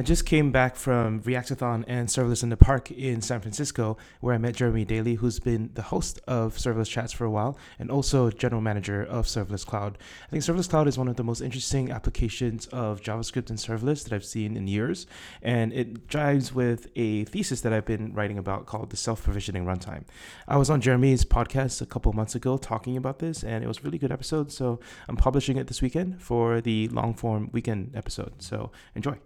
I 0.00 0.02
just 0.02 0.24
came 0.24 0.50
back 0.50 0.76
from 0.76 1.20
Reactathon 1.20 1.84
and 1.86 2.08
Serverless 2.08 2.42
in 2.42 2.48
the 2.48 2.56
Park 2.56 2.90
in 2.90 3.20
San 3.20 3.42
Francisco, 3.42 3.98
where 4.20 4.34
I 4.34 4.38
met 4.38 4.56
Jeremy 4.56 4.86
Daly, 4.86 5.16
who's 5.16 5.38
been 5.38 5.68
the 5.74 5.82
host 5.82 6.18
of 6.26 6.56
Serverless 6.56 6.88
Chats 6.88 7.12
for 7.12 7.26
a 7.26 7.30
while 7.30 7.58
and 7.78 7.90
also 7.90 8.30
general 8.30 8.62
manager 8.62 9.02
of 9.02 9.26
Serverless 9.26 9.66
Cloud. 9.66 9.98
I 10.26 10.30
think 10.30 10.42
Serverless 10.42 10.70
Cloud 10.70 10.88
is 10.88 10.96
one 10.96 11.08
of 11.08 11.16
the 11.16 11.22
most 11.22 11.42
interesting 11.42 11.90
applications 11.90 12.66
of 12.68 13.02
JavaScript 13.02 13.50
and 13.50 13.58
serverless 13.58 14.04
that 14.04 14.14
I've 14.14 14.24
seen 14.24 14.56
in 14.56 14.66
years, 14.66 15.06
and 15.42 15.70
it 15.74 16.08
jives 16.08 16.54
with 16.54 16.86
a 16.96 17.24
thesis 17.26 17.60
that 17.60 17.74
I've 17.74 17.84
been 17.84 18.14
writing 18.14 18.38
about 18.38 18.64
called 18.64 18.88
the 18.88 18.96
self 18.96 19.22
provisioning 19.22 19.66
runtime. 19.66 20.04
I 20.48 20.56
was 20.56 20.70
on 20.70 20.80
Jeremy's 20.80 21.26
podcast 21.26 21.82
a 21.82 21.86
couple 21.86 22.10
months 22.14 22.34
ago 22.34 22.56
talking 22.56 22.96
about 22.96 23.18
this, 23.18 23.44
and 23.44 23.62
it 23.62 23.66
was 23.66 23.80
a 23.80 23.82
really 23.82 23.98
good 23.98 24.12
episode. 24.12 24.50
So 24.50 24.80
I'm 25.10 25.18
publishing 25.18 25.58
it 25.58 25.66
this 25.66 25.82
weekend 25.82 26.22
for 26.22 26.62
the 26.62 26.88
long 26.88 27.12
form 27.12 27.50
weekend 27.52 27.94
episode. 27.94 28.40
So 28.40 28.72
enjoy. 28.94 29.18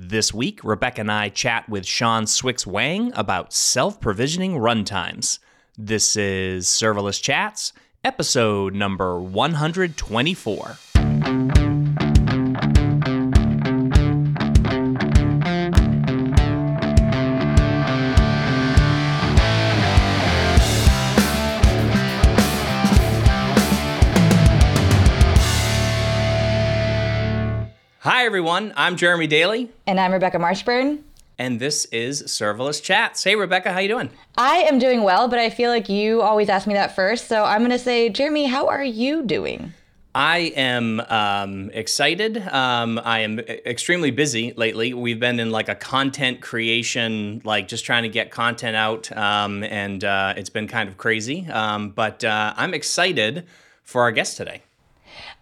This 0.00 0.32
week, 0.32 0.62
Rebecca 0.62 1.00
and 1.00 1.10
I 1.10 1.28
chat 1.28 1.68
with 1.68 1.84
Sean 1.84 2.26
swyx 2.26 2.64
Wang 2.64 3.10
about 3.16 3.52
self 3.52 4.00
provisioning 4.00 4.52
runtimes. 4.52 5.40
This 5.76 6.14
is 6.14 6.68
Serverless 6.68 7.20
Chats, 7.20 7.72
episode 8.04 8.76
number 8.76 9.18
124. 9.18 10.76
Hi, 28.02 28.26
everyone. 28.26 28.72
I'm 28.76 28.96
Jeremy 28.96 29.26
Daly. 29.26 29.72
And 29.84 29.98
I'm 29.98 30.12
Rebecca 30.12 30.38
Marshburn. 30.38 31.02
And 31.36 31.58
this 31.58 31.84
is 31.86 32.22
Serverless 32.22 32.80
Chats. 32.80 33.24
Hey, 33.24 33.34
Rebecca, 33.34 33.72
how 33.72 33.80
you 33.80 33.88
doing? 33.88 34.10
I 34.36 34.58
am 34.58 34.78
doing 34.78 35.02
well, 35.02 35.26
but 35.26 35.40
I 35.40 35.50
feel 35.50 35.68
like 35.68 35.88
you 35.88 36.22
always 36.22 36.48
ask 36.48 36.68
me 36.68 36.74
that 36.74 36.94
first. 36.94 37.26
So 37.26 37.42
I'm 37.42 37.58
going 37.58 37.72
to 37.72 37.78
say, 37.78 38.08
Jeremy, 38.08 38.46
how 38.46 38.68
are 38.68 38.84
you 38.84 39.24
doing? 39.24 39.72
I 40.14 40.52
am 40.54 41.00
um, 41.08 41.70
excited. 41.74 42.38
Um, 42.38 43.00
I 43.04 43.18
am 43.20 43.40
extremely 43.40 44.12
busy 44.12 44.52
lately. 44.52 44.94
We've 44.94 45.18
been 45.18 45.40
in 45.40 45.50
like 45.50 45.68
a 45.68 45.74
content 45.74 46.40
creation, 46.40 47.42
like 47.42 47.66
just 47.66 47.84
trying 47.84 48.04
to 48.04 48.08
get 48.08 48.30
content 48.30 48.76
out, 48.76 49.10
um, 49.16 49.64
and 49.64 50.04
uh, 50.04 50.34
it's 50.36 50.50
been 50.50 50.68
kind 50.68 50.88
of 50.88 50.98
crazy. 50.98 51.48
Um, 51.48 51.90
but 51.90 52.22
uh, 52.22 52.54
I'm 52.56 52.74
excited 52.74 53.44
for 53.82 54.02
our 54.02 54.12
guest 54.12 54.36
today. 54.36 54.62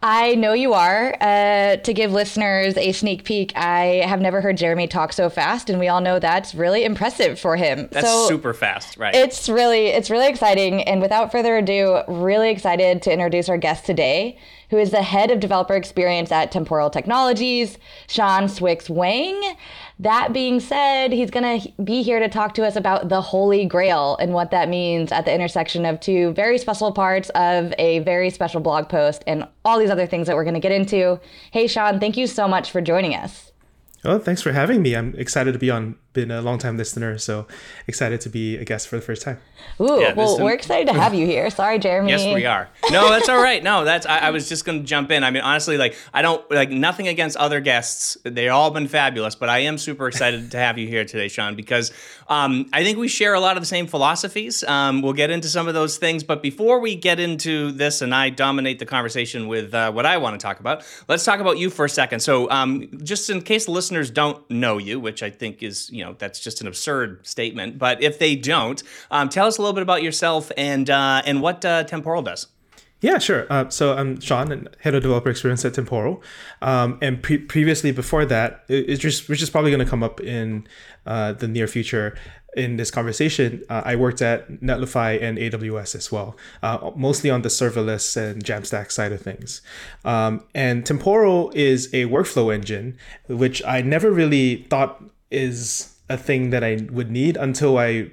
I 0.03 0.35
know 0.35 0.53
you 0.53 0.75
are. 0.75 1.17
Uh, 1.21 1.77
to 1.77 1.95
give 1.95 2.13
listeners 2.13 2.77
a 2.77 2.93
sneak 2.93 3.25
peek, 3.25 3.57
I 3.57 4.03
have 4.07 4.21
never 4.21 4.41
heard 4.41 4.57
Jeremy 4.57 4.87
talk 4.87 5.13
so 5.13 5.31
fast, 5.31 5.71
and 5.71 5.79
we 5.79 5.89
all 5.89 6.01
know 6.01 6.19
that's 6.19 6.55
really 6.55 6.85
impressive 6.85 7.41
for 7.41 7.57
him. 7.57 7.89
That's 7.91 8.07
so 8.07 8.29
super 8.29 8.53
fast, 8.53 8.99
right? 8.99 9.15
It's 9.15 9.49
really, 9.49 9.87
it's 9.89 10.11
really 10.11 10.29
exciting. 10.29 10.83
And 10.83 11.01
without 11.01 11.33
further 11.33 11.57
ado, 11.57 12.03
really 12.09 12.51
excited 12.51 13.03
to 13.03 13.13
introduce 13.13 13.49
our 13.49 13.59
guest 13.59 13.87
today 13.87 14.39
who 14.71 14.79
is 14.79 14.91
the 14.91 15.03
head 15.03 15.31
of 15.31 15.41
developer 15.41 15.75
experience 15.75 16.33
at 16.33 16.51
Temporal 16.51 16.91
Technologies, 16.91 17.79
Sean 18.09 18.45
swyx 18.45 18.91
Wang. 18.91 19.57
That 19.99 20.35
being 20.35 20.61
said, 20.61 21.13
he's 21.13 21.31
going 21.31 21.61
to 21.61 21.73
be 21.83 22.03
here 22.03 22.21
to 22.21 22.29
talk 22.29 22.53
to 22.55 22.67
us 22.67 22.77
about 22.77 23.09
the 23.09 23.23
Holy 23.23 23.65
Grail 23.65 24.17
and 24.21 24.35
what 24.35 24.51
that 24.51 24.69
means 24.69 25.11
at 25.11 25.25
the 25.25 25.35
intersection 25.35 25.87
of 25.87 26.01
two 26.01 26.33
very 26.35 26.59
special 26.59 26.93
parts 26.93 27.31
of 27.31 27.73
a 27.79 28.01
very 28.01 28.29
special 28.29 28.61
blog 28.61 28.91
post 28.91 29.25
and 29.27 29.49
all 29.65 29.79
these 29.79 29.89
other 29.89 30.07
things 30.07 30.27
that 30.27 30.37
we're 30.37 30.45
going 30.45 30.55
to 30.55 30.61
get 30.61 30.73
into. 30.73 31.19
Hey, 31.51 31.67
Sean, 31.67 31.99
thank 31.99 32.19
you 32.19 32.27
so 32.27 32.47
much 32.47 32.71
for 32.71 32.83
joining 32.83 33.15
us. 33.15 33.53
Oh, 34.05 34.19
thanks 34.19 34.43
for 34.43 34.53
having 34.53 34.83
me. 34.83 34.95
I'm 34.95 35.15
excited 35.17 35.53
to 35.53 35.59
be 35.59 35.71
on 35.71 35.97
been 36.17 36.33
a 36.33 36.43
long 36.43 36.59
time 36.59 36.77
listener, 36.77 37.19
so 37.19 37.47
excited 37.87 38.21
to 38.23 38.29
be 38.29 38.57
a 38.57 38.65
guest 38.65 38.89
for 38.89 38.97
the 38.97 39.03
first 39.03 39.23
time. 39.23 39.39
Ooh, 39.81 40.01
yeah, 40.01 40.15
well, 40.15 40.41
we're 40.41 40.55
excited 40.55 40.89
to 40.89 40.95
have 40.95 41.15
you 41.15 41.27
here. 41.27 41.51
Sorry, 41.51 41.79
Jeremy. 41.79 42.11
Yes, 42.11 42.35
we 42.35 42.47
are. 42.47 42.69
No, 42.91 43.11
that's 43.11 43.29
all 43.29 43.41
right. 43.41 43.63
No, 43.63 43.85
that's 43.85 44.07
I, 44.07 44.19
I 44.19 44.31
was 44.31 44.49
just 44.49 44.65
going 44.65 44.81
to 44.81 44.85
jump 44.85 45.11
in. 45.11 45.23
I 45.23 45.31
mean, 45.31 45.43
honestly, 45.43 45.77
like 45.77 45.95
I 46.15 46.23
don't 46.23 46.51
like 46.51 46.71
nothing 46.71 47.07
against 47.09 47.37
other 47.37 47.61
guests. 47.61 48.17
They've 48.25 48.51
all 48.51 48.71
been 48.71 48.89
fabulous, 48.89 49.35
but 49.35 49.49
I 49.49 49.61
am 49.61 49.77
super 49.77 50.09
excited 50.09 50.51
to 50.51 50.59
have 50.59 50.79
you 50.79 50.89
here 50.89 51.05
today, 51.05 51.29
Sean, 51.29 51.55
because 51.55 51.93
um, 52.29 52.69
I 52.73 52.83
think 52.83 52.99
we 52.99 53.09
share 53.09 53.35
a 53.35 53.41
lot 53.41 53.57
of 53.57 53.63
the 53.63 53.67
same 53.67 53.87
philosophies. 53.87 54.65
Um, 54.65 55.03
we'll 55.03 55.13
get 55.13 55.31
into 55.31 55.49
some 55.49 55.69
of 55.69 55.75
those 55.75 55.99
things, 55.99 56.25
but 56.25 56.43
before 56.43 56.81
we 56.81 56.97
get 56.97 57.21
into 57.21 57.71
this, 57.73 58.01
and 58.01 58.15
I 58.15 58.31
dominate 58.31 58.79
the 58.79 58.87
conversation 58.87 59.47
with 59.47 59.75
uh, 59.75 59.93
what 59.93 60.07
I 60.07 60.17
want 60.17 60.41
to 60.41 60.45
talk 60.45 60.59
about, 60.59 60.85
let's 61.07 61.25
talk 61.25 61.41
about 61.41 61.59
you 61.59 61.69
for 61.69 61.85
a 61.85 61.91
second. 61.91 62.21
So, 62.21 62.51
um, 62.51 62.89
just 63.03 63.29
in 63.29 63.43
case 63.43 63.67
the 63.67 63.73
listeners 63.73 64.11
don't 64.11 64.49
know 64.51 64.79
you, 64.79 64.99
which 64.99 65.23
I 65.23 65.29
think 65.29 65.63
is 65.63 65.91
you 65.91 66.03
know 66.03 66.06
that's 66.15 66.41
just 66.41 66.61
an 66.61 66.67
absurd 66.67 67.27
statement. 67.27 67.79
But 67.79 68.03
if 68.03 68.19
they 68.19 68.37
don't, 68.37 68.83
um, 69.11 69.29
tell 69.29 69.47
us 69.47 69.59
a 69.59 69.63
little 69.63 69.75
bit 69.75 69.83
about 69.83 70.03
yourself 70.03 70.53
and 70.57 70.89
uh, 70.89 71.23
and 71.25 71.43
what 71.43 71.65
uh, 71.65 71.85
Temporal 71.85 72.23
does. 72.23 72.47
Yeah, 73.01 73.19
sure. 73.19 73.47
Uh, 73.51 73.69
so 73.69 73.95
I'm 73.95 74.21
Sean, 74.21 74.51
and 74.51 74.69
head 74.81 74.95
of 74.95 75.03
developer 75.03 75.29
experience 75.29 75.65
at 75.65 75.75
Temporal, 75.75 76.23
um, 76.63 76.99
and 77.03 77.23
pre- 77.23 77.39
previously 77.39 77.93
before 77.93 78.25
that, 78.25 78.67
just 78.69 79.29
which 79.29 79.43
is 79.43 79.51
probably 79.51 79.71
going 79.71 79.85
to 79.85 79.91
come 79.91 80.03
up 80.03 80.21
in 80.21 80.67
uh, 81.05 81.33
the 81.35 81.47
near 81.47 81.67
future 81.67 82.17
in 82.57 82.77
this 82.79 82.91
conversation. 82.91 83.63
Uh, 83.69 83.83
I 83.85 83.97
worked 83.97 84.23
at 84.23 84.49
Netlify 84.63 85.23
and 85.23 85.37
AWS 85.37 85.95
as 85.95 86.11
well, 86.11 86.37
uh, 86.63 86.91
mostly 86.97 87.29
on 87.29 87.43
the 87.43 87.51
serverless 87.51 88.17
and 88.17 88.43
Jamstack 88.43 88.91
side 88.91 89.13
of 89.13 89.21
things. 89.21 89.61
Um, 90.05 90.43
and 90.55 90.85
Temporal 90.85 91.53
is 91.55 91.93
a 91.93 92.07
workflow 92.07 92.53
engine, 92.53 92.97
which 93.29 93.63
I 93.65 93.83
never 93.83 94.11
really 94.11 94.67
thought 94.71 95.05
is 95.31 95.96
a 96.09 96.17
thing 96.17 96.51
that 96.51 96.63
I 96.63 96.87
would 96.91 97.11
need 97.11 97.37
until 97.37 97.79
I 97.79 98.11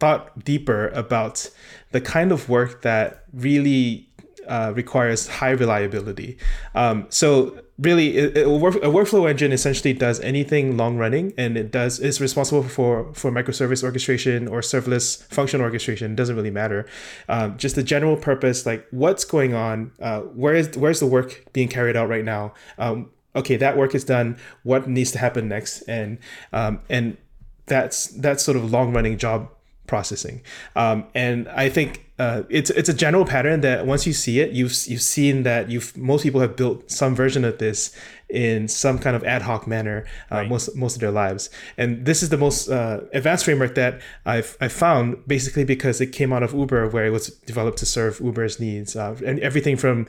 thought 0.00 0.44
deeper 0.44 0.88
about 0.88 1.48
the 1.92 2.00
kind 2.00 2.32
of 2.32 2.48
work 2.48 2.82
that 2.82 3.24
really 3.32 4.08
uh, 4.48 4.72
requires 4.74 5.28
high 5.28 5.50
reliability. 5.50 6.36
Um, 6.74 7.06
so 7.08 7.62
really, 7.78 8.16
it, 8.16 8.36
it, 8.36 8.46
a 8.46 8.90
workflow 8.90 9.30
engine 9.30 9.52
essentially 9.52 9.92
does 9.92 10.20
anything 10.20 10.76
long 10.76 10.96
running, 10.98 11.32
and 11.38 11.56
it 11.56 11.70
does 11.70 12.00
is 12.00 12.20
responsible 12.20 12.62
for 12.62 13.12
for 13.14 13.30
microservice 13.30 13.84
orchestration 13.84 14.48
or 14.48 14.60
serverless 14.60 15.22
function 15.26 15.60
orchestration. 15.60 16.12
It 16.12 16.16
doesn't 16.16 16.36
really 16.36 16.50
matter. 16.50 16.86
Um, 17.28 17.56
just 17.56 17.76
the 17.76 17.82
general 17.82 18.16
purpose, 18.16 18.66
like 18.66 18.86
what's 18.90 19.24
going 19.24 19.54
on, 19.54 19.92
uh, 20.00 20.20
where 20.20 20.54
is 20.54 20.76
where's 20.76 21.00
the 21.00 21.06
work 21.06 21.44
being 21.52 21.68
carried 21.68 21.96
out 21.96 22.08
right 22.08 22.24
now. 22.24 22.54
Um, 22.78 23.10
okay, 23.34 23.56
that 23.56 23.76
work 23.76 23.94
is 23.94 24.04
done. 24.04 24.36
What 24.62 24.88
needs 24.88 25.12
to 25.12 25.18
happen 25.18 25.48
next? 25.48 25.82
And 25.82 26.18
um, 26.52 26.80
and 26.88 27.16
that's 27.66 28.08
that's 28.08 28.42
sort 28.42 28.56
of 28.56 28.70
long 28.70 28.92
running 28.92 29.18
job 29.18 29.48
processing. 29.86 30.42
Um, 30.76 31.04
and 31.14 31.48
I 31.48 31.68
think 31.68 32.06
uh, 32.18 32.42
it's 32.48 32.70
it's 32.70 32.88
a 32.88 32.94
general 32.94 33.24
pattern 33.24 33.62
that 33.62 33.86
once 33.86 34.06
you 34.06 34.12
see 34.12 34.40
it, 34.40 34.52
you've 34.52 34.74
you've 34.86 35.02
seen 35.02 35.42
that 35.42 35.70
you've 35.70 35.96
most 35.96 36.22
people 36.22 36.40
have 36.40 36.56
built 36.56 36.90
some 36.90 37.14
version 37.14 37.44
of 37.44 37.58
this 37.58 37.94
in 38.28 38.68
some 38.68 38.98
kind 38.98 39.14
of 39.14 39.22
ad 39.24 39.42
hoc 39.42 39.66
manner 39.66 40.06
uh, 40.30 40.36
right. 40.36 40.48
most 40.48 40.74
most 40.76 40.94
of 40.94 41.00
their 41.00 41.10
lives. 41.10 41.50
And 41.76 42.06
this 42.06 42.22
is 42.22 42.28
the 42.30 42.38
most 42.38 42.68
uh, 42.68 43.00
advanced 43.12 43.44
framework 43.44 43.74
that 43.74 44.00
I've 44.24 44.56
I 44.60 44.68
found 44.68 45.26
basically 45.26 45.64
because 45.64 46.00
it 46.00 46.08
came 46.08 46.32
out 46.32 46.42
of 46.42 46.54
Uber, 46.54 46.88
where 46.88 47.04
it 47.04 47.10
was 47.10 47.28
developed 47.28 47.78
to 47.78 47.86
serve 47.86 48.20
Uber's 48.20 48.60
needs, 48.60 48.96
uh, 48.96 49.16
and 49.26 49.40
everything 49.40 49.76
from 49.76 50.06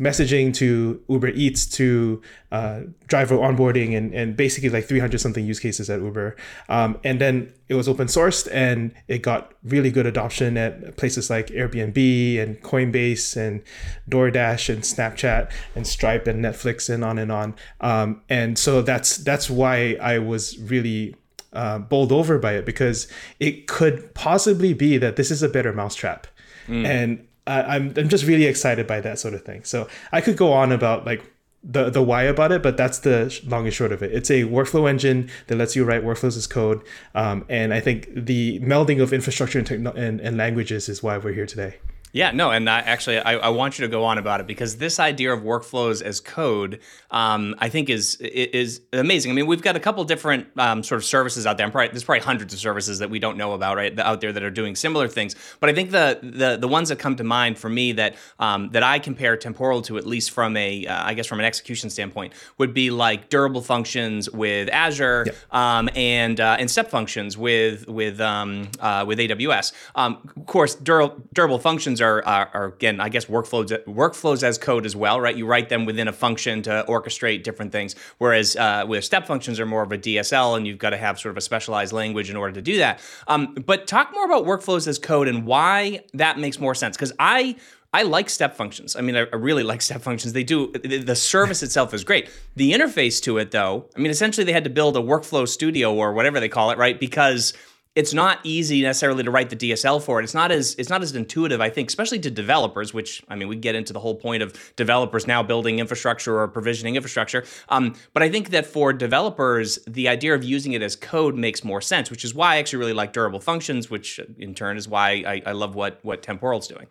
messaging 0.00 0.54
to 0.54 1.02
Uber 1.08 1.28
Eats 1.28 1.66
to 1.66 2.22
uh, 2.52 2.82
driver 3.06 3.36
onboarding 3.36 3.96
and, 3.96 4.14
and 4.14 4.36
basically 4.36 4.70
like 4.70 4.84
300 4.84 5.20
something 5.20 5.44
use 5.44 5.58
cases 5.58 5.90
at 5.90 6.00
Uber. 6.00 6.36
Um, 6.68 6.98
and 7.04 7.20
then 7.20 7.52
it 7.68 7.74
was 7.74 7.88
open 7.88 8.06
sourced 8.06 8.48
and 8.52 8.94
it 9.08 9.18
got 9.22 9.52
really 9.64 9.90
good 9.90 10.06
adoption 10.06 10.56
at 10.56 10.96
places 10.96 11.30
like 11.30 11.48
Airbnb 11.48 12.40
and 12.40 12.60
Coinbase 12.62 13.36
and 13.36 13.62
DoorDash 14.08 14.72
and 14.72 14.82
Snapchat 14.82 15.50
and 15.74 15.86
Stripe 15.86 16.26
and 16.26 16.44
Netflix 16.44 16.92
and 16.92 17.04
on 17.04 17.18
and 17.18 17.32
on. 17.32 17.54
Um, 17.80 18.22
and 18.28 18.58
so 18.58 18.82
that's 18.82 19.18
that's 19.18 19.50
why 19.50 19.96
I 20.00 20.18
was 20.18 20.58
really 20.58 21.16
uh, 21.52 21.78
bowled 21.78 22.12
over 22.12 22.38
by 22.38 22.52
it 22.52 22.64
because 22.64 23.08
it 23.40 23.66
could 23.66 24.14
possibly 24.14 24.74
be 24.74 24.98
that 24.98 25.16
this 25.16 25.30
is 25.30 25.42
a 25.42 25.48
better 25.48 25.72
mousetrap. 25.72 26.26
Mm. 26.68 26.86
And 26.86 27.27
I'm 27.48 27.94
I'm 27.96 28.08
just 28.08 28.24
really 28.24 28.46
excited 28.46 28.86
by 28.86 29.00
that 29.00 29.18
sort 29.18 29.34
of 29.34 29.42
thing. 29.42 29.64
So 29.64 29.88
I 30.12 30.20
could 30.20 30.36
go 30.36 30.52
on 30.52 30.72
about 30.72 31.06
like 31.06 31.22
the 31.64 31.90
the 31.90 32.02
why 32.02 32.22
about 32.22 32.52
it, 32.52 32.62
but 32.62 32.76
that's 32.76 32.98
the 33.00 33.36
long 33.46 33.64
and 33.64 33.74
short 33.74 33.92
of 33.92 34.02
it. 34.02 34.12
It's 34.12 34.30
a 34.30 34.44
workflow 34.44 34.88
engine 34.88 35.28
that 35.48 35.56
lets 35.56 35.74
you 35.74 35.84
write 35.84 36.04
workflows 36.04 36.36
as 36.36 36.46
code, 36.46 36.82
um, 37.14 37.44
and 37.48 37.74
I 37.74 37.80
think 37.80 38.08
the 38.14 38.60
melding 38.60 39.02
of 39.02 39.12
infrastructure 39.12 39.58
and, 39.58 39.66
techno- 39.66 39.92
and 39.92 40.20
and 40.20 40.36
languages 40.36 40.88
is 40.88 41.02
why 41.02 41.18
we're 41.18 41.32
here 41.32 41.46
today. 41.46 41.76
Yeah, 42.12 42.30
no, 42.30 42.50
and 42.50 42.68
I, 42.70 42.78
actually, 42.80 43.18
I, 43.18 43.34
I, 43.34 43.48
want 43.50 43.78
you 43.78 43.84
to 43.84 43.90
go 43.90 44.04
on 44.04 44.16
about 44.16 44.40
it 44.40 44.46
because 44.46 44.78
this 44.78 44.98
idea 44.98 45.32
of 45.32 45.40
workflows 45.42 46.00
as 46.00 46.20
code, 46.20 46.80
um, 47.10 47.54
I 47.58 47.68
think, 47.68 47.90
is 47.90 48.16
is 48.16 48.80
amazing. 48.94 49.30
I 49.30 49.34
mean, 49.34 49.46
we've 49.46 49.60
got 49.60 49.76
a 49.76 49.80
couple 49.80 50.02
different 50.04 50.46
um, 50.56 50.82
sort 50.82 51.00
of 51.00 51.04
services 51.04 51.46
out 51.46 51.58
there. 51.58 51.70
Probably, 51.70 51.88
there's 51.88 52.04
probably 52.04 52.22
hundreds 52.22 52.54
of 52.54 52.60
services 52.60 53.00
that 53.00 53.10
we 53.10 53.18
don't 53.18 53.36
know 53.36 53.52
about 53.52 53.76
right 53.76 53.98
out 53.98 54.22
there 54.22 54.32
that 54.32 54.42
are 54.42 54.50
doing 54.50 54.74
similar 54.74 55.06
things. 55.06 55.36
But 55.60 55.68
I 55.68 55.74
think 55.74 55.90
the 55.90 56.18
the 56.22 56.56
the 56.56 56.68
ones 56.68 56.88
that 56.88 56.98
come 56.98 57.14
to 57.16 57.24
mind 57.24 57.58
for 57.58 57.68
me 57.68 57.92
that 57.92 58.16
um, 58.38 58.70
that 58.70 58.82
I 58.82 58.98
compare 59.00 59.36
temporal 59.36 59.82
to, 59.82 59.98
at 59.98 60.06
least 60.06 60.30
from 60.30 60.56
a 60.56 60.86
uh, 60.86 61.04
I 61.04 61.12
guess 61.12 61.26
from 61.26 61.40
an 61.40 61.44
execution 61.44 61.90
standpoint, 61.90 62.32
would 62.56 62.72
be 62.72 62.90
like 62.90 63.28
durable 63.28 63.60
functions 63.60 64.30
with 64.30 64.70
Azure 64.72 65.24
yep. 65.26 65.36
Um, 65.52 65.90
and 65.94 66.40
uh, 66.40 66.56
and 66.58 66.70
step 66.70 66.88
functions 66.88 67.36
with 67.36 67.86
with 67.86 68.18
um, 68.18 68.70
uh, 68.80 69.04
with 69.06 69.18
AWS. 69.18 69.74
Um, 69.94 70.18
of 70.36 70.46
course, 70.46 70.74
durable 70.74 71.22
durable 71.34 71.58
functions 71.58 71.98
are, 72.00 72.07
are, 72.16 72.50
are, 72.54 72.64
again, 72.66 73.00
I 73.00 73.08
guess 73.08 73.26
workflows 73.26 73.70
workflows 73.84 74.42
as 74.42 74.58
code 74.58 74.86
as 74.86 74.96
well, 74.96 75.20
right? 75.20 75.36
You 75.36 75.46
write 75.46 75.68
them 75.68 75.84
within 75.84 76.08
a 76.08 76.12
function 76.12 76.62
to 76.62 76.84
orchestrate 76.88 77.42
different 77.42 77.72
things. 77.72 77.94
Whereas 78.18 78.56
uh, 78.56 78.84
with 78.86 79.04
step 79.04 79.26
functions 79.26 79.60
are 79.60 79.66
more 79.66 79.82
of 79.82 79.92
a 79.92 79.98
DSL, 79.98 80.56
and 80.56 80.66
you've 80.66 80.78
got 80.78 80.90
to 80.90 80.96
have 80.96 81.18
sort 81.18 81.30
of 81.30 81.36
a 81.36 81.42
specialized 81.42 81.92
language 81.92 82.30
in 82.30 82.36
order 82.36 82.52
to 82.54 82.62
do 82.62 82.78
that. 82.78 83.00
Um, 83.26 83.54
but 83.54 83.86
talk 83.86 84.12
more 84.12 84.24
about 84.24 84.44
workflows 84.44 84.86
as 84.86 84.98
code 84.98 85.28
and 85.28 85.46
why 85.46 86.00
that 86.14 86.38
makes 86.38 86.58
more 86.58 86.74
sense. 86.74 86.96
Because 86.96 87.12
I 87.18 87.56
I 87.92 88.02
like 88.02 88.28
step 88.28 88.54
functions. 88.54 88.96
I 88.96 89.00
mean, 89.00 89.16
I, 89.16 89.20
really 89.32 89.62
like 89.72 89.82
step 89.82 90.02
functions. 90.02 90.32
They 90.32 90.44
do 90.44 90.72
the 90.72 91.16
service 91.16 91.62
itself 91.62 91.94
is 91.94 92.04
great. 92.04 92.28
The 92.56 92.72
interface 92.72 93.22
to 93.22 93.38
it, 93.38 93.50
though, 93.50 93.86
I 93.96 94.00
mean, 94.00 94.10
essentially 94.10 94.44
they 94.44 94.52
had 94.52 94.64
to 94.64 94.70
build 94.70 94.96
a 94.96 95.00
workflow 95.00 95.48
studio 95.48 95.94
or 95.94 96.12
whatever 96.12 96.40
they 96.40 96.48
call 96.48 96.70
it, 96.70 96.78
right? 96.78 96.98
Because 96.98 97.54
it's 97.98 98.14
not 98.14 98.38
easy 98.44 98.80
necessarily 98.80 99.24
to 99.24 99.30
write 99.32 99.50
the 99.50 99.56
DSL 99.56 100.00
for 100.00 100.20
it. 100.20 100.22
It's 100.22 100.32
not 100.32 100.52
as 100.52 100.76
it's 100.76 100.88
not 100.88 101.02
as 101.02 101.16
intuitive, 101.16 101.60
I 101.60 101.68
think, 101.68 101.88
especially 101.88 102.20
to 102.20 102.30
developers. 102.30 102.94
Which 102.94 103.24
I 103.28 103.34
mean, 103.34 103.48
we 103.48 103.56
get 103.56 103.74
into 103.74 103.92
the 103.92 103.98
whole 103.98 104.14
point 104.14 104.40
of 104.40 104.54
developers 104.76 105.26
now 105.26 105.42
building 105.42 105.80
infrastructure 105.80 106.38
or 106.38 106.46
provisioning 106.46 106.94
infrastructure. 106.94 107.42
Um, 107.70 107.96
but 108.14 108.22
I 108.22 108.30
think 108.30 108.50
that 108.50 108.66
for 108.66 108.92
developers, 108.92 109.80
the 109.88 110.06
idea 110.06 110.32
of 110.36 110.44
using 110.44 110.74
it 110.74 110.82
as 110.82 110.94
code 110.94 111.34
makes 111.34 111.64
more 111.64 111.80
sense, 111.80 112.08
which 112.08 112.24
is 112.24 112.32
why 112.32 112.54
I 112.54 112.58
actually 112.58 112.78
really 112.78 112.92
like 112.92 113.12
durable 113.12 113.40
functions, 113.40 113.90
which 113.90 114.20
in 114.38 114.54
turn 114.54 114.76
is 114.76 114.86
why 114.86 115.24
I, 115.26 115.42
I 115.46 115.52
love 115.52 115.74
what 115.74 115.98
what 116.04 116.22
Temporal's 116.22 116.68
doing. 116.68 116.86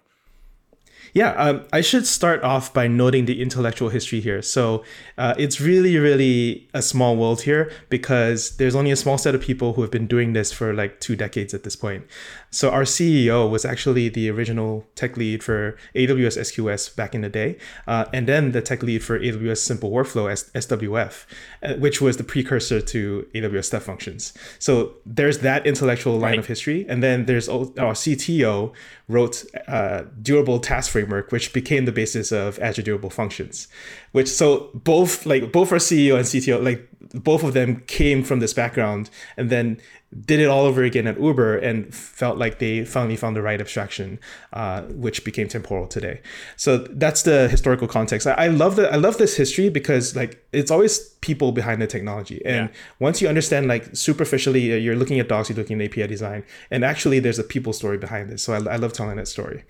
Yeah, 1.18 1.32
um, 1.32 1.66
I 1.74 1.82
should 1.82 2.06
start 2.06 2.44
off 2.44 2.72
by 2.72 2.86
noting 2.86 3.26
the 3.26 3.42
intellectual 3.42 3.90
history 3.90 4.20
here. 4.20 4.44
So 4.44 4.84
uh, 5.18 5.34
it's 5.36 5.60
really, 5.60 5.98
really 5.98 6.70
a 6.76 6.82
small 6.84 7.16
world 7.18 7.42
here 7.42 7.72
because 7.90 8.58
there's 8.58 8.76
only 8.76 8.92
a 8.92 8.96
small 8.96 9.18
set 9.18 9.34
of 9.34 9.42
people 9.42 9.74
who 9.74 9.82
have 9.82 9.90
been 9.90 10.06
doing 10.06 10.34
this 10.34 10.52
for 10.52 10.76
like 10.76 11.00
two 11.00 11.16
decades 11.16 11.56
at 11.56 11.64
this 11.64 11.76
point. 11.76 12.06
So 12.52 12.70
our 12.70 12.84
CEO 12.84 13.50
was 13.50 13.66
actually 13.66 14.10
the 14.10 14.30
original 14.30 14.86
tech 14.96 15.18
lead 15.18 15.44
for 15.44 15.76
AWS 15.96 16.38
SQS 16.38 16.96
back 16.96 17.16
in 17.16 17.22
the 17.22 17.30
day, 17.30 17.58
uh, 17.88 18.06
and 18.14 18.28
then 18.28 18.52
the 18.52 18.62
tech 18.62 18.84
lead 18.84 19.04
for 19.04 19.20
AWS 19.20 19.58
Simple 19.58 19.92
Workflow 19.92 20.32
S- 20.32 20.50
SWF, 20.52 21.26
uh, 21.64 21.74
which 21.76 22.00
was 22.00 22.18
the 22.18 22.24
precursor 22.24 22.80
to 22.80 23.28
AWS 23.34 23.66
Step 23.66 23.82
Functions. 23.82 24.34
So 24.60 24.94
there's 25.06 25.40
that 25.40 25.66
intellectual 25.66 26.14
line 26.14 26.32
right. 26.32 26.40
of 26.40 26.48
history, 26.48 26.86
and 26.88 27.04
then 27.04 27.26
there's 27.26 27.50
our 27.50 27.94
CTO 27.94 28.74
wrote 29.08 29.46
uh, 29.68 30.04
Durable 30.22 30.60
Task 30.60 30.92
Framework, 30.92 31.07
which 31.08 31.54
became 31.54 31.86
the 31.86 31.92
basis 31.92 32.32
of 32.32 32.60
Azure 32.60 32.82
Durable 32.82 33.10
Functions. 33.10 33.68
Which 34.12 34.28
so 34.28 34.70
both 34.74 35.26
like 35.26 35.52
both 35.52 35.72
our 35.72 35.78
CEO 35.78 36.16
and 36.16 36.26
CTO 36.26 36.64
like 36.64 36.90
both 37.14 37.44
of 37.44 37.54
them 37.54 37.84
came 37.88 38.24
from 38.24 38.40
this 38.40 38.54
background, 38.54 39.10
and 39.38 39.50
then 39.50 39.80
did 40.22 40.40
it 40.40 40.48
all 40.48 40.66
over 40.66 40.84
again 40.84 41.06
at 41.06 41.20
Uber 41.20 41.58
and 41.58 41.94
felt 41.94 42.38
like 42.38 42.60
they 42.60 42.86
finally 42.86 43.18
found 43.18 43.36
the 43.36 43.42
right 43.42 43.60
abstraction, 43.60 44.20
uh, 44.54 44.84
which 44.84 45.26
became 45.26 45.50
temporal 45.50 45.86
today. 45.86 46.22
So 46.56 46.78
that's 46.78 47.24
the 47.24 47.50
historical 47.50 47.90
context. 47.90 48.26
I, 48.26 48.32
I, 48.32 48.48
love 48.48 48.78
the 48.78 48.92
I 48.92 48.96
love 48.96 49.18
this 49.18 49.36
history 49.36 49.68
because 49.68 50.16
like 50.16 50.46
it's 50.54 50.72
always 50.72 51.00
people 51.20 51.52
behind 51.52 51.82
the 51.82 51.88
technology, 51.88 52.42
and 52.46 52.70
yeah. 52.70 52.76
once 53.00 53.22
you 53.22 53.28
understand 53.28 53.68
like 53.68 53.96
superficially, 53.96 54.72
uh, 54.74 54.78
you're 54.78 54.96
looking 54.96 55.20
at 55.20 55.28
docs, 55.28 55.50
you're 55.50 55.58
looking 55.58 55.82
at 55.82 55.92
API 55.92 56.08
design, 56.08 56.44
and 56.72 56.86
actually 56.86 57.20
there's 57.20 57.40
a 57.40 57.44
people 57.44 57.74
story 57.74 57.98
behind 57.98 58.30
this. 58.30 58.44
So 58.44 58.54
I, 58.54 58.58
I 58.74 58.76
love 58.78 58.94
telling 58.94 59.18
that 59.18 59.28
story. 59.28 59.66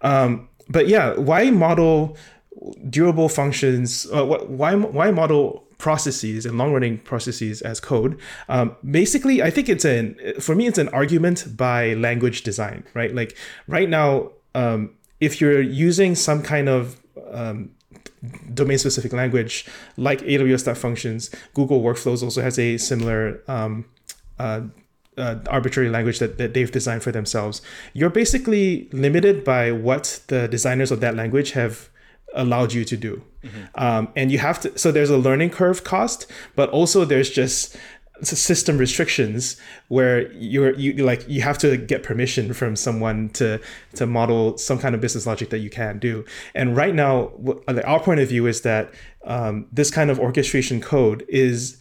Um, 0.00 0.48
but 0.68 0.88
yeah, 0.88 1.14
why 1.14 1.50
model 1.50 2.16
durable 2.88 3.28
functions? 3.28 4.06
Uh, 4.12 4.24
why 4.24 4.74
why 4.74 5.10
model 5.10 5.64
processes 5.82 6.46
and 6.46 6.56
long 6.56 6.72
running 6.72 6.96
processes 6.98 7.60
as 7.60 7.80
code. 7.80 8.16
Um, 8.48 8.76
basically, 8.88 9.42
I 9.42 9.50
think 9.50 9.68
it's 9.68 9.84
an 9.84 10.16
for 10.40 10.54
me 10.54 10.68
it's 10.68 10.78
an 10.78 10.88
argument 10.90 11.56
by 11.56 11.94
language 11.94 12.42
design, 12.42 12.84
right? 12.94 13.12
Like 13.12 13.36
right 13.66 13.88
now, 13.88 14.30
um, 14.54 14.90
if 15.18 15.40
you're 15.40 15.60
using 15.60 16.14
some 16.14 16.40
kind 16.40 16.68
of 16.68 17.00
um, 17.32 17.72
domain 18.54 18.78
specific 18.78 19.12
language 19.12 19.66
like 19.96 20.20
AWS 20.20 20.76
Functions, 20.76 21.30
Google 21.52 21.82
Workflows 21.82 22.22
also 22.22 22.40
has 22.42 22.58
a 22.60 22.78
similar. 22.78 23.42
Um, 23.48 23.84
uh, 24.38 24.62
uh, 25.16 25.36
arbitrary 25.48 25.88
language 25.88 26.18
that, 26.18 26.38
that 26.38 26.54
they've 26.54 26.70
designed 26.70 27.02
for 27.02 27.12
themselves. 27.12 27.62
You're 27.92 28.10
basically 28.10 28.88
limited 28.92 29.44
by 29.44 29.72
what 29.72 30.20
the 30.28 30.48
designers 30.48 30.90
of 30.90 31.00
that 31.00 31.14
language 31.14 31.52
have 31.52 31.90
allowed 32.34 32.72
you 32.72 32.84
to 32.84 32.96
do. 32.96 33.22
Mm-hmm. 33.44 33.64
Um, 33.74 34.08
and 34.16 34.32
you 34.32 34.38
have 34.38 34.60
to, 34.60 34.78
so 34.78 34.90
there's 34.90 35.10
a 35.10 35.18
learning 35.18 35.50
curve 35.50 35.84
cost, 35.84 36.26
but 36.56 36.70
also 36.70 37.04
there's 37.04 37.30
just 37.30 37.76
system 38.22 38.78
restrictions 38.78 39.56
where 39.88 40.30
you're 40.32 40.74
you 40.74 41.04
like 41.04 41.28
you 41.28 41.42
have 41.42 41.58
to 41.58 41.76
get 41.76 42.04
permission 42.04 42.52
from 42.52 42.76
someone 42.76 43.28
to 43.30 43.60
to 43.94 44.06
model 44.06 44.56
some 44.58 44.78
kind 44.78 44.94
of 44.94 45.00
business 45.00 45.26
logic 45.26 45.50
that 45.50 45.58
you 45.58 45.68
can 45.68 45.98
do 45.98 46.24
and 46.54 46.76
right 46.76 46.94
now 46.94 47.32
our 47.84 47.98
point 47.98 48.20
of 48.20 48.28
view 48.28 48.46
is 48.46 48.60
that 48.60 48.92
um, 49.24 49.66
this 49.72 49.90
kind 49.90 50.08
of 50.08 50.20
orchestration 50.20 50.80
code 50.80 51.24
is 51.28 51.78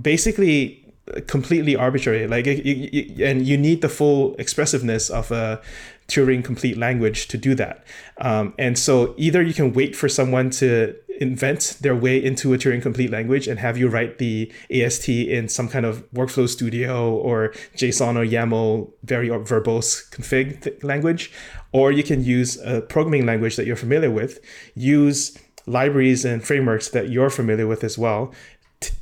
basically 0.00 0.83
completely 1.26 1.76
arbitrary 1.76 2.26
like 2.26 2.46
and 2.46 3.46
you 3.46 3.58
need 3.58 3.82
the 3.82 3.88
full 3.88 4.34
expressiveness 4.36 5.10
of 5.10 5.30
a 5.30 5.60
Turing 6.08 6.44
complete 6.44 6.76
language 6.76 7.28
to 7.28 7.38
do 7.38 7.54
that. 7.54 7.82
Um, 8.18 8.52
and 8.58 8.78
so 8.78 9.14
either 9.16 9.42
you 9.42 9.54
can 9.54 9.72
wait 9.72 9.96
for 9.96 10.06
someone 10.06 10.50
to 10.50 10.94
invent 11.20 11.78
their 11.80 11.96
way 11.96 12.22
into 12.22 12.52
a 12.52 12.58
Turing 12.58 12.82
complete 12.82 13.10
language 13.10 13.48
and 13.48 13.58
have 13.58 13.78
you 13.78 13.88
write 13.88 14.18
the 14.18 14.52
AST 14.70 15.08
in 15.08 15.48
some 15.48 15.68
kind 15.68 15.86
of 15.86 16.10
workflow 16.12 16.46
studio 16.46 17.14
or 17.14 17.54
JSON 17.76 18.16
or 18.16 18.26
YAML 18.26 18.92
very 19.02 19.28
verbose 19.28 20.10
config 20.10 20.82
language, 20.84 21.32
or 21.72 21.90
you 21.90 22.02
can 22.02 22.22
use 22.22 22.60
a 22.62 22.82
programming 22.82 23.24
language 23.24 23.56
that 23.56 23.66
you're 23.66 23.76
familiar 23.76 24.10
with, 24.10 24.40
use 24.74 25.38
libraries 25.66 26.24
and 26.24 26.44
frameworks 26.44 26.90
that 26.90 27.08
you're 27.08 27.30
familiar 27.30 27.66
with 27.66 27.82
as 27.82 27.96
well, 27.96 28.32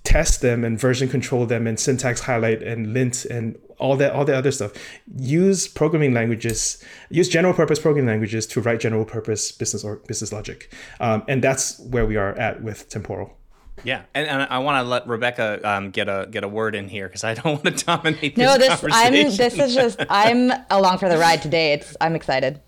test 0.05 0.41
them 0.41 0.65
and 0.65 0.79
version 0.79 1.09
control 1.09 1.47
them 1.47 1.67
and 1.67 1.79
syntax 1.79 2.21
highlight 2.21 2.63
and 2.63 2.93
lint 2.93 3.25
and 3.25 3.59
all 3.79 3.97
that 3.97 4.13
all 4.13 4.25
the 4.25 4.37
other 4.37 4.53
stuff. 4.53 4.73
Use 5.17 5.69
programming 5.69 6.15
languages 6.15 6.83
use 7.11 7.29
general 7.29 7.55
purpose 7.55 7.79
programming 7.79 8.09
languages 8.09 8.47
to 8.49 8.61
write 8.61 8.81
general 8.81 9.05
purpose 9.05 9.53
business 9.53 9.85
or 9.85 9.97
business 10.07 10.33
logic. 10.33 10.73
Um, 11.01 11.25
and 11.29 11.43
that's 11.43 11.79
where 11.81 12.07
we 12.07 12.17
are 12.17 12.35
at 12.39 12.63
with 12.63 12.89
temporal. 12.89 13.37
Yeah, 13.85 14.03
and, 14.15 14.29
and 14.29 14.43
I 14.49 14.59
want 14.59 14.85
to 14.85 14.89
let 14.89 15.09
Rebecca 15.09 15.61
um, 15.69 15.91
get 15.91 16.09
a 16.09 16.29
get 16.31 16.45
a 16.45 16.49
word 16.49 16.75
in 16.75 16.89
here 16.89 17.09
because 17.09 17.25
I 17.25 17.35
don't 17.35 17.65
want 17.65 17.79
to 17.79 17.85
dominate. 17.85 18.37
This 18.37 18.39
no, 18.39 18.59
this 18.59 18.85
I'm 18.93 19.13
this 19.13 19.59
is 19.59 19.75
just 19.75 20.01
I'm 20.09 20.53
along 20.71 20.99
for 20.99 21.09
the 21.09 21.19
ride 21.19 21.43
today. 21.43 21.73
It's 21.73 21.97
I'm 22.01 22.15
excited 22.15 22.61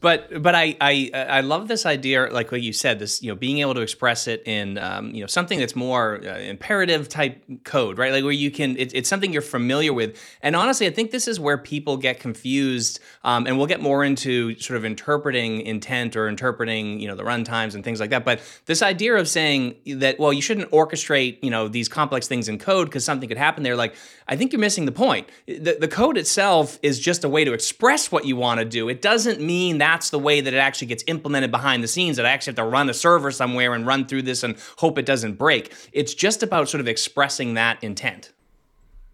but 0.00 0.42
but 0.42 0.54
I, 0.54 0.76
I 0.80 1.10
I 1.14 1.40
love 1.42 1.68
this 1.68 1.84
idea, 1.84 2.28
like 2.32 2.50
what 2.50 2.62
you 2.62 2.72
said, 2.72 2.98
this 2.98 3.22
you 3.22 3.30
know 3.30 3.36
being 3.36 3.58
able 3.58 3.74
to 3.74 3.82
express 3.82 4.26
it 4.26 4.42
in 4.46 4.78
um, 4.78 5.14
you 5.14 5.20
know 5.20 5.26
something 5.26 5.58
that's 5.58 5.76
more 5.76 6.20
uh, 6.24 6.38
imperative 6.38 7.08
type 7.08 7.42
code, 7.64 7.98
right? 7.98 8.10
Like 8.10 8.24
where 8.24 8.32
you 8.32 8.50
can 8.50 8.78
it, 8.78 8.94
it's 8.94 9.10
something 9.10 9.30
you're 9.30 9.42
familiar 9.42 9.92
with. 9.92 10.18
And 10.40 10.56
honestly, 10.56 10.86
I 10.86 10.90
think 10.90 11.10
this 11.10 11.28
is 11.28 11.38
where 11.38 11.58
people 11.58 11.98
get 11.98 12.18
confused, 12.18 13.00
um, 13.24 13.46
and 13.46 13.58
we'll 13.58 13.66
get 13.66 13.82
more 13.82 14.02
into 14.02 14.58
sort 14.58 14.78
of 14.78 14.86
interpreting 14.86 15.60
intent 15.62 16.16
or 16.16 16.28
interpreting 16.28 16.98
you 16.98 17.06
know 17.06 17.14
the 17.14 17.24
runtimes 17.24 17.74
and 17.74 17.84
things 17.84 18.00
like 18.00 18.10
that. 18.10 18.24
But 18.24 18.40
this 18.64 18.80
idea 18.80 19.16
of 19.16 19.28
saying 19.28 19.76
that 19.96 20.18
well, 20.18 20.32
you 20.32 20.42
shouldn't 20.42 20.70
orchestrate 20.70 21.38
you 21.42 21.50
know 21.50 21.68
these 21.68 21.90
complex 21.90 22.26
things 22.26 22.48
in 22.48 22.58
code 22.58 22.88
because 22.88 23.04
something 23.04 23.28
could 23.28 23.38
happen 23.38 23.64
there. 23.64 23.76
Like 23.76 23.94
I 24.26 24.36
think 24.36 24.52
you're 24.52 24.60
missing 24.60 24.86
the 24.86 24.92
point. 24.92 25.28
The, 25.46 25.76
the 25.78 25.88
code 25.88 26.16
itself 26.16 26.78
is 26.82 26.98
just 26.98 27.22
a 27.22 27.28
way 27.28 27.44
to 27.44 27.52
express 27.52 28.10
what 28.10 28.24
you 28.24 28.36
want 28.36 28.60
to 28.60 28.64
do. 28.64 28.88
It 28.88 29.02
doesn't 29.02 29.42
mean 29.42 29.76
that 29.78 29.89
that's 29.90 30.10
the 30.10 30.18
way 30.18 30.40
that 30.40 30.54
it 30.54 30.58
actually 30.58 30.86
gets 30.86 31.02
implemented 31.08 31.50
behind 31.50 31.82
the 31.82 31.88
scenes, 31.88 32.16
that 32.16 32.24
I 32.24 32.30
actually 32.30 32.52
have 32.52 32.64
to 32.64 32.64
run 32.64 32.88
a 32.88 32.94
server 32.94 33.32
somewhere 33.32 33.74
and 33.74 33.84
run 33.84 34.06
through 34.06 34.22
this 34.22 34.44
and 34.44 34.56
hope 34.78 34.98
it 34.98 35.06
doesn't 35.06 35.34
break. 35.34 35.74
It's 35.92 36.14
just 36.14 36.44
about 36.44 36.68
sort 36.68 36.80
of 36.80 36.86
expressing 36.86 37.54
that 37.54 37.82
intent. 37.82 38.32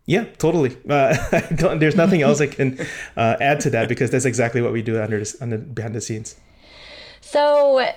Yeah, 0.04 0.24
totally. 0.36 0.76
Uh, 0.88 1.16
there's 1.76 1.96
nothing 1.96 2.20
else 2.20 2.42
I 2.42 2.48
can 2.48 2.78
uh, 3.16 3.36
add 3.40 3.60
to 3.60 3.70
that 3.70 3.88
because 3.88 4.10
that's 4.10 4.26
exactly 4.26 4.60
what 4.60 4.72
we 4.72 4.82
do 4.82 5.00
under, 5.00 5.24
under 5.40 5.56
behind 5.56 5.94
the 5.94 6.00
scenes. 6.02 6.36
So 7.22 7.88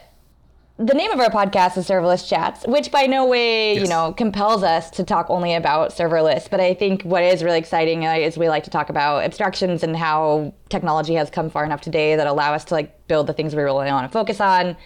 the 0.80 0.94
name 0.94 1.12
of 1.12 1.20
our 1.20 1.30
podcast 1.30 1.78
is 1.78 1.90
Serverless 1.90 2.26
Chats, 2.28 2.66
which 2.66 2.90
by 2.90 3.06
no 3.06 3.26
way, 3.26 3.74
Yes. 3.74 3.84
you 3.84 3.90
know, 3.90 4.14
compels 4.14 4.64
us 4.64 4.90
to 4.92 5.04
talk 5.04 5.30
only 5.30 5.54
about 5.54 5.92
serverless. 5.92 6.50
But 6.50 6.62
I 6.62 6.74
think 6.74 7.04
what 7.04 7.22
is 7.22 7.44
really 7.44 7.58
exciting 7.58 8.06
uh, 8.06 8.14
is 8.14 8.38
we 8.38 8.48
like 8.48 8.64
to 8.64 8.70
talk 8.70 8.90
about 8.90 9.26
abstractions 9.26 9.84
and 9.84 9.96
how 9.96 10.54
technology 10.70 11.16
has 11.16 11.30
come 11.30 11.50
far 11.50 11.66
enough 11.66 11.82
today 11.82 12.16
that 12.16 12.28
allow 12.28 12.54
us 12.54 12.64
to 12.66 12.76
like 12.76 13.08
build 13.10 13.28
the 13.28 13.34
things 13.34 13.54
we 13.54 13.62
really 13.62 13.92
want 13.92 14.10
to 14.10 14.14
focus 14.14 14.40
on. 14.40 14.78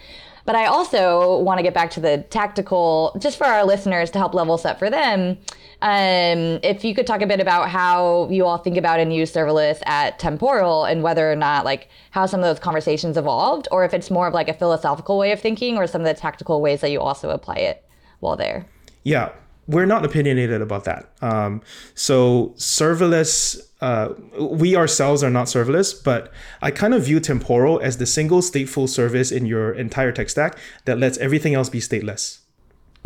But 0.46 0.56
I 0.56 0.66
also 0.66 1.38
want 1.38 1.58
to 1.58 1.62
get 1.62 1.72
back 1.72 1.90
to 1.92 2.00
the 2.00 2.18
tactical, 2.28 3.16
just 3.18 3.38
for 3.38 3.44
our 3.44 3.64
listeners 3.64 4.10
to 4.10 4.18
help 4.18 4.34
level 4.34 4.58
set 4.58 4.78
for 4.78 4.90
them. 4.90 5.38
Um, 5.80 6.60
if 6.62 6.84
you 6.84 6.94
could 6.94 7.06
talk 7.06 7.22
a 7.22 7.26
bit 7.26 7.40
about 7.40 7.70
how 7.70 8.28
you 8.30 8.44
all 8.44 8.58
think 8.58 8.76
about 8.76 9.00
and 9.00 9.12
use 9.12 9.32
serverless 9.32 9.82
at 9.86 10.18
Temporal 10.18 10.84
and 10.84 11.02
whether 11.02 11.30
or 11.30 11.36
not 11.36 11.64
like 11.64 11.88
how 12.10 12.26
some 12.26 12.40
of 12.40 12.44
those 12.44 12.58
conversations 12.58 13.16
evolved, 13.16 13.68
or 13.70 13.84
if 13.84 13.94
it's 13.94 14.10
more 14.10 14.26
of 14.26 14.34
like 14.34 14.48
a 14.48 14.54
philosophical 14.54 15.18
way 15.18 15.32
of 15.32 15.40
thinking 15.40 15.76
or 15.76 15.86
some 15.86 16.02
of 16.02 16.06
the 16.06 16.14
tactical 16.14 16.60
ways 16.60 16.80
that 16.82 16.90
you 16.90 17.00
also 17.00 17.30
apply 17.30 17.56
it 17.56 17.84
while 18.20 18.36
there. 18.36 18.66
Yeah, 19.02 19.32
we're 19.66 19.86
not 19.86 20.04
opinionated 20.04 20.60
about 20.60 20.84
that. 20.84 21.10
Um, 21.22 21.62
so 21.94 22.54
serverless, 22.56 23.60
uh, 23.80 24.14
we 24.38 24.76
ourselves 24.76 25.22
are 25.22 25.30
not 25.30 25.46
serverless, 25.46 25.94
but 26.02 26.32
I 26.62 26.70
kind 26.70 26.94
of 26.94 27.04
view 27.04 27.20
Temporal 27.20 27.80
as 27.80 27.98
the 27.98 28.06
single 28.06 28.40
stateful 28.40 28.88
service 28.88 29.32
in 29.32 29.46
your 29.46 29.72
entire 29.72 30.12
tech 30.12 30.30
stack 30.30 30.58
that 30.84 30.98
lets 30.98 31.18
everything 31.18 31.54
else 31.54 31.68
be 31.68 31.80
stateless. 31.80 32.43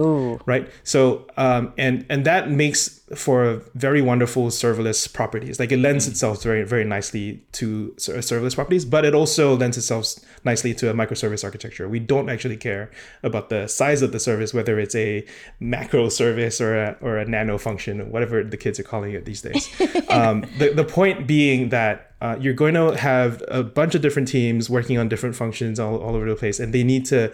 Ooh. 0.01 0.39
right? 0.47 0.71
So 0.85 1.27
um, 1.37 1.73
and 1.77 2.07
and 2.09 2.25
that 2.25 2.51
makes 2.51 2.99
for 3.17 3.63
very 3.75 4.01
wonderful 4.03 4.49
serverless 4.49 5.13
properties. 5.13 5.59
Like 5.59 5.73
it 5.73 5.79
lends 5.79 6.07
itself 6.07 6.43
very 6.43 6.63
very 6.63 6.85
nicely 6.85 7.43
to 7.53 7.95
serverless 7.97 8.55
properties 8.55 8.85
but 8.85 9.05
it 9.05 9.15
also 9.15 9.57
lends 9.57 9.77
itself 9.77 10.15
nicely 10.45 10.75
to 10.75 10.91
a 10.91 10.95
microservice 10.95 11.43
architecture. 11.43 11.89
We 11.89 11.99
don't 11.99 12.29
actually 12.29 12.59
care 12.59 12.91
about 13.23 13.49
the 13.49 13.67
size 13.67 14.03
of 14.03 14.13
the 14.13 14.21
service 14.21 14.55
whether 14.55 14.79
it's 14.79 14.95
a 14.95 15.25
macro 15.59 16.09
service 16.09 16.61
or 16.61 16.77
a, 16.77 16.97
or 17.01 17.19
a 17.19 17.25
nano 17.25 17.59
function 17.59 18.11
whatever 18.13 18.45
the 18.45 18.57
kids 18.57 18.79
are 18.79 18.85
calling 18.85 19.13
it 19.13 19.25
these 19.25 19.43
days. 19.43 19.69
Um, 20.09 20.47
the, 20.59 20.73
the 20.73 20.85
point 20.85 21.27
being 21.27 21.69
that 21.69 22.13
uh, 22.21 22.37
you're 22.41 22.55
going 22.55 22.75
to 22.75 22.97
have 22.97 23.43
a 23.49 23.63
bunch 23.63 23.95
of 23.95 24.01
different 24.03 24.27
teams 24.27 24.69
working 24.71 24.99
on 24.99 25.09
different 25.09 25.37
functions 25.37 25.79
all, 25.79 25.99
all 25.99 26.17
over 26.17 26.29
the 26.29 26.35
place 26.35 26.59
and 26.59 26.73
they 26.73 26.83
need 26.83 27.05
to 27.07 27.33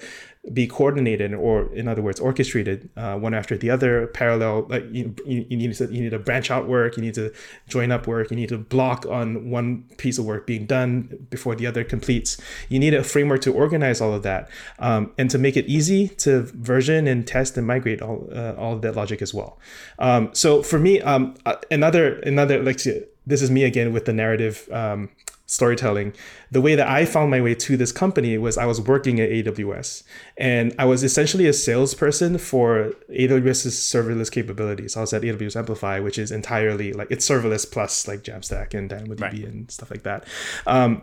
be 0.53 0.67
coordinated 0.67 1.33
or 1.33 1.73
in 1.75 1.89
other 1.89 2.03
words 2.03 2.21
orchestrated 2.21 2.91
uh, 2.97 3.17
one 3.17 3.33
after 3.33 3.57
the 3.57 3.71
other 3.71 4.09
parallel 4.09 4.67
like 4.69 4.85
you, 4.93 5.15
you, 5.25 5.57
need 5.57 5.73
to 5.75 5.87
you 5.87 6.03
need 6.03 6.11
to 6.11 6.19
branch 6.19 6.51
out 6.51 6.69
work 6.69 6.97
you 6.97 7.03
need 7.03 7.15
to 7.15 7.33
join 7.67 7.91
up 7.91 8.07
work 8.07 8.31
you 8.31 8.37
need 8.37 8.51
to 8.51 8.59
block 8.59 9.07
on 9.07 9.51
one 9.51 9.85
piece 9.97 10.19
of 10.19 10.25
work 10.25 10.47
being 10.47 10.67
done 10.67 11.27
before 11.31 11.55
the 11.55 11.67
other 11.67 11.85
completes. 11.85 12.41
You 12.69 12.79
need 12.79 12.95
a 12.95 13.05
framework 13.05 13.41
to 13.43 13.53
organize 13.53 14.01
all 14.01 14.13
of 14.13 14.23
that 14.23 14.49
um, 14.79 15.13
and 15.19 15.31
to 15.31 15.39
make 15.39 15.57
it 15.57 15.67
easy 15.67 16.09
to 16.09 16.43
version 16.43 17.07
and 17.07 17.27
test 17.27 17.57
and 17.57 17.67
migrate 17.67 18.03
all, 18.03 18.29
uh, 18.33 18.55
all 18.55 18.75
of 18.75 18.83
that 18.83 18.97
logic 18.97 19.23
as 19.23 19.33
well. 19.33 19.59
Um, 19.99 20.31
so 20.35 20.63
for 20.63 20.79
me 20.79 21.01
um, 21.01 21.35
uh, 21.47 21.57
another 21.71 22.19
another 22.21 22.63
like 22.63 22.79
this 23.27 23.43
is 23.43 23.51
me 23.51 23.65
again 23.65 23.93
with 23.93 24.05
the 24.05 24.13
narrative 24.13 24.69
um, 24.73 25.11
storytelling. 25.47 26.15
The 26.51 26.61
way 26.61 26.75
that 26.75 26.89
I 26.89 27.05
found 27.05 27.31
my 27.31 27.41
way 27.41 27.55
to 27.55 27.77
this 27.77 27.93
company 27.93 28.39
was 28.39 28.57
I 28.57 28.65
was 28.67 28.81
working 28.81 29.21
at 29.21 29.29
AWS 29.31 30.03
and 30.39 30.75
I 30.79 30.85
was 30.87 31.05
essentially 31.05 31.47
a 31.47 31.53
salesperson 31.53 32.39
for 32.39 32.93
AWS's 33.11 33.75
serverless 33.75 34.31
capabilities. 34.31 34.97
I 34.97 35.01
was 35.03 35.13
at 35.13 35.23
AWS 35.23 35.57
Amplify, 35.57 36.01
which 36.01 36.19
is 36.19 36.31
entirely 36.33 36.93
like 36.93 37.09
it's 37.11 37.29
serverless 37.29 37.71
plus 37.71 38.09
like 38.09 38.23
Jamstack 38.23 38.73
and 38.75 38.91
DynamoDB 38.91 39.21
Right. 39.21 39.45
and 39.45 39.71
stuff 39.71 39.91
like 39.91 40.03
that. 40.05 40.27
Um, 40.67 41.03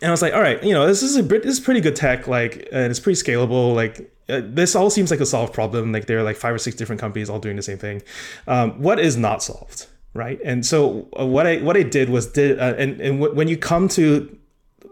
and 0.00 0.08
I 0.08 0.10
was 0.10 0.22
like, 0.22 0.34
all 0.34 0.40
right, 0.40 0.60
you 0.64 0.72
know, 0.72 0.86
this 0.86 1.02
is 1.02 1.14
a 1.16 1.22
bit, 1.22 1.42
this 1.44 1.58
is 1.58 1.60
pretty 1.64 1.80
good 1.80 1.94
tech, 1.94 2.26
like, 2.26 2.66
and 2.72 2.90
it's 2.90 2.98
pretty 2.98 3.20
scalable. 3.20 3.74
Like, 3.74 4.10
uh, 4.28 4.40
this 4.42 4.74
all 4.74 4.90
seems 4.90 5.10
like 5.12 5.20
a 5.20 5.26
solved 5.26 5.52
problem. 5.52 5.92
Like, 5.92 6.06
there 6.06 6.18
are 6.18 6.22
like 6.24 6.36
five 6.36 6.54
or 6.54 6.58
six 6.58 6.74
different 6.74 7.00
companies 7.00 7.30
all 7.30 7.38
doing 7.38 7.54
the 7.56 7.62
same 7.62 7.78
thing. 7.78 8.02
Um, 8.48 8.82
what 8.82 8.98
is 8.98 9.16
not 9.16 9.42
solved, 9.44 9.86
right? 10.14 10.40
And 10.44 10.64
so 10.64 11.08
uh, 11.18 11.26
what 11.26 11.46
I 11.46 11.58
what 11.58 11.76
I 11.76 11.82
did 11.82 12.08
was 12.08 12.26
did, 12.26 12.58
uh, 12.58 12.74
and 12.78 13.00
and 13.00 13.20
w- 13.20 13.34
when 13.34 13.48
you 13.48 13.56
come 13.56 13.88
to 13.88 14.38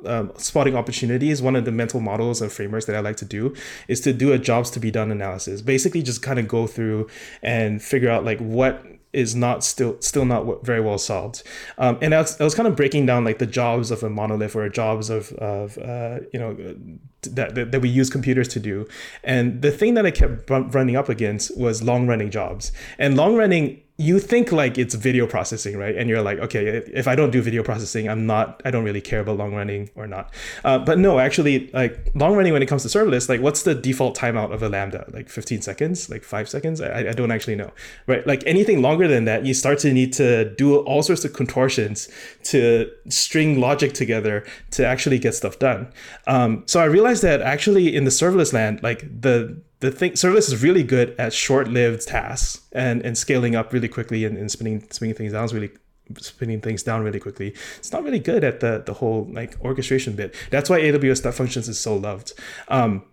um, 0.05 0.33
spotting 0.37 0.77
opportunities, 0.77 1.43
one 1.43 1.57
of 1.57 1.65
the 1.65 1.73
mental 1.73 2.01
models 2.01 2.41
and 2.41 2.51
frameworks 2.51 2.87
that 2.87 2.97
I 2.97 3.01
like 3.01 3.17
to 3.17 3.25
do 3.25 3.55
is 3.89 4.01
to 4.03 4.13
do 4.13 4.33
a 4.33 4.39
jobs 4.39 4.71
to 4.71 4.81
be 4.81 4.91
done 4.91 5.11
analysis. 5.11 5.61
Basically, 5.63 6.03
just 6.03 6.23
kind 6.23 6.39
of 6.39 6.49
go 6.49 6.67
through 6.67 7.09
and 7.43 7.83
figure 7.83 8.11
out 8.11 8.25
like 8.25 8.39
what 8.39 8.85
is 9.13 9.35
not 9.35 9.65
still 9.65 10.01
still 10.01 10.25
not 10.25 10.65
very 10.65 10.81
well 10.81 10.99
solved. 10.99 11.43
Um, 11.79 11.99
and 12.01 12.15
I 12.15 12.19
was, 12.19 12.41
I 12.41 12.45
was 12.45 12.55
kind 12.55 12.69
of 12.69 12.77
breaking 12.77 13.07
down 13.07 13.25
like 13.25 13.39
the 13.39 13.47
jobs 13.47 13.91
of 13.91 14.03
a 14.03 14.11
monolith 14.11 14.55
or 14.55 14.69
jobs 14.69 15.11
of 15.11 15.33
of 15.35 15.79
uh, 15.79 16.21
you 16.33 16.39
know 16.39 16.55
that, 17.23 17.55
that 17.55 17.73
that 17.73 17.81
we 17.81 17.89
use 17.89 18.09
computers 18.09 18.49
to 18.49 18.61
do. 18.61 18.87
And 19.25 19.63
the 19.63 19.71
thing 19.71 19.95
that 19.95 20.07
I 20.07 20.11
kept 20.13 20.49
running 20.49 20.97
up 20.97 21.09
against 21.09 21.57
was 21.59 21.83
long 21.83 22.07
running 22.07 22.31
jobs. 22.31 22.73
And 22.99 23.17
long 23.17 23.35
running 23.37 23.83
you 24.01 24.19
think 24.19 24.51
like 24.51 24.79
it's 24.79 24.95
video 24.95 25.27
processing, 25.27 25.77
right? 25.77 25.95
And 25.95 26.09
you're 26.09 26.23
like, 26.23 26.39
okay, 26.39 26.67
if- 27.01 27.07
I 27.07 27.15
don't 27.15 27.31
do 27.31 27.43
video 27.43 27.63
processing, 27.63 28.09
I'm 28.09 28.25
not, 28.25 28.63
I 28.65 28.71
don't 28.71 28.85
really 28.85 29.03
care 29.03 29.21
about 29.21 29.37
long 29.37 29.55
running 29.55 29.91
or 29.95 30.07
not. 30.07 30.33
Uh, 30.65 30.79
but 30.79 30.99
no, 30.99 31.19
actually, 31.19 31.71
like 31.75 32.11
long 32.15 32.35
running 32.35 32.55
when 32.55 32.63
it 32.63 32.67
comes 32.67 32.83
to 32.83 32.89
serverless, 32.89 33.29
like 33.29 33.43
what's 33.43 33.63
the 33.63 33.75
default 33.75 34.17
timeout 34.17 34.53
of 34.55 34.63
a 34.63 34.71
Lambda? 34.71 35.05
Like 35.13 35.29
15 35.29 35.61
seconds, 35.61 36.09
like 36.09 36.25
five 36.25 36.49
seconds? 36.49 36.81
I, 36.81 37.11
I 37.11 37.13
don't 37.13 37.31
actually 37.31 37.57
know, 37.57 37.73
right? 38.07 38.27
Like 38.27 38.43
anything 38.47 38.81
longer 38.81 39.07
than 39.07 39.27
that, 39.27 39.45
you 39.45 39.53
start 39.53 39.79
to 39.81 39.93
need 39.93 40.15
to 40.15 40.55
do 40.55 40.79
all 40.79 41.03
sorts 41.03 41.27
of 41.27 41.35
contortions 41.35 42.09
to 42.45 42.91
string 43.11 43.61
logic 43.61 43.93
together 43.93 44.47
to 44.71 44.87
actually 44.87 45.19
get 45.19 45.35
stuff 45.35 45.59
done. 45.59 45.93
Um, 46.27 46.63
so 46.65 46.81
I 46.81 46.87
realized 46.87 47.23
that 47.23 47.43
actually 47.43 47.95
in 47.95 48.05
the 48.05 48.11
serverless 48.11 48.55
land, 48.55 48.83
like 48.83 49.01
the 49.21 49.61
the 49.81 49.91
thing 49.91 50.13
serverless 50.13 50.53
is 50.53 50.63
really 50.63 50.83
good 50.83 51.15
at 51.19 51.33
short-lived 51.33 52.07
tasks 52.07 52.63
and 52.73 53.03
and 53.05 53.17
scaling 53.19 53.57
up 53.57 53.73
really 53.73 53.89
quickly 53.89 54.25
and, 54.25 54.37
and 54.37 54.51
spinning 54.51 54.87
spinning 54.91 55.15
things 55.15 55.33
down 55.33 55.49
really 55.49 55.71
spinning 56.19 56.61
things 56.61 56.83
down 56.83 57.03
really 57.03 57.21
quickly. 57.21 57.55
It's 57.79 57.93
not 57.93 58.03
really 58.03 58.19
good 58.19 58.45
at 58.45 58.61
the 58.61 58.83
the 58.85 58.95
whole 58.95 59.29
like 59.33 59.57
orchestration 59.65 60.15
bit. 60.15 60.35
That's 60.51 60.69
why 60.71 60.81
aws 60.81 61.19
step 61.19 61.35
functions 61.35 61.69
is 61.69 61.79
so 61.79 61.97
loved. 61.97 62.33
Um, 62.69 63.05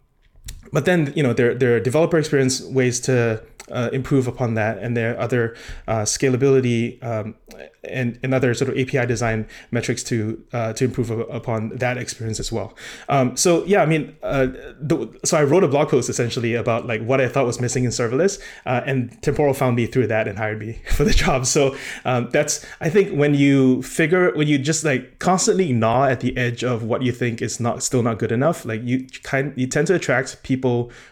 but 0.72 0.86
then 0.86 1.14
you 1.16 1.24
know 1.24 1.34
there, 1.34 1.54
there 1.54 1.76
are 1.76 1.80
developer 1.80 2.18
experience 2.18 2.62
ways 2.62 3.00
to 3.02 3.42
uh, 3.72 3.90
improve 3.92 4.28
upon 4.28 4.54
that 4.54 4.78
and 4.78 4.96
there 4.96 5.14
are 5.14 5.20
other 5.20 5.56
uh, 5.88 6.02
scalability 6.02 7.04
um, 7.04 7.36
and, 7.84 8.20
and 8.24 8.34
other 8.34 8.54
sort 8.54 8.70
of 8.70 8.78
api 8.78 9.06
design 9.06 9.48
metrics 9.72 10.04
to 10.04 10.42
uh, 10.54 10.74
to 10.74 10.86
improve 10.86 11.10
upon 11.12 11.70
that 11.70 11.98
experience 11.98 12.40
as 12.40 12.52
well. 12.52 12.74
Um, 13.10 13.36
so 13.36 13.66
yeah 13.66 13.82
i 13.82 13.86
mean 13.86 14.16
uh, 14.24 14.48
the, 14.80 15.20
so 15.26 15.38
i 15.38 15.44
wrote 15.44 15.64
a 15.64 15.68
blog 15.68 15.90
post 15.90 16.10
essentially 16.10 16.54
about 16.54 16.86
like 16.86 17.02
what 17.04 17.20
i 17.20 17.28
thought 17.28 17.46
was 17.46 17.60
missing 17.60 17.84
in 17.84 17.92
serverless 17.92 18.40
uh, 18.66 18.82
and 18.86 19.22
temporal 19.22 19.54
found 19.54 19.76
me 19.76 19.86
through 19.86 20.08
that 20.08 20.28
and 20.28 20.38
hired 20.38 20.60
me 20.60 20.82
for 20.92 21.04
the 21.04 21.12
job. 21.12 21.46
So 21.46 21.76
um, 22.06 22.30
that's 22.32 22.66
i 22.80 22.90
think 22.90 23.18
when 23.18 23.34
you 23.34 23.82
figure 23.82 24.34
when 24.36 24.48
you 24.48 24.58
just 24.58 24.84
like 24.84 25.20
constantly 25.20 25.74
gnaw 25.74 26.06
at 26.06 26.22
the 26.22 26.36
edge 26.38 26.64
of 26.64 26.84
what 26.84 27.02
you 27.02 27.12
think 27.12 27.42
is 27.42 27.60
not 27.60 27.84
still 27.84 28.04
not 28.04 28.18
good 28.18 28.32
enough 28.32 28.66
like 28.66 28.82
you 28.84 29.08
kind 29.24 29.54
you 29.56 29.68
tend 29.68 29.88
to 29.88 29.96
attract 29.96 30.42
people 30.44 30.57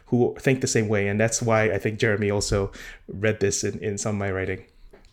who 0.08 0.36
think 0.40 0.62
the 0.62 0.68
same 0.68 0.88
way 0.88 1.08
and 1.08 1.20
that's 1.20 1.42
why 1.42 1.72
i 1.72 1.78
think 1.78 2.00
jeremy 2.00 2.30
also 2.30 2.72
read 3.08 3.40
this 3.40 3.64
in, 3.64 3.80
in 3.80 3.98
some 3.98 4.16
of 4.16 4.20
my 4.20 4.32
writing 4.32 4.64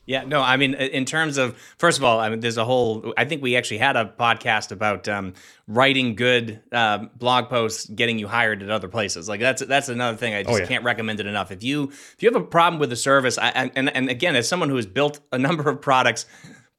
Yeah, 0.05 0.25
no, 0.25 0.41
I 0.41 0.57
mean, 0.57 0.75
in 0.75 1.05
terms 1.05 1.39
of 1.39 1.57
first 1.79 1.99
of 1.99 2.03
all, 2.03 2.19
I 2.19 2.29
mean, 2.29 2.41
there's 2.41 2.57
a 2.57 2.65
whole. 2.65 3.15
I 3.17 3.25
think 3.25 3.41
we 3.41 3.57
actually 3.57 3.79
had 3.79 3.95
a 3.97 4.13
podcast 4.19 4.73
about 4.73 5.07
um, 5.07 5.35
writing 5.69 6.17
good 6.17 6.61
um, 6.73 7.11
blog 7.17 7.49
posts, 7.49 7.87
getting 7.87 8.19
you 8.19 8.27
hired 8.27 8.65
at 8.65 8.71
other 8.71 8.89
places. 8.89 9.29
Like 9.29 9.39
that's 9.39 9.65
that's 9.65 9.89
another 9.89 10.17
thing. 10.17 10.35
I 10.35 10.43
just 10.43 10.59
yeah. 10.59 10.67
can't 10.67 10.83
recommend 10.83 11.21
it 11.21 11.27
enough. 11.27 11.53
If 11.53 11.63
you 11.63 11.85
if 11.85 12.17
you 12.19 12.29
have 12.33 12.41
a 12.41 12.45
problem 12.45 12.81
with 12.81 12.91
a 12.91 12.97
service, 12.97 13.39
I, 13.39 13.51
and, 13.51 13.71
and 13.77 13.95
and 13.95 14.11
again, 14.11 14.35
as 14.35 14.49
someone 14.49 14.71
who 14.71 14.77
has 14.77 14.87
built 14.87 15.21
a 15.31 15.39
number 15.39 15.71
of 15.71 15.81
products. 15.81 16.27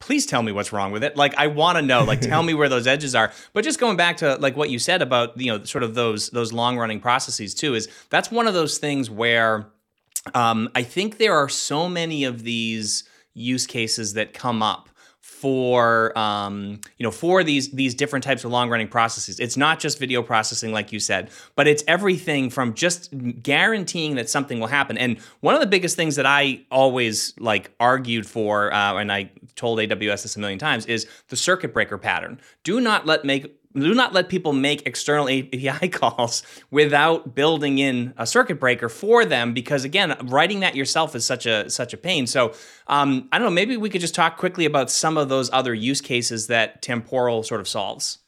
Please 0.04 0.26
tell 0.26 0.42
me 0.42 0.52
what's 0.52 0.70
wrong 0.70 0.92
with 0.92 1.02
it. 1.02 1.16
Like 1.16 1.34
I 1.38 1.46
want 1.46 1.78
to 1.78 1.82
know. 1.82 2.04
Like 2.04 2.20
tell 2.20 2.42
me 2.42 2.52
where 2.52 2.68
those 2.68 2.86
edges 2.86 3.14
are. 3.14 3.32
But 3.54 3.64
just 3.64 3.80
going 3.80 3.96
back 3.96 4.18
to 4.18 4.36
like 4.36 4.54
what 4.54 4.68
you 4.68 4.78
said 4.78 5.00
about 5.00 5.40
you 5.40 5.50
know 5.50 5.64
sort 5.64 5.82
of 5.82 5.94
those 5.94 6.28
those 6.28 6.52
long 6.52 6.76
running 6.76 7.00
processes 7.00 7.54
too 7.54 7.74
is 7.74 7.88
that's 8.10 8.30
one 8.30 8.46
of 8.46 8.52
those 8.52 8.76
things 8.76 9.08
where 9.08 9.66
um, 10.34 10.68
I 10.74 10.82
think 10.82 11.16
there 11.16 11.34
are 11.34 11.48
so 11.48 11.88
many 11.88 12.24
of 12.24 12.42
these 12.42 13.04
use 13.32 13.66
cases 13.66 14.12
that 14.12 14.34
come 14.34 14.62
up 14.62 14.90
for 15.44 16.18
um, 16.18 16.80
you 16.96 17.04
know 17.04 17.10
for 17.10 17.44
these 17.44 17.70
these 17.72 17.94
different 17.94 18.24
types 18.24 18.44
of 18.44 18.50
long 18.50 18.70
running 18.70 18.88
processes. 18.88 19.38
It's 19.38 19.58
not 19.58 19.78
just 19.78 19.98
video 19.98 20.22
processing, 20.22 20.72
like 20.72 20.90
you 20.90 20.98
said, 20.98 21.28
but 21.54 21.68
it's 21.68 21.84
everything 21.86 22.48
from 22.48 22.72
just 22.72 23.12
guaranteeing 23.42 24.14
that 24.14 24.30
something 24.30 24.58
will 24.58 24.68
happen. 24.68 24.96
And 24.96 25.18
one 25.40 25.54
of 25.54 25.60
the 25.60 25.66
biggest 25.66 25.96
things 25.96 26.16
that 26.16 26.24
I 26.24 26.62
always 26.70 27.34
like 27.38 27.70
argued 27.78 28.26
for, 28.26 28.72
uh, 28.72 28.94
and 28.94 29.12
I 29.12 29.32
told 29.54 29.80
AWS 29.80 30.22
this 30.22 30.34
a 30.34 30.40
million 30.40 30.58
times, 30.58 30.86
is 30.86 31.06
the 31.28 31.36
circuit 31.36 31.74
breaker 31.74 31.98
pattern. 31.98 32.40
Do 32.62 32.80
not 32.80 33.04
let 33.04 33.26
make 33.26 33.54
do 33.82 33.94
not 33.94 34.12
let 34.12 34.28
people 34.28 34.52
make 34.52 34.86
external 34.86 35.28
API 35.28 35.88
calls 35.92 36.42
without 36.70 37.34
building 37.34 37.78
in 37.78 38.14
a 38.16 38.26
circuit 38.26 38.60
breaker 38.60 38.88
for 38.88 39.24
them 39.24 39.52
because 39.52 39.84
again, 39.84 40.16
writing 40.24 40.60
that 40.60 40.76
yourself 40.76 41.14
is 41.14 41.24
such 41.26 41.46
a 41.46 41.68
such 41.68 41.92
a 41.92 41.96
pain. 41.96 42.26
So 42.26 42.54
um, 42.86 43.28
I 43.32 43.38
don't 43.38 43.46
know. 43.46 43.54
Maybe 43.54 43.76
we 43.76 43.90
could 43.90 44.00
just 44.00 44.14
talk 44.14 44.36
quickly 44.36 44.64
about 44.64 44.90
some 44.90 45.16
of 45.16 45.28
those 45.28 45.50
other 45.52 45.74
use 45.74 46.00
cases 46.00 46.46
that 46.46 46.82
Temporal 46.82 47.42
sort 47.42 47.60
of 47.60 47.68
solves. 47.68 48.18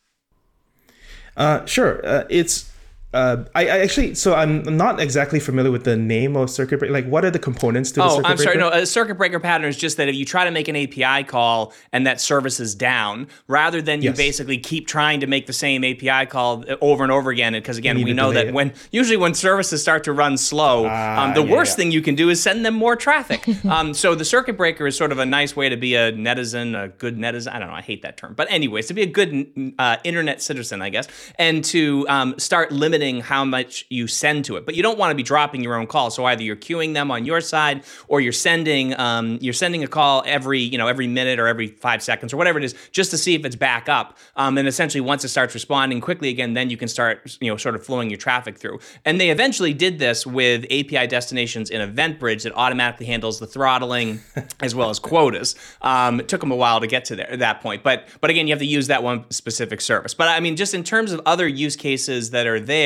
Uh, 1.36 1.64
sure. 1.66 2.04
Uh, 2.04 2.24
it's 2.30 2.72
uh, 3.16 3.44
I, 3.54 3.62
I, 3.62 3.78
actually 3.78 4.14
so 4.14 4.34
I'm 4.34 4.62
not 4.76 5.00
exactly 5.00 5.40
familiar 5.40 5.70
with 5.70 5.84
the 5.84 5.96
name 5.96 6.36
of 6.36 6.50
circuit 6.50 6.78
breaker. 6.78 6.92
Like, 6.92 7.06
what 7.06 7.24
are 7.24 7.30
the 7.30 7.38
components 7.38 7.90
to? 7.92 8.02
Oh, 8.02 8.20
the 8.20 8.28
I'm 8.28 8.36
sorry. 8.36 8.58
No, 8.58 8.68
a 8.68 8.84
circuit 8.84 9.14
breaker 9.14 9.40
pattern 9.40 9.70
is 9.70 9.76
just 9.78 9.96
that 9.96 10.08
if 10.10 10.14
you 10.14 10.26
try 10.26 10.44
to 10.44 10.50
make 10.50 10.68
an 10.68 10.76
API 10.76 11.24
call 11.24 11.72
and 11.92 12.06
that 12.06 12.20
service 12.20 12.60
is 12.60 12.74
down, 12.74 13.28
rather 13.48 13.80
than 13.80 14.02
you 14.02 14.10
yes. 14.10 14.18
basically 14.18 14.58
keep 14.58 14.86
trying 14.86 15.20
to 15.20 15.26
make 15.26 15.46
the 15.46 15.54
same 15.54 15.82
API 15.82 16.26
call 16.26 16.64
over 16.82 17.02
and 17.04 17.10
over 17.10 17.30
again, 17.30 17.54
because 17.54 17.78
again, 17.78 18.02
we 18.02 18.12
know 18.12 18.32
that 18.32 18.48
it. 18.48 18.54
when 18.54 18.74
usually 18.90 19.16
when 19.16 19.32
services 19.32 19.80
start 19.80 20.04
to 20.04 20.12
run 20.12 20.36
slow, 20.36 20.84
uh, 20.84 21.16
um, 21.18 21.32
the 21.34 21.42
yeah, 21.42 21.56
worst 21.56 21.72
yeah. 21.72 21.76
thing 21.76 21.92
you 21.92 22.02
can 22.02 22.16
do 22.16 22.28
is 22.28 22.42
send 22.42 22.66
them 22.66 22.74
more 22.74 22.96
traffic. 22.96 23.48
um, 23.64 23.94
so 23.94 24.14
the 24.14 24.26
circuit 24.26 24.58
breaker 24.58 24.86
is 24.86 24.94
sort 24.94 25.10
of 25.10 25.18
a 25.18 25.26
nice 25.26 25.56
way 25.56 25.70
to 25.70 25.76
be 25.76 25.94
a 25.94 26.12
netizen, 26.12 26.78
a 26.78 26.88
good 26.88 27.16
netizen. 27.16 27.52
I 27.54 27.60
don't 27.60 27.68
know. 27.68 27.74
I 27.74 27.80
hate 27.82 28.02
that 28.02 28.18
term, 28.18 28.34
but 28.34 28.50
anyways, 28.50 28.88
to 28.88 28.94
be 28.94 29.02
a 29.02 29.06
good 29.06 29.74
uh, 29.78 29.96
internet 30.04 30.42
citizen, 30.42 30.82
I 30.82 30.90
guess, 30.90 31.08
and 31.38 31.64
to 31.66 32.04
um, 32.10 32.38
start 32.38 32.72
limiting 32.72 33.05
how 33.20 33.44
much 33.44 33.86
you 33.88 34.06
send 34.06 34.44
to 34.44 34.56
it. 34.56 34.66
But 34.66 34.74
you 34.74 34.82
don't 34.82 34.98
want 34.98 35.10
to 35.10 35.14
be 35.14 35.22
dropping 35.22 35.62
your 35.62 35.76
own 35.76 35.86
calls. 35.86 36.14
So 36.14 36.24
either 36.24 36.42
you're 36.42 36.56
queuing 36.56 36.94
them 36.94 37.10
on 37.10 37.24
your 37.24 37.40
side, 37.40 37.84
or 38.08 38.20
you're 38.20 38.32
sending 38.32 38.98
um, 38.98 39.38
you're 39.40 39.52
sending 39.54 39.84
a 39.84 39.86
call 39.86 40.22
every 40.26 40.60
you 40.60 40.78
know 40.78 40.88
every 40.88 41.06
minute 41.06 41.38
or 41.38 41.46
every 41.46 41.68
five 41.68 42.02
seconds 42.02 42.32
or 42.32 42.36
whatever 42.36 42.58
it 42.58 42.64
is, 42.64 42.74
just 42.90 43.10
to 43.12 43.18
see 43.18 43.34
if 43.34 43.44
it's 43.44 43.56
back 43.56 43.88
up. 43.88 44.18
Um, 44.36 44.58
and 44.58 44.66
essentially, 44.68 45.00
once 45.00 45.24
it 45.24 45.28
starts 45.28 45.54
responding 45.54 46.00
quickly 46.00 46.28
again, 46.28 46.54
then 46.54 46.70
you 46.70 46.76
can 46.76 46.88
start 46.88 47.36
you 47.40 47.50
know 47.50 47.56
sort 47.56 47.74
of 47.74 47.84
flowing 47.84 48.10
your 48.10 48.18
traffic 48.18 48.58
through. 48.58 48.80
And 49.04 49.20
they 49.20 49.30
eventually 49.30 49.74
did 49.74 49.98
this 49.98 50.26
with 50.26 50.64
API 50.64 51.06
destinations 51.06 51.70
in 51.70 51.80
EventBridge 51.80 52.42
that 52.42 52.52
automatically 52.54 53.06
handles 53.06 53.38
the 53.38 53.46
throttling 53.46 54.20
as 54.60 54.74
well 54.74 54.90
as 54.90 54.98
quotas. 54.98 55.54
Um, 55.82 56.20
it 56.20 56.28
took 56.28 56.40
them 56.40 56.50
a 56.50 56.56
while 56.56 56.80
to 56.80 56.86
get 56.86 57.04
to 57.06 57.16
there, 57.16 57.36
that 57.36 57.60
point, 57.60 57.82
but 57.82 58.08
but 58.20 58.30
again, 58.30 58.46
you 58.46 58.52
have 58.52 58.60
to 58.60 58.66
use 58.66 58.88
that 58.88 59.02
one 59.02 59.30
specific 59.30 59.80
service. 59.80 60.14
But 60.14 60.28
I 60.28 60.40
mean, 60.40 60.56
just 60.56 60.74
in 60.74 60.84
terms 60.84 61.12
of 61.12 61.20
other 61.26 61.46
use 61.46 61.76
cases 61.76 62.30
that 62.30 62.46
are 62.46 62.60
there, 62.60 62.85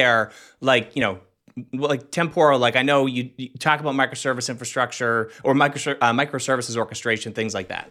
like 0.61 0.95
you 0.95 1.03
know 1.03 1.19
like 1.73 2.11
temporal 2.11 2.59
like 2.59 2.77
i 2.77 2.83
know 2.83 3.07
you, 3.07 3.31
you, 3.37 3.49
talk 3.59 3.81
about 3.81 3.95
microservice 3.95 4.49
infrastructure 4.49 5.31
or 5.43 5.55
micro, 5.55 5.93
uh, 6.01 6.13
microservices 6.13 6.77
orchestration 6.77 7.33
things 7.33 7.55
like 7.55 7.69
that 7.69 7.91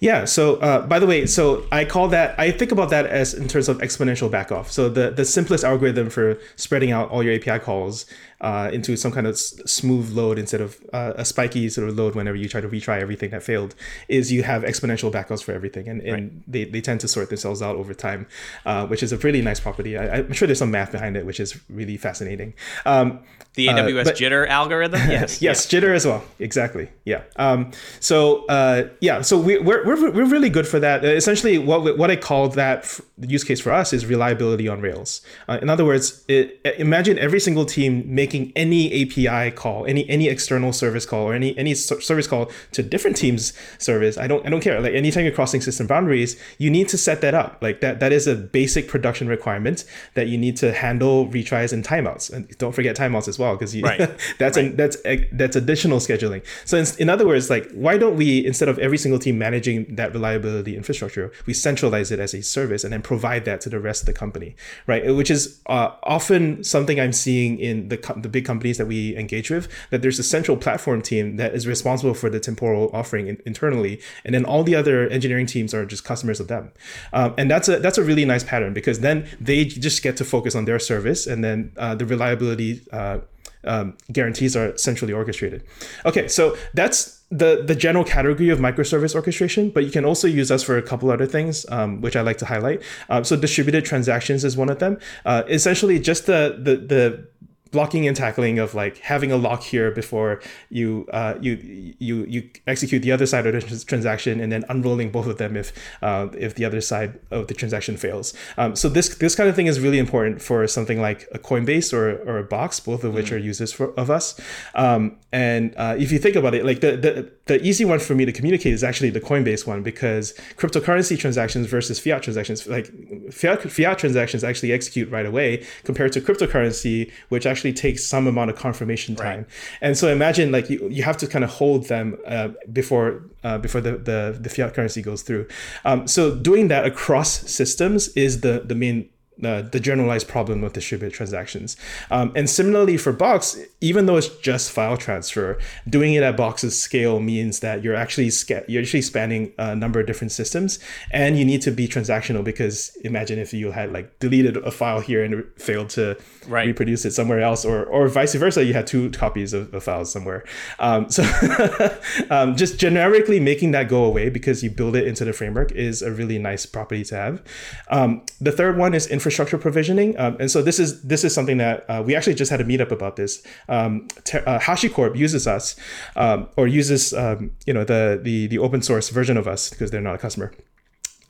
yeah. 0.00 0.24
So, 0.24 0.56
uh, 0.56 0.86
by 0.86 0.98
the 0.98 1.06
way, 1.06 1.26
so 1.26 1.66
I 1.70 1.84
call 1.84 2.08
that 2.08 2.34
I 2.40 2.50
think 2.50 2.72
about 2.72 2.88
that 2.88 3.04
as 3.06 3.34
in 3.34 3.48
terms 3.48 3.68
of 3.68 3.78
exponential 3.78 4.30
backoff. 4.30 4.68
So 4.68 4.88
the 4.88 5.10
the 5.10 5.26
simplest 5.26 5.62
algorithm 5.62 6.08
for 6.08 6.38
spreading 6.56 6.90
out 6.90 7.10
all 7.10 7.22
your 7.22 7.34
API 7.34 7.62
calls 7.62 8.06
uh, 8.40 8.70
into 8.72 8.96
some 8.96 9.12
kind 9.12 9.26
of 9.26 9.34
s- 9.34 9.60
smooth 9.66 10.10
load 10.12 10.38
instead 10.38 10.60
of 10.60 10.80
uh, 10.92 11.12
a 11.16 11.24
spiky 11.24 11.68
sort 11.68 11.88
of 11.88 11.96
load 11.96 12.14
whenever 12.14 12.36
you 12.36 12.48
try 12.48 12.60
to 12.60 12.68
retry 12.68 13.00
everything 13.00 13.30
that 13.30 13.42
failed 13.42 13.74
is 14.08 14.32
you 14.32 14.42
have 14.42 14.62
exponential 14.62 15.12
backoffs 15.12 15.42
for 15.42 15.52
everything. 15.52 15.88
And, 15.88 16.00
and 16.02 16.12
right. 16.12 16.52
they, 16.52 16.64
they 16.64 16.80
tend 16.80 17.00
to 17.00 17.08
sort 17.08 17.28
themselves 17.28 17.60
out 17.62 17.76
over 17.76 17.94
time 17.94 18.26
uh, 18.64 18.86
which 18.86 19.02
is 19.02 19.12
a 19.12 19.18
really 19.18 19.42
nice 19.42 19.60
property. 19.60 19.96
I, 19.96 20.18
am 20.18 20.32
sure 20.32 20.46
there's 20.46 20.58
some 20.58 20.70
math 20.70 20.92
behind 20.92 21.16
it 21.16 21.26
which 21.26 21.40
is 21.40 21.60
really 21.68 21.96
fascinating. 21.96 22.54
Um, 22.86 23.20
the 23.54 23.66
aws 23.66 24.00
uh, 24.00 24.04
but, 24.04 24.16
jitter 24.16 24.48
algorithm? 24.48 25.00
Yes. 25.10 25.42
Yes 25.42 25.72
yeah. 25.72 25.80
jitter 25.80 25.94
as 25.94 26.06
well. 26.06 26.24
Exactly. 26.38 26.88
Yeah. 27.04 27.22
Um, 27.36 27.72
so 27.98 28.46
uh, 28.46 28.88
yeah 29.00 29.20
so 29.22 29.38
we, 29.38 29.58
we're, 29.58 29.84
we're, 29.84 30.10
we're 30.12 30.24
really 30.24 30.50
good 30.50 30.66
for 30.66 30.80
that. 30.80 31.04
Essentially 31.04 31.58
what, 31.58 31.98
what 31.98 32.10
i 32.10 32.16
call 32.16 32.48
that 32.48 32.98
use 33.18 33.44
case 33.44 33.60
for 33.60 33.72
us 33.72 33.92
is 33.92 34.06
reliability 34.06 34.68
on 34.68 34.80
rails. 34.80 35.20
Uh, 35.48 35.58
in 35.60 35.68
other 35.68 35.84
words 35.84 36.24
it, 36.28 36.60
imagine 36.78 37.18
every 37.18 37.40
single 37.40 37.64
team 37.64 38.02
making 38.06 38.29
making 38.30 38.52
any 38.54 39.02
API 39.02 39.50
call, 39.50 39.84
any 39.86 40.08
any 40.08 40.28
external 40.28 40.72
service 40.72 41.04
call, 41.04 41.24
or 41.28 41.34
any 41.34 41.56
any 41.58 41.74
service 41.74 42.26
call 42.26 42.50
to 42.72 42.82
different 42.82 43.16
teams' 43.16 43.52
service, 43.78 44.16
I 44.16 44.26
don't 44.26 44.46
I 44.46 44.50
don't 44.50 44.60
care. 44.60 44.80
Like 44.80 44.94
anytime 44.94 45.24
you're 45.24 45.34
crossing 45.34 45.60
system 45.60 45.86
boundaries, 45.86 46.40
you 46.58 46.70
need 46.70 46.88
to 46.88 46.98
set 46.98 47.20
that 47.22 47.34
up. 47.34 47.58
Like 47.60 47.80
that 47.80 48.00
that 48.00 48.12
is 48.12 48.26
a 48.26 48.34
basic 48.34 48.88
production 48.88 49.26
requirement 49.28 49.84
that 50.14 50.28
you 50.28 50.38
need 50.38 50.56
to 50.58 50.72
handle 50.72 51.26
retries 51.26 51.72
and 51.72 51.84
timeouts. 51.84 52.32
And 52.32 52.48
don't 52.58 52.72
forget 52.72 52.96
timeouts 52.96 53.28
as 53.28 53.38
well, 53.38 53.56
because 53.56 53.76
right. 53.82 54.10
that's 54.38 54.56
right. 54.56 54.76
that's 54.76 54.96
that's 55.32 55.56
additional 55.56 55.98
scheduling. 55.98 56.42
So 56.64 56.78
in, 56.78 56.86
in 56.98 57.08
other 57.08 57.26
words, 57.26 57.50
like 57.50 57.70
why 57.72 57.98
don't 57.98 58.16
we 58.16 58.46
instead 58.46 58.68
of 58.68 58.78
every 58.78 58.98
single 58.98 59.18
team 59.18 59.38
managing 59.38 59.96
that 59.96 60.12
reliability 60.12 60.76
infrastructure, 60.76 61.32
we 61.46 61.54
centralize 61.54 62.12
it 62.12 62.20
as 62.20 62.34
a 62.34 62.42
service 62.42 62.84
and 62.84 62.92
then 62.92 63.02
provide 63.02 63.44
that 63.44 63.60
to 63.62 63.68
the 63.68 63.80
rest 63.80 64.02
of 64.02 64.06
the 64.06 64.12
company, 64.12 64.54
right? 64.86 65.14
Which 65.14 65.30
is 65.30 65.60
uh, 65.66 65.90
often 66.04 66.62
something 66.62 67.00
I'm 67.00 67.12
seeing 67.12 67.58
in 67.58 67.88
the 67.88 67.96
the 68.22 68.28
big 68.28 68.44
companies 68.44 68.78
that 68.78 68.86
we 68.86 69.16
engage 69.16 69.50
with 69.50 69.68
that 69.90 70.02
there's 70.02 70.18
a 70.18 70.22
central 70.22 70.56
platform 70.56 71.02
team 71.02 71.36
that 71.36 71.54
is 71.54 71.66
responsible 71.66 72.14
for 72.14 72.30
the 72.30 72.40
temporal 72.40 72.90
offering 72.92 73.26
in, 73.26 73.42
internally 73.46 74.00
and 74.24 74.34
then 74.34 74.44
all 74.44 74.62
the 74.62 74.74
other 74.74 75.08
engineering 75.08 75.46
teams 75.46 75.74
are 75.74 75.84
just 75.84 76.04
customers 76.04 76.40
of 76.40 76.48
them 76.48 76.70
um, 77.12 77.34
and 77.36 77.50
that's 77.50 77.68
a 77.68 77.78
that's 77.78 77.98
a 77.98 78.02
really 78.02 78.24
nice 78.24 78.44
pattern 78.44 78.72
because 78.72 79.00
then 79.00 79.28
they 79.40 79.64
just 79.64 80.02
get 80.02 80.16
to 80.16 80.24
focus 80.24 80.54
on 80.54 80.64
their 80.64 80.78
service 80.78 81.26
and 81.26 81.44
then 81.44 81.72
uh, 81.76 81.94
the 81.94 82.06
reliability 82.06 82.80
uh, 82.92 83.18
um, 83.64 83.96
guarantees 84.12 84.56
are 84.56 84.76
centrally 84.78 85.12
orchestrated 85.12 85.62
okay 86.06 86.28
so 86.28 86.56
that's 86.74 87.20
the 87.30 87.62
the 87.64 87.76
general 87.76 88.04
category 88.04 88.48
of 88.50 88.58
microservice 88.58 89.14
orchestration, 89.14 89.70
but 89.70 89.84
you 89.84 89.90
can 89.90 90.04
also 90.04 90.26
use 90.26 90.50
us 90.50 90.62
for 90.64 90.76
a 90.76 90.82
couple 90.82 91.10
other 91.10 91.26
things, 91.26 91.64
um, 91.70 92.00
which 92.00 92.16
I 92.16 92.22
like 92.22 92.38
to 92.38 92.46
highlight. 92.46 92.82
Um, 93.08 93.22
so 93.22 93.36
distributed 93.36 93.84
transactions 93.84 94.44
is 94.44 94.56
one 94.56 94.68
of 94.68 94.80
them. 94.80 94.98
Uh, 95.24 95.44
essentially, 95.48 96.00
just 96.00 96.26
the 96.26 96.58
the 96.60 96.76
the 96.76 97.28
blocking 97.70 98.06
and 98.06 98.16
tackling 98.16 98.58
of 98.58 98.74
like 98.74 98.98
having 98.98 99.30
a 99.32 99.36
lock 99.36 99.62
here 99.62 99.90
before 99.90 100.40
you 100.70 101.06
uh, 101.12 101.34
you 101.40 101.94
you 101.98 102.24
you 102.24 102.50
execute 102.66 103.02
the 103.02 103.12
other 103.12 103.26
side 103.26 103.46
of 103.46 103.52
the 103.52 103.84
transaction 103.86 104.40
and 104.40 104.50
then 104.50 104.64
unrolling 104.68 105.10
both 105.10 105.26
of 105.26 105.38
them 105.38 105.56
if 105.56 105.72
uh, 106.02 106.28
if 106.38 106.54
the 106.54 106.64
other 106.64 106.80
side 106.80 107.18
of 107.30 107.46
the 107.46 107.54
transaction 107.54 107.96
fails. 107.96 108.34
Um, 108.56 108.74
so 108.76 108.88
this 108.88 109.16
this 109.16 109.34
kind 109.34 109.48
of 109.48 109.56
thing 109.56 109.66
is 109.66 109.80
really 109.80 109.98
important 109.98 110.42
for 110.42 110.66
something 110.66 111.00
like 111.00 111.28
a 111.32 111.38
Coinbase 111.38 111.92
or, 111.92 112.16
or 112.28 112.38
a 112.38 112.44
Box, 112.44 112.80
both 112.80 113.04
of 113.04 113.14
which 113.14 113.30
mm. 113.30 113.32
are 113.32 113.38
users 113.38 113.72
for, 113.72 113.92
of 113.98 114.10
us. 114.10 114.40
Um, 114.74 115.18
and 115.32 115.74
uh, 115.76 115.96
if 115.98 116.10
you 116.10 116.18
think 116.18 116.36
about 116.36 116.54
it, 116.54 116.64
like 116.64 116.80
the, 116.80 116.96
the 116.96 117.30
the 117.46 117.64
easy 117.64 117.84
one 117.84 117.98
for 117.98 118.14
me 118.14 118.24
to 118.24 118.32
communicate 118.32 118.72
is 118.72 118.82
actually 118.82 119.10
the 119.10 119.20
Coinbase 119.20 119.66
one 119.66 119.82
because 119.82 120.34
cryptocurrency 120.56 121.18
transactions 121.18 121.66
versus 121.66 121.98
fiat 121.98 122.22
transactions, 122.22 122.66
like 122.66 122.86
fiat 123.32 123.62
fiat 123.70 123.98
transactions 123.98 124.42
actually 124.42 124.72
execute 124.72 125.10
right 125.10 125.26
away 125.26 125.64
compared 125.84 126.12
to 126.12 126.20
cryptocurrency, 126.20 127.10
which 127.28 127.46
actually 127.46 127.59
actually 127.60 127.74
takes 127.74 128.04
some 128.04 128.26
amount 128.26 128.50
of 128.50 128.56
confirmation 128.56 129.14
time. 129.14 129.40
Right. 129.40 129.46
And 129.82 129.98
so 129.98 130.08
imagine 130.08 130.50
like 130.50 130.70
you, 130.70 130.88
you 130.88 131.02
have 131.02 131.18
to 131.18 131.26
kind 131.26 131.44
of 131.44 131.50
hold 131.50 131.88
them 131.88 132.16
uh, 132.26 132.48
before 132.72 133.22
uh, 133.44 133.58
before 133.58 133.82
the, 133.82 133.92
the, 133.98 134.38
the 134.40 134.48
fiat 134.48 134.72
currency 134.74 135.02
goes 135.02 135.22
through. 135.22 135.46
Um, 135.84 136.08
so 136.08 136.34
doing 136.34 136.68
that 136.68 136.86
across 136.86 137.30
systems 137.50 138.08
is 138.08 138.40
the 138.40 138.62
the 138.64 138.74
main 138.74 139.10
uh, 139.44 139.62
the 139.62 139.80
generalized 139.80 140.28
problem 140.28 140.60
with 140.60 140.72
distributed 140.74 141.14
transactions. 141.14 141.76
Um, 142.10 142.32
and 142.36 142.48
similarly 142.48 142.96
for 142.96 143.12
Box, 143.12 143.58
even 143.80 144.06
though 144.06 144.16
it's 144.16 144.28
just 144.38 144.70
file 144.70 144.96
transfer, 144.96 145.58
doing 145.88 146.14
it 146.14 146.22
at 146.22 146.36
Box's 146.36 146.80
scale 146.80 147.20
means 147.20 147.60
that 147.60 147.82
you're 147.82 147.94
actually 147.94 148.30
sca- 148.30 148.64
you're 148.68 148.82
actually 148.82 149.02
spanning 149.02 149.52
a 149.58 149.74
number 149.74 150.00
of 150.00 150.06
different 150.06 150.32
systems, 150.32 150.78
and 151.10 151.38
you 151.38 151.44
need 151.44 151.62
to 151.62 151.70
be 151.70 151.88
transactional 151.88 152.44
because 152.44 152.94
imagine 153.02 153.38
if 153.38 153.52
you 153.54 153.70
had 153.70 153.92
like 153.92 154.18
deleted 154.18 154.56
a 154.58 154.70
file 154.70 155.00
here 155.00 155.24
and 155.24 155.44
failed 155.56 155.88
to 155.90 156.18
right. 156.46 156.66
reproduce 156.66 157.04
it 157.04 157.12
somewhere 157.12 157.40
else, 157.40 157.64
or 157.64 157.84
or 157.86 158.08
vice 158.08 158.34
versa, 158.34 158.64
you 158.64 158.74
had 158.74 158.86
two 158.86 159.10
copies 159.10 159.52
of, 159.54 159.72
of 159.72 159.82
files 159.82 160.12
somewhere. 160.12 160.44
Um, 160.78 161.08
so 161.08 161.22
um, 162.30 162.56
just 162.56 162.78
generically 162.78 163.40
making 163.40 163.70
that 163.70 163.88
go 163.88 164.04
away 164.04 164.28
because 164.28 164.62
you 164.62 164.70
build 164.70 164.96
it 164.96 165.06
into 165.06 165.24
the 165.24 165.32
framework 165.32 165.72
is 165.72 166.02
a 166.02 166.10
really 166.12 166.38
nice 166.38 166.66
property 166.66 167.04
to 167.04 167.14
have. 167.16 167.42
Um, 167.88 168.22
the 168.40 168.52
third 168.52 168.76
one 168.76 168.92
is 168.94 169.06
infrastructure 169.06 169.29
infrastructure 169.30 169.58
provisioning. 169.58 170.18
Um, 170.18 170.36
and 170.40 170.50
so 170.50 170.60
this 170.60 170.80
is 170.80 171.02
this 171.02 171.22
is 171.24 171.32
something 171.32 171.58
that 171.58 171.84
uh, 171.88 172.02
we 172.04 172.16
actually 172.16 172.34
just 172.34 172.50
had 172.50 172.60
a 172.60 172.64
meetup 172.64 172.90
about 172.90 173.14
this. 173.14 173.42
Um, 173.68 174.08
ter- 174.24 174.42
uh, 174.44 174.58
HashiCorp 174.58 175.16
uses 175.16 175.46
us 175.46 175.76
um, 176.16 176.48
or 176.56 176.66
uses 176.66 177.14
um, 177.14 177.52
you 177.66 177.72
know 177.72 177.84
the, 177.84 178.18
the 178.20 178.48
the 178.48 178.58
open 178.58 178.82
source 178.82 179.08
version 179.10 179.36
of 179.36 179.46
us 179.46 179.70
because 179.70 179.90
they're 179.90 180.00
not 180.00 180.16
a 180.16 180.18
customer. 180.18 180.52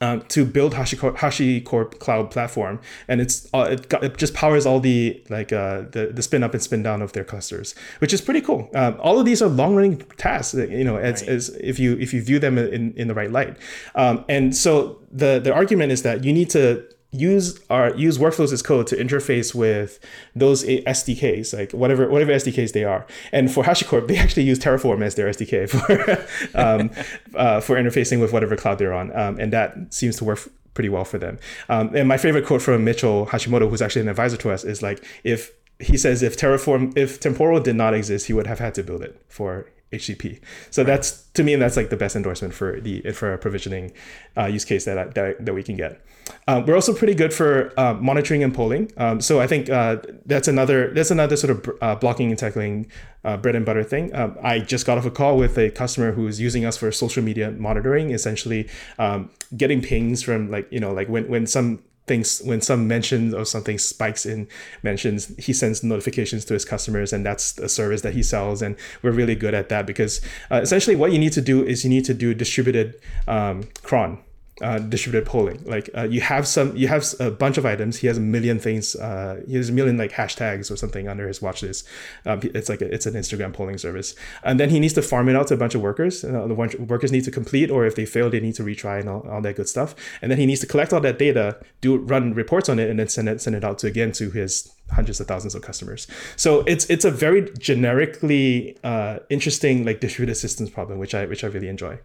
Um, 0.03 0.23
to 0.29 0.45
build 0.45 0.73
HashiCorp, 0.73 1.17
HashiCorp 1.17 1.99
cloud 1.99 2.31
platform, 2.31 2.79
and 3.07 3.21
it's 3.21 3.47
uh, 3.53 3.67
it, 3.69 3.87
got, 3.87 4.03
it, 4.03 4.17
just 4.17 4.33
powers 4.33 4.65
all 4.65 4.79
the 4.79 5.23
like 5.29 5.53
uh, 5.53 5.83
the 5.91 6.09
the 6.11 6.23
spin 6.23 6.41
up 6.41 6.55
and 6.55 6.63
spin 6.63 6.81
down 6.81 7.03
of 7.03 7.13
their 7.13 7.23
clusters, 7.23 7.75
which 7.99 8.11
is 8.11 8.19
pretty 8.19 8.41
cool. 8.41 8.67
Um, 8.73 8.97
all 8.99 9.19
of 9.19 9.27
these 9.27 9.43
are 9.43 9.47
long 9.47 9.75
running 9.75 9.97
tasks, 10.17 10.55
you 10.55 10.83
know, 10.83 10.97
as, 10.97 11.21
right. 11.21 11.29
as 11.29 11.49
if 11.49 11.77
you 11.77 11.99
if 11.99 12.15
you 12.15 12.23
view 12.23 12.39
them 12.39 12.57
in, 12.57 12.93
in 12.93 13.09
the 13.09 13.13
right 13.13 13.31
light. 13.31 13.57
Um, 13.93 14.25
and 14.27 14.55
so 14.55 14.97
the 15.11 15.39
the 15.39 15.53
argument 15.53 15.91
is 15.91 16.01
that 16.01 16.23
you 16.23 16.33
need 16.33 16.49
to 16.49 16.83
use 17.11 17.59
our 17.69 17.93
use 17.95 18.17
workflows 18.17 18.53
as 18.53 18.61
code 18.61 18.87
to 18.87 18.95
interface 18.95 19.53
with 19.53 19.99
those 20.35 20.63
SDKs, 20.63 21.53
like 21.57 21.71
whatever 21.71 22.09
whatever 22.09 22.31
SDKs 22.31 22.71
they 22.73 22.83
are. 22.83 23.05
And 23.31 23.51
for 23.51 23.63
HashiCorp, 23.63 24.07
they 24.07 24.17
actually 24.23 24.43
use 24.43 24.59
Terraform 24.59 25.03
as 25.03 25.15
their 25.15 25.29
SDK 25.29 25.69
for 26.53 26.57
um, 26.57 26.89
uh, 27.35 27.61
for 27.61 27.75
interfacing 27.75 28.21
with 28.21 28.31
whatever 28.33 28.55
cloud 28.55 28.77
they're 28.77 28.93
on, 28.93 29.15
um, 29.17 29.39
and 29.39 29.51
that 29.53 29.93
seems 29.93 30.15
to 30.17 30.23
work 30.23 30.39
pretty 30.73 30.89
well 30.89 31.03
for 31.03 31.17
them. 31.17 31.37
Um, 31.67 31.93
and 31.95 32.07
my 32.07 32.17
favorite 32.17 32.45
quote 32.45 32.61
from 32.61 32.85
Mitchell 32.85 33.25
Hashimoto, 33.27 33.69
who's 33.69 33.81
actually 33.81 34.03
an 34.03 34.09
advisor 34.09 34.37
to 34.37 34.51
us, 34.51 34.63
is 34.63 34.81
like 34.81 35.05
if 35.23 35.51
he 35.79 35.97
says 35.97 36.23
if 36.23 36.37
Terraform 36.37 36.97
if 36.97 37.19
Temporal 37.19 37.59
did 37.59 37.75
not 37.75 37.93
exist, 37.93 38.27
he 38.27 38.33
would 38.33 38.47
have 38.47 38.59
had 38.59 38.73
to 38.75 38.83
build 38.83 39.01
it 39.01 39.21
for 39.27 39.67
HTTP. 39.91 40.39
So 40.69 40.83
that's 40.83 41.23
to 41.33 41.43
me, 41.43 41.55
that's 41.55 41.77
like 41.77 41.89
the 41.89 41.97
best 41.97 42.15
endorsement 42.15 42.53
for 42.53 42.79
the 42.79 43.01
for 43.11 43.33
a 43.33 43.37
provisioning 43.37 43.91
uh, 44.37 44.45
use 44.45 44.65
case 44.65 44.85
that, 44.85 45.15
that 45.15 45.45
that 45.45 45.53
we 45.53 45.63
can 45.63 45.75
get. 45.75 46.01
Um, 46.47 46.65
we're 46.65 46.75
also 46.75 46.93
pretty 46.93 47.15
good 47.15 47.33
for 47.33 47.73
uh, 47.77 47.93
monitoring 47.95 48.43
and 48.43 48.53
polling. 48.53 48.91
Um, 48.97 49.19
so 49.21 49.41
I 49.41 49.47
think 49.47 49.69
uh, 49.69 49.97
that's 50.25 50.47
another 50.47 50.93
that's 50.93 51.11
another 51.11 51.35
sort 51.35 51.51
of 51.51 51.77
uh, 51.81 51.95
blocking 51.95 52.29
and 52.29 52.39
tackling 52.39 52.89
uh, 53.23 53.37
bread 53.37 53.55
and 53.55 53.65
butter 53.65 53.83
thing. 53.83 54.13
Um, 54.15 54.37
I 54.41 54.59
just 54.59 54.85
got 54.85 54.97
off 54.97 55.05
a 55.05 55.11
call 55.11 55.37
with 55.37 55.57
a 55.57 55.69
customer 55.71 56.13
who 56.13 56.27
is 56.27 56.39
using 56.39 56.65
us 56.65 56.77
for 56.77 56.91
social 56.91 57.23
media 57.23 57.51
monitoring, 57.51 58.11
essentially 58.11 58.69
um, 58.97 59.29
getting 59.57 59.81
pings 59.81 60.23
from 60.23 60.49
like 60.49 60.71
you 60.71 60.79
know 60.79 60.93
like 60.93 61.09
when 61.09 61.27
when 61.27 61.45
some 61.45 61.83
things 62.07 62.41
when 62.43 62.61
some 62.61 62.87
mention 62.87 63.33
or 63.33 63.45
something 63.45 63.77
spikes 63.77 64.25
in 64.25 64.47
mentions 64.83 65.35
he 65.37 65.53
sends 65.53 65.83
notifications 65.83 66.43
to 66.43 66.53
his 66.53 66.65
customers 66.65 67.13
and 67.13 67.25
that's 67.25 67.57
a 67.59 67.69
service 67.69 68.01
that 68.01 68.13
he 68.13 68.23
sells 68.23 68.61
and 68.61 68.75
we're 69.01 69.11
really 69.11 69.35
good 69.35 69.53
at 69.53 69.69
that 69.69 69.85
because 69.85 70.19
uh, 70.49 70.59
essentially 70.61 70.95
what 70.95 71.11
you 71.11 71.19
need 71.19 71.31
to 71.31 71.41
do 71.41 71.63
is 71.63 71.83
you 71.83 71.89
need 71.89 72.05
to 72.05 72.13
do 72.13 72.33
distributed 72.33 72.99
um, 73.27 73.63
cron 73.83 74.17
uh, 74.61 74.79
distributed 74.79 75.27
polling. 75.27 75.63
Like 75.65 75.89
uh, 75.95 76.03
you 76.03 76.21
have 76.21 76.47
some, 76.47 76.75
you 76.75 76.87
have 76.87 77.05
a 77.19 77.31
bunch 77.31 77.57
of 77.57 77.65
items. 77.65 77.97
He 77.97 78.07
has 78.07 78.17
a 78.17 78.21
million 78.21 78.59
things. 78.59 78.95
Uh, 78.95 79.41
he 79.47 79.55
has 79.55 79.69
a 79.69 79.73
million 79.73 79.97
like 79.97 80.11
hashtags 80.11 80.71
or 80.71 80.75
something 80.75 81.07
under 81.07 81.27
his 81.27 81.41
watch 81.41 81.63
list. 81.63 81.87
Um, 82.25 82.39
it's 82.43 82.69
like 82.69 82.81
a, 82.81 82.93
it's 82.93 83.05
an 83.05 83.13
Instagram 83.13 83.53
polling 83.53 83.77
service, 83.77 84.15
and 84.43 84.59
then 84.59 84.69
he 84.69 84.79
needs 84.79 84.93
to 84.93 85.01
farm 85.01 85.29
it 85.29 85.35
out 85.35 85.47
to 85.47 85.53
a 85.55 85.57
bunch 85.57 85.75
of 85.75 85.81
workers. 85.81 86.23
Uh, 86.23 86.47
the 86.47 86.53
workers 86.53 87.11
need 87.11 87.23
to 87.25 87.31
complete, 87.31 87.69
or 87.71 87.85
if 87.85 87.95
they 87.95 88.05
fail, 88.05 88.29
they 88.29 88.39
need 88.39 88.55
to 88.55 88.63
retry 88.63 88.99
and 88.99 89.09
all, 89.09 89.27
all 89.29 89.41
that 89.41 89.55
good 89.55 89.69
stuff. 89.69 89.95
And 90.21 90.31
then 90.31 90.37
he 90.37 90.45
needs 90.45 90.61
to 90.61 90.67
collect 90.67 90.93
all 90.93 91.01
that 91.01 91.17
data, 91.17 91.57
do 91.81 91.97
run 91.97 92.33
reports 92.33 92.69
on 92.69 92.79
it, 92.79 92.89
and 92.89 92.99
then 92.99 93.07
send 93.07 93.27
it 93.27 93.41
send 93.41 93.55
it 93.55 93.63
out 93.63 93.79
to 93.79 93.87
again 93.87 94.11
to 94.13 94.29
his 94.29 94.71
hundreds 94.89 95.19
of 95.19 95.27
thousands 95.27 95.55
of 95.55 95.61
customers. 95.61 96.07
So 96.35 96.61
it's 96.61 96.85
it's 96.89 97.05
a 97.05 97.11
very 97.11 97.51
generically 97.57 98.77
uh, 98.83 99.19
interesting 99.29 99.85
like 99.85 99.99
distributed 99.99 100.35
systems 100.35 100.69
problem, 100.69 100.99
which 100.99 101.15
I 101.15 101.25
which 101.25 101.43
I 101.43 101.47
really 101.47 101.69
enjoy. 101.69 101.99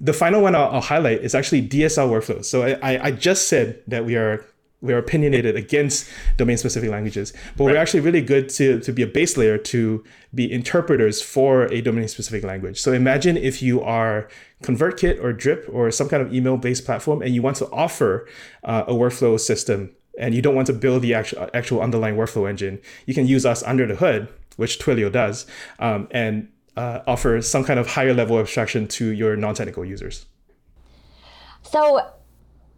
The 0.00 0.12
final 0.12 0.42
one 0.42 0.54
I'll, 0.54 0.70
I'll 0.70 0.80
highlight 0.80 1.20
is 1.22 1.34
actually 1.34 1.66
DSL 1.66 2.08
workflows. 2.08 2.46
So 2.46 2.62
I, 2.62 3.06
I 3.06 3.10
just 3.10 3.48
said 3.48 3.82
that 3.86 4.04
we 4.04 4.16
are 4.16 4.44
we 4.82 4.94
are 4.94 4.98
opinionated 4.98 5.56
against 5.56 6.08
domain 6.36 6.56
specific 6.56 6.90
languages, 6.90 7.32
but 7.56 7.64
right. 7.64 7.72
we're 7.72 7.78
actually 7.78 8.00
really 8.00 8.22
good 8.22 8.48
to, 8.48 8.80
to 8.80 8.92
be 8.92 9.02
a 9.02 9.06
base 9.06 9.36
layer 9.36 9.58
to 9.58 10.02
be 10.34 10.50
interpreters 10.50 11.20
for 11.20 11.64
a 11.64 11.82
domain 11.82 12.08
specific 12.08 12.44
language. 12.44 12.80
So 12.80 12.92
imagine 12.92 13.36
if 13.36 13.60
you 13.60 13.82
are 13.82 14.28
ConvertKit 14.62 15.22
or 15.22 15.32
Drip 15.32 15.68
or 15.70 15.90
some 15.90 16.08
kind 16.08 16.22
of 16.22 16.32
email 16.32 16.56
based 16.56 16.84
platform 16.84 17.20
and 17.20 17.34
you 17.34 17.42
want 17.42 17.56
to 17.58 17.70
offer 17.70 18.26
uh, 18.64 18.84
a 18.86 18.94
workflow 18.94 19.38
system 19.38 19.94
and 20.18 20.34
you 20.34 20.42
don't 20.42 20.54
want 20.54 20.66
to 20.66 20.72
build 20.72 21.02
the 21.02 21.14
actual, 21.14 21.48
actual 21.54 21.80
underlying 21.80 22.16
workflow 22.16 22.48
engine, 22.48 22.80
you 23.06 23.14
can 23.14 23.26
use 23.26 23.46
us 23.46 23.62
under 23.62 23.86
the 23.86 23.96
hood, 23.96 24.28
which 24.56 24.78
Twilio 24.78 25.10
does, 25.10 25.46
um, 25.78 26.08
and 26.10 26.48
uh, 26.76 27.00
offer 27.06 27.40
some 27.42 27.64
kind 27.64 27.78
of 27.78 27.86
higher 27.86 28.14
level 28.14 28.38
abstraction 28.38 28.86
to 28.88 29.10
your 29.10 29.36
non-technical 29.36 29.84
users. 29.84 30.26
So 31.62 32.00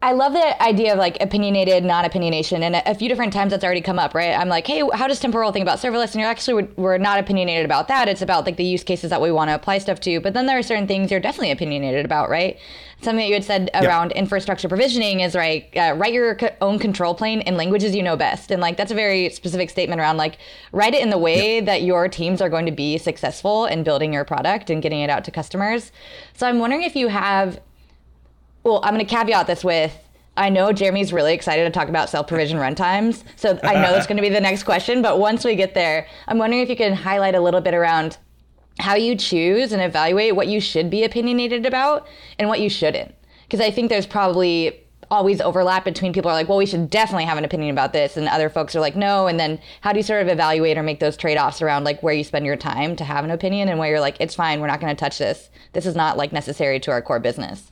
I 0.04 0.14
love 0.14 0.32
the 0.32 0.60
idea 0.60 0.94
of 0.94 0.98
like 0.98 1.16
opinionated, 1.20 1.84
non-opinionation, 1.84 2.62
and 2.62 2.74
a 2.74 2.92
few 2.92 3.08
different 3.08 3.32
times 3.32 3.52
that's 3.52 3.62
already 3.62 3.80
come 3.80 4.00
up, 4.00 4.16
right? 4.16 4.36
I'm 4.36 4.48
like, 4.48 4.66
hey, 4.66 4.82
how 4.94 5.06
does 5.06 5.20
temporal 5.20 5.52
think 5.52 5.62
about 5.62 5.78
serverless? 5.78 6.10
And 6.12 6.16
you're 6.16 6.28
actually 6.28 6.64
we're 6.74 6.98
not 6.98 7.20
opinionated 7.20 7.64
about 7.64 7.86
that. 7.86 8.08
It's 8.08 8.20
about 8.20 8.44
like 8.44 8.56
the 8.56 8.64
use 8.64 8.82
cases 8.82 9.10
that 9.10 9.20
we 9.20 9.30
want 9.30 9.50
to 9.50 9.54
apply 9.54 9.78
stuff 9.78 10.00
to. 10.00 10.20
But 10.20 10.34
then 10.34 10.46
there 10.46 10.58
are 10.58 10.62
certain 10.64 10.88
things 10.88 11.12
you're 11.12 11.20
definitely 11.20 11.52
opinionated 11.52 12.04
about, 12.04 12.30
right? 12.30 12.58
Something 13.00 13.18
that 13.18 13.28
you 13.28 13.34
had 13.34 13.44
said 13.44 13.70
around 13.74 14.10
infrastructure 14.12 14.68
provisioning 14.68 15.20
is 15.20 15.36
right. 15.36 15.68
Uh, 15.76 15.94
write 15.96 16.12
your 16.12 16.36
own 16.60 16.80
control 16.80 17.14
plane 17.14 17.40
in 17.42 17.56
languages 17.56 17.94
you 17.94 18.02
know 18.02 18.16
best, 18.16 18.50
and 18.50 18.60
like 18.60 18.76
that's 18.76 18.90
a 18.90 18.96
very 18.96 19.30
specific 19.30 19.70
statement 19.70 20.00
around 20.00 20.16
like 20.16 20.38
write 20.72 20.94
it 20.94 21.02
in 21.02 21.10
the 21.10 21.18
way 21.18 21.56
yep. 21.56 21.66
that 21.66 21.82
your 21.82 22.08
teams 22.08 22.40
are 22.40 22.48
going 22.48 22.66
to 22.66 22.72
be 22.72 22.98
successful 22.98 23.66
in 23.66 23.84
building 23.84 24.12
your 24.12 24.24
product 24.24 24.68
and 24.68 24.82
getting 24.82 25.00
it 25.00 25.10
out 25.10 25.22
to 25.24 25.30
customers. 25.30 25.92
So 26.34 26.48
I'm 26.48 26.58
wondering 26.58 26.82
if 26.82 26.96
you 26.96 27.06
have 27.06 27.60
well, 28.64 28.80
I'm 28.82 28.94
going 28.94 29.04
to 29.04 29.14
caveat 29.14 29.46
this 29.46 29.64
with 29.64 29.96
I 30.36 30.48
know 30.48 30.72
Jeremy's 30.72 31.12
really 31.12 31.34
excited 31.34 31.64
to 31.64 31.70
talk 31.70 31.88
about 31.88 32.08
self 32.08 32.26
provision 32.26 32.58
runtimes. 32.58 33.22
So 33.36 33.58
I 33.62 33.74
know 33.74 33.94
it's 33.94 34.06
going 34.08 34.16
to 34.16 34.22
be 34.22 34.30
the 34.30 34.40
next 34.40 34.62
question. 34.62 35.02
But 35.02 35.18
once 35.18 35.44
we 35.44 35.54
get 35.56 35.74
there, 35.74 36.06
I'm 36.26 36.38
wondering 36.38 36.62
if 36.62 36.70
you 36.70 36.76
can 36.76 36.94
highlight 36.94 37.34
a 37.34 37.40
little 37.40 37.60
bit 37.60 37.74
around 37.74 38.16
how 38.78 38.94
you 38.94 39.14
choose 39.14 39.72
and 39.72 39.82
evaluate 39.82 40.34
what 40.34 40.48
you 40.48 40.58
should 40.60 40.88
be 40.88 41.04
opinionated 41.04 41.66
about 41.66 42.06
and 42.38 42.48
what 42.48 42.60
you 42.60 42.70
shouldn't. 42.70 43.14
Because 43.42 43.60
I 43.60 43.70
think 43.70 43.90
there's 43.90 44.06
probably 44.06 44.78
always 45.10 45.42
overlap 45.42 45.84
between 45.84 46.14
people 46.14 46.30
are 46.30 46.34
like, 46.34 46.48
well, 46.48 46.56
we 46.56 46.64
should 46.64 46.88
definitely 46.88 47.26
have 47.26 47.36
an 47.36 47.44
opinion 47.44 47.70
about 47.70 47.92
this, 47.92 48.16
and 48.16 48.26
other 48.28 48.48
folks 48.48 48.74
are 48.74 48.80
like, 48.80 48.96
no. 48.96 49.26
And 49.26 49.38
then 49.38 49.60
how 49.82 49.92
do 49.92 49.98
you 49.98 50.02
sort 50.02 50.22
of 50.22 50.28
evaluate 50.28 50.78
or 50.78 50.82
make 50.82 51.00
those 51.00 51.18
trade 51.18 51.36
offs 51.36 51.60
around 51.60 51.84
like 51.84 52.02
where 52.02 52.14
you 52.14 52.24
spend 52.24 52.46
your 52.46 52.56
time 52.56 52.96
to 52.96 53.04
have 53.04 53.22
an 53.22 53.30
opinion 53.30 53.68
and 53.68 53.78
where 53.78 53.90
you're 53.90 54.00
like, 54.00 54.16
it's 54.20 54.34
fine, 54.34 54.60
we're 54.62 54.68
not 54.68 54.80
going 54.80 54.96
to 54.96 54.98
touch 54.98 55.18
this. 55.18 55.50
This 55.74 55.84
is 55.84 55.94
not 55.94 56.16
like 56.16 56.32
necessary 56.32 56.80
to 56.80 56.90
our 56.90 57.02
core 57.02 57.20
business. 57.20 57.71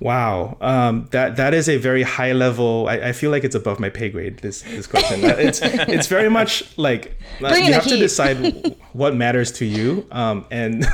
Wow, 0.00 0.56
um, 0.60 1.08
that 1.12 1.36
that 1.36 1.54
is 1.54 1.68
a 1.68 1.76
very 1.76 2.02
high 2.02 2.32
level. 2.32 2.88
I, 2.88 2.94
I, 2.96 3.12
feel 3.12 3.30
like 3.30 3.44
it's 3.44 3.54
above 3.54 3.78
my 3.78 3.88
pay 3.88 4.08
grade. 4.08 4.38
This 4.38 4.62
this 4.62 4.88
question. 4.88 5.20
it's 5.22 5.60
it's 5.62 6.08
very 6.08 6.28
much 6.28 6.76
like 6.76 7.16
uh, 7.40 7.54
you 7.54 7.72
have 7.72 7.84
heat. 7.84 7.90
to 7.90 7.96
decide 7.98 8.76
what 8.92 9.14
matters 9.14 9.52
to 9.52 9.64
you, 9.64 10.04
um, 10.10 10.46
and 10.50 10.84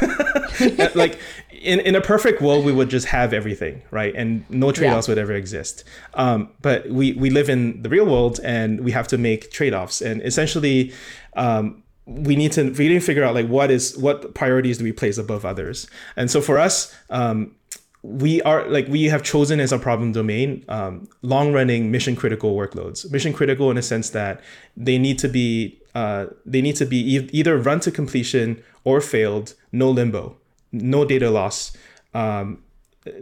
like 0.94 1.18
in, 1.60 1.80
in 1.80 1.94
a 1.94 2.00
perfect 2.00 2.40
world, 2.40 2.64
we 2.64 2.72
would 2.72 2.88
just 2.88 3.06
have 3.06 3.32
everything, 3.32 3.82
right? 3.90 4.14
And 4.14 4.48
no 4.48 4.72
trade 4.72 4.92
offs 4.92 5.08
yeah. 5.08 5.12
would 5.12 5.18
ever 5.18 5.34
exist. 5.34 5.84
Um, 6.14 6.50
but 6.62 6.88
we, 6.88 7.12
we 7.12 7.30
live 7.30 7.50
in 7.50 7.82
the 7.82 7.88
real 7.88 8.06
world 8.06 8.40
and 8.42 8.80
we 8.80 8.92
have 8.92 9.06
to 9.08 9.18
make 9.18 9.50
trade 9.50 9.74
offs. 9.74 10.00
And 10.00 10.22
essentially, 10.22 10.92
um, 11.34 11.82
we 12.06 12.34
need 12.34 12.52
to 12.52 12.70
really 12.72 12.98
figure 12.98 13.22
out 13.22 13.34
like 13.34 13.46
what 13.46 13.70
is 13.70 13.96
what 13.98 14.34
priorities 14.34 14.78
do 14.78 14.84
we 14.84 14.92
place 14.92 15.18
above 15.18 15.44
others. 15.44 15.86
And 16.16 16.30
so 16.30 16.40
for 16.40 16.58
us, 16.58 16.94
um, 17.10 17.54
we 18.02 18.40
are 18.42 18.66
like 18.68 18.88
we 18.88 19.04
have 19.04 19.22
chosen 19.22 19.60
as 19.60 19.72
a 19.72 19.78
problem 19.78 20.12
domain 20.12 20.64
um, 20.68 21.08
long 21.22 21.52
running 21.52 21.90
mission 21.90 22.16
critical 22.16 22.56
workloads. 22.56 23.10
Mission 23.10 23.32
critical 23.32 23.70
in 23.70 23.76
a 23.76 23.82
sense 23.82 24.10
that 24.10 24.40
they 24.76 24.98
need 24.98 25.18
to 25.18 25.28
be 25.28 25.78
uh, 25.94 26.26
they 26.46 26.62
need 26.62 26.76
to 26.76 26.86
be 26.86 27.16
e- 27.16 27.30
either 27.32 27.58
run 27.58 27.80
to 27.80 27.90
completion 27.90 28.62
or 28.84 29.00
failed 29.00 29.54
no 29.72 29.90
limbo 29.90 30.36
no 30.72 31.04
data 31.04 31.30
loss 31.30 31.76
um, 32.14 32.62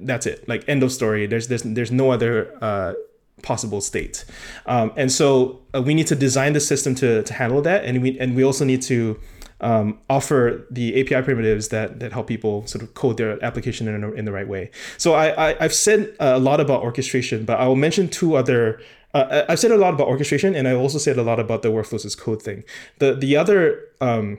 that's 0.01 0.27
it 0.27 0.49
like 0.49 0.69
end 0.69 0.83
of 0.83 0.93
story. 0.93 1.27
There's 1.27 1.49
there's, 1.49 1.63
there's 1.63 1.93
no 1.93 2.11
other 2.11 2.53
uh, 2.63 2.95
possible 3.43 3.81
state. 3.81 4.25
Um, 4.67 4.93
and 4.97 5.11
so 5.11 5.61
uh, 5.75 5.83
we 5.83 5.95
need 5.95 6.07
to 6.09 6.17
design 6.17 6.53
the 6.53 6.61
system 6.61 6.95
to, 6.97 7.23
to 7.23 7.33
handle 7.33 7.63
that 7.63 7.85
and 7.85 8.03
we 8.03 8.19
and 8.19 8.35
we 8.35 8.45
also 8.45 8.65
need 8.65 8.83
to 8.83 9.19
um, 9.61 9.99
offer 10.09 10.67
the 10.71 11.01
API 11.01 11.23
primitives 11.23 11.69
that 11.69 12.01
that 12.01 12.13
help 12.13 12.27
people 12.27 12.67
sort 12.67 12.83
of 12.83 12.95
code 12.95 13.17
their 13.17 13.43
application 13.45 13.89
in, 13.89 14.17
in 14.17 14.25
the 14.25 14.33
right 14.33 14.49
way. 14.49 14.71
So 14.97 15.15
I, 15.15 15.51
I 15.51 15.63
have 15.63 15.75
said 15.75 16.15
a 16.21 16.39
lot 16.39 16.61
about 16.61 16.83
orchestration, 16.83 17.45
but 17.45 17.59
I 17.59 17.67
will 17.67 17.77
mention 17.77 18.09
two 18.09 18.37
other. 18.37 18.81
Uh, 19.15 19.45
I've 19.49 19.59
said 19.59 19.71
a 19.71 19.77
lot 19.77 19.95
about 19.95 20.07
orchestration, 20.07 20.55
and 20.55 20.69
I 20.69 20.75
also 20.75 20.99
said 20.99 21.17
a 21.17 21.23
lot 21.23 21.41
about 21.41 21.63
the 21.63 21.69
workflows 21.69 22.05
as 22.05 22.15
code 22.15 22.43
thing. 22.43 22.65
The 22.99 23.15
the 23.15 23.37
other 23.37 23.85
um, 24.01 24.39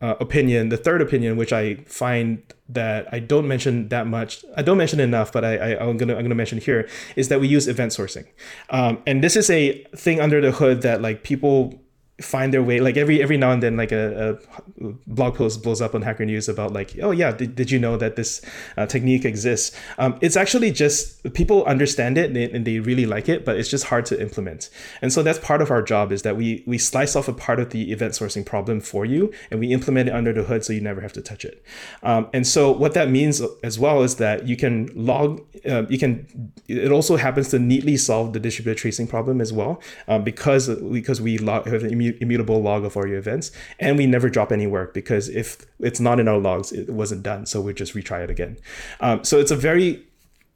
uh, 0.00 0.14
opinion, 0.20 0.68
the 0.68 0.76
third 0.76 1.00
opinion, 1.00 1.36
which 1.36 1.52
I 1.52 1.76
find 1.86 2.42
that 2.68 3.08
I 3.12 3.20
don't 3.20 3.48
mention 3.48 3.88
that 3.88 4.06
much, 4.06 4.44
I 4.56 4.62
don't 4.62 4.78
mention 4.78 5.00
enough, 5.00 5.32
but 5.32 5.44
I, 5.44 5.56
I 5.56 5.88
am 5.88 5.96
gonna 5.96 6.14
I'm 6.14 6.22
gonna 6.22 6.34
mention 6.34 6.58
here 6.58 6.88
is 7.16 7.28
that 7.28 7.40
we 7.40 7.48
use 7.48 7.66
event 7.68 7.92
sourcing, 7.92 8.26
um, 8.70 9.02
and 9.06 9.24
this 9.24 9.36
is 9.36 9.48
a 9.50 9.82
thing 9.96 10.20
under 10.20 10.40
the 10.40 10.52
hood 10.52 10.82
that 10.82 11.00
like 11.00 11.22
people 11.22 11.80
find 12.20 12.52
their 12.52 12.62
way 12.62 12.80
like 12.80 12.96
every 12.96 13.22
every 13.22 13.36
now 13.36 13.52
and 13.52 13.62
then 13.62 13.76
like 13.76 13.92
a, 13.92 14.36
a, 14.80 14.92
blog 15.06 15.36
post 15.36 15.62
blows 15.62 15.80
up 15.80 15.94
on 15.94 16.02
hacker 16.02 16.24
news 16.24 16.48
about 16.48 16.72
like 16.72 16.96
oh 17.00 17.12
yeah 17.12 17.30
did, 17.30 17.54
did 17.54 17.70
you 17.70 17.78
know 17.78 17.96
that 17.96 18.16
this 18.16 18.42
uh, 18.76 18.86
technique 18.86 19.24
exists? 19.24 19.76
Um, 19.98 20.18
it's 20.20 20.36
actually 20.36 20.72
just 20.72 21.32
people 21.32 21.64
understand 21.64 22.18
it 22.18 22.26
and 22.26 22.36
they, 22.36 22.50
and 22.50 22.64
they, 22.66 22.78
really 22.80 23.06
like 23.06 23.28
it 23.28 23.44
but 23.44 23.56
it's 23.56 23.68
just 23.68 23.84
hard 23.84 24.06
to 24.06 24.20
implement. 24.20 24.70
And 25.02 25.12
so 25.12 25.22
that's 25.22 25.38
part 25.40 25.60
of 25.60 25.70
our 25.70 25.82
job 25.82 26.10
is 26.12 26.22
that 26.22 26.36
we 26.36 26.64
we 26.66 26.78
slice 26.78 27.14
off 27.14 27.28
a 27.28 27.32
part 27.32 27.60
of 27.60 27.70
the 27.70 27.92
event 27.92 28.14
sourcing 28.14 28.44
problem 28.44 28.80
for 28.80 29.04
you 29.04 29.32
and 29.50 29.60
we 29.60 29.72
implement 29.72 30.08
it 30.08 30.14
under 30.14 30.32
the 30.32 30.44
hood 30.44 30.64
so 30.64 30.72
you 30.72 30.80
never 30.80 31.00
have 31.00 31.12
to 31.14 31.22
touch 31.22 31.44
it. 31.44 31.62
Um, 32.02 32.28
and 32.32 32.46
so 32.46 32.72
what 32.72 32.94
that 32.94 33.10
means 33.10 33.42
as 33.62 33.78
well 33.78 34.02
is 34.02 34.16
that 34.16 34.46
you 34.46 34.56
can 34.56 34.90
log 34.94 35.40
uh, 35.68 35.84
you 35.88 35.98
can 35.98 36.52
it 36.66 36.90
also 36.90 37.16
happens 37.16 37.48
to 37.48 37.58
neatly 37.58 37.96
solve 37.96 38.32
the 38.32 38.40
distributed 38.40 38.80
tracing 38.80 39.06
problem 39.06 39.40
as 39.40 39.52
well 39.52 39.80
um, 40.06 40.22
because 40.24 40.68
because 40.90 41.20
we 41.20 41.38
log, 41.38 41.66
have 41.66 41.82
an 41.82 41.90
immutable 42.20 42.62
log 42.62 42.84
of 42.84 42.96
all 42.96 43.06
your 43.06 43.18
events 43.18 43.50
and 43.78 43.96
we 43.96 44.06
never 44.06 44.28
drop 44.28 44.52
any 44.52 44.66
work 44.66 44.94
because 44.94 45.28
if 45.28 45.66
it's 45.80 46.00
not 46.00 46.20
in 46.20 46.28
our 46.28 46.38
logs 46.38 46.72
it 46.72 46.88
wasn't 46.88 47.22
done. 47.22 47.46
So 47.46 47.60
we 47.60 47.74
just 47.74 47.94
retry 47.94 48.24
it 48.24 48.30
again. 48.30 48.56
Um, 49.00 49.24
so 49.24 49.38
it's 49.38 49.50
a 49.50 49.56
very 49.56 50.07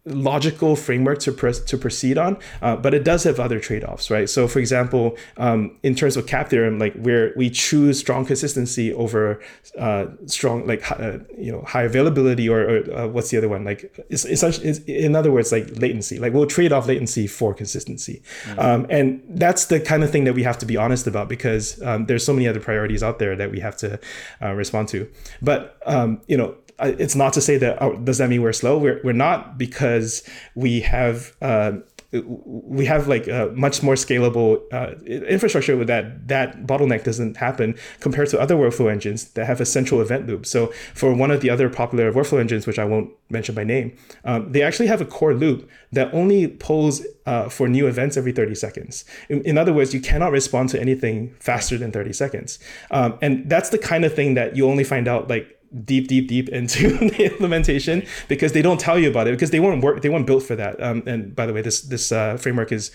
logical 0.04 0.74
framework 0.74 1.20
to 1.20 1.30
pres- 1.30 1.60
to 1.60 1.78
proceed 1.78 2.18
on, 2.18 2.36
uh, 2.60 2.74
but 2.74 2.92
it 2.92 3.04
does 3.04 3.22
have 3.22 3.38
other 3.38 3.60
trade-offs, 3.60 4.10
right? 4.10 4.28
So, 4.28 4.48
for 4.48 4.58
example, 4.58 5.16
um, 5.36 5.76
in 5.84 5.94
terms 5.94 6.16
of 6.16 6.26
CAP 6.26 6.48
theorem, 6.48 6.78
like 6.80 6.94
where 6.94 7.32
we 7.36 7.50
choose 7.50 8.00
strong 8.00 8.24
consistency 8.24 8.92
over 8.92 9.40
uh, 9.78 10.06
strong, 10.26 10.66
like 10.66 10.90
uh, 10.90 11.18
you 11.38 11.52
know, 11.52 11.62
high 11.62 11.84
availability, 11.84 12.48
or, 12.48 12.60
or 12.62 12.94
uh, 12.94 13.06
what's 13.06 13.30
the 13.30 13.38
other 13.38 13.48
one? 13.48 13.64
Like, 13.64 13.94
it's, 14.08 14.24
essentially, 14.24 14.68
it's, 14.68 14.80
in 14.80 15.14
other 15.14 15.30
words, 15.30 15.52
like 15.52 15.68
latency. 15.78 16.18
Like 16.18 16.32
we'll 16.32 16.46
trade 16.46 16.72
off 16.72 16.88
latency 16.88 17.28
for 17.28 17.54
consistency, 17.54 18.22
mm-hmm. 18.44 18.58
um, 18.58 18.86
and 18.90 19.22
that's 19.28 19.66
the 19.66 19.78
kind 19.78 20.02
of 20.02 20.10
thing 20.10 20.24
that 20.24 20.34
we 20.34 20.42
have 20.42 20.58
to 20.58 20.66
be 20.66 20.76
honest 20.76 21.06
about 21.06 21.28
because 21.28 21.80
um, 21.82 22.06
there's 22.06 22.26
so 22.26 22.32
many 22.32 22.48
other 22.48 22.60
priorities 22.60 23.04
out 23.04 23.20
there 23.20 23.36
that 23.36 23.52
we 23.52 23.60
have 23.60 23.76
to 23.76 24.00
uh, 24.42 24.52
respond 24.52 24.88
to. 24.88 25.08
But 25.40 25.78
um, 25.86 26.20
you 26.26 26.36
know, 26.36 26.56
it's 26.82 27.14
not 27.14 27.32
to 27.34 27.40
say 27.40 27.56
that 27.58 27.82
oh, 27.82 27.96
does 27.96 28.18
that 28.18 28.28
mean 28.28 28.42
we're 28.42 28.52
slow? 28.52 28.78
We're, 28.78 29.00
we're 29.02 29.12
not 29.12 29.58
because 29.58 30.22
we 30.54 30.80
have 30.80 31.36
uh, 31.40 31.72
we 32.12 32.84
have 32.84 33.08
like 33.08 33.26
a 33.26 33.50
much 33.54 33.82
more 33.82 33.94
scalable 33.94 34.60
uh, 34.70 34.94
infrastructure 35.06 35.76
with 35.78 35.88
that 35.88 36.28
that 36.28 36.66
bottleneck 36.66 37.04
doesn't 37.04 37.38
happen 37.38 37.74
compared 38.00 38.28
to 38.28 38.38
other 38.38 38.54
workflow 38.54 38.92
engines 38.92 39.30
that 39.30 39.46
have 39.46 39.60
a 39.62 39.64
central 39.64 40.00
event 40.00 40.26
loop. 40.26 40.44
So 40.44 40.66
for 40.94 41.14
one 41.14 41.30
of 41.30 41.40
the 41.40 41.48
other 41.48 41.70
popular 41.70 42.12
workflow 42.12 42.38
engines 42.38 42.66
which 42.66 42.78
i 42.78 42.84
won't 42.84 43.10
mention 43.30 43.54
by 43.54 43.64
name 43.64 43.96
um, 44.24 44.52
they 44.52 44.62
actually 44.62 44.88
have 44.88 45.00
a 45.00 45.06
core 45.06 45.32
loop 45.32 45.68
that 45.92 46.12
only 46.12 46.48
pulls 46.48 47.02
uh, 47.24 47.48
for 47.48 47.68
new 47.68 47.86
events 47.86 48.16
every 48.16 48.32
30 48.32 48.54
seconds. 48.56 49.04
In, 49.28 49.42
in, 49.42 49.56
other 49.56 49.72
words 49.72 49.94
you 49.94 50.00
cannot 50.00 50.32
respond 50.32 50.68
to 50.70 50.80
anything 50.80 51.34
faster 51.38 51.78
than 51.78 51.92
30 51.92 52.12
seconds. 52.12 52.58
Um, 52.90 53.18
and 53.22 53.48
that's 53.48 53.70
the 53.70 53.78
kind 53.78 54.04
of 54.04 54.14
thing 54.14 54.34
that 54.34 54.56
you 54.56 54.68
only 54.68 54.84
find 54.84 55.08
out 55.08 55.28
like 55.28 55.58
deep, 55.84 56.08
deep, 56.08 56.28
deep 56.28 56.48
into 56.48 56.96
the 57.10 57.24
implementation 57.24 58.06
because 58.28 58.52
they 58.52 58.62
don't 58.62 58.80
tell 58.80 58.98
you 58.98 59.08
about 59.08 59.26
it 59.26 59.32
because 59.32 59.50
they 59.50 59.60
weren't 59.60 59.82
work 59.82 60.02
they 60.02 60.08
weren't 60.08 60.26
built 60.26 60.42
for 60.42 60.56
that. 60.56 60.82
Um, 60.82 61.02
and 61.06 61.34
by 61.34 61.46
the 61.46 61.52
way, 61.52 61.62
this 61.62 61.82
this 61.82 62.12
uh, 62.12 62.36
framework 62.36 62.72
is 62.72 62.90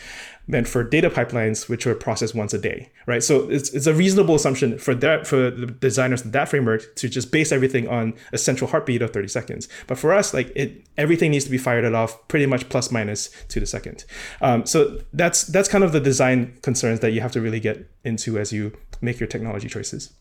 meant 0.48 0.68
for 0.68 0.84
data 0.84 1.10
pipelines 1.10 1.68
which 1.68 1.86
are 1.86 1.94
processed 1.94 2.34
once 2.34 2.54
a 2.54 2.58
day, 2.58 2.90
right? 3.06 3.22
So 3.22 3.50
it's, 3.50 3.70
it's 3.72 3.86
a 3.86 3.94
reasonable 3.94 4.34
assumption 4.36 4.78
for 4.78 4.96
that 4.96 5.28
for 5.28 5.52
the 5.52 5.66
designers 5.66 6.24
of 6.24 6.32
that 6.32 6.48
framework 6.48 6.96
to 6.96 7.10
just 7.10 7.32
base 7.32 7.52
everything 7.52 7.88
on 7.90 8.13
a 8.32 8.38
central 8.38 8.70
heartbeat 8.70 9.02
of 9.02 9.12
30 9.12 9.28
seconds. 9.28 9.68
But 9.88 9.98
for 9.98 10.13
us, 10.13 10.34
like 10.34 10.52
it, 10.56 10.88
everything 10.98 11.32
needs 11.32 11.46
to 11.46 11.52
be 11.52 11.58
fired 11.58 11.86
off 11.94 12.28
pretty 12.30 12.46
much 12.46 12.70
plus 12.70 12.92
minus 12.92 13.30
to 13.50 13.60
the 13.60 13.66
second. 13.66 14.06
Um, 14.42 14.66
so 14.66 15.02
that's 15.13 15.44
that's 15.44 15.68
kind 15.68 15.84
of 15.84 15.92
the 15.92 16.00
design 16.00 16.58
concerns 16.62 17.02
that 17.02 17.12
you 17.12 17.22
have 17.22 17.34
to 17.34 17.42
really 17.42 17.60
get 17.60 17.90
into 18.06 18.40
as 18.40 18.54
you 18.54 18.72
make 19.02 19.20
your 19.20 19.28
technology 19.28 19.68
choices. 19.68 20.13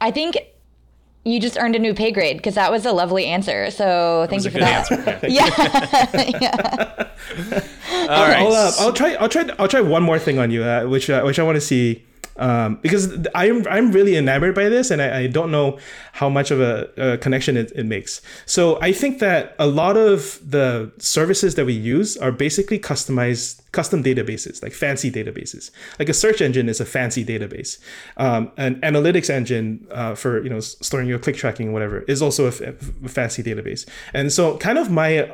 I 0.00 0.10
think 0.10 0.36
you 1.24 1.40
just 1.40 1.58
earned 1.58 1.74
a 1.74 1.78
new 1.78 1.94
pay 1.94 2.10
grade 2.10 2.36
because 2.36 2.54
that 2.54 2.70
was 2.70 2.84
a 2.84 2.92
lovely 2.92 3.26
answer. 3.26 3.70
So 3.70 4.26
thank 4.28 4.44
you 4.44 4.50
for 4.50 4.58
that. 4.58 4.90
Answer. 4.90 5.26
yeah. 5.26 5.46
yeah. 6.40 7.08
All 8.10 8.28
right. 8.28 8.38
I'll, 8.38 8.52
uh, 8.52 8.72
I'll, 8.78 8.92
try. 8.92 9.14
I'll 9.14 9.28
try. 9.28 9.48
I'll 9.58 9.68
try 9.68 9.80
one 9.80 10.02
more 10.02 10.18
thing 10.18 10.38
on 10.38 10.50
you, 10.50 10.62
uh, 10.62 10.84
which 10.84 11.08
uh, 11.08 11.22
which 11.22 11.38
I 11.38 11.42
want 11.42 11.56
to 11.56 11.60
see 11.60 12.04
um, 12.36 12.76
because 12.82 13.26
I'm 13.34 13.66
I'm 13.68 13.92
really 13.92 14.16
enamored 14.16 14.54
by 14.54 14.68
this, 14.68 14.90
and 14.90 15.00
I, 15.00 15.20
I 15.20 15.26
don't 15.26 15.50
know 15.50 15.78
how 16.12 16.28
much 16.28 16.50
of 16.50 16.60
a, 16.60 16.90
a 16.96 17.18
connection 17.18 17.56
it, 17.56 17.72
it, 17.74 17.86
makes. 17.86 18.20
So 18.46 18.80
I 18.80 18.92
think 18.92 19.20
that 19.20 19.54
a 19.58 19.66
lot 19.66 19.96
of 19.96 20.40
the 20.48 20.92
services 20.98 21.54
that 21.54 21.64
we 21.64 21.72
use 21.72 22.16
are 22.16 22.32
basically 22.32 22.78
customized 22.78 23.60
custom 23.72 24.02
databases, 24.02 24.62
like 24.62 24.72
fancy 24.72 25.10
databases. 25.10 25.70
Like 25.98 26.08
a 26.08 26.14
search 26.14 26.40
engine 26.40 26.68
is 26.68 26.80
a 26.80 26.84
fancy 26.84 27.24
database. 27.24 27.78
Um, 28.16 28.50
an 28.56 28.80
analytics 28.80 29.30
engine 29.30 29.86
uh, 29.90 30.14
for 30.14 30.42
you 30.42 30.50
know 30.50 30.60
storing 30.60 31.08
your 31.08 31.18
click 31.18 31.36
tracking, 31.36 31.72
whatever, 31.72 32.00
is 32.02 32.20
also 32.20 32.46
a, 32.46 32.48
f- 32.48 32.60
a 32.60 33.08
fancy 33.08 33.42
database. 33.42 33.86
And 34.12 34.32
so, 34.32 34.56
kind 34.58 34.78
of 34.78 34.90
my 34.90 35.30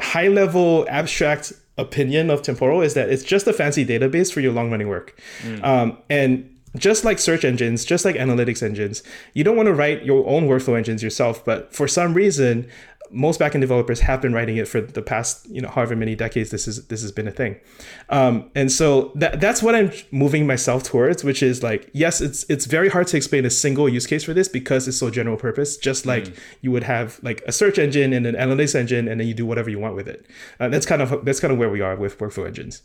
high 0.00 0.28
level 0.28 0.86
abstract 0.88 1.52
opinion 1.78 2.30
of 2.30 2.42
Temporal 2.42 2.82
is 2.82 2.94
that 2.94 3.08
it's 3.08 3.24
just 3.24 3.46
a 3.46 3.52
fancy 3.52 3.84
database 3.84 4.32
for 4.32 4.40
your 4.40 4.52
long 4.52 4.70
running 4.70 4.88
work. 4.88 5.18
Mm. 5.42 5.64
Um, 5.64 5.98
and 6.10 6.48
just 6.76 7.04
like 7.04 7.18
search 7.18 7.44
engines, 7.44 7.84
just 7.84 8.04
like 8.04 8.16
analytics 8.16 8.62
engines, 8.62 9.02
you 9.34 9.44
don't 9.44 9.56
want 9.56 9.66
to 9.66 9.74
write 9.74 10.04
your 10.04 10.26
own 10.26 10.48
workflow 10.48 10.76
engines 10.76 11.02
yourself. 11.02 11.44
But 11.44 11.74
for 11.74 11.86
some 11.86 12.14
reason, 12.14 12.68
most 13.12 13.40
backend 13.40 13.60
developers 13.60 14.00
have 14.00 14.20
been 14.20 14.32
writing 14.32 14.56
it 14.56 14.66
for 14.66 14.80
the 14.80 15.02
past 15.02 15.48
you 15.48 15.60
know 15.60 15.68
however 15.68 15.94
many 15.94 16.14
decades 16.14 16.50
this 16.50 16.66
is 16.66 16.86
this 16.86 17.02
has 17.02 17.12
been 17.12 17.28
a 17.28 17.30
thing. 17.30 17.60
Um, 18.08 18.50
and 18.54 18.70
so 18.70 19.12
that 19.14 19.40
that's 19.40 19.62
what 19.62 19.74
i'm 19.74 19.92
moving 20.10 20.46
myself 20.46 20.82
towards 20.82 21.24
which 21.24 21.42
is 21.42 21.62
like 21.62 21.90
yes 21.92 22.20
it's 22.20 22.44
it's 22.48 22.66
very 22.66 22.88
hard 22.88 23.06
to 23.08 23.16
explain 23.16 23.44
a 23.44 23.50
single 23.50 23.88
use 23.88 24.06
case 24.06 24.24
for 24.24 24.34
this 24.34 24.48
because 24.48 24.88
it's 24.88 24.96
so 24.96 25.10
general 25.10 25.36
purpose 25.36 25.76
just 25.76 26.06
like 26.06 26.24
mm. 26.24 26.38
you 26.60 26.70
would 26.70 26.84
have 26.84 27.20
like 27.22 27.42
a 27.46 27.52
search 27.52 27.78
engine 27.78 28.12
and 28.12 28.26
an 28.26 28.34
analytics 28.34 28.74
engine 28.74 29.08
and 29.08 29.20
then 29.20 29.28
you 29.28 29.34
do 29.34 29.46
whatever 29.46 29.70
you 29.70 29.78
want 29.78 29.94
with 29.94 30.08
it. 30.08 30.26
Uh, 30.58 30.68
that's 30.68 30.86
kind 30.86 31.02
of 31.02 31.24
that's 31.24 31.40
kind 31.40 31.52
of 31.52 31.58
where 31.58 31.70
we 31.70 31.80
are 31.80 31.96
with 31.96 32.18
workflow 32.18 32.46
engines. 32.46 32.82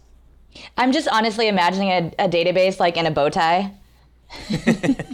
I'm 0.78 0.92
just 0.92 1.08
honestly 1.08 1.48
imagining 1.48 1.90
a, 1.90 2.26
a 2.26 2.30
database 2.30 2.80
like 2.80 2.98
in 2.98 3.06
a 3.06 3.12
bow 3.12 3.30
tie 3.30 3.74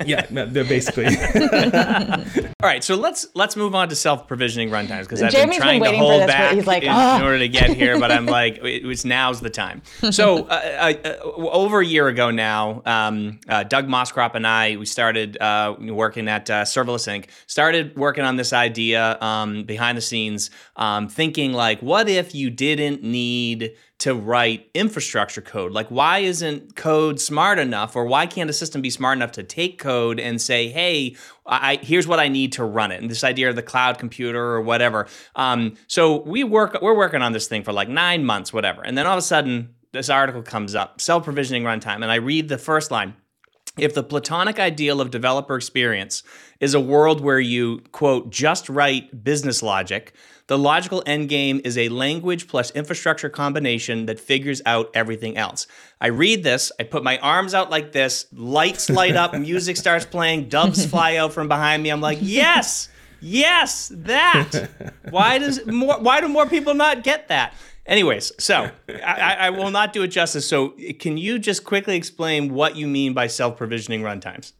yeah, 0.06 0.26
they're 0.30 0.64
basically. 0.64 1.06
All 2.64 2.70
right, 2.70 2.84
so 2.84 2.96
let's 2.96 3.28
let's 3.36 3.56
move 3.56 3.76
on 3.76 3.90
to 3.90 3.96
self 3.96 4.28
provisioning 4.28 4.70
runtimes 4.70 5.02
because 5.02 5.22
I've 5.22 5.32
been 5.32 5.52
trying 5.52 5.82
been 5.82 5.94
to 5.94 5.98
hold 5.98 6.28
back 6.28 6.56
he's 6.56 6.66
like, 6.66 6.84
in, 6.84 6.90
oh. 6.92 7.18
in, 7.18 7.22
order 7.22 7.40
to 7.40 7.48
get 7.48 7.72
here, 7.72 8.00
but 8.00 8.12
I'm 8.12 8.26
like, 8.26 8.64
it 8.64 8.86
was 8.86 9.06
now's 9.06 9.42
the 9.42 9.50
time. 9.50 9.82
So 10.12 10.44
uh, 10.50 10.94
uh, 11.04 11.18
over 11.24 11.82
a 11.82 11.86
year 11.86 12.08
ago 12.08 12.32
now, 12.32 12.82
um, 12.86 13.40
uh, 13.48 13.64
Doug 13.64 13.88
Moscrop 13.88 14.36
and 14.36 14.48
I 14.48 14.78
we 14.78 14.86
started 14.86 15.38
uh, 15.40 15.76
working 15.80 16.28
at 16.28 16.50
uh, 16.50 16.64
Serverless 16.64 17.08
Inc. 17.08 17.30
Started 17.48 17.96
working 17.98 18.24
on 18.24 18.36
this 18.36 18.54
idea 18.54 19.18
um, 19.22 19.64
behind 19.64 19.98
the 19.98 20.02
scenes, 20.02 20.50
um, 20.76 21.08
thinking 21.08 21.54
like, 21.54 21.82
what 21.82 22.10
if 22.10 22.34
you 22.34 22.50
didn't 22.50 23.04
need 23.04 23.76
to 24.04 24.14
write 24.14 24.70
infrastructure 24.74 25.40
code. 25.40 25.72
Like, 25.72 25.88
why 25.88 26.20
isn't 26.20 26.76
code 26.76 27.22
smart 27.22 27.58
enough, 27.58 27.96
or 27.96 28.06
why 28.06 28.26
can't 28.26 28.50
a 28.50 28.54
system 28.54 28.82
be 28.82 28.90
smart 28.90 29.18
enough 29.18 29.32
to 29.34 29.44
take 29.44 29.80
code 29.80 30.20
and 30.20 30.42
say, 30.42 30.68
"Hey, 30.68 31.16
I, 31.46 31.80
here's 31.82 32.06
what 32.06 32.20
I 32.20 32.28
need 32.28 32.52
to 32.54 32.66
run 32.66 32.92
it"? 32.92 33.02
And 33.02 33.10
this 33.10 33.24
idea 33.24 33.50
of 33.50 33.56
the 33.56 33.64
cloud 33.64 33.98
computer 34.00 34.44
or 34.44 34.62
whatever. 34.62 35.08
Um, 35.38 35.78
so 35.88 36.22
we 36.24 36.44
work, 36.44 36.82
we're 36.82 36.98
working 36.98 37.22
on 37.22 37.32
this 37.32 37.48
thing 37.48 37.64
for 37.64 37.72
like 37.72 37.88
nine 37.88 38.26
months, 38.26 38.52
whatever, 38.52 38.82
and 38.82 38.98
then 38.98 39.08
all 39.08 39.14
of 39.14 39.20
a 39.20 39.22
sudden, 39.22 39.74
this 39.94 40.10
article 40.10 40.42
comes 40.42 40.76
up, 40.76 41.00
self 41.00 41.24
provisioning 41.24 41.64
runtime, 41.64 42.04
and 42.04 42.12
I 42.12 42.16
read 42.16 42.50
the 42.50 42.58
first 42.58 42.92
line. 42.92 43.14
If 43.78 43.94
the 43.94 44.04
platonic 44.04 44.60
ideal 44.60 45.00
of 45.00 45.12
developer 45.12 45.56
experience 45.56 46.24
is 46.60 46.74
a 46.74 46.80
world 46.80 47.22
where 47.22 47.40
you, 47.40 47.80
quote, 47.94 48.32
just 48.32 48.68
write 48.68 49.24
business 49.24 49.64
logic, 49.64 50.14
the 50.48 50.58
logical 50.58 51.02
endgame 51.04 51.62
is 51.66 51.78
a 51.78 51.90
language 51.90 52.48
plus 52.48 52.72
infrastructure 52.72 53.30
combination 53.30 54.06
that 54.08 54.20
figures 54.20 54.62
out 54.66 54.90
everything 54.94 55.38
else. 55.38 55.68
I 56.02 56.08
read 56.08 56.44
this, 56.44 56.72
I 56.80 56.84
put 56.84 57.04
my 57.04 57.18
arms 57.20 57.54
out 57.54 57.70
like 57.70 57.94
this, 57.94 58.26
lights 58.34 58.90
light 58.90 59.16
up, 59.16 59.34
music 59.40 59.78
starts 59.78 60.06
playing, 60.06 60.50
doves 60.50 60.86
fly 60.86 61.16
out 61.16 61.34
from 61.34 61.48
behind 61.48 61.82
me. 61.82 61.90
I'm 61.90 62.02
like, 62.02 62.20
yes, 62.22 62.90
yes, 63.22 63.92
that. 63.96 64.70
Why 65.10 65.38
does 65.38 65.66
more? 65.66 66.00
Why 66.00 66.20
do 66.20 66.28
more 66.28 66.48
people 66.48 66.74
not 66.74 67.04
get 67.04 67.30
that? 67.30 67.54
Anyways, 67.86 68.32
so 68.40 68.70
I, 68.90 69.36
I, 69.40 69.50
will 69.50 69.70
not 69.70 69.92
do 69.92 70.04
it 70.04 70.08
justice. 70.08 70.48
So, 70.48 70.74
can 71.00 71.18
you 71.18 71.38
just 71.38 71.66
quickly 71.66 71.98
explain 71.98 72.54
what 72.54 72.78
you 72.78 72.88
mean 72.88 73.14
by 73.14 73.28
self 73.28 73.58
provisioning 73.58 74.02
runtimes? 74.02 74.54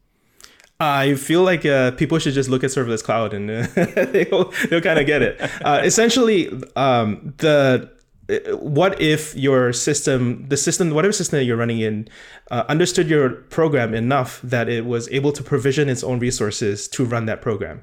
I 0.84 1.16
feel 1.16 1.44
like 1.44 1.66
uh, 1.66 1.92
people 1.92 2.20
should 2.20 2.34
just 2.34 2.50
look 2.50 2.64
at 2.64 2.70
serverless 2.70 3.04
cloud 3.04 3.34
and 3.34 3.50
uh, 3.52 3.66
they'll, 4.12 4.52
they'll 4.70 4.82
kind 4.82 5.00
of 5.00 5.06
get 5.06 5.22
it. 5.22 5.40
Uh, 5.64 5.82
essentially, 5.84 6.50
um, 6.76 7.34
the 7.38 7.90
uh, 8.30 8.36
what 8.58 9.00
if 9.02 9.36
your 9.36 9.72
system, 9.72 10.46
the 10.50 10.58
system, 10.58 10.90
whatever 10.92 11.12
system 11.12 11.40
that 11.40 11.46
you're 11.46 11.58
running 11.58 11.80
in, 11.80 12.08
uh, 12.52 12.64
understood 12.68 13.08
your 13.08 13.30
program 13.30 13.94
enough 13.94 14.42
that 14.44 14.68
it 14.68 14.86
was 14.86 15.08
able 15.10 15.32
to 15.32 15.44
provision 15.44 15.90
its 15.90 16.04
own 16.04 16.20
resources 16.20 16.88
to 16.90 17.06
run 17.06 17.26
that 17.28 17.42
program? 17.42 17.82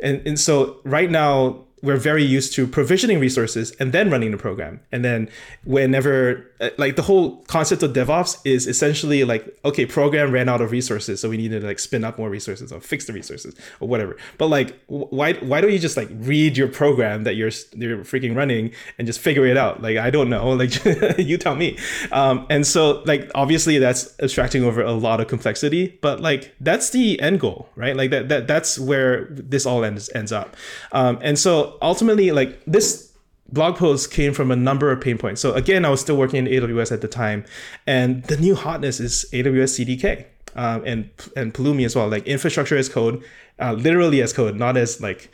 And, 0.00 0.22
and 0.26 0.38
so 0.38 0.80
right 0.84 1.10
now, 1.10 1.64
we're 1.82 1.96
very 1.96 2.24
used 2.24 2.54
to 2.54 2.66
provisioning 2.66 3.20
resources 3.20 3.70
and 3.78 3.92
then 3.92 4.10
running 4.10 4.30
the 4.30 4.36
program. 4.36 4.80
And 4.90 5.04
then 5.04 5.28
whenever 5.64 6.47
like 6.76 6.96
the 6.96 7.02
whole 7.02 7.36
concept 7.44 7.82
of 7.82 7.92
DevOps 7.92 8.38
is 8.44 8.66
essentially 8.66 9.24
like, 9.24 9.56
okay, 9.64 9.86
program 9.86 10.32
ran 10.32 10.48
out 10.48 10.60
of 10.60 10.70
resources, 10.70 11.20
so 11.20 11.28
we 11.28 11.36
need 11.36 11.50
to 11.50 11.60
like 11.60 11.78
spin 11.78 12.04
up 12.04 12.18
more 12.18 12.30
resources 12.30 12.72
or 12.72 12.80
fix 12.80 13.06
the 13.06 13.12
resources 13.12 13.54
or 13.80 13.88
whatever. 13.88 14.16
But 14.38 14.48
like, 14.48 14.78
why 14.86 15.34
why 15.34 15.60
don't 15.60 15.72
you 15.72 15.78
just 15.78 15.96
like 15.96 16.08
read 16.12 16.56
your 16.56 16.68
program 16.68 17.24
that 17.24 17.36
you're 17.36 17.50
you're 17.74 17.98
freaking 17.98 18.36
running 18.36 18.72
and 18.98 19.06
just 19.06 19.20
figure 19.20 19.46
it 19.46 19.56
out? 19.56 19.82
Like 19.82 19.96
I 19.96 20.10
don't 20.10 20.28
know, 20.30 20.50
like 20.52 20.84
you 21.18 21.38
tell 21.38 21.54
me. 21.54 21.78
Um, 22.12 22.46
and 22.50 22.66
so 22.66 23.02
like 23.06 23.30
obviously 23.34 23.78
that's 23.78 24.14
abstracting 24.20 24.64
over 24.64 24.82
a 24.82 24.92
lot 24.92 25.20
of 25.20 25.28
complexity, 25.28 25.98
but 26.00 26.20
like 26.20 26.54
that's 26.60 26.90
the 26.90 27.20
end 27.20 27.40
goal, 27.40 27.68
right? 27.76 27.96
Like 27.96 28.10
that 28.10 28.28
that 28.28 28.46
that's 28.46 28.78
where 28.78 29.26
this 29.30 29.66
all 29.66 29.84
ends 29.84 30.10
ends 30.14 30.32
up. 30.32 30.56
Um, 30.92 31.18
and 31.22 31.38
so 31.38 31.78
ultimately, 31.82 32.32
like 32.32 32.60
this 32.66 33.07
blog 33.50 33.76
post 33.76 34.10
came 34.10 34.32
from 34.34 34.50
a 34.50 34.56
number 34.56 34.90
of 34.90 35.00
pain 35.00 35.18
points. 35.18 35.40
So 35.40 35.52
again, 35.54 35.84
I 35.84 35.90
was 35.90 36.00
still 36.00 36.16
working 36.16 36.46
in 36.46 36.52
AWS 36.52 36.92
at 36.92 37.00
the 37.00 37.08
time, 37.08 37.44
and 37.86 38.24
the 38.24 38.36
new 38.36 38.54
hotness 38.54 39.00
is 39.00 39.26
AWS 39.32 39.84
CDK 39.84 40.26
um, 40.54 40.82
and 40.84 41.10
and 41.36 41.54
Pulumi 41.54 41.84
as 41.84 41.96
well, 41.96 42.08
like 42.08 42.26
infrastructure 42.26 42.76
as 42.76 42.88
code, 42.88 43.22
uh, 43.58 43.72
literally 43.72 44.22
as 44.22 44.32
code, 44.32 44.56
not 44.56 44.76
as 44.76 45.00
like 45.00 45.30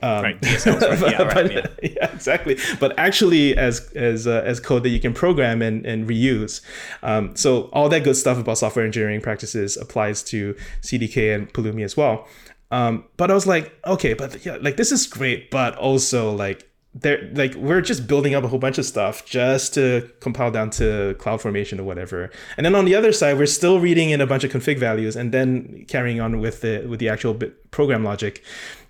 Um, 0.00 0.22
right, 0.22 0.40
DSLs, 0.40 1.02
right. 1.02 1.12
Yeah, 1.12 1.22
right, 1.22 1.52
yeah. 1.52 1.66
yeah, 1.82 2.12
exactly. 2.14 2.56
But 2.78 2.96
actually, 2.98 3.56
as 3.56 3.90
as 3.96 4.28
uh, 4.28 4.42
as 4.44 4.60
code 4.60 4.84
that 4.84 4.90
you 4.90 5.00
can 5.00 5.12
program 5.12 5.60
and, 5.60 5.84
and 5.84 6.08
reuse. 6.08 6.60
Um, 7.02 7.34
so 7.34 7.62
all 7.72 7.88
that 7.88 8.04
good 8.04 8.16
stuff 8.16 8.38
about 8.38 8.58
software 8.58 8.84
engineering 8.84 9.20
practices 9.20 9.76
applies 9.76 10.22
to 10.24 10.54
CDK 10.82 11.34
and 11.34 11.52
Pulumi 11.52 11.82
as 11.82 11.96
well. 11.96 12.28
Um, 12.70 13.04
but 13.16 13.30
I 13.30 13.34
was 13.34 13.46
like, 13.46 13.72
okay, 13.86 14.14
but 14.14 14.44
yeah, 14.44 14.58
like 14.60 14.76
this 14.76 14.92
is 14.92 15.06
great, 15.06 15.50
but 15.50 15.74
also 15.76 16.30
like 16.30 16.67
there 16.94 17.30
like 17.34 17.54
we're 17.54 17.80
just 17.80 18.06
building 18.06 18.34
up 18.34 18.44
a 18.44 18.48
whole 18.48 18.58
bunch 18.58 18.78
of 18.78 18.84
stuff 18.84 19.24
just 19.26 19.74
to 19.74 20.10
compile 20.20 20.50
down 20.50 20.70
to 20.70 21.14
CloudFormation 21.18 21.78
or 21.78 21.84
whatever. 21.84 22.30
And 22.56 22.64
then 22.64 22.74
on 22.74 22.86
the 22.86 22.94
other 22.94 23.12
side 23.12 23.38
we're 23.38 23.46
still 23.46 23.78
reading 23.78 24.10
in 24.10 24.20
a 24.20 24.26
bunch 24.26 24.42
of 24.42 24.50
config 24.50 24.78
values 24.78 25.14
and 25.14 25.32
then 25.32 25.84
carrying 25.88 26.20
on 26.20 26.40
with 26.40 26.62
the 26.62 26.86
with 26.88 26.98
the 26.98 27.08
actual 27.08 27.38
program 27.70 28.04
logic. 28.04 28.42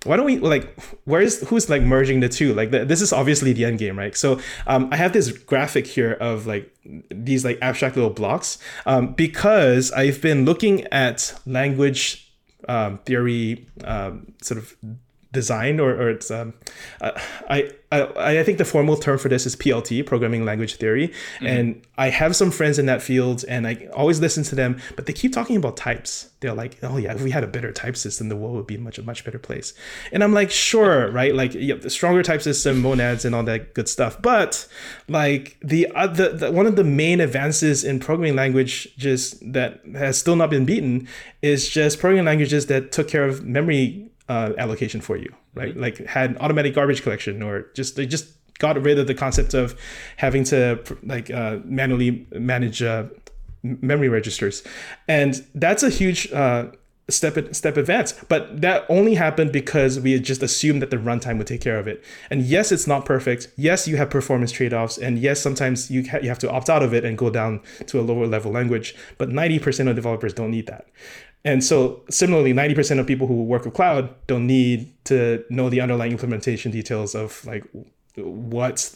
Why 0.05 0.15
don't 0.15 0.25
we 0.25 0.39
like 0.39 0.79
where's 1.03 1.47
who's 1.49 1.69
like 1.69 1.81
merging 1.81 2.21
the 2.21 2.29
two? 2.29 2.53
Like 2.53 2.71
the, 2.71 2.85
this 2.85 3.01
is 3.01 3.11
obviously 3.11 3.53
the 3.53 3.65
end 3.65 3.79
game 3.79 3.97
right? 3.97 4.15
So 4.15 4.39
um, 4.67 4.89
i 4.91 4.95
have 4.95 5.13
this 5.13 5.31
graphic 5.31 5.85
here 5.87 6.13
of 6.13 6.47
like 6.47 6.73
these 7.09 7.43
like 7.45 7.57
abstract 7.61 7.95
little 7.95 8.11
blocks 8.11 8.57
um, 8.85 9.13
because 9.13 9.91
i've 9.91 10.21
been 10.21 10.45
looking 10.45 10.85
at 10.85 11.39
language 11.45 12.33
um, 12.67 12.99
theory 12.99 13.67
um, 13.83 14.33
sort 14.41 14.57
of 14.57 14.75
design 15.31 15.79
or, 15.79 15.91
or 15.91 16.09
it's 16.09 16.31
um, 16.31 16.53
I, 17.01 17.71
I 17.91 18.39
I 18.39 18.43
think 18.43 18.57
the 18.57 18.65
formal 18.65 18.95
term 18.95 19.19
for 19.19 19.29
this 19.29 19.45
is 19.45 19.55
PLT 19.55 20.05
programming 20.05 20.43
language 20.43 20.75
theory. 20.75 21.13
And 21.41 21.81
I 21.97 22.09
have 22.09 22.35
some 22.35 22.49
friends 22.51 22.79
in 22.79 22.87
that 22.87 23.01
field 23.01 23.45
and 23.47 23.67
I 23.67 23.87
always 23.93 24.19
listen 24.19 24.43
to 24.45 24.55
them 24.55 24.79
but 24.95 25.05
they 25.05 25.13
keep 25.13 25.31
talking 25.31 25.55
about 25.55 25.77
types. 25.77 26.29
They're 26.39 26.53
like 26.53 26.77
oh 26.81 26.97
yeah 26.97 27.13
if 27.13 27.21
we 27.21 27.31
had 27.31 27.43
a 27.43 27.47
better 27.47 27.71
type 27.71 27.95
system 27.95 28.29
the 28.29 28.35
world 28.35 28.55
would 28.55 28.67
be 28.67 28.77
much 28.77 28.97
a 28.97 29.03
much 29.03 29.23
better 29.23 29.39
place. 29.39 29.73
And 30.11 30.23
I'm 30.23 30.33
like 30.33 30.49
sure 30.49 31.11
right? 31.11 31.35
Like 31.35 31.53
yeah, 31.53 31.75
the 31.75 31.89
stronger 31.91 32.23
type 32.23 32.41
system 32.41 32.81
monads 32.81 33.23
and 33.23 33.35
all 33.35 33.43
that 33.43 33.75
good 33.75 33.87
stuff. 33.87 34.19
But 34.21 34.67
like 35.07 35.57
the, 35.61 35.87
uh, 35.93 36.07
the, 36.07 36.29
the 36.29 36.51
one 36.51 36.65
of 36.65 36.75
the 36.75 36.83
main 36.83 37.21
advances 37.21 37.83
in 37.83 37.99
programming 37.99 38.35
language 38.35 38.95
just 38.97 39.39
that 39.53 39.81
has 39.93 40.17
still 40.17 40.35
not 40.35 40.49
been 40.49 40.65
beaten 40.65 41.07
is 41.43 41.69
just 41.69 41.99
programming 41.99 42.25
languages 42.25 42.65
that 42.65 42.91
took 42.91 43.07
care 43.07 43.25
of 43.25 43.43
memory 43.45 44.08
uh, 44.29 44.53
allocation 44.57 45.01
for 45.01 45.17
you, 45.17 45.33
right? 45.55 45.75
Like 45.75 45.97
had 46.05 46.37
automatic 46.39 46.73
garbage 46.73 47.01
collection, 47.03 47.41
or 47.43 47.65
just 47.73 47.95
they 47.95 48.05
just 48.05 48.27
got 48.59 48.81
rid 48.81 48.99
of 48.99 49.07
the 49.07 49.15
concept 49.15 49.53
of 49.53 49.75
having 50.17 50.43
to 50.45 50.79
like 51.03 51.31
uh, 51.31 51.57
manually 51.65 52.27
manage 52.31 52.81
uh, 52.83 53.05
memory 53.63 54.09
registers, 54.09 54.63
and 55.07 55.45
that's 55.55 55.83
a 55.83 55.89
huge 55.89 56.31
uh, 56.31 56.67
step 57.09 57.53
step 57.55 57.77
advance. 57.77 58.13
But 58.29 58.61
that 58.61 58.85
only 58.87 59.15
happened 59.15 59.51
because 59.51 59.99
we 59.99 60.11
had 60.11 60.23
just 60.23 60.43
assumed 60.43 60.81
that 60.81 60.91
the 60.91 60.97
runtime 60.97 61.37
would 61.37 61.47
take 61.47 61.61
care 61.61 61.79
of 61.79 61.87
it. 61.87 62.03
And 62.29 62.43
yes, 62.43 62.71
it's 62.71 62.87
not 62.87 63.05
perfect. 63.05 63.47
Yes, 63.57 63.87
you 63.87 63.97
have 63.97 64.09
performance 64.09 64.51
trade 64.51 64.73
offs, 64.73 64.97
and 64.97 65.17
yes, 65.17 65.41
sometimes 65.41 65.89
you 65.89 66.07
ha- 66.09 66.19
you 66.21 66.29
have 66.29 66.39
to 66.39 66.51
opt 66.51 66.69
out 66.69 66.83
of 66.83 66.93
it 66.93 67.03
and 67.03 67.17
go 67.17 67.29
down 67.29 67.61
to 67.87 67.99
a 67.99 68.03
lower 68.03 68.27
level 68.27 68.51
language. 68.51 68.95
But 69.17 69.29
ninety 69.29 69.59
percent 69.59 69.89
of 69.89 69.95
developers 69.95 70.33
don't 70.33 70.51
need 70.51 70.67
that. 70.67 70.87
And 71.45 71.63
so, 71.63 72.03
similarly, 72.09 72.53
90% 72.53 72.99
of 72.99 73.07
people 73.07 73.25
who 73.25 73.43
work 73.43 73.63
with 73.63 73.73
cloud 73.73 74.13
don't 74.27 74.45
need 74.45 74.91
to 75.05 75.43
know 75.49 75.69
the 75.69 75.79
underlying 75.79 76.11
implementation 76.11 76.71
details 76.71 77.15
of 77.15 77.45
like 77.45 77.63
what 78.17 78.93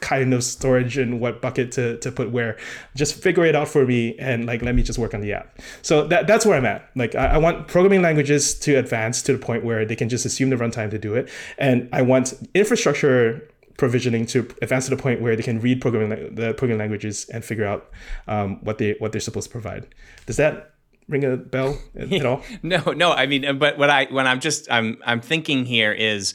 kind 0.00 0.34
of 0.34 0.42
storage 0.42 0.98
and 0.98 1.20
what 1.20 1.40
bucket 1.40 1.72
to, 1.72 1.98
to 1.98 2.10
put 2.10 2.30
where. 2.30 2.56
Just 2.96 3.14
figure 3.14 3.44
it 3.44 3.54
out 3.54 3.68
for 3.68 3.86
me 3.86 4.16
and 4.18 4.46
like 4.46 4.62
let 4.62 4.74
me 4.74 4.82
just 4.82 4.98
work 4.98 5.14
on 5.14 5.20
the 5.20 5.32
app. 5.32 5.58
So 5.82 6.06
that, 6.08 6.26
that's 6.26 6.44
where 6.44 6.56
I'm 6.56 6.66
at. 6.66 6.90
Like 6.96 7.14
I, 7.14 7.26
I 7.26 7.38
want 7.38 7.68
programming 7.68 8.02
languages 8.02 8.58
to 8.60 8.74
advance 8.74 9.22
to 9.22 9.32
the 9.32 9.38
point 9.38 9.64
where 9.64 9.84
they 9.84 9.96
can 9.96 10.08
just 10.08 10.24
assume 10.24 10.50
the 10.50 10.56
runtime 10.56 10.90
to 10.90 10.98
do 10.98 11.14
it. 11.14 11.28
And 11.58 11.88
I 11.92 12.02
want 12.02 12.34
infrastructure 12.54 13.48
provisioning 13.76 14.24
to 14.24 14.48
advance 14.62 14.84
to 14.84 14.94
the 14.94 15.00
point 15.00 15.20
where 15.20 15.34
they 15.34 15.42
can 15.42 15.60
read 15.60 15.80
programming 15.80 16.34
the 16.34 16.54
programming 16.54 16.78
languages 16.78 17.28
and 17.30 17.44
figure 17.44 17.66
out 17.66 17.90
um, 18.28 18.62
what 18.64 18.78
they 18.78 18.92
what 18.98 19.12
they're 19.12 19.20
supposed 19.20 19.48
to 19.48 19.52
provide. 19.52 19.86
Does 20.26 20.36
that 20.36 20.73
ring 21.08 21.24
a 21.24 21.36
bell 21.36 21.78
at 21.96 22.24
all? 22.24 22.42
No, 22.62 22.78
no. 22.92 23.12
I 23.12 23.26
mean, 23.26 23.58
but 23.58 23.78
what 23.78 23.90
I 23.90 24.06
when 24.06 24.26
I'm 24.26 24.40
just 24.40 24.70
I'm 24.70 24.98
I'm 25.04 25.20
thinking 25.20 25.64
here 25.66 25.92
is, 25.92 26.34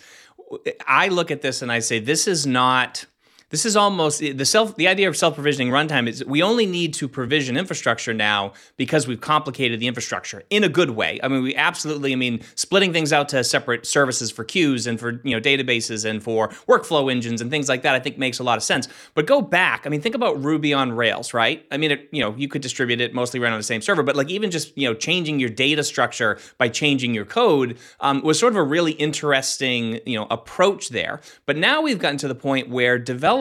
I 0.85 1.07
look 1.07 1.31
at 1.31 1.41
this 1.41 1.61
and 1.61 1.71
I 1.71 1.79
say 1.79 1.99
this 1.99 2.27
is 2.27 2.45
not. 2.45 3.05
This 3.49 3.65
is 3.65 3.75
almost 3.75 4.19
the 4.19 4.45
self. 4.45 4.75
The 4.75 4.87
idea 4.87 5.09
of 5.09 5.17
self-provisioning 5.17 5.71
runtime 5.71 6.07
is 6.07 6.23
we 6.23 6.43
only 6.43 6.67
need 6.67 6.93
to 6.95 7.07
provision 7.07 7.57
infrastructure 7.57 8.13
now 8.13 8.53
because 8.77 9.07
we've 9.07 9.21
complicated 9.21 9.79
the 9.79 9.87
infrastructure 9.87 10.43
in 10.51 10.63
a 10.63 10.69
good 10.69 10.91
way. 10.91 11.19
I 11.23 11.27
mean, 11.29 11.41
we 11.41 11.55
absolutely. 11.55 12.13
I 12.13 12.15
mean, 12.15 12.41
splitting 12.53 12.93
things 12.93 13.11
out 13.11 13.27
to 13.29 13.43
separate 13.43 13.87
services 13.87 14.29
for 14.29 14.43
queues 14.43 14.85
and 14.85 14.99
for 14.99 15.19
you 15.23 15.31
know 15.35 15.41
databases 15.41 16.05
and 16.05 16.21
for 16.21 16.49
workflow 16.67 17.11
engines 17.11 17.41
and 17.41 17.49
things 17.49 17.67
like 17.67 17.81
that. 17.81 17.95
I 17.95 17.99
think 17.99 18.19
makes 18.19 18.37
a 18.37 18.43
lot 18.43 18.57
of 18.57 18.63
sense. 18.63 18.87
But 19.15 19.25
go 19.25 19.41
back. 19.41 19.87
I 19.87 19.89
mean, 19.89 20.01
think 20.01 20.13
about 20.13 20.43
Ruby 20.43 20.71
on 20.71 20.91
Rails, 20.91 21.33
right? 21.33 21.65
I 21.71 21.77
mean, 21.77 21.89
it, 21.89 22.07
you 22.11 22.21
know, 22.21 22.35
you 22.37 22.47
could 22.47 22.61
distribute 22.61 23.01
it 23.01 23.15
mostly 23.15 23.39
run 23.39 23.51
on 23.51 23.57
the 23.57 23.63
same 23.63 23.81
server, 23.81 24.03
but 24.03 24.15
like 24.15 24.29
even 24.29 24.51
just 24.51 24.77
you 24.77 24.87
know 24.87 24.93
changing 24.93 25.39
your 25.39 25.49
data 25.49 25.83
structure 25.83 26.37
by 26.59 26.69
changing 26.69 27.15
your 27.15 27.25
code 27.25 27.79
um, 27.99 28.21
was 28.21 28.37
sort 28.37 28.53
of 28.53 28.57
a 28.57 28.63
really 28.63 28.91
interesting 28.91 30.01
you 30.05 30.19
know 30.19 30.27
approach 30.29 30.89
there. 30.89 31.19
But 31.47 31.57
now 31.57 31.81
we've 31.81 31.97
gotten 31.97 32.17
to 32.19 32.27
the 32.27 32.35
point 32.35 32.69
where 32.69 32.99
developers 32.99 33.38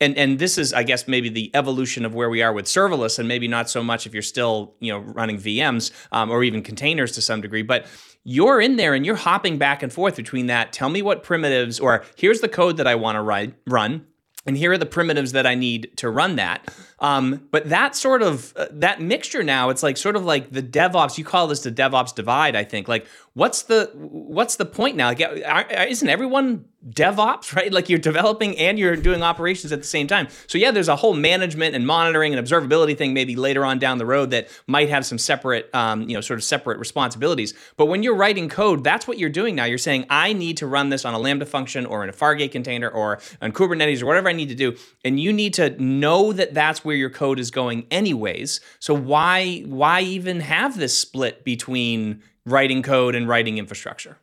and 0.00 0.16
and 0.18 0.38
this 0.38 0.58
is 0.58 0.72
I 0.72 0.82
guess 0.82 1.06
maybe 1.06 1.28
the 1.28 1.50
evolution 1.54 2.04
of 2.04 2.14
where 2.14 2.30
we 2.30 2.42
are 2.42 2.52
with 2.52 2.66
serverless, 2.66 3.18
and 3.18 3.28
maybe 3.28 3.48
not 3.48 3.70
so 3.70 3.82
much 3.82 4.06
if 4.06 4.12
you're 4.12 4.22
still 4.22 4.74
you 4.80 4.92
know 4.92 4.98
running 4.98 5.38
VMs 5.38 5.90
um, 6.12 6.30
or 6.30 6.44
even 6.44 6.62
containers 6.62 7.12
to 7.12 7.20
some 7.20 7.40
degree, 7.40 7.62
but 7.62 7.86
you're 8.24 8.60
in 8.60 8.76
there 8.76 8.94
and 8.94 9.04
you're 9.04 9.16
hopping 9.16 9.58
back 9.58 9.82
and 9.82 9.92
forth 9.92 10.16
between 10.16 10.46
that. 10.46 10.72
Tell 10.72 10.88
me 10.88 11.02
what 11.02 11.22
primitives, 11.22 11.80
or 11.80 12.04
here's 12.16 12.40
the 12.40 12.48
code 12.48 12.76
that 12.76 12.86
I 12.86 12.94
want 12.94 13.16
to 13.16 13.52
run. 13.66 14.06
And 14.44 14.56
here 14.56 14.72
are 14.72 14.78
the 14.78 14.86
primitives 14.86 15.32
that 15.32 15.46
I 15.46 15.54
need 15.54 15.96
to 15.98 16.10
run 16.10 16.34
that. 16.36 16.68
Um, 16.98 17.46
but 17.52 17.68
that 17.68 17.94
sort 17.94 18.22
of 18.22 18.52
uh, 18.56 18.66
that 18.72 19.00
mixture 19.00 19.44
now, 19.44 19.70
it's 19.70 19.84
like 19.84 19.96
sort 19.96 20.16
of 20.16 20.24
like 20.24 20.50
the 20.50 20.62
DevOps. 20.62 21.16
You 21.16 21.24
call 21.24 21.46
this 21.46 21.60
the 21.60 21.70
DevOps 21.70 22.12
divide, 22.12 22.56
I 22.56 22.64
think. 22.64 22.88
Like, 22.88 23.06
what's 23.34 23.62
the 23.62 23.90
what's 23.94 24.56
the 24.56 24.66
point 24.66 24.96
now? 24.96 25.08
Like, 25.08 25.20
isn't 25.20 26.08
everyone 26.08 26.66
DevOps, 26.88 27.54
right? 27.56 27.72
Like 27.72 27.88
you're 27.88 27.98
developing 27.98 28.56
and 28.58 28.78
you're 28.78 28.96
doing 28.96 29.22
operations 29.22 29.72
at 29.72 29.80
the 29.80 29.86
same 29.86 30.06
time. 30.06 30.28
So 30.46 30.58
yeah, 30.58 30.70
there's 30.70 30.88
a 30.88 30.96
whole 30.96 31.14
management 31.14 31.74
and 31.74 31.86
monitoring 31.86 32.34
and 32.34 32.44
observability 32.44 32.96
thing 32.96 33.14
maybe 33.14 33.36
later 33.36 33.64
on 33.64 33.78
down 33.78 33.98
the 33.98 34.06
road 34.06 34.30
that 34.30 34.48
might 34.66 34.88
have 34.88 35.06
some 35.06 35.18
separate, 35.18 35.72
um, 35.74 36.08
you 36.08 36.14
know, 36.14 36.20
sort 36.20 36.38
of 36.38 36.44
separate 36.44 36.78
responsibilities. 36.78 37.54
But 37.76 37.86
when 37.86 38.02
you're 38.02 38.16
writing 38.16 38.48
code, 38.48 38.84
that's 38.84 39.06
what 39.06 39.18
you're 39.18 39.30
doing 39.30 39.54
now. 39.54 39.64
You're 39.64 39.78
saying 39.78 40.06
I 40.10 40.32
need 40.32 40.56
to 40.58 40.66
run 40.66 40.88
this 40.88 41.04
on 41.04 41.14
a 41.14 41.18
Lambda 41.18 41.46
function 41.46 41.86
or 41.86 42.02
in 42.02 42.10
a 42.10 42.12
Fargate 42.12 42.52
container 42.52 42.88
or 42.88 43.20
on 43.40 43.52
Kubernetes 43.52 44.02
or 44.02 44.06
whatever 44.06 44.28
I 44.28 44.32
need 44.32 44.48
to 44.48 44.54
do, 44.54 44.76
and 45.04 45.18
you 45.20 45.32
need 45.32 45.54
to 45.54 45.70
know 45.82 46.32
that 46.32 46.54
that's 46.54 46.84
where 46.84 46.96
your 46.96 47.10
code 47.10 47.38
is 47.38 47.50
going 47.50 47.86
anyways. 47.90 48.60
So 48.78 48.94
why 48.94 49.60
why 49.66 50.00
even 50.00 50.40
have 50.40 50.76
this 50.76 50.96
split 50.96 51.44
between 51.44 52.22
writing 52.44 52.82
code 52.82 53.14
and 53.14 53.28
writing 53.28 53.58
infrastructure? 53.58 54.18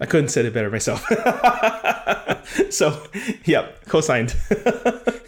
I 0.00 0.06
couldn't 0.06 0.28
say 0.28 0.44
it 0.44 0.52
better 0.52 0.70
myself. 0.70 1.04
so, 2.70 3.00
yeah, 3.44 3.68
co-signed. 3.86 4.34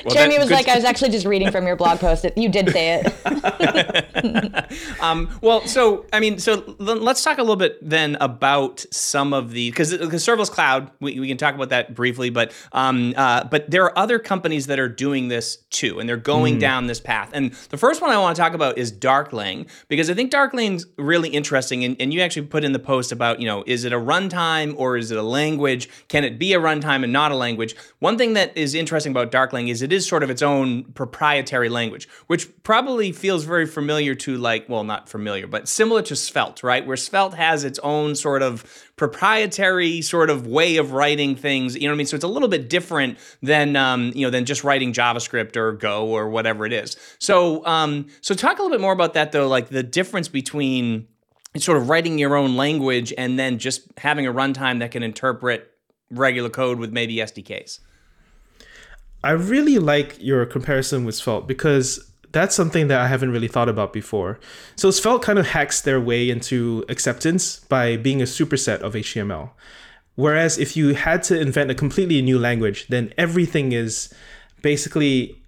Well, 0.10 0.14
Jeremy 0.14 0.38
was 0.38 0.50
like, 0.50 0.66
I 0.66 0.76
was 0.76 0.84
actually 0.84 1.10
just 1.10 1.26
reading 1.26 1.50
from 1.50 1.66
your 1.66 1.76
blog 1.76 1.98
post. 1.98 2.24
You 2.34 2.48
did 2.48 2.70
say 2.70 3.02
it. 3.04 3.12
um, 5.02 5.30
well, 5.42 5.66
so 5.66 6.06
I 6.12 6.20
mean, 6.20 6.38
so 6.38 6.74
let's 6.78 7.22
talk 7.22 7.36
a 7.38 7.42
little 7.42 7.56
bit 7.56 7.76
then 7.86 8.16
about 8.20 8.84
some 8.90 9.34
of 9.34 9.50
the 9.50 9.70
because 9.70 9.96
because 9.96 10.24
serverless 10.24 10.50
cloud, 10.50 10.90
we, 11.00 11.20
we 11.20 11.28
can 11.28 11.36
talk 11.36 11.54
about 11.54 11.68
that 11.68 11.94
briefly, 11.94 12.30
but 12.30 12.52
um, 12.72 13.12
uh, 13.16 13.44
but 13.44 13.70
there 13.70 13.84
are 13.84 13.96
other 13.98 14.18
companies 14.18 14.66
that 14.68 14.78
are 14.78 14.88
doing 14.88 15.28
this 15.28 15.58
too, 15.68 16.00
and 16.00 16.08
they're 16.08 16.16
going 16.16 16.56
mm. 16.56 16.60
down 16.60 16.86
this 16.86 17.00
path. 17.00 17.30
And 17.34 17.52
the 17.68 17.76
first 17.76 18.00
one 18.00 18.10
I 18.10 18.18
want 18.18 18.36
to 18.36 18.42
talk 18.42 18.54
about 18.54 18.78
is 18.78 18.90
Darklang 18.90 19.68
because 19.88 20.08
I 20.08 20.14
think 20.14 20.32
Darklang's 20.32 20.86
really 20.96 21.28
interesting. 21.28 21.84
And, 21.84 21.96
and 22.00 22.14
you 22.14 22.20
actually 22.22 22.46
put 22.46 22.64
in 22.64 22.72
the 22.72 22.78
post 22.78 23.12
about 23.12 23.38
you 23.38 23.46
know 23.46 23.64
is 23.66 23.84
it 23.84 23.92
a 23.92 23.98
runtime 23.98 24.74
or 24.78 24.96
is 24.96 25.10
it 25.10 25.18
a 25.18 25.22
language? 25.22 25.88
Can 26.08 26.24
it 26.24 26.38
be 26.38 26.54
a 26.54 26.58
runtime 26.58 27.04
and 27.04 27.12
not 27.12 27.32
a 27.32 27.36
language? 27.36 27.76
One 27.98 28.16
thing 28.16 28.32
that 28.32 28.56
is 28.56 28.74
interesting 28.74 29.12
about 29.12 29.30
Darkling 29.30 29.68
is 29.68 29.82
it 29.82 29.89
is 29.92 30.06
sort 30.06 30.22
of 30.22 30.30
its 30.30 30.42
own 30.42 30.84
proprietary 30.92 31.68
language, 31.68 32.08
which 32.26 32.48
probably 32.62 33.12
feels 33.12 33.44
very 33.44 33.66
familiar 33.66 34.14
to 34.14 34.36
like, 34.36 34.68
well, 34.68 34.84
not 34.84 35.08
familiar, 35.08 35.46
but 35.46 35.68
similar 35.68 36.02
to 36.02 36.16
Svelte, 36.16 36.62
right? 36.62 36.86
Where 36.86 36.96
Svelte 36.96 37.34
has 37.34 37.64
its 37.64 37.78
own 37.80 38.14
sort 38.14 38.42
of 38.42 38.64
proprietary 38.96 40.02
sort 40.02 40.30
of 40.30 40.46
way 40.46 40.76
of 40.76 40.92
writing 40.92 41.34
things. 41.34 41.74
You 41.74 41.82
know 41.82 41.88
what 41.88 41.94
I 41.94 41.98
mean? 41.98 42.06
So 42.06 42.16
it's 42.16 42.24
a 42.24 42.28
little 42.28 42.48
bit 42.48 42.68
different 42.68 43.18
than 43.42 43.76
um, 43.76 44.12
you 44.14 44.26
know 44.26 44.30
than 44.30 44.44
just 44.44 44.64
writing 44.64 44.92
JavaScript 44.92 45.56
or 45.56 45.72
Go 45.72 46.08
or 46.08 46.28
whatever 46.28 46.66
it 46.66 46.72
is. 46.72 46.96
So 47.18 47.64
um, 47.66 48.06
so 48.20 48.34
talk 48.34 48.58
a 48.58 48.62
little 48.62 48.76
bit 48.76 48.82
more 48.82 48.92
about 48.92 49.14
that 49.14 49.32
though, 49.32 49.48
like 49.48 49.68
the 49.68 49.82
difference 49.82 50.28
between 50.28 51.06
sort 51.56 51.78
of 51.78 51.88
writing 51.88 52.18
your 52.18 52.36
own 52.36 52.56
language 52.56 53.12
and 53.18 53.38
then 53.38 53.58
just 53.58 53.88
having 53.98 54.26
a 54.26 54.32
runtime 54.32 54.78
that 54.78 54.92
can 54.92 55.02
interpret 55.02 55.70
regular 56.10 56.50
code 56.50 56.78
with 56.78 56.92
maybe 56.92 57.16
SDKs. 57.16 57.80
I 59.22 59.32
really 59.32 59.78
like 59.78 60.16
your 60.20 60.46
comparison 60.46 61.04
with 61.04 61.14
Svelte 61.14 61.46
because 61.46 62.10
that's 62.32 62.54
something 62.54 62.88
that 62.88 63.00
I 63.00 63.08
haven't 63.08 63.32
really 63.32 63.48
thought 63.48 63.68
about 63.68 63.92
before. 63.92 64.38
So 64.76 64.90
Svelte 64.90 65.22
kind 65.22 65.38
of 65.38 65.48
hacks 65.48 65.80
their 65.80 66.00
way 66.00 66.30
into 66.30 66.84
acceptance 66.88 67.60
by 67.60 67.96
being 67.96 68.22
a 68.22 68.24
superset 68.24 68.80
of 68.80 68.94
HTML. 68.94 69.50
Whereas 70.14 70.58
if 70.58 70.76
you 70.76 70.94
had 70.94 71.22
to 71.24 71.40
invent 71.40 71.70
a 71.70 71.74
completely 71.74 72.22
new 72.22 72.38
language, 72.38 72.86
then 72.88 73.12
everything 73.16 73.72
is 73.72 74.12
basically 74.62 75.40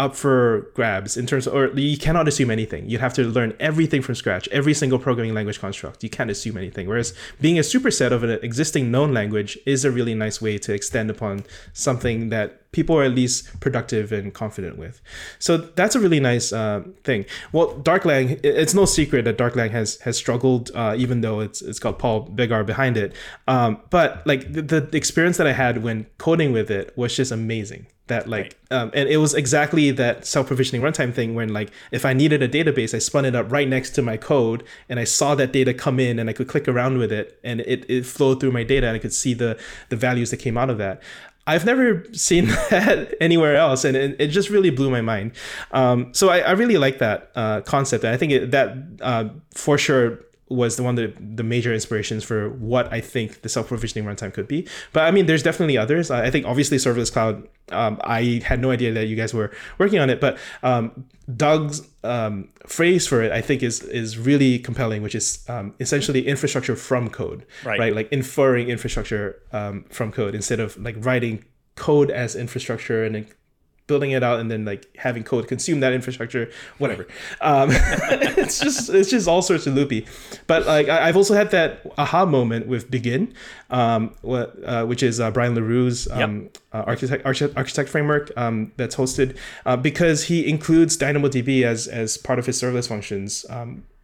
up 0.00 0.16
for 0.16 0.70
grabs 0.74 1.18
in 1.18 1.26
terms 1.26 1.46
of, 1.46 1.54
or 1.54 1.66
you 1.78 1.98
cannot 1.98 2.26
assume 2.26 2.50
anything. 2.50 2.88
You'd 2.88 3.02
have 3.02 3.12
to 3.14 3.24
learn 3.24 3.54
everything 3.60 4.00
from 4.00 4.14
scratch, 4.14 4.48
every 4.48 4.72
single 4.72 4.98
programming 4.98 5.34
language 5.34 5.60
construct. 5.60 6.02
You 6.02 6.08
can't 6.08 6.30
assume 6.30 6.56
anything. 6.56 6.88
Whereas 6.88 7.12
being 7.40 7.58
a 7.58 7.62
superset 7.62 8.10
of 8.10 8.24
an 8.24 8.30
existing 8.42 8.90
known 8.90 9.12
language 9.12 9.58
is 9.66 9.84
a 9.84 9.90
really 9.90 10.14
nice 10.14 10.40
way 10.40 10.56
to 10.56 10.72
extend 10.72 11.10
upon 11.10 11.44
something 11.74 12.30
that 12.30 12.69
people 12.72 12.96
are 12.96 13.02
at 13.02 13.12
least 13.12 13.60
productive 13.60 14.12
and 14.12 14.32
confident 14.32 14.78
with. 14.78 15.00
So 15.38 15.56
that's 15.56 15.94
a 15.94 16.00
really 16.00 16.20
nice 16.20 16.52
uh, 16.52 16.84
thing. 17.04 17.24
Well, 17.52 17.74
Darklang, 17.74 18.40
it's 18.44 18.74
no 18.74 18.84
secret 18.84 19.24
that 19.24 19.38
Darklang 19.38 19.70
has 19.70 19.96
has 20.00 20.16
struggled, 20.16 20.70
uh, 20.74 20.94
even 20.96 21.20
though 21.20 21.40
it's 21.40 21.62
it's 21.62 21.78
got 21.78 21.98
Paul 21.98 22.28
Biggar 22.28 22.64
behind 22.64 22.96
it. 22.96 23.14
Um, 23.48 23.80
but 23.90 24.26
like 24.26 24.52
the, 24.52 24.62
the 24.62 24.96
experience 24.96 25.36
that 25.38 25.46
I 25.46 25.52
had 25.52 25.82
when 25.82 26.06
coding 26.18 26.52
with 26.52 26.70
it 26.70 26.96
was 26.96 27.16
just 27.16 27.32
amazing 27.32 27.86
that 28.10 28.28
like 28.28 28.56
right. 28.70 28.78
um, 28.78 28.90
and 28.92 29.08
it 29.08 29.16
was 29.16 29.32
exactly 29.32 29.90
that 29.90 30.26
self-provisioning 30.26 30.82
runtime 30.82 31.14
thing 31.14 31.34
when 31.34 31.48
like 31.48 31.70
if 31.90 32.04
i 32.04 32.12
needed 32.12 32.42
a 32.42 32.48
database 32.48 32.92
i 32.94 32.98
spun 32.98 33.24
it 33.24 33.34
up 33.34 33.50
right 33.50 33.68
next 33.68 33.90
to 33.90 34.02
my 34.02 34.18
code 34.18 34.62
and 34.90 35.00
i 35.00 35.04
saw 35.04 35.34
that 35.34 35.52
data 35.52 35.72
come 35.72 35.98
in 35.98 36.18
and 36.18 36.28
i 36.28 36.32
could 36.34 36.46
click 36.46 36.68
around 36.68 36.98
with 36.98 37.10
it 37.10 37.40
and 37.42 37.60
it, 37.62 37.88
it 37.88 38.04
flowed 38.04 38.38
through 38.38 38.52
my 38.52 38.62
data 38.62 38.86
and 38.86 38.96
i 38.96 38.98
could 38.98 39.14
see 39.14 39.32
the 39.32 39.58
the 39.88 39.96
values 39.96 40.30
that 40.30 40.36
came 40.36 40.58
out 40.58 40.68
of 40.68 40.76
that 40.76 41.00
I've 41.50 41.66
never 41.66 42.04
seen 42.12 42.46
that 42.70 43.14
anywhere 43.20 43.56
else, 43.56 43.84
and 43.84 43.96
it, 43.96 44.20
it 44.20 44.28
just 44.28 44.50
really 44.50 44.70
blew 44.70 44.90
my 44.90 45.00
mind. 45.00 45.32
Um, 45.72 46.14
so 46.14 46.28
I, 46.28 46.38
I, 46.40 46.52
really 46.52 46.78
like 46.78 46.98
that 46.98 47.30
uh, 47.34 47.60
concept, 47.62 48.04
and 48.04 48.14
I 48.14 48.16
think 48.16 48.32
it, 48.32 48.50
that 48.52 48.76
uh, 49.00 49.30
for 49.54 49.76
sure 49.76 50.20
was 50.50 50.76
the 50.76 50.82
one 50.82 50.98
of 50.98 51.14
the, 51.36 51.44
major 51.44 51.72
inspirations 51.72 52.22
for 52.24 52.50
what 52.50 52.92
I 52.92 53.00
think 53.00 53.42
the 53.42 53.48
self-provisioning 53.48 54.04
runtime 54.04 54.34
could 54.34 54.48
be. 54.48 54.68
But 54.92 55.04
I 55.04 55.10
mean, 55.12 55.26
there's 55.26 55.42
definitely 55.42 55.78
others. 55.78 56.10
I 56.10 56.28
think 56.30 56.44
obviously 56.44 56.76
serverless 56.76 57.12
cloud. 57.12 57.48
Um, 57.70 58.00
I 58.02 58.42
had 58.44 58.60
no 58.60 58.70
idea 58.72 58.92
that 58.92 59.06
you 59.06 59.16
guys 59.16 59.32
were 59.32 59.52
working 59.78 60.00
on 60.00 60.10
it, 60.10 60.20
but 60.20 60.38
um, 60.64 61.06
Doug's 61.36 61.86
um, 62.02 62.48
phrase 62.66 63.06
for 63.06 63.22
it, 63.22 63.30
I 63.30 63.40
think, 63.40 63.62
is 63.62 63.82
is 63.82 64.18
really 64.18 64.58
compelling, 64.58 65.02
which 65.02 65.14
is 65.14 65.44
um, 65.48 65.74
essentially 65.78 66.26
infrastructure 66.26 66.74
from 66.74 67.08
code, 67.08 67.46
right? 67.64 67.78
right? 67.78 67.94
Like 67.94 68.08
inferring 68.12 68.68
infrastructure 68.68 69.40
um, 69.52 69.84
from 69.88 70.10
code 70.10 70.34
instead 70.34 70.60
of 70.60 70.76
like 70.76 70.96
writing 70.98 71.44
code 71.76 72.10
as 72.10 72.34
infrastructure 72.34 73.04
and 73.04 73.26
building 73.90 74.12
it 74.12 74.22
out 74.22 74.38
and 74.38 74.48
then 74.48 74.64
like 74.64 74.86
having 74.96 75.24
code 75.24 75.48
consume 75.48 75.80
that 75.80 75.92
infrastructure, 75.92 76.48
whatever. 76.78 77.08
Um, 77.40 77.70
it's 77.72 78.60
just 78.60 78.88
it's 78.88 79.10
just 79.10 79.26
all 79.26 79.42
sorts 79.42 79.66
of 79.66 79.74
loopy. 79.74 80.06
But 80.46 80.64
like 80.64 80.88
I, 80.88 81.06
have 81.08 81.16
also 81.16 81.34
had 81.34 81.50
that 81.50 81.84
aha 81.98 82.24
moment 82.24 82.68
with 82.68 82.88
Begin, 82.88 83.34
um, 83.68 84.14
what, 84.22 84.56
uh, 84.64 84.86
which 84.86 85.02
is 85.02 85.18
uh, 85.18 85.32
Brian 85.32 85.56
LeRoux's 85.56 86.08
um, 86.08 86.42
yep. 86.42 86.58
uh, 86.72 86.84
architect, 86.86 87.26
architect 87.26 87.56
architect 87.56 87.88
framework 87.88 88.30
um, 88.36 88.70
that's 88.76 88.94
hosted 88.94 89.36
uh, 89.66 89.76
because 89.76 90.24
he 90.24 90.48
includes 90.48 90.96
DynamoDB 90.96 91.64
as 91.64 91.88
as 91.88 92.16
part 92.16 92.38
of 92.38 92.46
his 92.46 92.62
serverless 92.62 92.88
functions. 92.88 93.44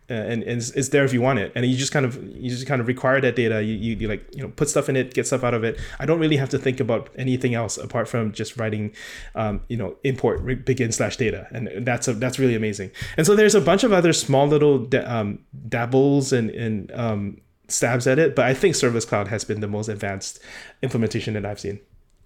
Uh, 0.09 0.14
and, 0.14 0.42
and 0.44 0.59
it's, 0.59 0.70
it's, 0.70 0.90
there 0.90 1.04
if 1.04 1.12
you 1.12 1.20
want 1.20 1.38
it. 1.40 1.50
And 1.54 1.66
you 1.66 1.76
just 1.76 1.92
kind 1.92 2.07
of 2.07 2.22
you 2.22 2.48
just 2.48 2.66
kind 2.66 2.80
of 2.80 2.86
require 2.86 3.20
that 3.20 3.34
data. 3.34 3.62
You, 3.62 3.74
you, 3.74 3.96
you, 3.96 4.09
like 4.09 4.24
you 4.34 4.42
know 4.42 4.48
put 4.48 4.68
stuff 4.68 4.88
in 4.88 4.96
it 4.96 5.14
get 5.14 5.26
stuff 5.26 5.42
out 5.42 5.54
of 5.54 5.64
it. 5.64 5.80
I 5.98 6.07
don't 6.07 6.20
really 6.20 6.36
have 6.36 6.48
to 6.50 6.59
think 6.59 6.78
about 6.78 7.11
anything 7.16 7.54
else 7.54 7.76
apart 7.76 8.09
from 8.09 8.32
just 8.32 8.57
writing 8.57 8.94
um, 9.34 9.62
you 9.68 9.76
know 9.76 9.96
import 10.04 10.64
begin 10.64 10.92
slash 10.92 11.16
data. 11.16 11.48
And 11.50 11.84
that's 11.84 12.07
a, 12.07 12.14
that's 12.14 12.38
really 12.38 12.54
amazing. 12.54 12.92
And 13.16 13.26
so 13.26 13.34
there's 13.34 13.54
a 13.54 13.61
bunch 13.61 13.82
of 13.82 13.92
other 13.92 14.12
small 14.12 14.46
little 14.46 14.78
da- 14.78 15.04
um, 15.07 15.40
dabbles 15.68 16.32
and, 16.32 16.50
and 16.50 16.92
um, 16.92 17.40
stabs 17.68 18.07
at 18.07 18.18
it 18.18 18.36
but 18.36 18.44
i 18.44 18.54
think 18.54 18.74
service 18.74 19.04
cloud 19.04 19.28
has 19.28 19.44
been 19.44 19.61
the 19.61 19.66
most 19.66 19.88
advanced 19.88 20.38
implementation 20.82 21.34
that 21.34 21.44
i've 21.44 21.59
seen 21.59 21.80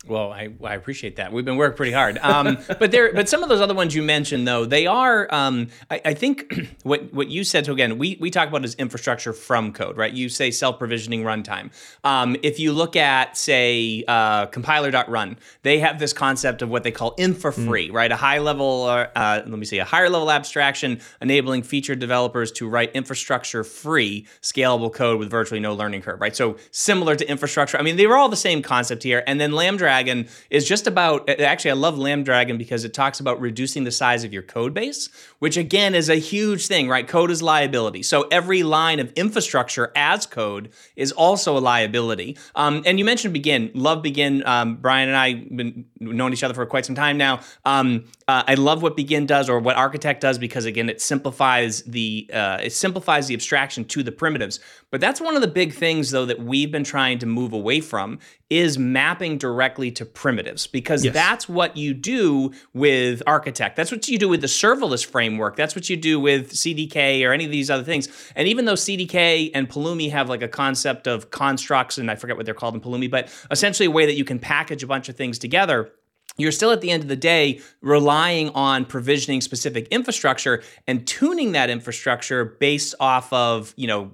well, 0.07 0.33
I, 0.33 0.49
I 0.65 0.75
appreciate 0.77 1.17
that. 1.17 1.31
We've 1.31 1.45
been 1.45 1.59
working 1.59 1.77
pretty 1.77 1.93
hard. 1.93 2.17
Um, 2.19 2.57
but 2.79 2.91
there, 2.91 3.13
but 3.13 3.29
some 3.29 3.43
of 3.43 3.51
those 3.51 3.61
other 3.61 3.75
ones 3.75 3.95
you 3.95 4.03
mentioned, 4.03 4.49
though, 4.49 4.65
they 4.65 4.87
are. 4.87 5.29
Um, 5.31 5.69
I, 5.91 6.01
I, 6.07 6.15
think 6.15 6.71
what 6.85 7.13
what 7.13 7.29
you 7.29 7.45
said. 7.45 7.67
So 7.67 7.73
again, 7.73 7.99
we 7.99 8.17
we 8.19 8.31
talk 8.31 8.49
about 8.49 8.65
is 8.65 8.75
infrastructure 8.77 9.35
from 9.35 9.75
code, 9.75 9.99
right? 9.99 10.13
You 10.13 10.31
say 10.31 10.51
self 10.51 10.79
provisioning 10.79 11.23
runtime. 11.23 11.71
Um, 12.03 12.35
if 12.43 12.59
you 12.59 12.73
look 12.73 12.97
at 12.97 13.37
say 13.37 14.03
uh, 14.09 14.47
compiler.run, 14.47 15.37
they 15.65 15.81
have 15.81 15.99
this 15.99 16.15
concept 16.15 16.63
of 16.63 16.71
what 16.71 16.83
they 16.83 16.93
call 16.93 17.15
infra 17.19 17.53
free, 17.53 17.91
mm. 17.91 17.93
right? 17.93 18.11
A 18.11 18.17
high 18.17 18.39
level, 18.39 18.85
uh, 18.85 19.07
uh, 19.15 19.43
let 19.45 19.59
me 19.59 19.67
see, 19.67 19.79
a 19.79 19.85
higher 19.85 20.09
level 20.09 20.31
abstraction 20.31 21.01
enabling 21.21 21.63
feature 21.63 21.95
developers 21.95 22.51
to 22.53 22.67
write 22.67 22.91
infrastructure 22.93 23.63
free 23.65 24.27
scalable 24.41 24.93
code 24.93 25.19
with 25.19 25.31
virtually 25.31 25.61
no 25.61 25.75
learning 25.75 26.01
curve, 26.01 26.23
right? 26.23 26.35
So 26.35 26.57
similar 26.71 27.17
to 27.17 27.29
infrastructure. 27.29 27.77
I 27.77 27.83
mean, 27.83 27.97
they 27.97 28.07
were 28.07 28.17
all 28.17 28.31
the 28.31 28.37
same 28.37 28.63
concept 28.63 29.03
here, 29.03 29.23
and 29.27 29.39
then 29.39 29.53
Lambda 29.53 29.90
Dragon 29.91 30.29
is 30.51 30.69
just 30.69 30.87
about 30.87 31.29
actually 31.29 31.73
I 31.73 31.75
love 31.75 31.99
Lambda 31.99 32.27
Dragon 32.27 32.59
because 32.59 32.85
it 32.85 32.95
talks 32.95 33.19
about 33.19 33.41
reducing 33.41 33.83
the 33.83 33.91
size 33.91 34.23
of 34.23 34.33
your 34.33 34.43
code 34.43 34.73
base, 34.73 35.09
which 35.41 35.57
again 35.57 35.97
is 35.97 36.09
a 36.09 36.15
huge 36.15 36.69
thing, 36.69 36.89
right? 36.89 37.09
Code 37.09 37.33
is 37.33 37.43
liability. 37.43 38.05
So 38.05 38.29
every 38.31 38.63
line 38.63 39.01
of 39.01 39.13
infrastructure 39.15 39.91
as 39.97 40.27
code 40.27 40.71
is 40.95 41.11
also 41.11 41.59
a 41.59 41.63
liability. 41.73 42.39
Um, 42.55 42.83
and 42.87 43.01
you 43.01 43.05
mentioned 43.05 43.35
Begin, 43.35 43.73
love 43.75 44.01
Begin. 44.01 44.47
Um, 44.47 44.77
Brian 44.77 45.09
and 45.09 45.19
I 45.19 45.35
been 45.35 45.87
known 45.99 46.33
each 46.33 46.45
other 46.45 46.55
for 46.55 46.67
quite 46.67 46.87
some 46.87 46.95
time 46.95 47.17
now. 47.19 47.41
Um, 47.65 48.05
uh, 48.31 48.45
I 48.47 48.55
love 48.55 48.81
what 48.81 48.97
Begin 48.97 49.27
does 49.27 49.49
or 49.49 49.59
what 49.59 49.77
Architect 49.77 50.21
does 50.21 50.39
because 50.39 50.65
again 50.65 50.89
it 50.89 51.01
simplifies 51.01 51.83
the 51.83 52.31
uh, 52.33 52.59
it 52.63 52.73
simplifies 52.73 53.27
the 53.27 53.35
abstraction 53.35 53.85
to 53.87 54.05
the 54.05 54.13
primitives. 54.13 54.61
But 54.91 55.01
that's 55.01 55.21
one 55.21 55.35
of 55.35 55.43
the 55.43 55.49
big 55.49 55.73
things 55.75 56.13
though 56.13 56.27
that 56.27 56.41
we've 56.41 56.71
been 56.71 56.85
trying 56.85 57.19
to 57.19 57.27
move 57.27 57.53
away 57.53 57.81
from 57.81 58.21
is 58.49 58.79
mapping 58.79 59.37
directly 59.37 59.91
to 59.93 60.05
primitives 60.05 60.69
because 60.69 61.05
yes. 61.05 61.13
that's 61.13 61.49
what 61.49 61.77
you 61.77 61.93
do 61.93 62.53
with 62.73 63.21
Architect. 63.27 63.75
That's 63.75 63.91
what 63.91 64.07
you 64.07 64.17
do 64.17 64.29
with 64.29 64.43
the 64.43 64.47
serverless 64.47 65.05
framework. 65.05 65.57
That's 65.57 65.75
what 65.75 65.91
you 65.91 65.97
do 65.97 66.21
with 66.21 66.53
CDK 66.53 67.27
or 67.27 67.33
any 67.33 67.45
of 67.45 67.51
these 67.51 67.69
other 67.69 67.85
things. 67.85 68.09
And 68.37 68.47
even 68.47 68.65
though 68.65 68.75
CDK 68.75 69.51
and 69.55 69.69
Pulumi 69.69 70.11
have 70.13 70.29
like 70.29 70.43
a 70.43 70.49
concept 70.49 71.09
of 71.09 71.31
constructs 71.31 71.99
and 71.99 72.11
I 72.11 72.15
forget 72.15 72.37
what 72.37 72.45
they're 72.45 72.55
called 72.55 72.75
in 72.75 72.81
Pulumi, 72.81 73.11
but 73.11 73.29
essentially 73.51 73.87
a 73.87 73.91
way 73.91 74.07
that 74.07 74.17
you 74.17 74.25
can 74.25 74.39
package 74.39 74.85
a 74.85 74.87
bunch 74.87 75.09
of 75.09 75.17
things 75.17 75.39
together 75.39 75.93
you're 76.41 76.53
still 76.53 76.71
at 76.71 76.81
the 76.81 76.91
end 76.91 77.03
of 77.03 77.09
the 77.09 77.17
day 77.17 77.61
relying 77.81 78.51
on 78.51 78.85
provisioning 78.85 79.41
specific 79.41 79.89
infrastructure 79.89 80.63
and 80.87 81.07
tuning 81.07 81.53
that 81.53 81.71
infrastructure 81.71 82.45
based 82.45 82.95
off 83.01 83.33
of 83.33 83.73
you 83.77 83.87
know 83.87 84.13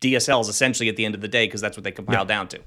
DSLs 0.00 0.48
essentially 0.48 0.88
at 0.88 0.96
the 0.96 1.04
end 1.04 1.14
of 1.14 1.20
the 1.20 1.28
day 1.28 1.46
because 1.46 1.60
that's 1.60 1.76
what 1.76 1.84
they 1.84 1.92
compile 1.92 2.24
down 2.24 2.48
to. 2.48 2.60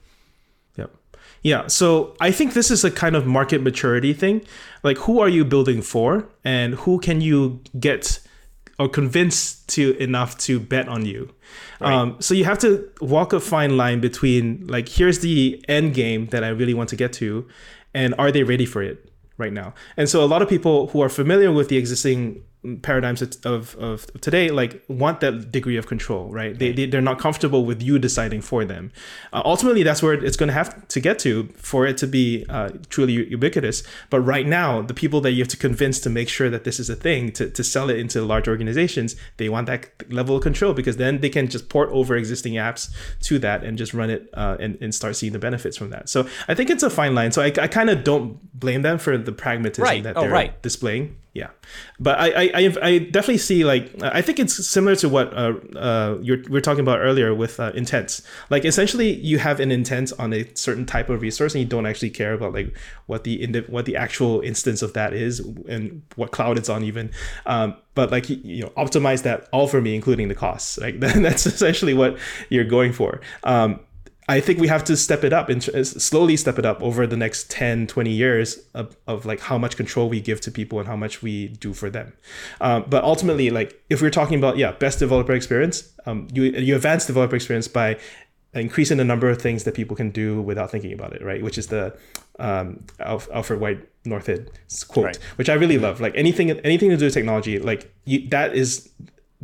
Yep. 0.78 0.96
Yeah. 1.42 1.68
So 1.68 2.16
I 2.20 2.32
think 2.32 2.54
this 2.54 2.72
is 2.72 2.84
a 2.84 2.92
kind 2.92 3.16
of 3.16 3.26
market 3.26 3.62
maturity 3.62 4.14
thing. 4.14 4.44
Like, 4.82 4.98
who 5.00 5.20
are 5.20 5.30
you 5.30 5.44
building 5.46 5.82
for, 5.82 6.28
and 6.44 6.76
who 6.76 7.00
can 7.00 7.22
you 7.22 7.62
get 7.80 8.20
or 8.80 8.90
convince 8.90 9.56
to 9.66 9.96
enough 9.98 10.38
to 10.40 10.60
bet 10.60 10.88
on 10.88 11.06
you? 11.06 11.34
Right. 11.80 11.94
Um, 11.94 12.18
so 12.20 12.34
you 12.34 12.46
have 12.46 12.60
to 12.60 12.90
walk 13.02 13.34
a 13.34 13.40
fine 13.40 13.78
line 13.78 14.00
between 14.00 14.66
like, 14.68 14.90
here's 14.90 15.20
the 15.20 15.64
end 15.68 15.94
game 15.94 16.28
that 16.28 16.44
I 16.44 16.50
really 16.50 16.74
want 16.74 16.90
to 16.90 16.96
get 16.96 17.14
to, 17.14 17.48
and 17.94 18.16
are 18.18 18.32
they 18.32 18.44
ready 18.44 18.66
for 18.66 18.82
it 18.82 19.12
right 19.38 19.54
now? 19.54 19.74
And 19.98 20.10
so 20.10 20.24
a 20.24 20.28
lot 20.28 20.42
of 20.42 20.50
people 20.50 20.88
who 20.88 21.02
are 21.02 21.10
familiar 21.10 21.52
with 21.52 21.70
the 21.70 21.78
existing 21.78 22.44
paradigms 22.82 23.22
of, 23.22 23.76
of 23.76 24.08
today 24.22 24.50
like 24.50 24.84
want 24.88 25.20
that 25.20 25.52
degree 25.52 25.76
of 25.76 25.86
control 25.88 26.30
right? 26.32 26.58
They, 26.58 26.72
they, 26.72 26.86
they're 26.86 27.02
not 27.02 27.20
comfortable 27.20 27.66
with 27.66 27.82
you 27.82 28.00
deciding 28.00 28.42
for 28.42 28.64
them. 28.64 28.92
Uh, 29.34 29.42
ultimately 29.44 29.84
that's 29.84 30.02
where 30.02 30.14
it's 30.14 30.38
going 30.38 30.48
to 30.48 30.54
have 30.54 30.88
to 30.88 31.00
get 31.00 31.20
to 31.20 31.50
for 31.56 31.86
it 31.86 31.98
to 31.98 32.08
be 32.08 32.46
uh, 32.50 32.70
truly 32.90 33.14
ubiquitous. 33.14 33.84
But 34.10 34.22
right 34.22 34.48
now 34.48 34.82
the 34.82 34.94
people 34.94 35.20
that 35.22 35.32
you 35.32 35.40
have 35.40 35.50
to 35.50 35.58
convince 35.58 36.00
to 36.02 36.10
make 36.10 36.30
sure 36.30 36.50
that 36.50 36.64
this 36.64 36.80
is 36.80 36.90
a 36.90 36.96
thing 36.96 37.32
to, 37.34 37.50
to 37.50 37.64
sell 37.64 37.90
it 37.90 38.00
into 38.00 38.22
large 38.22 38.48
organizations 38.48 39.16
they 39.38 39.50
want 39.50 39.68
that 39.68 40.12
level 40.12 40.38
of 40.38 40.44
control 40.44 40.74
because 40.74 40.98
then 40.98 41.20
they 41.20 41.30
can 41.30 41.48
just 41.48 41.70
port 41.70 41.90
over 41.92 42.16
existing 42.16 42.54
apps 42.54 42.90
to 43.22 43.40
that 43.40 43.64
and 43.64 43.78
just 43.78 43.94
run 43.94 44.10
it 44.10 44.30
uh, 44.36 44.56
and, 44.60 44.78
and 44.82 44.96
start 44.96 45.16
seeing 45.16 45.34
the 45.34 45.40
benefits 45.40 45.76
from 45.76 45.90
that. 45.90 46.08
So 46.08 46.28
i 46.48 46.54
think 46.56 46.70
it's 46.70 46.84
a 46.84 46.90
fine 46.90 47.14
line. 47.14 47.32
So 47.32 47.42
i, 47.42 47.48
I 47.48 47.68
kind 47.68 47.90
of 47.90 48.04
don't 48.04 48.40
blame 48.58 48.84
them 48.84 48.98
for 48.98 49.18
the 49.18 49.32
pragmatism 49.32 49.84
right. 49.84 50.04
that 50.04 50.16
oh, 50.16 50.22
they're 50.22 50.32
right. 50.32 50.62
displaying 50.62 51.18
yeah. 51.34 51.50
But 52.00 52.20
I, 52.20 52.52
I 52.54 52.76
i 52.82 52.98
definitely 53.00 53.40
see 53.40 53.66
like 53.66 53.92
i 54.04 54.22
think 54.22 54.38
it's 54.38 54.68
similar 54.68 54.96
to 54.98 55.10
what 55.10 55.36
uh, 55.36 55.54
uh 55.76 56.18
you're 56.22 56.38
we 56.48 56.60
are 56.60 56.62
talking 56.62 56.82
about 56.82 57.00
earlier 57.00 57.34
with 57.34 57.60
uh, 57.60 57.72
intents. 57.74 58.22
Like 58.52 58.66
essentially 58.66 59.14
you 59.14 59.40
have 59.40 59.60
an 59.60 59.72
intent 59.72 60.14
on 60.20 60.32
a 60.32 60.46
certain 60.54 60.86
type 60.86 61.10
of 61.10 61.22
resource 61.22 61.56
and 61.56 61.64
you 61.64 61.68
don't 61.68 61.88
actually 61.88 62.12
care 62.12 62.34
about 62.34 62.54
like 62.54 62.78
what 63.08 63.24
the 63.24 63.66
what 63.68 63.86
the 63.86 63.96
actual 63.96 64.42
instance 64.42 64.84
of 64.84 64.94
that 64.94 65.14
is 65.14 65.40
and 65.68 66.04
what 66.16 66.32
cloud 66.32 66.60
it's 66.60 66.70
on 66.70 66.84
even. 66.84 67.10
Um 67.48 67.78
but 67.96 68.12
like 68.12 68.30
you 68.30 68.62
know 68.62 68.70
optimize 68.78 69.24
that 69.24 69.50
all 69.52 69.68
for 69.68 69.82
me 69.82 69.96
including 69.96 70.28
the 70.28 70.36
costs. 70.36 70.78
Like 70.78 71.00
that's 71.00 71.48
essentially 71.48 71.96
what 71.96 72.20
you're 72.50 72.64
going 72.64 72.94
for. 72.94 73.22
Um 73.44 73.80
I 74.30 74.40
think 74.40 74.60
we 74.60 74.68
have 74.68 74.84
to 74.86 74.96
step 74.96 75.24
it 75.24 75.34
up 75.34 75.50
and 75.50 75.62
slowly 75.64 76.38
step 76.38 76.58
it 76.58 76.66
up 76.66 76.82
over 76.82 77.06
the 77.06 77.18
next 77.18 77.52
10, 77.52 77.88
20 77.88 78.10
years 78.10 78.60
of, 78.74 78.96
of 79.06 79.26
like 79.26 79.42
how 79.42 79.58
much 79.58 79.76
control 79.76 80.08
we 80.08 80.22
give 80.22 80.40
to 80.42 80.52
people 80.52 80.80
and 80.80 80.88
how 80.88 80.96
much 80.96 81.22
we 81.22 81.50
do 81.50 81.74
for 81.74 81.90
them. 81.90 82.14
Um, 82.62 82.86
but 82.88 83.04
ultimately, 83.04 83.50
like 83.50 83.82
if 83.90 84.02
we're 84.02 84.10
talking 84.10 84.38
about, 84.38 84.58
yeah, 84.58 84.72
best 84.72 85.00
developer 85.00 85.34
experience, 85.34 85.92
um, 86.06 86.28
you, 86.34 86.44
you 86.44 86.76
advance 86.76 87.06
developer 87.06 87.36
experience 87.36 87.68
by 87.68 87.98
increasing 88.54 88.98
the 88.98 89.04
number 89.04 89.30
of 89.30 89.42
things 89.42 89.64
that 89.64 89.74
people 89.74 89.96
can 89.96 90.12
do 90.12 90.42
without 90.42 90.72
thinking 90.72 90.94
about 90.94 91.14
it, 91.14 91.24
right? 91.24 91.44
Which 91.44 91.58
is 91.58 91.68
the 91.68 91.98
um, 92.40 92.86
Alfred 93.00 93.60
White 93.60 93.88
Northhead 94.06 94.50
quote, 94.88 95.06
right. 95.06 95.20
which 95.36 95.50
I 95.50 95.54
really 95.54 95.78
love. 95.78 96.00
Like 96.00 96.14
anything, 96.16 96.52
anything 96.52 96.90
to 96.90 96.98
do 96.98 97.06
with 97.06 97.14
technology, 97.14 97.60
like 97.60 97.92
you, 98.06 98.28
that 98.30 98.56
is 98.56 98.90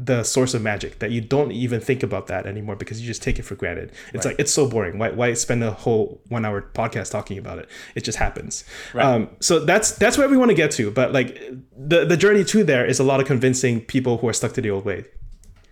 the 0.01 0.23
source 0.23 0.53
of 0.53 0.61
magic 0.61 0.99
that 0.99 1.11
you 1.11 1.19
don't 1.19 1.51
even 1.51 1.81
think 1.81 2.03
about 2.03 2.27
that 2.27 2.45
anymore 2.45 2.75
because 2.77 3.01
you 3.01 3.07
just 3.07 3.21
take 3.21 3.37
it 3.37 3.43
for 3.43 3.55
granted. 3.55 3.91
It's 4.13 4.25
right. 4.25 4.31
like 4.31 4.39
it's 4.39 4.53
so 4.53 4.67
boring. 4.67 4.97
Why, 4.97 5.09
why 5.09 5.33
spend 5.33 5.61
a 5.61 5.71
whole 5.71 6.21
one 6.29 6.45
hour 6.45 6.61
podcast 6.61 7.11
talking 7.11 7.37
about 7.37 7.59
it? 7.59 7.69
It 7.95 8.05
just 8.05 8.17
happens. 8.17 8.63
Right. 8.93 9.05
Um, 9.05 9.29
so 9.41 9.59
that's 9.59 9.91
that's 9.91 10.17
where 10.17 10.29
we 10.29 10.37
want 10.37 10.51
to 10.51 10.55
get 10.55 10.71
to. 10.71 10.89
But 10.89 11.11
like 11.11 11.37
the 11.77 12.05
the 12.05 12.15
journey 12.15 12.45
to 12.45 12.63
there 12.63 12.85
is 12.85 12.99
a 12.99 13.03
lot 13.03 13.19
of 13.19 13.27
convincing 13.27 13.81
people 13.81 14.17
who 14.19 14.27
are 14.29 14.33
stuck 14.33 14.53
to 14.53 14.61
the 14.61 14.71
old 14.71 14.85
way. 14.85 15.03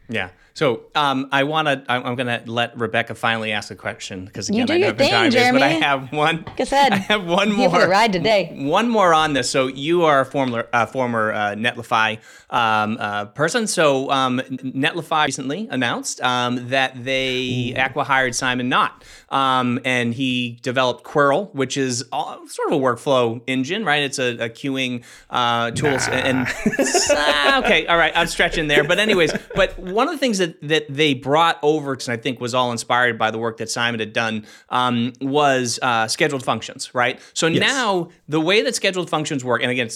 Yeah. 0.09 0.29
So 0.57 0.85
um, 0.95 1.29
I 1.31 1.43
want 1.43 1.67
to. 1.67 1.83
I'm 1.87 2.15
going 2.15 2.25
to 2.25 2.41
let 2.51 2.75
Rebecca 2.75 3.13
finally 3.13 3.51
ask 3.51 3.69
a 3.69 3.75
question 3.75 4.25
because 4.25 4.49
again, 4.49 4.67
you 4.67 4.73
I 4.73 4.77
know 4.79 4.93
thing, 4.97 5.11
time 5.11 5.29
Jeremy. 5.29 5.59
is, 5.59 5.61
but 5.61 5.61
I 5.61 5.87
have 5.87 6.11
one. 6.11 6.45
I 6.57 6.63
said, 6.63 6.89
I 6.93 6.95
have 6.95 7.27
one 7.27 7.51
more. 7.51 7.79
the 7.79 7.87
ride 7.87 8.11
today. 8.11 8.55
One 8.57 8.89
more 8.89 9.13
on 9.13 9.33
this. 9.33 9.51
So 9.51 9.67
you 9.67 10.05
are 10.05 10.21
a 10.21 10.25
former 10.25 10.67
uh, 10.73 10.87
former 10.87 11.31
uh, 11.31 11.37
Netlify 11.53 12.17
um, 12.49 12.97
uh, 12.99 13.25
person. 13.25 13.67
So 13.67 14.09
um, 14.09 14.39
Netlify 14.39 15.27
recently 15.27 15.67
announced 15.69 16.21
um, 16.21 16.69
that 16.69 17.03
they 17.03 17.75
acqui-hired 17.77 18.33
Simon 18.33 18.67
Knott, 18.67 19.03
um, 19.29 19.79
and 19.83 20.13
he 20.13 20.59
developed 20.61 21.03
Quirrel, 21.03 21.53
which 21.53 21.75
is 21.75 22.05
all, 22.11 22.47
sort 22.47 22.71
of 22.71 22.79
a 22.79 22.81
workflow 22.81 23.41
engine, 23.45 23.83
right? 23.83 24.03
It's 24.03 24.19
a, 24.19 24.37
a 24.37 24.49
queuing 24.49 25.03
uh, 25.29 25.71
tools. 25.71 26.07
Nah. 26.07 26.13
And, 26.13 26.37
and 26.77 27.65
okay, 27.65 27.85
all 27.87 27.97
right, 27.97 28.13
I'm 28.15 28.27
stretching 28.27 28.67
there, 28.67 28.85
but 28.85 28.99
anyways, 28.99 29.33
but 29.53 29.77
one 29.77 30.07
of 30.07 30.13
the 30.13 30.19
things 30.19 30.37
that 30.37 30.61
that 30.61 30.77
that 30.77 30.95
they 30.95 31.13
brought 31.13 31.57
over, 31.63 31.93
and 31.93 32.09
I 32.09 32.17
think 32.17 32.39
was 32.39 32.53
all 32.53 32.71
inspired 32.71 33.17
by 33.17 33.31
the 33.31 33.37
work 33.37 33.57
that 33.57 33.69
Simon 33.69 33.99
had 33.99 34.13
done, 34.13 34.45
um, 34.69 35.13
was 35.21 35.79
uh, 35.81 36.07
scheduled 36.07 36.43
functions, 36.43 36.93
right? 36.93 37.19
So 37.33 37.47
yes. 37.47 37.61
now 37.61 38.09
the 38.27 38.39
way 38.39 38.61
that 38.61 38.75
scheduled 38.75 39.09
functions 39.09 39.43
work, 39.43 39.61
and 39.63 39.71
again, 39.71 39.89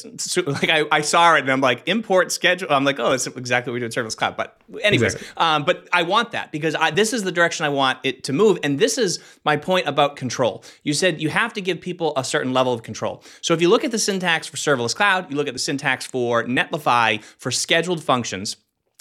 like 0.47 0.69
I, 0.69 0.85
I, 0.91 1.01
saw 1.01 1.35
it 1.35 1.41
and 1.41 1.51
I'm 1.51 1.61
like 1.61 1.83
import 1.87 2.31
schedule. 2.31 2.67
I'm 2.71 2.83
like, 2.83 2.99
oh, 2.99 3.11
that's 3.11 3.27
exactly 3.27 3.71
what 3.71 3.75
we 3.75 3.79
do 3.79 3.85
in 3.85 3.91
Serverless 3.91 4.17
Cloud. 4.17 4.37
But 4.37 4.59
anyways, 4.81 5.15
exactly. 5.15 5.37
um, 5.37 5.65
but 5.65 5.87
I 5.93 6.03
want 6.03 6.31
that 6.31 6.51
because 6.51 6.75
I, 6.75 6.91
this 6.91 7.13
is 7.13 7.23
the 7.23 7.31
direction 7.31 7.65
I 7.65 7.69
want 7.69 7.99
it 8.03 8.23
to 8.25 8.33
move, 8.33 8.57
and 8.63 8.79
this 8.79 8.97
is 8.97 9.19
my 9.43 9.57
point 9.57 9.87
about 9.87 10.15
control. 10.15 10.63
You 10.83 10.93
said 10.93 11.21
you 11.21 11.29
have 11.29 11.53
to 11.53 11.61
give 11.61 11.81
people 11.81 12.13
a 12.15 12.23
certain 12.23 12.53
level 12.53 12.73
of 12.73 12.83
control. 12.83 13.23
So 13.41 13.53
if 13.53 13.61
you 13.61 13.69
look 13.69 13.83
at 13.83 13.91
the 13.91 13.99
syntax 13.99 14.47
for 14.47 14.57
Serverless 14.57 14.95
Cloud, 14.95 15.29
you 15.29 15.37
look 15.37 15.47
at 15.47 15.53
the 15.53 15.59
syntax 15.59 16.05
for 16.05 16.43
Netlify 16.43 17.23
for 17.37 17.51
scheduled 17.51 18.03
functions 18.03 18.57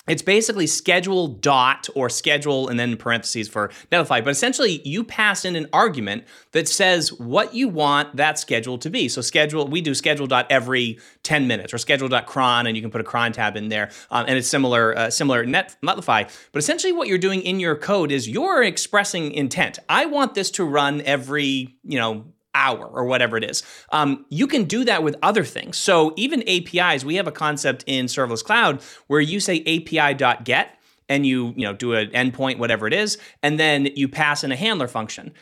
it's 0.08 0.22
basically 0.22 0.66
schedule 0.66 1.28
dot 1.28 1.88
or 1.94 2.08
schedule 2.08 2.68
and 2.68 2.80
then 2.80 2.96
parentheses 2.96 3.48
for 3.48 3.68
Netlify. 3.92 4.24
But 4.24 4.30
essentially, 4.30 4.80
you 4.84 5.04
pass 5.04 5.44
in 5.44 5.56
an 5.56 5.68
argument 5.72 6.24
that 6.52 6.68
says 6.68 7.12
what 7.12 7.54
you 7.54 7.68
want 7.68 8.16
that 8.16 8.38
schedule 8.38 8.78
to 8.78 8.90
be. 8.90 9.08
So 9.08 9.20
schedule, 9.20 9.68
we 9.68 9.80
do 9.80 9.94
schedule 9.94 10.26
dot 10.26 10.46
every 10.50 10.98
10 11.22 11.46
minutes 11.46 11.74
or 11.74 11.78
schedule 11.78 12.08
dot 12.08 12.26
cron, 12.26 12.66
and 12.66 12.76
you 12.76 12.82
can 12.82 12.90
put 12.90 13.00
a 13.00 13.04
cron 13.04 13.32
tab 13.32 13.56
in 13.56 13.68
there. 13.68 13.90
Um, 14.10 14.24
and 14.26 14.38
it's 14.38 14.48
similar, 14.48 14.96
uh, 14.96 15.10
similar 15.10 15.44
Net, 15.44 15.76
Netlify. 15.82 16.30
But 16.52 16.58
essentially, 16.58 16.92
what 16.92 17.06
you're 17.06 17.18
doing 17.18 17.42
in 17.42 17.60
your 17.60 17.76
code 17.76 18.10
is 18.10 18.28
you're 18.28 18.62
expressing 18.62 19.32
intent. 19.32 19.78
I 19.88 20.06
want 20.06 20.34
this 20.34 20.50
to 20.52 20.64
run 20.64 21.02
every, 21.02 21.76
you 21.84 21.98
know, 21.98 22.24
hour 22.54 22.86
or 22.86 23.04
whatever 23.04 23.36
it 23.36 23.44
is. 23.44 23.62
Um, 23.92 24.26
you 24.28 24.46
can 24.46 24.64
do 24.64 24.84
that 24.84 25.02
with 25.02 25.16
other 25.22 25.44
things. 25.44 25.76
So 25.76 26.12
even 26.16 26.42
APIs, 26.48 27.04
we 27.04 27.16
have 27.16 27.26
a 27.26 27.32
concept 27.32 27.84
in 27.86 28.06
Serverless 28.06 28.44
Cloud 28.44 28.82
where 29.06 29.20
you 29.20 29.40
say 29.40 29.60
API.get 29.60 30.76
and 31.08 31.26
you 31.26 31.52
you 31.56 31.66
know 31.66 31.74
do 31.74 31.92
an 31.92 32.08
endpoint, 32.10 32.58
whatever 32.58 32.86
it 32.86 32.94
is, 32.94 33.18
and 33.42 33.58
then 33.60 33.86
you 33.94 34.08
pass 34.08 34.42
in 34.42 34.52
a 34.52 34.56
handler 34.56 34.88
function. 34.88 35.32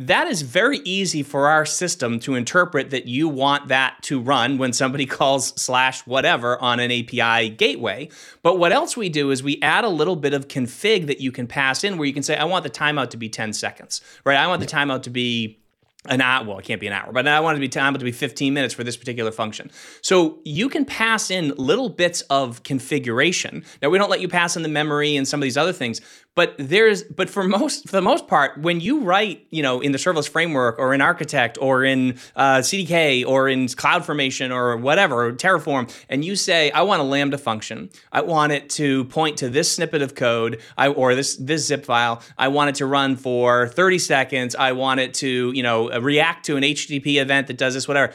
That 0.00 0.28
is 0.28 0.42
very 0.42 0.78
easy 0.84 1.24
for 1.24 1.48
our 1.48 1.66
system 1.66 2.20
to 2.20 2.36
interpret 2.36 2.90
that 2.90 3.06
you 3.06 3.28
want 3.28 3.66
that 3.66 4.00
to 4.04 4.20
run 4.20 4.56
when 4.56 4.72
somebody 4.72 5.06
calls 5.18 5.60
slash 5.60 6.06
whatever 6.06 6.60
on 6.62 6.78
an 6.78 6.92
API 6.92 7.50
gateway. 7.50 8.08
But 8.42 8.58
what 8.58 8.72
else 8.72 8.96
we 8.96 9.08
do 9.08 9.32
is 9.32 9.42
we 9.42 9.60
add 9.60 9.84
a 9.84 9.88
little 9.88 10.14
bit 10.14 10.34
of 10.34 10.46
config 10.46 11.08
that 11.08 11.20
you 11.20 11.32
can 11.32 11.48
pass 11.48 11.82
in 11.82 11.98
where 11.98 12.06
you 12.06 12.14
can 12.14 12.22
say, 12.22 12.36
I 12.36 12.44
want 12.44 12.62
the 12.62 12.70
timeout 12.70 13.10
to 13.10 13.16
be 13.16 13.28
10 13.28 13.52
seconds, 13.52 14.00
right? 14.24 14.38
I 14.38 14.46
want 14.46 14.60
the 14.60 14.68
timeout 14.68 15.02
to 15.02 15.10
be 15.10 15.58
an 16.06 16.20
hour. 16.20 16.44
Well, 16.44 16.58
it 16.58 16.64
can't 16.64 16.80
be 16.80 16.86
an 16.86 16.92
hour, 16.92 17.12
but 17.12 17.26
I 17.26 17.40
want 17.40 17.56
it 17.56 17.58
to 17.58 17.60
be 17.60 17.68
time 17.68 17.92
to 17.94 17.98
be 17.98 18.12
15 18.12 18.54
minutes 18.54 18.72
for 18.72 18.84
this 18.84 18.96
particular 18.96 19.32
function. 19.32 19.70
So 20.00 20.38
you 20.44 20.68
can 20.68 20.84
pass 20.84 21.30
in 21.30 21.52
little 21.56 21.88
bits 21.88 22.20
of 22.30 22.62
configuration. 22.62 23.64
Now 23.82 23.90
we 23.90 23.98
don't 23.98 24.10
let 24.10 24.20
you 24.20 24.28
pass 24.28 24.56
in 24.56 24.62
the 24.62 24.68
memory 24.68 25.16
and 25.16 25.26
some 25.26 25.40
of 25.40 25.42
these 25.42 25.56
other 25.56 25.72
things, 25.72 26.00
but 26.38 26.54
there's 26.56 27.02
but 27.02 27.28
for 27.28 27.42
most 27.42 27.88
for 27.88 27.96
the 27.96 28.00
most 28.00 28.28
part, 28.28 28.56
when 28.58 28.80
you 28.80 29.00
write, 29.00 29.44
you 29.50 29.60
know, 29.60 29.80
in 29.80 29.90
the 29.90 29.98
serverless 29.98 30.28
framework 30.28 30.78
or 30.78 30.94
in 30.94 31.00
Architect 31.00 31.58
or 31.60 31.82
in 31.82 32.16
uh, 32.36 32.58
CDK 32.58 33.26
or 33.26 33.48
in 33.48 33.66
CloudFormation 33.66 34.54
or 34.54 34.76
whatever 34.76 35.26
or 35.26 35.32
Terraform, 35.32 35.92
and 36.08 36.24
you 36.24 36.36
say, 36.36 36.70
I 36.70 36.82
want 36.82 37.00
a 37.00 37.02
Lambda 37.02 37.38
function, 37.38 37.90
I 38.12 38.20
want 38.20 38.52
it 38.52 38.70
to 38.70 39.06
point 39.06 39.38
to 39.38 39.48
this 39.48 39.72
snippet 39.72 40.00
of 40.00 40.14
code, 40.14 40.60
I, 40.76 40.86
or 40.86 41.16
this 41.16 41.34
this 41.34 41.66
zip 41.66 41.84
file, 41.84 42.22
I 42.38 42.46
want 42.46 42.70
it 42.70 42.76
to 42.76 42.86
run 42.86 43.16
for 43.16 43.66
30 43.66 43.98
seconds, 43.98 44.54
I 44.54 44.70
want 44.70 45.00
it 45.00 45.14
to, 45.14 45.50
you 45.52 45.64
know, 45.64 45.90
react 45.98 46.46
to 46.46 46.56
an 46.56 46.62
HTTP 46.62 47.20
event 47.20 47.48
that 47.48 47.58
does 47.58 47.74
this, 47.74 47.88
whatever 47.88 48.14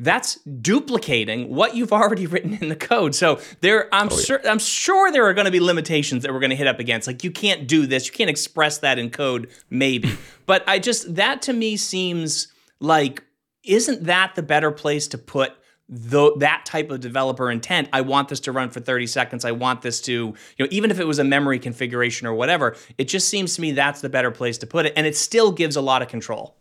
that's 0.00 0.36
duplicating 0.36 1.54
what 1.54 1.76
you've 1.76 1.92
already 1.92 2.26
written 2.26 2.54
in 2.54 2.70
the 2.70 2.76
code. 2.76 3.14
So 3.14 3.38
there, 3.60 3.94
I'm 3.94 4.08
oh, 4.10 4.16
yeah. 4.16 4.22
sure, 4.22 4.48
I'm 4.48 4.58
sure 4.58 5.12
there 5.12 5.26
are 5.26 5.34
going 5.34 5.44
to 5.44 5.50
be 5.50 5.60
limitations 5.60 6.22
that 6.22 6.32
we're 6.32 6.40
going 6.40 6.50
to 6.50 6.56
hit 6.56 6.66
up 6.66 6.80
against. 6.80 7.06
Like 7.06 7.22
you 7.22 7.30
can't 7.30 7.68
do 7.68 7.86
this, 7.86 8.06
you 8.06 8.12
can't 8.12 8.30
express 8.30 8.78
that 8.78 8.98
in 8.98 9.10
code, 9.10 9.50
maybe. 9.68 10.16
but 10.46 10.64
I 10.66 10.78
just 10.78 11.14
that 11.14 11.42
to 11.42 11.52
me 11.52 11.76
seems 11.76 12.48
like 12.80 13.22
isn't 13.62 14.04
that 14.04 14.34
the 14.34 14.42
better 14.42 14.70
place 14.70 15.06
to 15.08 15.18
put 15.18 15.52
the, 15.92 16.32
that 16.36 16.64
type 16.64 16.92
of 16.92 17.00
developer 17.00 17.50
intent 17.50 17.88
i 17.92 18.00
want 18.00 18.28
this 18.28 18.38
to 18.38 18.52
run 18.52 18.70
for 18.70 18.78
30 18.78 19.08
seconds 19.08 19.44
i 19.44 19.50
want 19.50 19.82
this 19.82 20.00
to 20.02 20.12
you 20.12 20.34
know 20.60 20.68
even 20.70 20.92
if 20.92 21.00
it 21.00 21.04
was 21.04 21.18
a 21.18 21.24
memory 21.24 21.58
configuration 21.58 22.28
or 22.28 22.32
whatever 22.34 22.76
it 22.96 23.08
just 23.08 23.28
seems 23.28 23.56
to 23.56 23.60
me 23.60 23.72
that's 23.72 24.00
the 24.00 24.08
better 24.08 24.30
place 24.30 24.56
to 24.56 24.68
put 24.68 24.86
it 24.86 24.92
and 24.94 25.04
it 25.04 25.16
still 25.16 25.50
gives 25.50 25.74
a 25.74 25.80
lot 25.80 26.00
of 26.00 26.06
control 26.06 26.59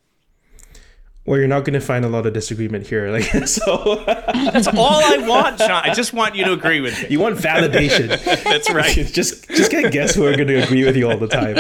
well, 1.30 1.38
you're 1.38 1.48
not 1.48 1.64
going 1.64 1.76
to 1.76 1.80
find 1.80 2.04
a 2.06 2.10
lot 2.10 2.26
of 2.26 2.34
disagreement 2.34 2.88
here. 2.88 3.12
Like 3.12 3.24
so, 3.46 4.04
that's 4.04 4.66
all 4.66 5.00
I 5.00 5.24
want, 5.28 5.60
Sean. 5.60 5.84
I 5.84 5.94
just 5.94 6.12
want 6.12 6.34
you 6.34 6.44
to 6.46 6.54
agree 6.54 6.82
with 6.82 7.00
me. 7.00 7.10
You 7.12 7.20
want 7.20 7.38
validation. 7.38 8.08
that's 8.44 8.68
right. 8.72 8.96
just 9.14 9.48
just 9.48 9.70
can't 9.70 9.94
guess 9.94 10.16
who 10.16 10.26
are 10.26 10.36
going 10.36 10.48
to 10.48 10.64
agree 10.64 10.84
with 10.84 10.98
you 10.98 11.08
all 11.08 11.20
the 11.20 11.28
time. 11.28 11.58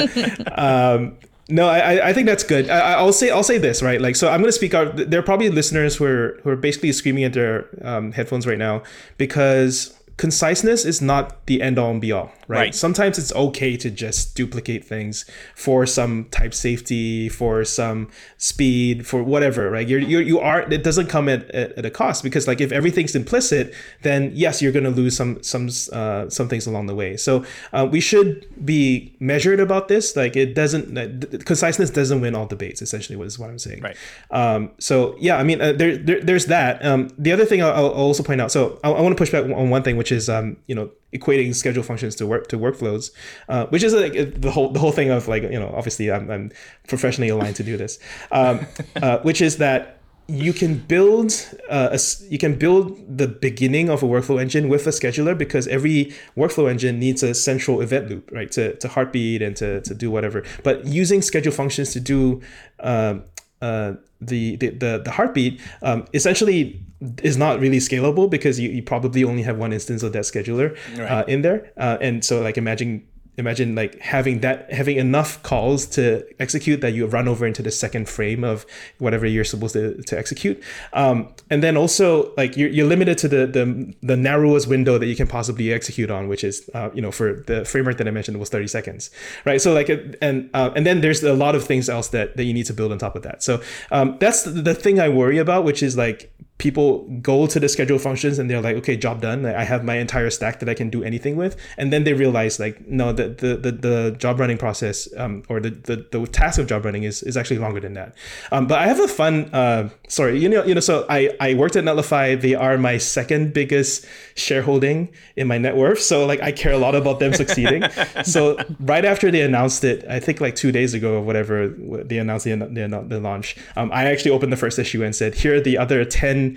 Um, 0.58 1.18
no, 1.50 1.68
I, 1.68 2.10
I 2.10 2.14
think 2.14 2.26
that's 2.26 2.44
good. 2.44 2.68
I, 2.68 3.00
will 3.04 3.14
say 3.14 3.30
I'll 3.30 3.44
say 3.44 3.60
this 3.60 3.84
right. 3.84 4.02
Like, 4.02 4.16
so 4.16 4.30
I'm 4.30 4.40
going 4.40 4.48
to 4.48 4.54
speak 4.54 4.74
out. 4.74 4.96
There 4.96 5.20
are 5.20 5.24
probably 5.24 5.50
listeners 5.50 5.98
who 5.98 6.06
are 6.06 6.40
who 6.42 6.50
are 6.50 6.56
basically 6.56 6.92
screaming 6.92 7.24
at 7.24 7.34
their 7.34 7.68
um, 7.84 8.12
headphones 8.12 8.48
right 8.48 8.58
now 8.58 8.82
because 9.18 9.96
conciseness 10.20 10.84
is 10.84 11.02
not 11.02 11.46
the 11.46 11.62
end 11.62 11.80
all 11.80 11.92
and 11.92 12.02
be 12.02 12.12
all, 12.12 12.30
right? 12.50 12.58
right? 12.58 12.76
Sometimes 12.76 13.18
it's 13.18 13.34
okay 13.34 13.78
to 13.78 13.90
just 13.90 14.36
duplicate 14.36 14.84
things 14.84 15.24
for 15.56 15.86
some 15.86 16.26
type 16.26 16.54
safety, 16.54 17.30
for 17.30 17.64
some 17.64 18.10
speed, 18.38 19.08
for 19.08 19.24
whatever, 19.24 19.72
right? 19.72 19.88
You're, 19.88 20.02
you're 20.02 20.22
you 20.22 20.38
are 20.38 20.62
it 20.70 20.84
doesn't 20.84 21.08
come 21.08 21.30
at, 21.30 21.50
at, 21.52 21.72
at, 21.78 21.86
a 21.86 21.90
cost 21.90 22.22
because 22.22 22.50
like 22.50 22.60
if 22.60 22.74
everything's 22.74 23.16
implicit, 23.16 23.74
then 24.02 24.32
yes, 24.36 24.62
you're 24.62 24.74
going 24.74 24.84
to 24.84 24.90
lose 24.90 25.16
some 25.16 25.42
some 25.42 25.70
uh, 25.94 26.30
some 26.30 26.50
things 26.50 26.68
along 26.68 26.88
the 26.88 26.96
way. 26.96 27.16
So 27.16 27.46
uh, 27.72 27.88
we 27.90 28.02
should 28.02 28.46
be 28.66 29.16
measured 29.22 29.62
about 29.62 29.88
this. 29.88 30.18
Like 30.18 30.36
it 30.36 30.54
doesn't 30.54 30.98
uh, 30.98 31.40
conciseness 31.46 31.92
doesn't 31.92 32.20
win 32.20 32.36
all 32.36 32.46
debates. 32.46 32.82
Essentially, 32.82 33.16
what 33.16 33.28
is 33.28 33.40
what 33.40 33.50
I'm 33.50 33.58
saying. 33.58 33.82
Right. 33.82 33.96
Um, 34.32 34.72
so 34.80 35.16
yeah, 35.18 35.38
I 35.38 35.44
mean, 35.44 35.62
uh, 35.62 35.72
there, 35.72 35.96
there, 35.96 36.20
there's 36.20 36.48
that. 36.48 36.84
Um, 36.84 37.10
the 37.18 37.32
other 37.32 37.46
thing 37.46 37.64
I'll, 37.64 37.72
I'll 37.72 37.88
also 37.88 38.22
point 38.22 38.42
out. 38.42 38.52
So 38.52 38.82
I, 38.84 38.92
I 38.92 39.00
want 39.00 39.16
to 39.16 39.22
push 39.22 39.32
back 39.32 39.46
on 39.46 39.70
one 39.70 39.82
thing, 39.82 39.96
which 39.96 40.09
which 40.10 40.18
is 40.18 40.30
um, 40.30 40.58
you 40.66 40.74
know 40.74 40.90
equating 41.14 41.54
schedule 41.54 41.84
functions 41.84 42.16
to 42.16 42.26
work 42.26 42.48
to 42.48 42.58
workflows, 42.58 43.12
uh, 43.48 43.68
which 43.68 43.84
is 43.84 43.94
like 43.94 44.42
the 44.42 44.50
whole 44.50 44.70
the 44.70 44.80
whole 44.80 44.92
thing 44.92 45.12
of 45.12 45.28
like 45.28 45.44
you 45.44 45.60
know 45.60 45.72
obviously 45.76 46.12
I'm, 46.12 46.30
I'm 46.32 46.52
professionally 46.88 47.30
aligned 47.30 47.56
to 47.58 47.64
do 47.64 47.78
this, 47.78 48.00
um, 48.32 48.66
uh, 49.04 49.20
which 49.20 49.40
is 49.40 49.58
that 49.58 50.00
you 50.28 50.54
can 50.54 50.78
build 50.78 51.32
uh, 51.70 51.90
a, 51.92 52.00
you 52.30 52.40
can 52.40 52.56
build 52.56 53.18
the 53.18 53.28
beginning 53.28 53.90
of 53.90 54.02
a 54.02 54.06
workflow 54.08 54.42
engine 54.42 54.68
with 54.68 54.88
a 54.88 54.92
scheduler 54.92 55.38
because 55.38 55.68
every 55.68 56.14
workflow 56.36 56.70
engine 56.70 57.00
needs 57.00 57.22
a 57.22 57.34
central 57.34 57.82
event 57.82 58.10
loop 58.10 58.30
right 58.32 58.52
to, 58.52 58.76
to 58.78 58.88
heartbeat 58.88 59.42
and 59.42 59.56
to, 59.56 59.82
to 59.82 59.96
do 59.96 60.12
whatever. 60.12 60.44
But 60.64 60.86
using 60.86 61.24
schedule 61.24 61.52
functions 61.52 61.94
to 61.94 62.00
do 62.00 62.42
uh, 62.80 63.20
uh, 63.60 63.94
the, 64.22 64.58
the 64.58 64.70
the 64.70 65.02
the 65.06 65.12
heartbeat 65.12 65.62
um, 65.82 66.06
essentially 66.14 66.82
is 67.24 67.38
not 67.38 67.60
really 67.60 67.78
scalable 67.78 68.30
because 68.30 68.60
you, 68.60 68.70
you 68.70 68.84
probably 68.84 69.24
only 69.24 69.42
have 69.42 69.58
one 69.58 69.72
instance 69.72 70.04
of 70.04 70.12
that 70.12 70.24
scheduler 70.24 70.78
right. 70.98 71.10
uh, 71.10 71.24
in 71.28 71.42
there 71.42 71.72
uh, 71.78 71.98
and 72.02 72.26
so 72.26 72.42
like 72.42 72.58
imagine 72.58 73.08
imagine 73.40 73.76
like 73.76 74.00
having 74.00 74.42
that 74.42 74.72
having 74.72 74.98
enough 74.98 75.42
calls 75.44 75.86
to 75.88 76.26
execute 76.40 76.82
that 76.82 76.92
you 76.92 77.08
run 77.08 77.28
over 77.28 77.46
into 77.46 77.62
the 77.62 77.72
second 77.72 78.08
frame 78.08 78.44
of 78.44 78.66
whatever 79.00 79.26
you're 79.26 79.44
supposed 79.44 79.74
to, 79.74 80.02
to 80.04 80.18
execute. 80.18 80.62
Um, 80.94 81.34
and 81.50 81.64
then 81.64 81.78
also 81.78 82.34
like 82.36 82.58
you're, 82.58 82.70
you're 82.70 82.88
limited 82.88 83.18
to 83.20 83.28
the, 83.28 83.48
the 83.48 83.96
the 84.02 84.18
narrowest 84.18 84.68
window 84.68 84.98
that 84.98 85.08
you 85.08 85.16
can 85.16 85.28
possibly 85.28 85.74
execute 85.74 86.12
on 86.12 86.28
which 86.28 86.44
is 86.44 86.70
uh, 86.74 86.90
you 86.94 87.02
know 87.02 87.12
for 87.12 87.44
the 87.48 87.66
framework 87.66 87.98
that 87.98 88.08
i 88.08 88.12
mentioned 88.12 88.40
was 88.40 88.50
30 88.50 88.68
seconds 88.68 89.10
right? 89.46 89.62
So 89.62 89.74
like 89.74 89.90
and 90.22 90.50
uh, 90.54 90.72
and 90.76 90.86
then 90.86 91.02
there's 91.02 91.24
a 91.24 91.34
lot 91.34 91.56
of 91.56 91.64
things 91.64 91.90
else 91.90 92.10
that, 92.10 92.38
that 92.38 92.44
you 92.44 92.54
need 92.54 92.66
to 92.66 92.74
build 92.74 92.92
on 92.92 92.98
top 92.98 93.16
of 93.16 93.24
that. 93.24 93.44
So 93.44 93.62
um, 93.92 94.18
that's 94.20 94.44
the 94.44 94.74
thing 94.74 95.00
i 95.00 95.10
worry 95.10 95.38
about 95.38 95.64
which 95.64 95.82
is 95.84 95.98
like 95.98 96.32
people 96.60 97.08
go 97.22 97.48
to 97.48 97.60
the 97.60 97.68
schedule 97.68 97.98
functions 97.98 98.38
and 98.38 98.50
they're 98.50 98.62
like, 98.62 98.76
okay, 98.76 98.96
job 98.96 99.22
done. 99.22 99.46
I 99.46 99.64
have 99.64 99.84
my 99.84 99.96
entire 99.96 100.30
stack 100.30 100.60
that 100.60 100.70
I 100.70 100.76
can 100.76 100.90
do 100.90 101.04
anything 101.04 101.36
with. 101.36 101.56
And 101.78 101.92
then 101.92 102.04
they 102.04 102.14
realize 102.14 102.60
like, 102.60 102.86
no, 102.88 103.12
the 103.12 103.30
the 103.30 103.56
the, 103.56 103.72
the 103.72 104.16
job 104.20 104.40
running 104.40 104.58
process 104.58 105.08
um, 105.18 105.44
or 105.50 105.60
the, 105.60 105.72
the 105.72 106.06
the 106.12 106.28
task 106.28 106.60
of 106.60 106.68
job 106.68 106.86
running 106.86 107.04
is, 107.04 107.24
is 107.24 107.36
actually 107.36 107.58
longer 107.58 107.80
than 107.80 107.94
that. 107.94 108.16
Um, 108.52 108.68
but 108.68 108.80
I 108.80 108.88
have 108.88 109.00
a 109.00 109.08
fun 109.08 109.50
uh, 109.54 109.90
sorry, 110.08 110.38
you 110.40 110.50
know, 110.50 110.64
you 110.66 110.76
know, 110.76 110.82
so 110.82 111.06
I, 111.10 111.36
I 111.40 111.54
worked 111.54 111.76
at 111.76 111.86
Netlify. 111.86 112.40
They 112.40 112.56
are 112.56 112.78
my 112.78 112.98
second 112.98 113.54
biggest 113.54 114.06
shareholding 114.36 115.10
in 115.36 115.48
my 115.48 115.58
net 115.58 115.78
worth. 115.78 116.02
So 116.02 116.26
like 116.26 116.42
I 116.42 116.52
care 116.52 116.74
a 116.74 116.78
lot 116.78 116.94
about 116.94 117.20
them 117.20 117.34
succeeding. 117.34 117.84
so 118.24 118.58
right 118.82 119.06
after 119.06 119.32
they 119.32 119.42
announced 119.42 119.84
it, 119.84 120.06
I 120.10 120.20
think 120.20 120.42
like 120.42 120.56
two 120.56 120.72
days 120.72 120.94
ago 120.94 121.16
or 121.16 121.22
whatever, 121.22 121.70
they 121.70 122.18
announced 122.18 122.46
the, 122.46 122.56
the, 122.56 123.06
the 123.08 123.20
launch. 123.20 123.56
Um, 123.78 123.92
I 123.94 124.06
actually 124.06 124.32
opened 124.32 124.52
the 124.52 124.58
first 124.58 124.78
issue 124.78 125.04
and 125.04 125.16
said, 125.16 125.36
here 125.36 125.56
are 125.56 125.62
the 125.62 125.78
other 125.78 126.04
10 126.04 126.49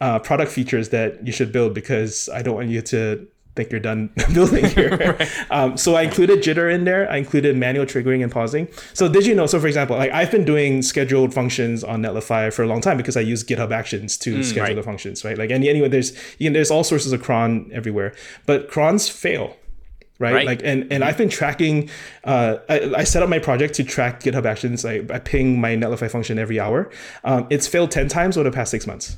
uh, 0.00 0.18
product 0.18 0.50
features 0.52 0.90
that 0.90 1.26
you 1.26 1.32
should 1.32 1.52
build 1.52 1.74
because 1.74 2.28
I 2.28 2.42
don't 2.42 2.54
want 2.54 2.68
you 2.68 2.82
to 2.82 3.26
think 3.58 3.72
you're 3.72 3.80
done 3.80 4.10
building 4.34 4.64
here. 4.76 4.96
right. 4.96 5.28
um, 5.50 5.76
so 5.76 5.96
I 5.96 6.02
included 6.02 6.38
jitter 6.40 6.72
in 6.72 6.84
there. 6.84 7.10
I 7.10 7.16
included 7.16 7.56
manual 7.56 7.84
triggering 7.84 8.22
and 8.22 8.32
pausing. 8.32 8.68
So 8.94 9.08
did 9.08 9.26
you 9.26 9.34
know? 9.34 9.46
So 9.46 9.60
for 9.60 9.66
example, 9.66 9.96
like 9.96 10.12
I've 10.12 10.30
been 10.30 10.44
doing 10.44 10.80
scheduled 10.82 11.34
functions 11.34 11.84
on 11.84 12.02
Netlify 12.02 12.52
for 12.52 12.62
a 12.62 12.66
long 12.66 12.80
time 12.80 12.96
because 12.96 13.16
I 13.16 13.20
use 13.20 13.44
GitHub 13.44 13.72
Actions 13.72 14.16
to 14.18 14.38
mm, 14.38 14.44
schedule 14.44 14.68
right. 14.68 14.76
the 14.76 14.82
functions, 14.82 15.24
right? 15.24 15.36
Like 15.36 15.50
any 15.50 15.68
anyway, 15.68 15.88
there's 15.88 16.16
you 16.38 16.48
know, 16.48 16.54
there's 16.54 16.70
all 16.70 16.84
sources 16.84 17.12
of 17.12 17.22
cron 17.22 17.70
everywhere, 17.72 18.14
but 18.46 18.70
crons 18.70 19.08
fail. 19.08 19.56
Right? 20.20 20.34
right? 20.34 20.46
Like, 20.46 20.62
and, 20.64 20.92
and 20.92 21.04
I've 21.04 21.16
been 21.16 21.28
tracking, 21.28 21.90
uh, 22.24 22.56
I, 22.68 22.92
I 22.96 23.04
set 23.04 23.22
up 23.22 23.28
my 23.28 23.38
project 23.38 23.74
to 23.74 23.84
track 23.84 24.20
GitHub 24.20 24.46
Actions. 24.46 24.84
I, 24.84 24.94
I 25.10 25.20
ping 25.20 25.60
my 25.60 25.76
Netlify 25.76 26.10
function 26.10 26.40
every 26.40 26.58
hour. 26.58 26.90
Um, 27.22 27.46
it's 27.50 27.68
failed 27.68 27.92
10 27.92 28.08
times 28.08 28.36
over 28.36 28.50
the 28.50 28.52
past 28.52 28.72
six 28.72 28.84
months. 28.84 29.16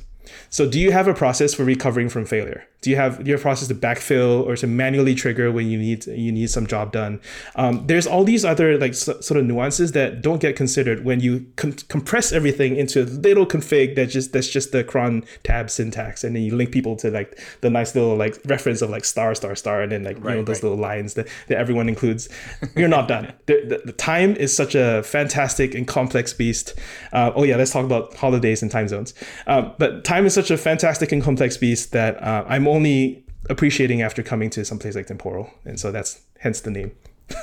So 0.49 0.69
do 0.69 0.79
you 0.79 0.91
have 0.91 1.07
a 1.07 1.13
process 1.13 1.53
for 1.53 1.63
recovering 1.63 2.09
from 2.09 2.25
failure? 2.25 2.67
Do 2.81 2.89
you 2.89 2.95
have 2.95 3.27
your 3.27 3.37
process 3.37 3.67
to 3.67 3.75
backfill 3.75 4.45
or 4.45 4.55
to 4.55 4.67
manually 4.67 5.13
trigger 5.13 5.51
when 5.51 5.69
you 5.69 5.77
need 5.77 6.07
you 6.07 6.31
need 6.31 6.49
some 6.49 6.65
job 6.65 6.91
done? 6.91 7.21
Um, 7.55 7.85
there's 7.85 8.07
all 8.07 8.23
these 8.23 8.43
other 8.43 8.77
like 8.77 8.95
so, 8.95 9.21
sort 9.21 9.39
of 9.39 9.45
nuances 9.45 9.91
that 9.91 10.21
don't 10.21 10.41
get 10.41 10.55
considered 10.55 11.05
when 11.05 11.19
you 11.19 11.45
com- 11.57 11.73
compress 11.73 12.31
everything 12.31 12.75
into 12.75 13.03
a 13.03 13.05
little 13.05 13.45
config 13.45 13.95
that 13.95 14.07
just 14.07 14.33
that's 14.33 14.49
just 14.49 14.71
the 14.71 14.83
cron 14.83 15.23
tab 15.43 15.69
syntax, 15.69 16.23
and 16.23 16.35
then 16.35 16.41
you 16.43 16.55
link 16.55 16.71
people 16.71 16.95
to 16.97 17.11
like 17.11 17.39
the 17.61 17.69
nice 17.69 17.93
little 17.93 18.15
like 18.15 18.39
reference 18.45 18.81
of 18.81 18.89
like 18.89 19.05
star 19.05 19.35
star 19.35 19.55
star, 19.55 19.81
and 19.81 19.91
then 19.91 20.03
like 20.03 20.17
right, 20.17 20.31
you 20.31 20.37
know 20.37 20.43
those 20.43 20.57
right. 20.57 20.63
little 20.63 20.77
lines 20.77 21.13
that, 21.13 21.27
that 21.47 21.57
everyone 21.57 21.87
includes. 21.87 22.29
You're 22.75 22.87
not 22.87 23.07
done. 23.07 23.31
The, 23.45 23.61
the, 23.65 23.81
the, 23.85 23.91
time 23.93 24.35
is 24.35 24.55
such 24.55 24.73
a 24.73 25.03
fantastic 25.03 25.75
and 25.75 25.87
complex 25.87 26.33
beast. 26.33 26.73
Uh, 27.13 27.31
oh 27.35 27.43
yeah, 27.43 27.57
let's 27.57 27.71
talk 27.71 27.85
about 27.85 28.15
holidays 28.15 28.63
and 28.63 28.71
time 28.71 28.87
zones. 28.87 29.13
Um, 29.45 29.73
but 29.77 30.03
time 30.03 30.25
is 30.25 30.33
such 30.33 30.49
a 30.49 30.57
fantastic 30.57 31.11
and 31.11 31.21
complex 31.21 31.57
beast 31.57 31.91
that 31.91 32.21
uh, 32.23 32.43
I'm 32.47 32.67
only 32.71 33.23
appreciating 33.49 34.01
after 34.01 34.23
coming 34.23 34.49
to 34.51 34.63
some 34.63 34.79
place 34.79 34.95
like 34.95 35.07
Temporal, 35.07 35.49
and 35.65 35.79
so 35.79 35.91
that's 35.91 36.21
hence 36.39 36.61
the 36.61 36.71
name. 36.71 36.91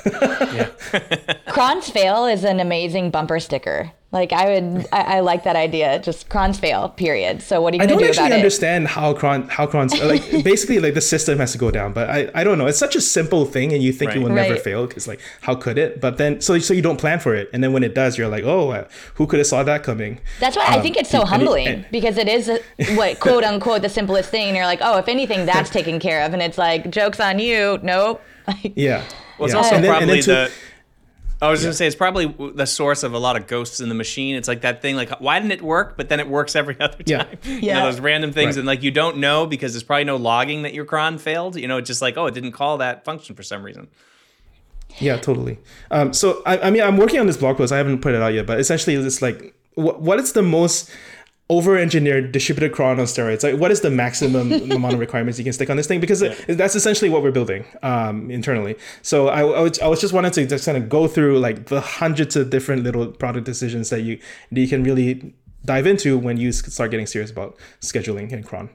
yeah. 0.05 0.69
Crons 1.47 1.89
fail 1.89 2.25
is 2.25 2.43
an 2.43 2.59
amazing 2.59 3.11
bumper 3.11 3.39
sticker. 3.39 3.91
Like 4.11 4.33
I 4.33 4.59
would, 4.59 4.87
I, 4.91 5.17
I, 5.17 5.19
like 5.19 5.43
that 5.43 5.55
idea. 5.55 5.99
Just 5.99 6.29
crons 6.29 6.57
fail, 6.57 6.89
period. 6.89 7.43
So 7.43 7.61
what 7.61 7.73
are 7.73 7.75
you 7.75 7.79
going 7.79 7.89
to 7.89 7.93
do 7.93 7.99
about 7.99 8.09
it? 8.09 8.09
I 8.09 8.15
don't 8.15 8.25
actually 8.25 8.35
understand 8.37 8.87
how 8.87 9.13
cron, 9.13 9.47
how 9.49 9.67
crons, 9.67 9.93
like 10.03 10.43
basically 10.43 10.79
like 10.79 10.95
the 10.95 11.01
system 11.01 11.37
has 11.37 11.51
to 11.51 11.59
go 11.59 11.69
down. 11.69 11.93
But 11.93 12.09
I, 12.09 12.31
I 12.33 12.43
don't 12.43 12.57
know. 12.57 12.65
It's 12.65 12.79
such 12.79 12.95
a 12.95 13.01
simple 13.01 13.45
thing, 13.45 13.71
and 13.71 13.83
you 13.83 13.93
think 13.93 14.09
right. 14.09 14.17
it 14.17 14.23
will 14.23 14.29
never 14.29 14.53
right. 14.53 14.61
fail 14.61 14.87
because 14.87 15.07
like 15.07 15.19
how 15.41 15.53
could 15.53 15.77
it? 15.77 16.01
But 16.01 16.17
then 16.17 16.41
so 16.41 16.57
so 16.57 16.73
you 16.73 16.81
don't 16.81 16.97
plan 16.97 17.19
for 17.19 17.35
it, 17.35 17.51
and 17.53 17.63
then 17.63 17.71
when 17.71 17.83
it 17.83 17.93
does, 17.93 18.17
you're 18.17 18.27
like, 18.27 18.45
oh, 18.45 18.71
uh, 18.71 18.87
who 19.13 19.27
could 19.27 19.37
have 19.37 19.47
saw 19.47 19.61
that 19.61 19.83
coming? 19.83 20.19
That's 20.39 20.57
why 20.57 20.65
um, 20.65 20.73
I 20.73 20.81
think 20.81 20.97
it's 20.97 21.11
so 21.11 21.23
humbling 21.23 21.67
and, 21.67 21.83
and, 21.83 21.91
because 21.91 22.17
it 22.17 22.27
is 22.27 22.49
what 22.95 23.19
quote 23.19 23.43
unquote 23.43 23.83
the 23.83 23.89
simplest 23.89 24.31
thing, 24.31 24.47
and 24.47 24.57
you're 24.57 24.65
like, 24.65 24.79
oh, 24.81 24.97
if 24.97 25.07
anything, 25.07 25.45
that's 25.45 25.69
taken 25.79 25.99
care 25.99 26.25
of, 26.25 26.33
and 26.33 26.41
it's 26.41 26.57
like 26.57 26.89
jokes 26.89 27.19
on 27.19 27.37
you. 27.37 27.79
Nope. 27.83 28.23
yeah. 28.63 29.03
Well, 29.37 29.45
it's 29.45 29.53
yeah. 29.53 29.59
also 29.59 29.81
probably 29.81 30.21
the 30.21 30.51
I 31.41 31.49
was 31.49 31.61
yeah. 31.61 31.67
gonna 31.67 31.73
say 31.73 31.87
it's 31.87 31.95
probably 31.95 32.25
the 32.53 32.65
source 32.65 33.03
of 33.03 33.13
a 33.13 33.17
lot 33.17 33.37
of 33.37 33.47
ghosts 33.47 33.79
in 33.79 33.87
the 33.87 33.95
machine. 33.95 34.35
It's 34.35 34.47
like 34.47 34.61
that 34.61 34.81
thing, 34.81 34.95
like 34.95 35.09
why 35.19 35.39
didn't 35.39 35.53
it 35.53 35.61
work? 35.61 35.95
But 35.95 36.09
then 36.09 36.19
it 36.19 36.27
works 36.27 36.55
every 36.55 36.77
other 36.79 37.03
time. 37.03 37.05
Yeah, 37.05 37.25
yeah. 37.43 37.55
You 37.55 37.73
know, 37.73 37.85
those 37.85 37.99
random 37.99 38.33
things, 38.33 38.55
right. 38.55 38.59
and 38.59 38.67
like 38.67 38.83
you 38.83 38.91
don't 38.91 39.17
know 39.17 39.45
because 39.45 39.73
there's 39.73 39.83
probably 39.83 40.03
no 40.03 40.17
logging 40.17 40.63
that 40.63 40.73
your 40.73 40.85
cron 40.85 41.17
failed. 41.17 41.55
You 41.55 41.67
know, 41.67 41.77
it's 41.77 41.87
just 41.87 42.01
like 42.01 42.17
oh, 42.17 42.25
it 42.25 42.33
didn't 42.33 42.51
call 42.51 42.79
that 42.79 43.05
function 43.05 43.35
for 43.35 43.43
some 43.43 43.63
reason. 43.63 43.87
Yeah, 44.97 45.17
totally. 45.17 45.59
Um, 45.91 46.13
so 46.13 46.41
I, 46.45 46.57
I 46.57 46.69
mean, 46.71 46.81
I'm 46.81 46.97
working 46.97 47.19
on 47.19 47.27
this 47.27 47.37
blog 47.37 47.57
post. 47.57 47.71
I 47.71 47.77
haven't 47.77 48.01
put 48.01 48.15
it 48.15 48.21
out 48.21 48.33
yet, 48.33 48.45
but 48.45 48.59
essentially, 48.59 48.95
it's 48.95 49.21
like 49.21 49.55
what, 49.75 50.01
what 50.01 50.19
is 50.19 50.33
the 50.33 50.43
most 50.43 50.91
over-engineered 51.49 52.31
distributed 52.31 52.71
cron 52.71 52.99
on 52.99 53.05
steroids. 53.05 53.43
Like 53.43 53.59
what 53.59 53.71
is 53.71 53.81
the 53.81 53.89
maximum 53.89 54.51
amount 54.71 54.93
of 54.93 54.99
requirements 54.99 55.39
you 55.39 55.43
can 55.43 55.53
stick 55.53 55.69
on 55.69 55.77
this 55.77 55.87
thing? 55.87 55.99
Because 55.99 56.21
yeah. 56.21 56.35
that's 56.47 56.75
essentially 56.75 57.09
what 57.09 57.23
we're 57.23 57.31
building 57.31 57.65
um, 57.81 58.29
internally. 58.29 58.75
So 59.01 59.29
I, 59.29 59.41
I, 59.41 59.61
was, 59.61 59.79
I 59.79 59.87
was 59.87 59.99
just 59.99 60.13
wanted 60.13 60.33
to 60.33 60.45
just 60.45 60.65
kind 60.65 60.77
of 60.77 60.89
go 60.89 61.07
through 61.07 61.39
like 61.39 61.65
the 61.65 61.81
hundreds 61.81 62.35
of 62.35 62.51
different 62.51 62.83
little 62.83 63.07
product 63.07 63.45
decisions 63.45 63.89
that 63.89 64.01
you 64.01 64.19
that 64.51 64.61
you 64.61 64.67
can 64.67 64.83
really 64.83 65.33
dive 65.65 65.87
into 65.87 66.17
when 66.17 66.37
you 66.37 66.51
start 66.51 66.91
getting 66.91 67.05
serious 67.05 67.31
about 67.31 67.57
scheduling 67.81 68.31
in 68.31 68.43
cron 68.43 68.69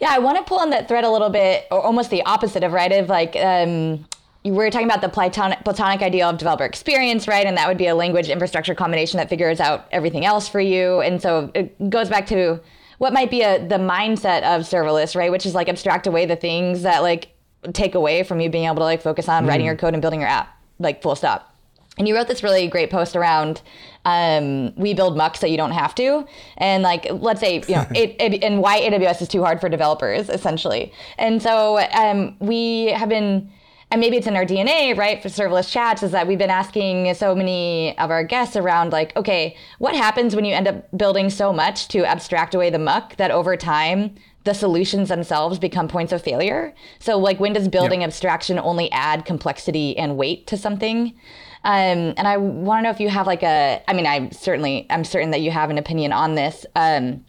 yeah 0.00 0.08
i 0.10 0.18
want 0.18 0.36
to 0.38 0.44
pull 0.44 0.58
on 0.58 0.70
that 0.70 0.86
thread 0.86 1.04
a 1.04 1.10
little 1.10 1.30
bit 1.30 1.66
or 1.70 1.80
almost 1.80 2.10
the 2.10 2.22
opposite 2.22 2.62
of 2.62 2.72
right 2.72 2.92
of 2.92 3.08
like 3.08 3.34
um, 3.36 4.06
we 4.44 4.50
were 4.50 4.70
talking 4.70 4.86
about 4.86 5.00
the 5.00 5.08
platonic, 5.08 5.64
platonic 5.64 6.02
ideal 6.02 6.28
of 6.28 6.36
developer 6.36 6.64
experience, 6.64 7.26
right? 7.26 7.46
And 7.46 7.56
that 7.56 7.66
would 7.66 7.78
be 7.78 7.86
a 7.86 7.94
language 7.94 8.28
infrastructure 8.28 8.74
combination 8.74 9.16
that 9.16 9.30
figures 9.30 9.58
out 9.58 9.86
everything 9.90 10.26
else 10.26 10.48
for 10.48 10.60
you. 10.60 11.00
And 11.00 11.20
so 11.20 11.50
it 11.54 11.90
goes 11.90 12.10
back 12.10 12.26
to 12.26 12.60
what 12.98 13.14
might 13.14 13.30
be 13.30 13.40
a 13.40 13.66
the 13.66 13.76
mindset 13.76 14.42
of 14.42 14.62
serverless, 14.62 15.16
right? 15.16 15.30
Which 15.30 15.46
is 15.46 15.54
like 15.54 15.68
abstract 15.68 16.06
away 16.06 16.26
the 16.26 16.36
things 16.36 16.82
that 16.82 17.02
like 17.02 17.28
take 17.72 17.94
away 17.94 18.22
from 18.22 18.38
you 18.40 18.50
being 18.50 18.66
able 18.66 18.76
to 18.76 18.84
like 18.84 19.00
focus 19.00 19.28
on 19.28 19.44
mm. 19.44 19.48
writing 19.48 19.64
your 19.64 19.76
code 19.76 19.94
and 19.94 20.02
building 20.02 20.20
your 20.20 20.28
app, 20.28 20.54
like 20.78 21.02
full 21.02 21.16
stop. 21.16 21.50
And 21.96 22.06
you 22.06 22.14
wrote 22.14 22.28
this 22.28 22.42
really 22.42 22.66
great 22.66 22.90
post 22.90 23.16
around 23.16 23.62
um, 24.04 24.74
we 24.74 24.92
build 24.92 25.16
muck 25.16 25.36
so 25.36 25.46
you 25.46 25.56
don't 25.56 25.70
have 25.70 25.94
to, 25.94 26.26
and 26.58 26.82
like 26.82 27.06
let's 27.10 27.40
say 27.40 27.62
you 27.66 27.76
know 27.76 27.86
it, 27.94 28.16
it, 28.18 28.42
and 28.42 28.60
why 28.60 28.80
AWS 28.80 29.22
is 29.22 29.28
too 29.28 29.42
hard 29.42 29.60
for 29.60 29.70
developers 29.70 30.28
essentially. 30.28 30.92
And 31.16 31.40
so 31.40 31.78
um, 31.94 32.36
we 32.40 32.86
have 32.86 33.08
been 33.08 33.50
and 33.94 34.00
maybe 34.00 34.16
it's 34.16 34.26
in 34.26 34.34
our 34.34 34.44
DNA, 34.44 34.98
right, 34.98 35.22
for 35.22 35.28
serverless 35.28 35.70
chats, 35.70 36.02
is 36.02 36.10
that 36.10 36.26
we've 36.26 36.36
been 36.36 36.50
asking 36.50 37.14
so 37.14 37.32
many 37.32 37.96
of 37.98 38.10
our 38.10 38.24
guests 38.24 38.56
around, 38.56 38.90
like, 38.90 39.14
okay, 39.16 39.56
what 39.78 39.94
happens 39.94 40.34
when 40.34 40.44
you 40.44 40.52
end 40.52 40.66
up 40.66 40.84
building 40.98 41.30
so 41.30 41.52
much 41.52 41.86
to 41.86 42.04
abstract 42.04 42.56
away 42.56 42.70
the 42.70 42.78
muck 42.80 43.14
that 43.18 43.30
over 43.30 43.56
time 43.56 44.16
the 44.42 44.52
solutions 44.52 45.10
themselves 45.10 45.60
become 45.60 45.86
points 45.86 46.12
of 46.12 46.20
failure? 46.20 46.74
So, 46.98 47.16
like, 47.16 47.38
when 47.38 47.52
does 47.52 47.68
building 47.68 48.00
yep. 48.00 48.08
abstraction 48.08 48.58
only 48.58 48.90
add 48.90 49.26
complexity 49.26 49.96
and 49.96 50.16
weight 50.16 50.48
to 50.48 50.56
something? 50.56 51.14
Um, 51.62 52.14
and 52.16 52.26
I 52.26 52.36
want 52.36 52.80
to 52.80 52.82
know 52.82 52.90
if 52.90 52.98
you 52.98 53.10
have 53.10 53.28
like 53.28 53.44
a, 53.44 53.80
I 53.86 53.92
mean, 53.92 54.06
I'm 54.06 54.32
certainly, 54.32 54.88
I'm 54.90 55.04
certain 55.04 55.30
that 55.30 55.40
you 55.40 55.52
have 55.52 55.70
an 55.70 55.78
opinion 55.78 56.12
on 56.12 56.34
this. 56.34 56.66
Um, 56.74 57.24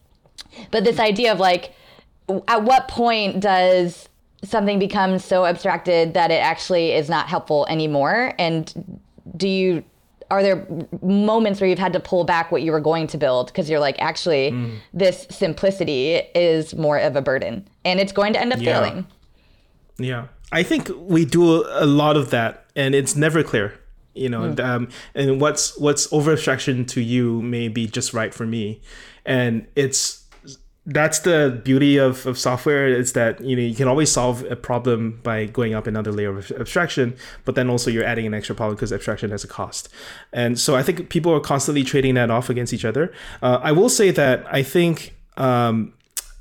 but 0.72 0.84
this 0.84 0.98
idea 0.98 1.32
of 1.32 1.40
like, 1.40 1.76
at 2.48 2.64
what 2.64 2.88
point 2.88 3.40
does 3.40 4.10
something 4.46 4.80
becomes 4.80 5.24
so 5.26 5.46
abstracted 5.46 6.14
that 6.14 6.32
it 6.32 6.42
actually 6.42 6.92
is 6.92 7.10
not 7.10 7.28
helpful 7.28 7.66
anymore? 7.70 8.34
And 8.38 9.00
do 9.36 9.48
you 9.48 9.84
are 10.32 10.42
there 10.42 10.68
moments 11.02 11.62
where 11.62 11.70
you've 11.70 11.80
had 11.80 11.94
to 11.94 12.00
pull 12.00 12.24
back 12.24 12.52
what 12.52 12.62
you 12.62 12.72
were 12.72 12.80
going 12.80 13.08
to 13.08 13.18
build 13.18 13.48
because 13.48 13.70
you're 13.70 13.80
like 13.80 13.96
actually 14.00 14.52
mm. 14.52 14.78
this 14.94 15.28
simplicity 15.30 16.16
is 16.34 16.74
more 16.76 16.98
of 16.98 17.16
a 17.16 17.22
burden 17.22 17.68
and 17.84 18.00
it's 18.00 18.12
going 18.12 18.34
to 18.34 18.42
end 18.42 18.52
up 18.52 18.60
yeah. 18.60 18.74
failing 18.74 19.08
yeah 19.98 20.28
i 20.52 20.64
think 20.64 20.90
we 20.98 21.26
do 21.26 21.64
a 21.70 21.86
lot 21.86 22.18
of 22.18 22.32
that 22.32 22.66
and 22.76 22.96
it's 22.96 23.16
never 23.16 23.44
clear 23.44 23.80
you 24.14 24.30
know 24.30 24.54
mm. 24.54 24.60
um, 24.64 24.90
and 25.14 25.40
what's 25.40 25.78
what's 25.78 26.12
over 26.12 26.34
abstraction 26.34 26.86
to 26.86 27.02
you 27.02 27.42
may 27.42 27.68
be 27.68 27.88
just 27.88 28.14
right 28.14 28.34
for 28.34 28.46
me 28.46 28.82
and 29.26 29.68
it's 29.76 30.25
that's 30.86 31.20
the 31.20 31.60
beauty 31.64 31.98
of, 31.98 32.26
of 32.28 32.38
software 32.38 32.88
is 32.88 33.14
that 33.14 33.42
you 33.42 33.56
know 33.56 33.62
you 33.62 33.74
can 33.74 33.88
always 33.88 34.12
solve 34.12 34.44
a 34.52 34.56
problem 34.56 35.20
by 35.24 35.46
going 35.46 35.74
up 35.74 35.88
another 35.88 36.12
layer 36.12 36.38
of 36.38 36.52
abstraction 36.52 37.16
but 37.44 37.56
then 37.56 37.70
also 37.70 37.90
you're 37.90 38.04
adding 38.04 38.26
an 38.28 38.34
extra 38.34 38.54
problem 38.54 38.76
because 38.76 38.94
abstraction 38.94 39.32
has 39.32 39.44
a 39.44 39.48
cost. 39.48 39.90
And 40.32 40.60
so 40.60 40.76
i 40.76 40.84
think 40.84 41.10
people 41.10 41.34
are 41.34 41.40
constantly 41.40 41.84
trading 41.84 42.14
that 42.16 42.30
off 42.30 42.50
against 42.50 42.74
each 42.74 42.86
other. 42.86 43.12
Uh, 43.42 43.60
i 43.64 43.72
will 43.72 43.90
say 43.90 44.12
that 44.12 44.46
i 44.52 44.62
think 44.62 45.16
um, 45.38 45.94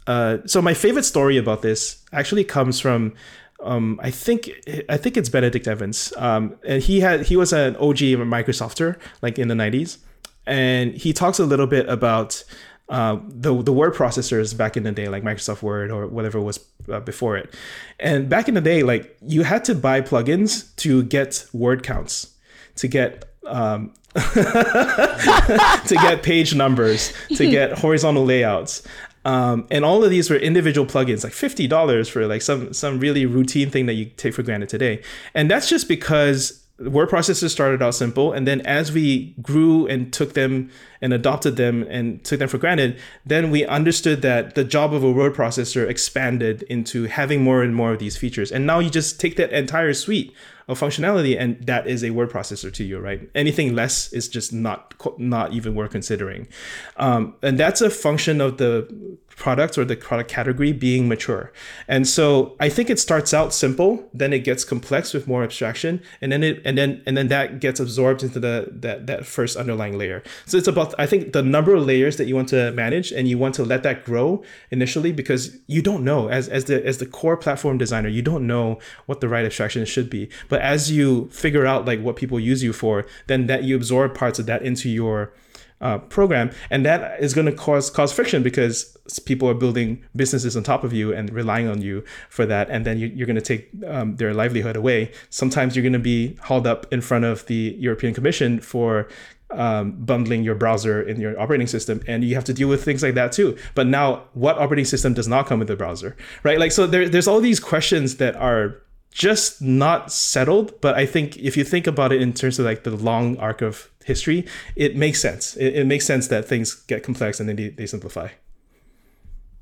uh, 0.06 0.38
so 0.46 0.60
my 0.60 0.74
favorite 0.74 1.04
story 1.04 1.36
about 1.36 1.62
this 1.62 2.02
actually 2.12 2.44
comes 2.44 2.78
from 2.78 3.14
um, 3.62 3.98
I 4.02 4.10
think 4.10 4.50
I 4.90 4.98
think 4.98 5.16
it's 5.16 5.30
Benedict 5.30 5.66
Evans, 5.66 6.12
um, 6.18 6.56
and 6.66 6.82
he 6.82 7.00
had 7.00 7.22
he 7.22 7.36
was 7.36 7.52
an 7.52 7.76
OG 7.76 8.02
of 8.02 8.20
Microsofter 8.20 8.98
like 9.22 9.38
in 9.38 9.48
the 9.48 9.54
'90s, 9.54 9.98
and 10.46 10.92
he 10.92 11.14
talks 11.14 11.38
a 11.38 11.46
little 11.46 11.66
bit 11.66 11.88
about 11.88 12.44
uh, 12.88 13.18
the 13.26 13.62
the 13.62 13.72
word 13.72 13.94
processors 13.94 14.56
back 14.56 14.76
in 14.76 14.82
the 14.82 14.92
day, 14.92 15.08
like 15.08 15.22
Microsoft 15.22 15.62
Word 15.62 15.90
or 15.90 16.06
whatever 16.06 16.40
was 16.40 16.60
uh, 16.90 17.00
before 17.00 17.36
it. 17.36 17.54
And 17.98 18.28
back 18.28 18.48
in 18.48 18.54
the 18.54 18.60
day, 18.60 18.82
like 18.82 19.16
you 19.22 19.42
had 19.42 19.64
to 19.66 19.74
buy 19.74 20.00
plugins 20.00 20.74
to 20.76 21.02
get 21.02 21.46
word 21.52 21.82
counts, 21.82 22.34
to 22.76 22.88
get 22.88 23.24
um, 23.46 23.94
to 24.14 25.96
get 26.00 26.22
page 26.22 26.54
numbers, 26.54 27.12
to 27.36 27.50
get 27.50 27.78
horizontal 27.78 28.24
layouts. 28.24 28.82
Um, 29.26 29.66
and 29.70 29.86
all 29.86 30.04
of 30.04 30.10
these 30.10 30.28
were 30.28 30.36
individual 30.36 30.86
plugins, 30.86 31.24
like 31.24 31.32
fifty 31.32 31.66
dollars 31.66 32.08
for 32.08 32.26
like 32.26 32.42
some 32.42 32.74
some 32.74 33.00
really 33.00 33.24
routine 33.24 33.70
thing 33.70 33.86
that 33.86 33.94
you 33.94 34.04
take 34.04 34.34
for 34.34 34.42
granted 34.42 34.68
today. 34.68 35.02
And 35.32 35.50
that's 35.50 35.70
just 35.70 35.88
because 35.88 36.63
word 36.78 37.08
processors 37.08 37.50
started 37.50 37.80
out 37.82 37.94
simple 37.94 38.32
and 38.32 38.48
then 38.48 38.60
as 38.62 38.90
we 38.90 39.32
grew 39.40 39.86
and 39.86 40.12
took 40.12 40.34
them 40.34 40.68
and 41.00 41.12
adopted 41.12 41.56
them 41.56 41.84
and 41.88 42.24
took 42.24 42.40
them 42.40 42.48
for 42.48 42.58
granted 42.58 42.98
then 43.24 43.50
we 43.50 43.64
understood 43.66 44.22
that 44.22 44.56
the 44.56 44.64
job 44.64 44.92
of 44.92 45.04
a 45.04 45.12
word 45.12 45.34
processor 45.34 45.88
expanded 45.88 46.62
into 46.64 47.04
having 47.04 47.42
more 47.42 47.62
and 47.62 47.74
more 47.74 47.92
of 47.92 47.98
these 47.98 48.16
features. 48.16 48.52
And 48.52 48.66
now 48.66 48.78
you 48.78 48.90
just 48.90 49.20
take 49.20 49.36
that 49.36 49.52
entire 49.52 49.94
suite 49.94 50.34
of 50.68 50.78
functionality 50.80 51.38
and 51.38 51.64
that 51.66 51.86
is 51.86 52.02
a 52.02 52.10
word 52.10 52.30
processor 52.30 52.72
to 52.72 52.84
you 52.84 52.98
right 52.98 53.28
anything 53.34 53.74
less 53.74 54.12
is 54.12 54.28
just 54.28 54.52
not 54.52 54.94
not 55.18 55.52
even 55.52 55.74
worth 55.74 55.90
considering 55.90 56.48
um, 56.96 57.34
and 57.42 57.58
that's 57.58 57.80
a 57.80 57.90
function 57.90 58.40
of 58.40 58.58
the 58.58 58.88
product 59.36 59.76
or 59.76 59.84
the 59.84 59.96
product 59.96 60.30
category 60.30 60.72
being 60.72 61.08
mature. 61.08 61.52
And 61.88 62.06
so 62.06 62.56
I 62.60 62.68
think 62.68 62.90
it 62.90 62.98
starts 62.98 63.34
out 63.34 63.52
simple, 63.52 64.08
then 64.12 64.32
it 64.32 64.40
gets 64.40 64.64
complex 64.64 65.12
with 65.12 65.26
more 65.26 65.42
abstraction, 65.42 66.02
and 66.20 66.30
then 66.32 66.42
it 66.42 66.62
and 66.64 66.78
then 66.78 67.02
and 67.06 67.16
then 67.16 67.28
that 67.28 67.60
gets 67.60 67.80
absorbed 67.80 68.22
into 68.22 68.40
the 68.40 68.68
that 68.70 69.06
that 69.06 69.26
first 69.26 69.56
underlying 69.56 69.98
layer. 69.98 70.22
So 70.46 70.56
it's 70.56 70.68
about 70.68 70.94
I 70.98 71.06
think 71.06 71.32
the 71.32 71.42
number 71.42 71.74
of 71.74 71.84
layers 71.84 72.16
that 72.16 72.26
you 72.26 72.36
want 72.36 72.48
to 72.50 72.72
manage 72.72 73.12
and 73.12 73.28
you 73.28 73.38
want 73.38 73.54
to 73.56 73.64
let 73.64 73.82
that 73.82 74.04
grow 74.04 74.42
initially 74.70 75.12
because 75.12 75.56
you 75.66 75.82
don't 75.82 76.04
know 76.04 76.28
as 76.28 76.48
as 76.48 76.64
the 76.64 76.84
as 76.84 76.98
the 76.98 77.06
core 77.06 77.36
platform 77.36 77.78
designer, 77.78 78.08
you 78.08 78.22
don't 78.22 78.46
know 78.46 78.78
what 79.06 79.20
the 79.20 79.28
right 79.28 79.44
abstraction 79.44 79.84
should 79.84 80.08
be. 80.08 80.28
But 80.48 80.53
as 80.60 80.90
you 80.90 81.28
figure 81.30 81.66
out 81.66 81.84
like 81.84 82.00
what 82.00 82.16
people 82.16 82.38
use 82.38 82.62
you 82.62 82.72
for, 82.72 83.06
then 83.26 83.46
that 83.46 83.64
you 83.64 83.76
absorb 83.76 84.14
parts 84.14 84.38
of 84.38 84.46
that 84.46 84.62
into 84.62 84.88
your 84.88 85.32
uh, 85.80 85.98
program, 85.98 86.50
and 86.70 86.84
that 86.86 87.20
is 87.20 87.34
going 87.34 87.46
to 87.46 87.52
cause 87.52 87.90
cause 87.90 88.12
friction 88.12 88.42
because 88.42 88.96
people 89.26 89.48
are 89.48 89.54
building 89.54 90.02
businesses 90.16 90.56
on 90.56 90.62
top 90.62 90.82
of 90.82 90.92
you 90.92 91.12
and 91.12 91.30
relying 91.32 91.68
on 91.68 91.82
you 91.82 92.02
for 92.30 92.46
that, 92.46 92.70
and 92.70 92.86
then 92.86 92.98
you, 92.98 93.22
are 93.22 93.26
going 93.26 93.36
to 93.36 93.42
take 93.42 93.68
um, 93.86 94.16
their 94.16 94.32
livelihood 94.32 94.76
away. 94.76 95.12
Sometimes 95.30 95.76
you're 95.76 95.82
going 95.82 95.92
to 95.92 95.98
be 95.98 96.36
hauled 96.42 96.66
up 96.66 96.90
in 96.92 97.00
front 97.00 97.24
of 97.24 97.44
the 97.46 97.76
European 97.78 98.14
Commission 98.14 98.60
for 98.60 99.08
um, 99.50 99.92
bundling 99.92 100.42
your 100.42 100.54
browser 100.54 101.02
in 101.02 101.20
your 101.20 101.38
operating 101.38 101.66
system. 101.66 102.02
And 102.06 102.24
you 102.24 102.34
have 102.34 102.44
to 102.44 102.54
deal 102.54 102.68
with 102.68 102.84
things 102.84 103.02
like 103.02 103.14
that 103.14 103.32
too. 103.32 103.56
But 103.74 103.86
now 103.86 104.24
what 104.32 104.58
operating 104.58 104.84
system 104.84 105.14
does 105.14 105.28
not 105.28 105.46
come 105.46 105.58
with 105.58 105.68
the 105.68 105.76
browser 105.76 106.16
right? 106.42 106.58
Like 106.58 106.72
so 106.72 106.86
there, 106.86 107.08
there's 107.08 107.28
all 107.28 107.40
these 107.40 107.60
questions 107.60 108.16
that 108.16 108.36
are 108.36 108.80
just 109.14 109.62
not 109.62 110.12
settled 110.12 110.78
but 110.82 110.94
i 110.94 111.06
think 111.06 111.36
if 111.38 111.56
you 111.56 111.64
think 111.64 111.86
about 111.86 112.12
it 112.12 112.20
in 112.20 112.34
terms 112.34 112.58
of 112.58 112.66
like 112.66 112.84
the 112.84 112.90
long 112.90 113.38
arc 113.38 113.62
of 113.62 113.90
history, 114.04 114.46
it 114.76 114.96
makes 114.96 115.20
sense. 115.20 115.56
It, 115.56 115.74
it 115.74 115.86
makes 115.86 116.06
sense 116.06 116.28
that 116.28 116.46
things 116.46 116.74
get 116.74 117.02
complex 117.02 117.40
and 117.40 117.48
then 117.48 117.56
they, 117.56 117.70
they 117.70 117.86
simplify. 117.86 118.28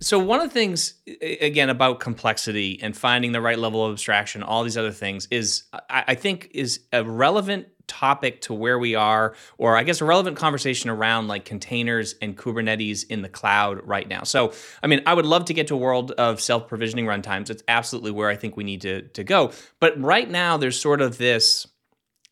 So 0.00 0.18
one 0.18 0.40
of 0.40 0.48
the 0.48 0.52
things 0.52 0.94
again 1.20 1.70
about 1.70 2.00
complexity 2.00 2.80
and 2.82 2.96
finding 2.96 3.30
the 3.30 3.40
right 3.40 3.58
level 3.58 3.86
of 3.86 3.92
abstraction, 3.92 4.42
all 4.42 4.64
these 4.64 4.76
other 4.76 4.90
things 4.90 5.28
is 5.30 5.62
I 5.88 6.16
think 6.16 6.50
is 6.52 6.80
a 6.92 7.04
relevant 7.04 7.68
topic 7.86 8.40
to 8.42 8.54
where 8.54 8.78
we 8.78 8.94
are, 8.94 9.34
or 9.58 9.76
I 9.76 9.82
guess 9.82 10.00
a 10.00 10.04
relevant 10.04 10.36
conversation 10.36 10.90
around 10.90 11.28
like 11.28 11.44
containers 11.44 12.14
and 12.22 12.36
Kubernetes 12.36 13.04
in 13.08 13.22
the 13.22 13.28
cloud 13.28 13.80
right 13.86 14.08
now. 14.08 14.22
So, 14.24 14.52
I 14.82 14.86
mean, 14.86 15.02
I 15.06 15.14
would 15.14 15.26
love 15.26 15.46
to 15.46 15.54
get 15.54 15.68
to 15.68 15.74
a 15.74 15.78
world 15.78 16.12
of 16.12 16.40
self-provisioning 16.40 17.06
runtimes. 17.06 17.50
It's 17.50 17.62
absolutely 17.68 18.12
where 18.12 18.28
I 18.28 18.36
think 18.36 18.56
we 18.56 18.64
need 18.64 18.82
to 18.82 19.02
to 19.02 19.24
go. 19.24 19.52
But 19.80 20.00
right 20.00 20.28
now, 20.28 20.56
there's 20.56 20.80
sort 20.80 21.00
of 21.00 21.18
this 21.18 21.66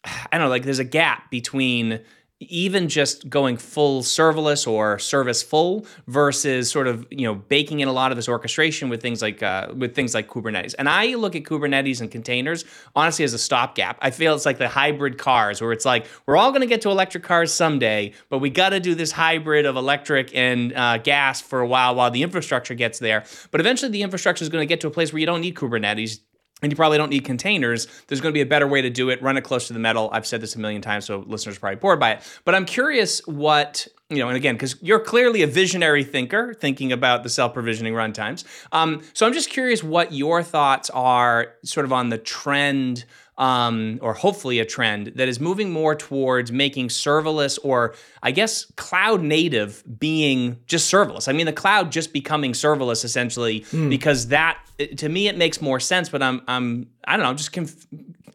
I 0.04 0.28
don't 0.32 0.42
know, 0.42 0.48
like 0.48 0.64
there's 0.64 0.78
a 0.78 0.84
gap 0.84 1.30
between 1.30 2.00
even 2.40 2.88
just 2.88 3.28
going 3.28 3.58
full 3.58 4.02
serverless 4.02 4.66
or 4.66 4.98
service 4.98 5.42
full 5.42 5.84
versus 6.06 6.70
sort 6.70 6.86
of 6.86 7.06
you 7.10 7.26
know 7.26 7.34
baking 7.34 7.80
in 7.80 7.88
a 7.88 7.92
lot 7.92 8.10
of 8.10 8.16
this 8.16 8.28
orchestration 8.28 8.88
with 8.88 9.02
things 9.02 9.20
like 9.20 9.42
uh, 9.42 9.68
with 9.76 9.94
things 9.94 10.14
like 10.14 10.26
Kubernetes. 10.26 10.74
And 10.78 10.88
I 10.88 11.14
look 11.16 11.36
at 11.36 11.42
Kubernetes 11.42 12.00
and 12.00 12.10
containers 12.10 12.64
honestly 12.96 13.24
as 13.24 13.34
a 13.34 13.38
stopgap. 13.38 13.98
I 14.00 14.10
feel 14.10 14.34
it's 14.34 14.46
like 14.46 14.56
the 14.56 14.68
hybrid 14.68 15.18
cars 15.18 15.60
where 15.60 15.72
it's 15.72 15.84
like 15.84 16.06
we're 16.24 16.38
all 16.38 16.50
going 16.50 16.62
to 16.62 16.66
get 16.66 16.80
to 16.82 16.90
electric 16.90 17.24
cars 17.24 17.52
someday, 17.52 18.12
but 18.30 18.38
we 18.38 18.48
got 18.48 18.70
to 18.70 18.80
do 18.80 18.94
this 18.94 19.12
hybrid 19.12 19.66
of 19.66 19.76
electric 19.76 20.34
and 20.34 20.72
uh, 20.72 20.96
gas 20.96 21.42
for 21.42 21.60
a 21.60 21.66
while 21.66 21.94
while 21.94 22.10
the 22.10 22.22
infrastructure 22.22 22.74
gets 22.74 22.98
there. 22.98 23.24
But 23.50 23.60
eventually 23.60 23.92
the 23.92 24.02
infrastructure 24.02 24.42
is 24.42 24.48
going 24.48 24.62
to 24.62 24.66
get 24.66 24.80
to 24.80 24.86
a 24.86 24.90
place 24.90 25.12
where 25.12 25.20
you 25.20 25.26
don't 25.26 25.42
need 25.42 25.56
Kubernetes 25.56 26.20
and 26.62 26.72
you 26.72 26.76
probably 26.76 26.98
don't 26.98 27.10
need 27.10 27.24
containers. 27.24 27.86
There's 28.06 28.20
going 28.20 28.32
to 28.32 28.36
be 28.36 28.42
a 28.42 28.46
better 28.46 28.66
way 28.66 28.82
to 28.82 28.90
do 28.90 29.10
it. 29.10 29.22
Run 29.22 29.36
it 29.36 29.42
close 29.42 29.66
to 29.68 29.72
the 29.72 29.78
metal. 29.78 30.10
I've 30.12 30.26
said 30.26 30.40
this 30.40 30.56
a 30.56 30.58
million 30.58 30.82
times, 30.82 31.04
so 31.04 31.24
listeners 31.26 31.56
are 31.56 31.60
probably 31.60 31.76
bored 31.76 32.00
by 32.00 32.12
it. 32.12 32.40
But 32.44 32.54
I'm 32.54 32.64
curious 32.64 33.26
what 33.26 33.88
you 34.10 34.18
know, 34.18 34.26
and 34.26 34.36
again, 34.36 34.56
because 34.56 34.74
you're 34.82 34.98
clearly 34.98 35.42
a 35.42 35.46
visionary 35.46 36.02
thinker, 36.02 36.52
thinking 36.52 36.90
about 36.90 37.22
the 37.22 37.28
self-provisioning 37.28 37.94
runtimes. 37.94 38.44
Um, 38.72 39.02
so 39.12 39.24
I'm 39.24 39.32
just 39.32 39.50
curious 39.50 39.84
what 39.84 40.12
your 40.12 40.42
thoughts 40.42 40.90
are, 40.90 41.54
sort 41.64 41.86
of 41.86 41.92
on 41.92 42.08
the 42.08 42.18
trend 42.18 43.04
um, 43.40 43.98
or 44.02 44.12
hopefully 44.12 44.58
a 44.58 44.66
trend 44.66 45.12
that 45.16 45.26
is 45.26 45.40
moving 45.40 45.72
more 45.72 45.94
towards 45.94 46.52
making 46.52 46.88
serverless 46.88 47.58
or 47.64 47.94
I 48.22 48.32
guess 48.32 48.66
cloud 48.76 49.22
native 49.22 49.82
being 49.98 50.58
just 50.66 50.92
serverless. 50.92 51.26
I 51.26 51.32
mean, 51.32 51.46
the 51.46 51.52
cloud 51.52 51.90
just 51.90 52.12
becoming 52.12 52.52
serverless 52.52 53.02
essentially 53.02 53.60
mm. 53.62 53.88
because 53.88 54.28
that 54.28 54.58
to 54.98 55.08
me 55.08 55.26
it 55.26 55.38
makes 55.38 55.62
more 55.62 55.80
sense. 55.80 56.10
But 56.10 56.22
I'm 56.22 56.42
I'm 56.46 56.90
I 57.04 57.16
don't 57.16 57.24
know, 57.24 57.30
I'm 57.30 57.38
just 57.38 57.52
conf- 57.52 57.86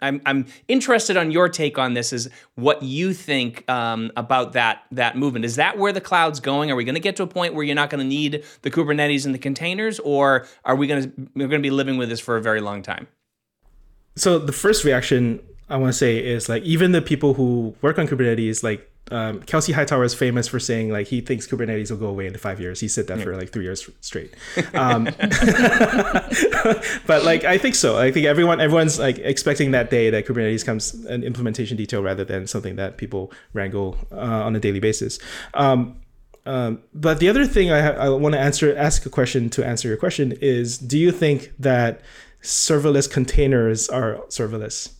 I'm 0.01 0.21
I'm 0.25 0.47
interested 0.67 1.17
on 1.17 1.29
your 1.29 1.49
take 1.49 1.77
on 1.77 1.93
this. 1.93 2.11
Is 2.11 2.27
what 2.55 2.81
you 2.81 3.13
think 3.13 3.69
um, 3.69 4.11
about 4.17 4.53
that 4.53 4.85
that 4.91 5.15
movement? 5.17 5.45
Is 5.45 5.57
that 5.57 5.77
where 5.77 5.93
the 5.93 6.01
cloud's 6.01 6.39
going? 6.39 6.71
Are 6.71 6.75
we 6.75 6.83
going 6.83 6.95
to 6.95 7.01
get 7.01 7.15
to 7.17 7.23
a 7.23 7.27
point 7.27 7.53
where 7.53 7.63
you're 7.63 7.75
not 7.75 7.91
going 7.91 8.03
to 8.03 8.07
need 8.07 8.43
the 8.63 8.71
Kubernetes 8.71 9.27
and 9.27 9.35
the 9.35 9.39
containers, 9.39 9.99
or 9.99 10.47
are 10.63 10.75
we 10.75 10.87
going 10.87 11.03
to 11.03 11.11
we're 11.35 11.47
going 11.47 11.61
to 11.61 11.67
be 11.67 11.69
living 11.69 11.97
with 11.97 12.09
this 12.09 12.19
for 12.19 12.37
a 12.37 12.41
very 12.41 12.59
long 12.59 12.81
time? 12.81 13.07
So 14.15 14.39
the 14.39 14.53
first 14.53 14.83
reaction 14.83 15.39
I 15.69 15.77
want 15.77 15.93
to 15.93 15.97
say 15.97 16.17
is 16.17 16.47
like 16.47 16.63
even 16.63 16.91
the 16.91 17.01
people 17.01 17.33
who 17.33 17.75
work 17.81 17.97
on 17.97 18.07
Kubernetes, 18.07 18.63
like 18.63 18.89
um, 19.11 19.41
Kelsey 19.41 19.71
Hightower 19.71 20.03
is 20.03 20.15
famous 20.15 20.47
for 20.47 20.59
saying 20.59 20.89
like 20.89 21.07
he 21.07 21.21
thinks 21.21 21.47
Kubernetes 21.47 21.91
will 21.91 21.97
go 21.97 22.07
away 22.07 22.27
in 22.27 22.37
five 22.37 22.59
years. 22.59 22.79
He 22.79 22.87
said 22.87 23.07
that 23.07 23.19
yeah. 23.19 23.23
for 23.23 23.35
like 23.35 23.51
three 23.51 23.63
years 23.63 23.87
straight. 24.01 24.33
Um, 24.73 25.03
but 27.05 27.23
like 27.23 27.43
I 27.43 27.57
think 27.57 27.75
so. 27.75 27.97
I 27.97 28.11
think 28.11 28.25
everyone 28.25 28.59
everyone's 28.59 28.99
like 28.99 29.19
expecting 29.19 29.71
that 29.71 29.89
day 29.89 30.09
that 30.09 30.25
Kubernetes 30.25 30.65
comes 30.65 30.93
an 31.05 31.23
implementation 31.23 31.77
detail 31.77 32.01
rather 32.03 32.25
than 32.25 32.47
something 32.47 32.75
that 32.75 32.97
people 32.97 33.31
wrangle 33.53 33.97
uh, 34.11 34.17
on 34.17 34.55
a 34.55 34.59
daily 34.59 34.79
basis. 34.79 35.19
Um, 35.53 36.01
um, 36.45 36.83
but 36.93 37.19
the 37.19 37.29
other 37.29 37.45
thing 37.45 37.71
I, 37.71 37.81
ha- 37.81 37.97
I 37.97 38.09
want 38.09 38.33
to 38.33 38.39
answer, 38.39 38.75
ask 38.75 39.05
a 39.05 39.09
question 39.09 39.49
to 39.51 39.65
answer 39.65 39.87
your 39.87 39.97
question 39.97 40.33
is: 40.41 40.77
Do 40.77 40.97
you 40.97 41.11
think 41.11 41.53
that 41.59 42.01
serverless 42.45 43.11
containers 43.11 43.89
are 43.89 44.17
serverless. 44.29 44.91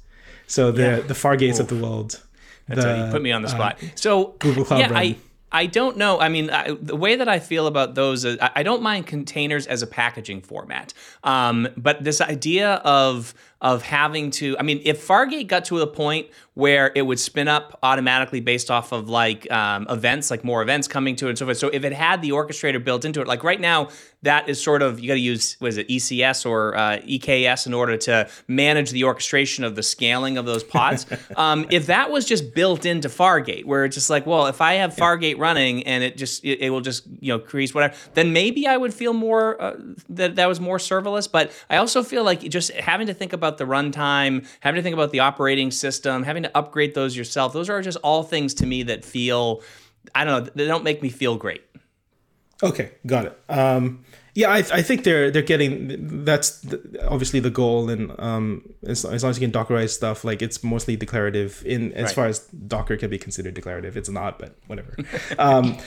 So 0.47 0.71
the 0.71 0.81
yeah. 0.81 0.99
the 0.99 1.13
Fargates 1.13 1.59
of 1.59 1.67
the 1.67 1.75
world. 1.75 2.21
That's 2.67 2.81
the, 2.81 3.03
a, 3.03 3.05
you 3.05 3.11
put 3.11 3.21
me 3.21 3.31
on 3.31 3.41
the 3.41 3.47
spot. 3.47 3.77
Uh, 3.81 3.87
so 3.95 4.35
Google 4.39 4.65
Cloud 4.65 4.79
yeah, 4.79 4.87
Run. 4.87 4.97
I 4.97 5.15
I 5.51 5.67
don't 5.67 5.95
know. 5.95 6.19
I 6.19 6.27
mean, 6.27 6.49
I, 6.49 6.73
the 6.73 6.97
way 6.97 7.15
that 7.15 7.29
I 7.29 7.39
feel 7.39 7.67
about 7.67 7.95
those, 7.95 8.25
is, 8.25 8.37
I, 8.41 8.51
I 8.55 8.63
don't 8.63 8.81
mind 8.81 9.07
containers 9.07 9.67
as 9.67 9.81
a 9.81 9.87
packaging 9.87 10.41
format. 10.41 10.93
Um, 11.23 11.69
but 11.77 12.03
this 12.03 12.19
idea 12.19 12.73
of 12.83 13.33
of 13.61 13.81
having 13.81 14.31
to, 14.31 14.57
I 14.59 14.63
mean, 14.63 14.81
if 14.83 15.07
Fargate 15.07 15.47
got 15.47 15.65
to 15.65 15.79
a 15.79 15.87
point 15.87 16.27
where 16.55 16.91
it 16.95 17.03
would 17.03 17.19
spin 17.19 17.47
up 17.47 17.79
automatically 17.83 18.41
based 18.41 18.69
off 18.69 18.91
of 18.91 19.07
like 19.09 19.49
um, 19.51 19.85
events, 19.89 20.29
like 20.29 20.43
more 20.43 20.61
events 20.61 20.87
coming 20.87 21.15
to 21.15 21.27
it 21.27 21.29
and 21.29 21.37
so 21.37 21.45
forth. 21.45 21.57
So 21.57 21.69
if 21.69 21.85
it 21.85 21.93
had 21.93 22.21
the 22.21 22.31
orchestrator 22.31 22.83
built 22.83 23.05
into 23.05 23.21
it, 23.21 23.27
like 23.27 23.43
right 23.43 23.61
now, 23.61 23.89
that 24.23 24.49
is 24.49 24.61
sort 24.61 24.81
of, 24.81 24.99
you 24.99 25.07
got 25.07 25.13
to 25.13 25.19
use, 25.19 25.55
was 25.61 25.77
it 25.77 25.87
ECS 25.87 26.45
or 26.45 26.75
uh, 26.75 26.97
EKS 26.99 27.67
in 27.67 27.73
order 27.73 27.95
to 27.95 28.27
manage 28.47 28.89
the 28.89 29.03
orchestration 29.03 29.63
of 29.63 29.75
the 29.75 29.83
scaling 29.83 30.37
of 30.37 30.45
those 30.45 30.63
pods. 30.63 31.05
um, 31.37 31.67
if 31.69 31.85
that 31.85 32.09
was 32.09 32.25
just 32.25 32.55
built 32.55 32.85
into 32.85 33.07
Fargate, 33.07 33.65
where 33.65 33.85
it's 33.85 33.95
just 33.95 34.09
like, 34.09 34.25
well, 34.25 34.47
if 34.47 34.61
I 34.61 34.73
have 34.75 34.95
Fargate 34.95 35.37
running 35.37 35.83
and 35.83 36.03
it 36.03 36.17
just, 36.17 36.43
it, 36.43 36.59
it 36.61 36.69
will 36.71 36.81
just, 36.81 37.05
you 37.19 37.31
know, 37.31 37.39
crease 37.39 37.73
whatever, 37.73 37.93
then 38.15 38.33
maybe 38.33 38.65
I 38.65 38.77
would 38.77 38.93
feel 38.93 39.13
more, 39.13 39.61
uh, 39.61 39.75
that 40.09 40.35
that 40.35 40.47
was 40.47 40.59
more 40.59 40.77
serverless. 40.77 41.31
But 41.31 41.51
I 41.69 41.77
also 41.77 42.01
feel 42.01 42.23
like 42.23 42.41
just 42.41 42.71
having 42.71 43.07
to 43.07 43.13
think 43.13 43.33
about 43.33 43.45
about 43.45 43.57
the 43.57 43.65
runtime, 43.65 44.45
having 44.59 44.79
to 44.79 44.83
think 44.83 44.93
about 44.93 45.11
the 45.11 45.19
operating 45.19 45.71
system, 45.71 46.23
having 46.23 46.44
to 46.49 46.57
upgrade 46.57 46.93
those 46.95 47.15
yourself. 47.15 47.53
Those 47.53 47.69
are 47.69 47.81
just 47.81 47.97
all 48.03 48.23
things 48.23 48.53
to 48.55 48.65
me 48.65 48.83
that 48.83 49.03
feel, 49.05 49.61
I 50.13 50.23
don't 50.23 50.45
know, 50.45 50.51
they 50.55 50.65
don't 50.67 50.83
make 50.83 51.01
me 51.01 51.09
feel 51.09 51.35
great. 51.37 51.61
Okay, 52.63 52.91
got 53.05 53.25
it. 53.25 53.39
Um, 53.49 54.05
yeah, 54.33 54.49
I, 54.49 54.57
I 54.57 54.81
think 54.81 55.03
they're 55.03 55.31
they're 55.31 55.41
getting 55.41 56.23
that's 56.25 56.59
the, 56.61 57.05
obviously 57.07 57.39
the 57.39 57.49
goal, 57.49 57.89
and 57.89 58.11
um, 58.19 58.73
as, 58.85 59.05
as 59.05 59.23
long 59.23 59.29
as 59.29 59.39
you 59.39 59.47
can 59.47 59.51
Dockerize 59.51 59.89
stuff, 59.91 60.23
like 60.25 60.41
it's 60.41 60.63
mostly 60.63 60.95
declarative. 60.97 61.63
In 61.65 61.93
as 61.93 62.05
Right. 62.07 62.15
far 62.15 62.25
as 62.27 62.39
Docker 62.67 62.97
can 62.97 63.09
be 63.09 63.17
considered 63.17 63.53
declarative, 63.53 63.95
it's 63.97 64.09
not, 64.09 64.39
but 64.39 64.55
whatever. 64.67 64.95
um, 65.39 65.77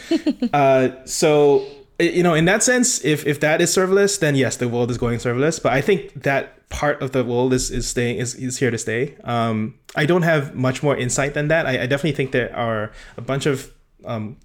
uh, 0.52 0.90
so 1.04 1.66
you 1.98 2.22
know, 2.22 2.34
in 2.34 2.44
that 2.44 2.62
sense, 2.62 3.04
if 3.04 3.26
if 3.26 3.40
that 3.40 3.60
is 3.60 3.70
serverless, 3.74 4.18
then 4.18 4.36
yes, 4.36 4.56
the 4.56 4.68
world 4.68 4.90
is 4.90 4.98
going 4.98 5.18
serverless. 5.18 5.62
But 5.62 5.72
I 5.72 5.80
think 5.80 6.22
that 6.22 6.68
part 6.68 7.02
of 7.02 7.12
the 7.12 7.24
world 7.24 7.52
is 7.52 7.70
is 7.70 7.88
staying 7.88 8.18
is, 8.18 8.34
is 8.34 8.58
here 8.58 8.70
to 8.70 8.78
stay. 8.78 9.16
Um, 9.24 9.74
I 9.96 10.06
don't 10.06 10.22
have 10.22 10.54
much 10.54 10.82
more 10.82 10.96
insight 10.96 11.34
than 11.34 11.48
that. 11.48 11.66
I, 11.66 11.82
I 11.82 11.86
definitely 11.86 12.12
think 12.12 12.32
there 12.32 12.54
are 12.54 12.92
a 13.16 13.20
bunch 13.20 13.46
of 13.46 13.72
um, 14.04 14.36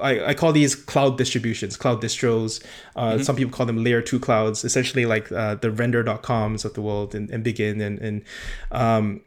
I, 0.00 0.26
I 0.26 0.34
call 0.34 0.52
these 0.52 0.74
cloud 0.74 1.16
distributions, 1.16 1.76
cloud 1.76 2.02
distros. 2.02 2.62
Uh, 2.96 3.18
Some 3.18 3.36
people 3.36 3.50
call 3.50 3.66
them 3.66 3.82
layer 3.82 4.02
two 4.02 4.20
clouds, 4.20 4.64
essentially 4.64 5.06
like 5.06 5.32
uh, 5.32 5.54
the 5.54 5.70
render.coms 5.70 6.64
of 6.64 6.74
the 6.74 6.82
world 6.82 7.14
and, 7.14 7.30
and 7.30 7.42
begin 7.42 7.80
and, 7.80 7.98
and 7.98 8.22
um, 8.70 9.22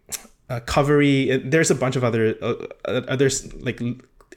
uh, 0.49 0.59
Qovery. 0.61 1.49
There's 1.49 1.71
a 1.71 1.75
bunch 1.75 1.95
of 1.95 2.03
other 2.03 2.35
uh, 2.41 2.53
uh, 2.85 3.01
others 3.07 3.51
like 3.55 3.81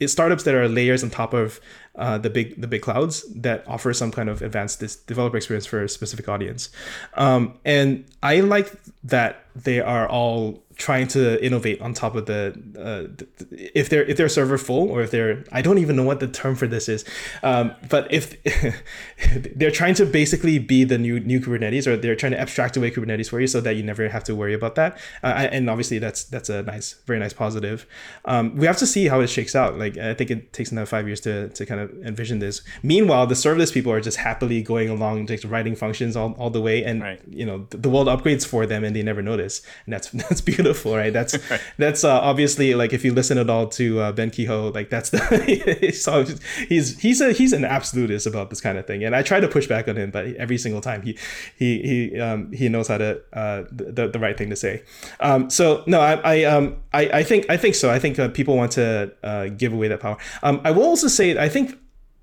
l- 0.01 0.09
startups 0.09 0.45
that 0.45 0.55
are 0.55 0.69
layers 0.69 1.03
on 1.03 1.11
top 1.11 1.33
of 1.35 1.61
uh, 1.97 2.19
the 2.19 2.31
big 2.31 2.61
the 2.61 2.67
big 2.67 2.83
clouds 2.83 3.25
that 3.35 3.65
offer 3.67 3.93
some 3.93 4.11
kind 4.11 4.29
of 4.29 4.43
advanced 4.43 4.81
dis- 4.81 4.97
developer 4.97 5.37
experience 5.37 5.67
for 5.67 5.83
a 5.83 5.89
specific 5.89 6.29
audience. 6.29 6.69
Um, 7.15 7.59
and 7.65 8.05
I 8.23 8.41
like 8.41 8.73
that 9.05 9.45
they 9.55 9.81
are 9.81 10.09
all 10.09 10.63
trying 10.77 11.09
to 11.09 11.43
innovate 11.45 11.81
on 11.81 11.95
top 11.95 12.15
of 12.15 12.27
the 12.27 12.53
uh, 12.79 13.25
if 13.51 13.89
they're 13.89 14.05
if 14.05 14.17
they're 14.17 14.29
server 14.29 14.59
full 14.59 14.91
or 14.91 15.03
if 15.03 15.11
they're 15.11 15.43
I 15.51 15.63
don't 15.63 15.79
even 15.79 15.97
know 15.97 16.03
what 16.05 16.21
the 16.21 16.29
term 16.29 16.55
for 16.55 16.67
this 16.67 16.89
is, 16.89 17.05
um, 17.43 17.73
but 17.89 18.13
if 18.13 18.37
they're 19.57 19.71
trying 19.71 19.95
to 19.95 20.07
basically 20.07 20.59
be 20.59 20.85
the 20.85 20.99
new 20.99 21.19
new 21.21 21.41
Kubernetes 21.41 21.87
or 21.87 21.97
they're 21.97 22.17
trying 22.17 22.33
to 22.33 22.41
abstract 22.41 22.77
away 22.77 22.91
Kubernetes 22.91 23.31
for 23.31 23.41
you 23.41 23.47
so 23.47 23.61
that 23.61 23.77
you 23.77 23.83
never 23.83 24.09
have 24.09 24.25
to 24.25 24.35
worry 24.35 24.55
about 24.55 24.75
that. 24.75 24.99
Uh, 25.23 25.49
and 25.51 25.71
obviously 25.71 25.99
that's 25.99 26.25
that's 26.25 26.49
a 26.51 26.63
nice 26.63 26.95
very 27.07 27.19
nice 27.19 27.33
positive. 27.33 27.87
Um, 28.27 28.57
we 28.57 28.67
have 28.67 28.77
to 28.79 28.87
see 28.87 29.09
how 29.09 29.21
it 29.21 29.29
shakes 29.29 29.55
out. 29.55 29.79
Like 29.79 29.97
I 29.97 30.13
think 30.15 30.31
it 30.31 30.53
takes 30.53 30.71
another 30.73 30.87
five 30.87 31.07
years 31.07 31.21
to 31.23 31.49
to 31.49 31.65
kind 31.65 31.81
of 31.81 31.91
envision 32.05 32.39
this. 32.41 32.61
Meanwhile, 32.83 33.27
the 33.29 33.35
serverless 33.35 33.73
people 33.73 33.93
are 33.93 34.01
just 34.01 34.19
happily 34.19 34.63
going 34.63 34.89
along 34.91 35.27
just 35.27 35.45
writing 35.45 35.75
functions 35.75 36.17
all, 36.17 36.33
all 36.33 36.51
the 36.51 36.61
way 36.61 36.85
and 36.85 37.03
Right. 37.03 37.21
you 37.29 37.47
know 37.47 37.67
the 37.71 37.89
world 37.89 38.09
upgrades 38.09 38.47
for 38.47 38.67
them 38.67 38.85
and 38.85 38.95
they 38.95 39.03
never 39.03 39.23
notice 39.23 39.63
and 39.85 39.93
that's 39.95 40.11
that's 40.29 40.41
beautiful 40.41 40.66
right? 40.97 41.13
That's 41.13 41.39
that's 41.79 42.05
uh, 42.05 42.21
obviously 42.21 42.75
like 42.75 42.93
if 42.93 43.05
you 43.05 43.13
listen 43.13 43.39
at 43.39 43.51
all 43.51 43.69
to 43.69 44.01
uh, 44.01 44.13
ben 44.13 44.31
kehoe 44.31 44.71
like 44.71 44.91
that's 44.91 45.11
the 45.11 45.93
so 45.99 46.25
he's 46.69 46.99
he's 47.01 47.21
a 47.21 47.33
he's 47.33 47.53
an 47.53 47.65
absolutist 47.65 48.27
about 48.27 48.51
this 48.51 48.61
kind 48.61 48.79
of 48.79 48.87
thing. 48.87 49.05
And 49.05 49.15
i 49.15 49.23
try 49.23 49.41
to 49.41 49.49
push 49.49 49.67
back 49.67 49.89
on 49.89 49.97
him 49.97 50.11
but 50.11 50.27
every 50.37 50.59
single 50.59 50.81
time 50.81 51.03
he 51.03 51.19
he 51.57 51.81
he 51.83 52.21
um 52.21 52.53
he 52.53 52.69
knows 52.69 52.89
how 52.89 52.99
to 52.99 53.21
uh 53.33 53.65
the, 53.71 54.09
the 54.09 54.19
right 54.19 54.37
thing 54.37 54.51
to 54.51 54.57
say. 54.57 54.83
Um 55.21 55.51
so 55.51 55.83
no 55.87 56.01
i 56.01 56.15
i 56.25 56.45
um 56.45 56.77
i 56.93 57.03
i 57.21 57.23
think 57.23 57.49
i 57.49 57.57
think 57.57 57.75
so. 57.75 57.91
I 57.91 57.99
think 57.99 58.19
uh, 58.19 58.29
people 58.29 58.57
want 58.57 58.73
to 58.73 59.13
uh 59.23 59.47
give 59.49 59.73
away 59.73 59.89
that 59.89 60.01
power. 60.01 60.17
Um 60.43 60.61
i 60.65 60.71
will 60.71 60.85
also 60.85 61.09
say 61.09 61.39
i 61.39 61.49
think 61.49 61.79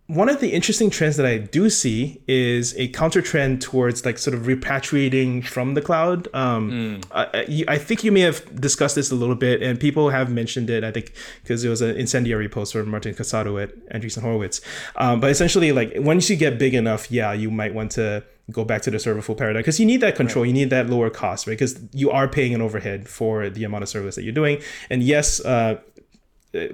one 0.08 0.28
of 0.28 0.42
the 0.42 0.50
interesting 0.52 0.90
trends 0.90 1.16
that 1.18 1.26
I 1.26 1.38
do 1.38 1.70
see 1.70 2.22
is 2.28 2.76
a 2.78 2.90
counter 2.90 3.22
trend 3.22 3.62
towards 3.62 4.06
like 4.06 4.18
sort 4.18 4.34
of 4.36 4.44
repatriating 4.44 5.46
from 5.46 5.76
the 5.76 5.82
cloud. 5.82 6.28
Um, 6.34 7.00
I, 7.12 7.24
I- 7.34 7.64
I 7.70 7.78
think 7.78 8.04
you 8.04 8.12
may 8.12 8.20
have 8.22 8.60
discussed 8.60 8.96
this 8.96 9.12
a 9.12 9.16
little 9.16 9.36
bit, 9.36 9.62
and 9.64 9.80
people 9.80 10.10
have 10.10 10.30
mentioned 10.30 10.70
it. 10.70 10.84
I 10.84 10.92
think 10.92 11.14
because 11.42 11.64
it 11.64 11.70
was 11.70 11.82
an 11.82 11.96
incendiary 11.96 12.50
post 12.50 12.74
from 12.74 12.90
Martin 12.90 13.14
Casado 13.16 13.62
at 13.64 13.70
Andreessen 13.90 14.22
Horowitz. 14.22 14.60
Um, 14.98 15.20
but 15.22 15.30
essentially, 15.32 15.72
like 15.72 15.94
once 15.96 16.30
you 16.30 16.36
get 16.36 16.60
big 16.60 16.74
enough, 16.74 17.10
yeah, 17.10 17.32
you 17.34 17.50
might 17.50 17.74
want 17.74 17.92
to 17.94 18.24
go 18.52 18.66
back 18.66 18.82
to 18.82 18.92
the 18.92 19.00
serverful 19.00 19.36
paradigm 19.36 19.62
because 19.62 19.80
you 19.80 19.86
need 19.86 20.02
that 20.02 20.16
control, 20.18 20.46
you 20.46 20.52
need 20.52 20.70
that 20.70 20.90
lower 20.90 21.10
cost, 21.10 21.48
right? 21.48 21.54
Because 21.54 21.80
you 21.94 22.12
are 22.12 22.28
paying 22.28 22.54
an 22.54 22.62
overhead 22.62 23.08
for 23.08 23.50
the 23.50 23.64
amount 23.64 23.84
of 23.84 23.90
service 23.90 24.16
that 24.16 24.24
you're 24.24 24.34
doing. 24.34 24.62
And 24.90 25.02
yes, 25.02 25.40
uh, 25.46 25.80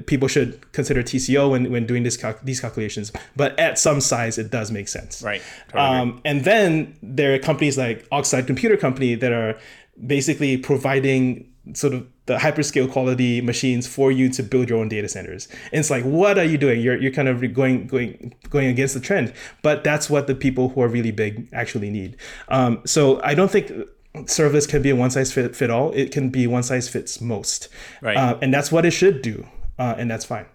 people 0.06 0.28
should 0.28 0.72
consider 0.74 1.02
TCO 1.02 1.52
when, 1.52 1.72
when 1.72 1.86
doing 1.86 2.04
this 2.04 2.18
cal- 2.18 2.38
these 2.44 2.60
calculations. 2.60 3.12
But 3.36 3.58
at 3.60 3.80
some 3.80 4.02
size, 4.02 4.38
it 4.38 4.52
does 4.52 4.72
make 4.72 4.88
sense. 4.88 5.22
Right. 5.22 5.42
Totally. 5.70 5.84
Um, 5.84 6.22
and 6.26 6.44
then 6.44 6.98
there 7.02 7.34
are 7.34 7.40
companies 7.40 7.78
like 7.78 8.06
Oxide 8.12 8.46
Computer 8.46 8.78
Company 8.78 9.16
that 9.16 9.32
are 9.32 9.58
basically 10.06 10.58
providing 10.58 11.46
sort 11.74 11.94
of 11.94 12.08
the 12.26 12.38
hyperscale 12.38 12.92
quality 12.92 13.42
machines 13.42 13.88
for 13.88 14.12
you 14.12 14.30
to 14.30 14.44
build 14.44 14.70
your 14.70 14.80
own 14.80 14.90
data 14.90 15.08
centers. 15.08 15.48
And 15.72 15.80
it's 15.80 15.90
like, 15.90 16.04
what 16.04 16.38
are 16.38 16.44
you 16.44 16.58
doing? 16.58 16.82
You're, 16.82 16.98
you're 16.98 17.12
kind 17.12 17.28
of 17.28 17.42
going 17.54 17.88
going 17.88 18.34
going 18.50 18.68
against 18.68 18.94
the 18.94 19.00
trend. 19.00 19.34
But 19.62 19.84
that's 19.84 20.10
what 20.10 20.28
the 20.28 20.36
people 20.36 20.70
who 20.70 20.82
are 20.82 20.88
really 20.88 21.12
big 21.12 21.50
actually 21.54 21.90
need. 21.90 22.18
Um, 22.50 22.82
so 22.86 23.22
I 23.24 23.34
don't 23.34 23.50
think 23.50 23.72
service 24.26 24.68
can 24.68 24.82
be 24.82 24.90
a 24.90 24.96
one 24.96 25.10
size 25.10 25.32
fit, 25.32 25.56
fit 25.56 25.70
all. 25.70 25.92
It 25.94 26.12
can 26.12 26.30
be 26.30 26.48
one 26.48 26.64
size 26.64 26.90
fits 26.90 27.22
most. 27.22 27.70
Right. 28.02 28.18
Uh, 28.18 28.38
and 28.42 28.54
that's 28.54 28.72
what 28.72 28.86
it 28.86 28.92
should 28.92 29.22
do. 29.22 29.46
Uh, 29.80 29.96
and 29.98 30.12
that's 30.12 30.26
fine. 30.26 30.46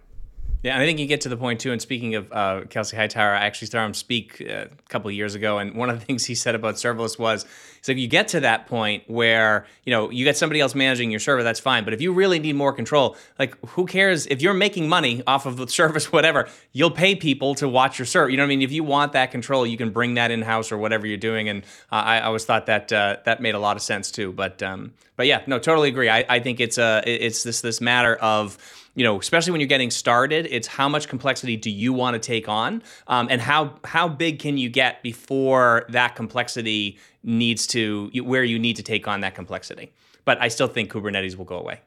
Yeah, 0.65 0.79
I 0.79 0.79
think 0.79 0.97
you 0.97 1.05
get 1.05 1.21
to 1.21 1.29
the 1.29 1.37
point 1.37 1.59
too. 1.59 1.71
And 1.71 1.79
speaking 1.79 2.15
of 2.15 2.31
uh, 2.31 2.61
Kelsey 2.67 2.97
Hightower, 2.97 3.35
I 3.35 3.45
actually 3.45 3.67
saw 3.67 3.85
him 3.85 3.93
speak 3.93 4.41
uh, 4.41 4.65
a 4.65 4.67
couple 4.89 5.11
years 5.11 5.35
ago, 5.35 5.59
and 5.59 5.75
one 5.75 5.91
of 5.91 5.99
the 5.99 6.05
things 6.07 6.25
he 6.25 6.33
said 6.33 6.55
about 6.55 6.73
serverless 6.73 7.19
was, 7.19 7.45
"So 7.81 7.91
if 7.91 7.99
you 7.99 8.07
get 8.07 8.29
to 8.29 8.39
that 8.39 8.65
point 8.65 9.03
where 9.05 9.67
you 9.85 9.91
know 9.91 10.09
you 10.09 10.25
get 10.25 10.37
somebody 10.37 10.59
else 10.59 10.73
managing 10.73 11.11
your 11.11 11.19
server, 11.19 11.43
that's 11.43 11.59
fine. 11.59 11.83
But 11.83 11.93
if 11.93 12.01
you 12.01 12.13
really 12.13 12.39
need 12.39 12.55
more 12.55 12.73
control, 12.73 13.15
like 13.37 13.55
who 13.67 13.85
cares 13.85 14.25
if 14.25 14.41
you're 14.41 14.55
making 14.55 14.89
money 14.89 15.21
off 15.27 15.45
of 15.45 15.57
the 15.57 15.67
service, 15.79 16.11
whatever? 16.11 16.47
You'll 16.71 16.89
pay 16.89 17.13
people 17.13 17.53
to 17.55 17.69
watch 17.69 17.99
your 17.99 18.07
server. 18.07 18.31
You 18.31 18.37
know 18.37 18.43
what 18.43 18.47
I 18.47 18.49
mean? 18.49 18.63
If 18.63 18.71
you 18.71 18.83
want 18.83 19.13
that 19.13 19.29
control, 19.29 19.67
you 19.67 19.77
can 19.77 19.91
bring 19.91 20.15
that 20.15 20.31
in 20.31 20.41
house 20.41 20.71
or 20.71 20.79
whatever 20.79 21.05
you're 21.05 21.17
doing. 21.17 21.47
And 21.47 21.61
uh, 21.91 21.97
I, 21.97 22.17
I 22.17 22.21
always 22.23 22.43
thought 22.43 22.65
that 22.65 22.91
uh, 22.91 23.17
that 23.25 23.39
made 23.39 23.53
a 23.53 23.59
lot 23.59 23.75
of 23.75 23.83
sense 23.83 24.09
too. 24.09 24.31
But 24.31 24.63
um, 24.63 24.93
but 25.15 25.27
yeah, 25.27 25.43
no, 25.45 25.59
totally 25.59 25.89
agree. 25.89 26.09
I, 26.09 26.25
I 26.27 26.39
think 26.39 26.59
it's 26.59 26.79
a 26.79 27.03
it's 27.05 27.43
this 27.43 27.61
this 27.61 27.81
matter 27.81 28.15
of 28.15 28.57
you 28.95 29.03
know, 29.03 29.19
especially 29.19 29.51
when 29.51 29.61
you're 29.61 29.67
getting 29.67 29.91
started, 29.91 30.47
it's 30.49 30.67
how 30.67 30.87
much 30.89 31.07
complexity 31.07 31.57
do 31.57 31.69
you 31.69 31.91
want 31.93 32.13
to 32.15 32.19
take 32.19 32.47
on, 32.49 32.81
um, 33.07 33.27
and 33.29 33.41
how 33.41 33.75
how 33.83 34.07
big 34.07 34.39
can 34.39 34.57
you 34.57 34.69
get 34.69 35.03
before 35.03 35.85
that 35.89 36.15
complexity 36.15 36.97
needs 37.23 37.67
to 37.67 38.09
where 38.23 38.43
you 38.43 38.57
need 38.57 38.75
to 38.77 38.83
take 38.83 39.07
on 39.07 39.21
that 39.21 39.35
complexity. 39.35 39.91
But 40.23 40.41
I 40.41 40.47
still 40.47 40.67
think 40.67 40.91
Kubernetes 40.91 41.35
will 41.35 41.45
go 41.45 41.57
away. 41.59 41.81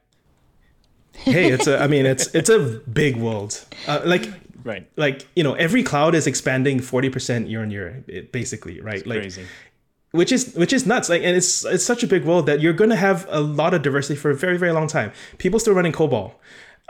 hey, 1.13 1.51
it's 1.51 1.67
a. 1.67 1.79
I 1.81 1.87
mean, 1.87 2.05
it's 2.05 2.27
it's 2.35 2.49
a 2.49 2.59
big 2.91 3.17
world. 3.17 3.63
Uh, 3.87 4.01
like 4.05 4.27
Right. 4.63 4.87
like 4.97 5.25
you 5.35 5.43
know, 5.43 5.53
every 5.53 5.83
cloud 5.83 6.13
is 6.15 6.27
expanding 6.27 6.79
forty 6.81 7.09
percent 7.09 7.47
year 7.49 7.61
on 7.61 7.71
year, 7.71 8.03
basically, 8.31 8.81
right? 8.81 9.05
like 9.07 9.21
Crazy. 9.21 9.45
which 10.11 10.31
is 10.33 10.53
which 10.53 10.73
is 10.73 10.85
nuts. 10.85 11.07
Like, 11.09 11.23
and 11.23 11.35
it's 11.35 11.63
it's 11.65 11.83
such 11.85 12.03
a 12.03 12.07
big 12.07 12.25
world 12.25 12.45
that 12.47 12.59
you're 12.59 12.73
going 12.73 12.89
to 12.89 12.95
have 12.97 13.25
a 13.29 13.39
lot 13.39 13.73
of 13.73 13.81
diversity 13.81 14.15
for 14.19 14.29
a 14.31 14.35
very 14.35 14.57
very 14.57 14.73
long 14.73 14.87
time. 14.87 15.11
People 15.37 15.59
still 15.59 15.73
running 15.73 15.93
COBOL, 15.93 16.33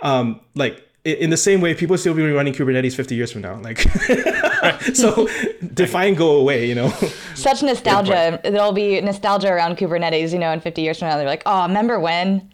um, 0.01 0.39
like 0.55 0.85
in 1.05 1.29
the 1.29 1.37
same 1.37 1.61
way 1.61 1.73
people 1.73 1.97
still 1.97 2.13
be 2.13 2.29
running 2.31 2.53
Kubernetes 2.53 2.95
50 2.95 3.15
years 3.15 3.31
from 3.31 3.41
now. 3.41 3.59
Like, 3.61 3.79
so 4.93 5.27
define 5.73 6.15
go 6.15 6.37
away, 6.37 6.67
you 6.67 6.75
know. 6.75 6.89
Such 7.35 7.63
nostalgia. 7.63 8.39
There'll 8.43 8.73
be 8.73 8.99
nostalgia 9.01 9.51
around 9.51 9.77
Kubernetes, 9.77 10.33
you 10.33 10.39
know, 10.39 10.51
in 10.51 10.59
50 10.59 10.81
years 10.81 10.99
from 10.99 11.07
now. 11.07 11.17
They're 11.17 11.25
like, 11.25 11.43
oh, 11.45 11.63
remember 11.63 11.99
when? 11.99 12.51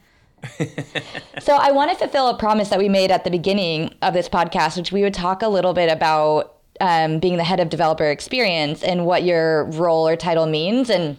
so 1.40 1.56
I 1.56 1.72
want 1.72 1.92
to 1.92 1.98
fulfill 1.98 2.28
a 2.30 2.38
promise 2.38 2.70
that 2.70 2.78
we 2.78 2.88
made 2.88 3.10
at 3.10 3.24
the 3.24 3.32
beginning 3.32 3.94
of 4.02 4.14
this 4.14 4.30
podcast, 4.30 4.78
which 4.78 4.92
we 4.92 5.02
would 5.02 5.14
talk 5.14 5.42
a 5.42 5.48
little 5.48 5.74
bit 5.74 5.92
about 5.92 6.58
um, 6.82 7.20
being 7.20 7.38
the 7.38 7.44
head 7.44 7.60
of 7.60 7.70
developer 7.70 8.06
experience 8.06 8.84
and 8.84 9.06
what 9.06 9.24
your 9.24 9.66
role 9.72 10.08
or 10.08 10.16
title 10.16 10.46
means. 10.46 10.90
And 10.90 11.18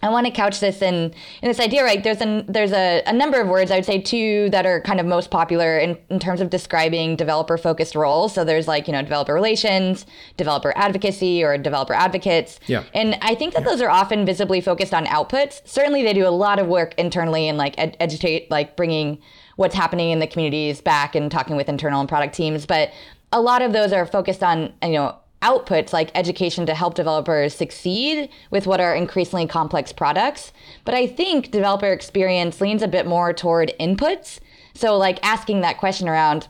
I 0.00 0.10
want 0.10 0.26
to 0.26 0.32
couch 0.32 0.60
this 0.60 0.80
in, 0.80 1.12
in 1.42 1.48
this 1.48 1.58
idea, 1.58 1.82
right? 1.82 2.02
There's 2.02 2.20
a 2.20 2.44
there's 2.46 2.72
a, 2.72 3.02
a 3.06 3.12
number 3.12 3.40
of 3.40 3.48
words. 3.48 3.70
I 3.70 3.76
would 3.76 3.84
say 3.84 4.00
two 4.00 4.48
that 4.50 4.64
are 4.64 4.80
kind 4.80 5.00
of 5.00 5.06
most 5.06 5.30
popular 5.30 5.76
in, 5.78 5.98
in 6.08 6.20
terms 6.20 6.40
of 6.40 6.50
describing 6.50 7.16
developer 7.16 7.58
focused 7.58 7.96
roles. 7.96 8.32
So 8.32 8.44
there's 8.44 8.68
like 8.68 8.86
you 8.86 8.92
know 8.92 9.02
developer 9.02 9.34
relations, 9.34 10.06
developer 10.36 10.72
advocacy, 10.76 11.42
or 11.42 11.58
developer 11.58 11.94
advocates. 11.94 12.60
Yeah. 12.66 12.84
And 12.94 13.18
I 13.22 13.34
think 13.34 13.54
that 13.54 13.64
those 13.64 13.80
are 13.80 13.90
often 13.90 14.24
visibly 14.24 14.60
focused 14.60 14.94
on 14.94 15.04
outputs. 15.06 15.66
Certainly, 15.66 16.04
they 16.04 16.12
do 16.12 16.26
a 16.26 16.30
lot 16.30 16.60
of 16.60 16.68
work 16.68 16.94
internally 16.96 17.48
and 17.48 17.58
like 17.58 17.74
ed- 17.76 17.96
educate, 17.98 18.50
like 18.52 18.76
bringing 18.76 19.20
what's 19.56 19.74
happening 19.74 20.10
in 20.10 20.20
the 20.20 20.28
communities 20.28 20.80
back 20.80 21.16
and 21.16 21.32
talking 21.32 21.56
with 21.56 21.68
internal 21.68 21.98
and 21.98 22.08
product 22.08 22.36
teams. 22.36 22.66
But 22.66 22.92
a 23.32 23.40
lot 23.40 23.62
of 23.62 23.72
those 23.72 23.92
are 23.92 24.06
focused 24.06 24.44
on 24.44 24.72
you 24.82 24.92
know 24.92 25.16
outputs 25.42 25.92
like 25.92 26.10
education 26.14 26.66
to 26.66 26.74
help 26.74 26.94
developers 26.94 27.54
succeed 27.54 28.28
with 28.50 28.66
what 28.66 28.80
are 28.80 28.94
increasingly 28.94 29.46
complex 29.46 29.92
products. 29.92 30.52
But 30.84 30.94
I 30.94 31.06
think 31.06 31.50
developer 31.50 31.92
experience 31.92 32.60
leans 32.60 32.82
a 32.82 32.88
bit 32.88 33.06
more 33.06 33.32
toward 33.32 33.72
inputs. 33.78 34.40
So 34.74 34.96
like 34.96 35.24
asking 35.24 35.60
that 35.60 35.78
question 35.78 36.08
around 36.08 36.48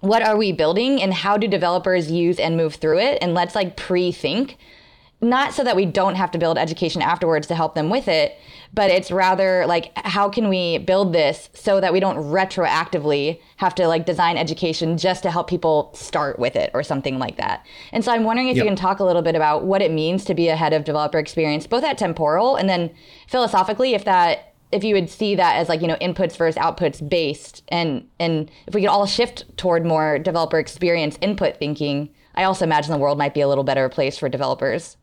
what 0.00 0.22
are 0.22 0.36
we 0.36 0.52
building 0.52 1.02
and 1.02 1.12
how 1.12 1.36
do 1.36 1.48
developers 1.48 2.10
use 2.10 2.38
and 2.38 2.56
move 2.56 2.76
through 2.76 2.98
it 2.98 3.18
and 3.20 3.34
let's 3.34 3.54
like 3.54 3.76
pre-think 3.76 4.56
not 5.20 5.52
so 5.52 5.64
that 5.64 5.74
we 5.74 5.84
don't 5.84 6.14
have 6.14 6.30
to 6.30 6.38
build 6.38 6.58
education 6.58 7.02
afterwards 7.02 7.48
to 7.48 7.54
help 7.54 7.74
them 7.74 7.90
with 7.90 8.06
it, 8.06 8.38
but 8.72 8.90
it's 8.90 9.10
rather 9.10 9.66
like 9.66 9.90
how 9.96 10.28
can 10.28 10.48
we 10.48 10.78
build 10.78 11.12
this 11.12 11.50
so 11.54 11.80
that 11.80 11.92
we 11.92 11.98
don't 11.98 12.16
retroactively 12.16 13.40
have 13.56 13.74
to 13.74 13.88
like 13.88 14.06
design 14.06 14.36
education 14.36 14.96
just 14.96 15.24
to 15.24 15.30
help 15.30 15.48
people 15.48 15.90
start 15.92 16.38
with 16.38 16.54
it 16.54 16.70
or 16.72 16.84
something 16.84 17.18
like 17.18 17.36
that. 17.36 17.66
And 17.92 18.04
so 18.04 18.12
I'm 18.12 18.22
wondering 18.22 18.48
if 18.48 18.56
yep. 18.56 18.64
you 18.64 18.68
can 18.68 18.76
talk 18.76 19.00
a 19.00 19.04
little 19.04 19.22
bit 19.22 19.34
about 19.34 19.64
what 19.64 19.82
it 19.82 19.90
means 19.90 20.24
to 20.26 20.34
be 20.34 20.48
a 20.48 20.56
head 20.56 20.72
of 20.72 20.84
developer 20.84 21.18
experience 21.18 21.66
both 21.66 21.82
at 21.82 21.98
Temporal 21.98 22.54
and 22.54 22.68
then 22.68 22.90
philosophically 23.26 23.94
if 23.94 24.04
that 24.04 24.54
if 24.70 24.84
you 24.84 24.94
would 24.94 25.08
see 25.08 25.34
that 25.34 25.56
as 25.56 25.68
like 25.68 25.80
you 25.80 25.88
know 25.88 25.96
inputs 25.96 26.36
versus 26.36 26.60
outputs 26.60 27.06
based 27.06 27.62
and 27.68 28.06
and 28.20 28.50
if 28.66 28.74
we 28.74 28.82
could 28.82 28.90
all 28.90 29.06
shift 29.06 29.44
toward 29.56 29.84
more 29.84 30.18
developer 30.18 30.58
experience 30.58 31.16
input 31.22 31.56
thinking 31.56 32.10
i 32.34 32.44
also 32.44 32.66
imagine 32.66 32.92
the 32.92 32.98
world 32.98 33.16
might 33.16 33.32
be 33.32 33.40
a 33.40 33.48
little 33.48 33.64
better 33.64 33.88
place 33.88 34.18
for 34.18 34.28
developers 34.28 34.97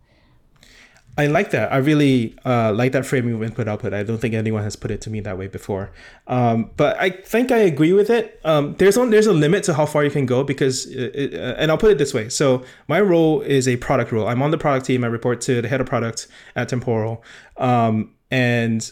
I 1.17 1.27
like 1.27 1.51
that. 1.51 1.71
I 1.71 1.77
really 1.77 2.35
uh, 2.43 2.73
like 2.73 2.91
that 2.91 3.05
framing 3.05 3.35
of 3.35 3.41
input 3.41 3.69
output. 3.69 3.93
I 3.93 4.03
don't 4.03 4.17
think 4.17 4.33
anyone 4.33 4.63
has 4.63 4.75
put 4.75 4.91
it 4.91 4.99
to 5.01 5.09
me 5.09 5.21
that 5.21 5.37
way 5.37 5.47
before. 5.47 5.91
Um, 6.27 6.71
but 6.75 6.99
I 6.99 7.09
think 7.09 7.51
I 7.51 7.57
agree 7.59 7.93
with 7.93 8.09
it. 8.09 8.39
Um, 8.43 8.75
there's 8.75 8.97
on, 8.97 9.11
there's 9.11 9.27
a 9.27 9.33
limit 9.33 9.63
to 9.65 9.73
how 9.73 9.85
far 9.85 10.03
you 10.03 10.11
can 10.11 10.25
go 10.25 10.43
because, 10.43 10.87
it, 10.87 11.33
uh, 11.33 11.55
and 11.57 11.71
I'll 11.71 11.77
put 11.77 11.91
it 11.91 11.97
this 11.97 12.13
way. 12.13 12.27
So 12.27 12.65
my 12.89 12.99
role 12.99 13.41
is 13.41 13.65
a 13.65 13.77
product 13.77 14.11
role. 14.11 14.27
I'm 14.27 14.41
on 14.41 14.51
the 14.51 14.57
product 14.57 14.87
team. 14.87 15.05
I 15.05 15.07
report 15.07 15.39
to 15.41 15.61
the 15.61 15.69
head 15.69 15.79
of 15.79 15.87
product 15.87 16.27
at 16.55 16.67
Temporal, 16.67 17.23
um, 17.57 18.11
and 18.29 18.91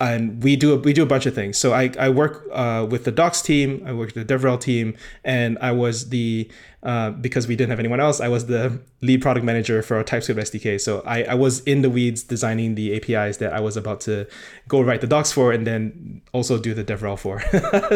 and 0.00 0.42
we 0.42 0.56
do 0.56 0.72
a, 0.72 0.76
we 0.76 0.94
do 0.94 1.02
a 1.02 1.06
bunch 1.06 1.26
of 1.26 1.34
things. 1.34 1.58
So 1.58 1.74
I, 1.74 1.92
I 1.98 2.08
work 2.08 2.46
uh, 2.52 2.86
with 2.88 3.04
the 3.04 3.12
docs 3.12 3.42
team, 3.42 3.82
I 3.86 3.92
work 3.92 4.14
with 4.14 4.26
the 4.26 4.34
DevRel 4.34 4.58
team, 4.58 4.96
and 5.24 5.58
I 5.60 5.72
was 5.72 6.08
the 6.08 6.50
uh, 6.82 7.10
because 7.10 7.46
we 7.46 7.56
didn't 7.56 7.70
have 7.70 7.78
anyone 7.78 8.00
else, 8.00 8.20
I 8.20 8.28
was 8.28 8.46
the 8.46 8.80
lead 9.02 9.20
product 9.20 9.44
manager 9.44 9.82
for 9.82 9.96
our 9.96 10.04
TypeScript 10.04 10.40
SDK. 10.40 10.80
So 10.80 11.02
I, 11.04 11.24
I 11.24 11.34
was 11.34 11.60
in 11.60 11.82
the 11.82 11.90
weeds 11.90 12.22
designing 12.22 12.74
the 12.74 12.96
APIs 12.96 13.36
that 13.38 13.52
I 13.52 13.60
was 13.60 13.76
about 13.76 14.00
to 14.02 14.26
go 14.68 14.80
write 14.80 15.00
the 15.00 15.06
docs 15.06 15.30
for, 15.32 15.52
and 15.52 15.66
then 15.66 16.22
also 16.32 16.58
do 16.58 16.72
the 16.72 16.84
DevRel 16.84 17.18
for. 17.18 17.40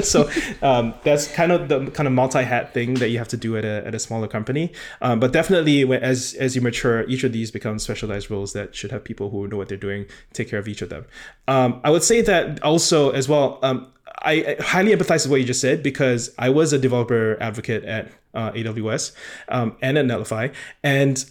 so 0.02 0.30
um, 0.62 0.94
that's 1.02 1.28
kind 1.28 1.52
of 1.52 1.68
the 1.68 1.90
kind 1.92 2.06
of 2.06 2.12
multi-hat 2.12 2.74
thing 2.74 2.94
that 2.94 3.08
you 3.08 3.18
have 3.18 3.28
to 3.28 3.36
do 3.36 3.56
at 3.56 3.64
a, 3.64 3.86
at 3.86 3.94
a 3.94 3.98
smaller 3.98 4.28
company. 4.28 4.72
Um, 5.00 5.20
but 5.20 5.32
definitely, 5.32 5.82
as 5.94 6.34
as 6.34 6.54
you 6.54 6.60
mature, 6.60 7.08
each 7.08 7.24
of 7.24 7.32
these 7.32 7.50
becomes 7.50 7.82
specialized 7.82 8.30
roles 8.30 8.52
that 8.52 8.74
should 8.74 8.90
have 8.90 9.04
people 9.04 9.30
who 9.30 9.48
know 9.48 9.56
what 9.56 9.68
they're 9.68 9.78
doing 9.78 10.06
take 10.32 10.50
care 10.50 10.58
of 10.58 10.68
each 10.68 10.82
of 10.82 10.88
them. 10.88 11.06
Um, 11.48 11.80
I 11.84 11.90
would 11.90 12.02
say 12.02 12.20
that 12.22 12.62
also 12.62 13.10
as 13.10 13.28
well. 13.28 13.58
Um, 13.62 13.90
I 14.22 14.56
highly 14.60 14.92
empathize 14.92 15.24
with 15.24 15.30
what 15.30 15.40
you 15.40 15.46
just 15.46 15.60
said 15.60 15.82
because 15.82 16.34
I 16.38 16.48
was 16.48 16.72
a 16.72 16.78
developer 16.78 17.36
advocate 17.40 17.84
at 17.84 18.10
uh, 18.34 18.52
AWS 18.52 19.12
um, 19.48 19.76
and 19.80 19.98
at 19.98 20.04
Netlify, 20.06 20.52
and 20.82 21.24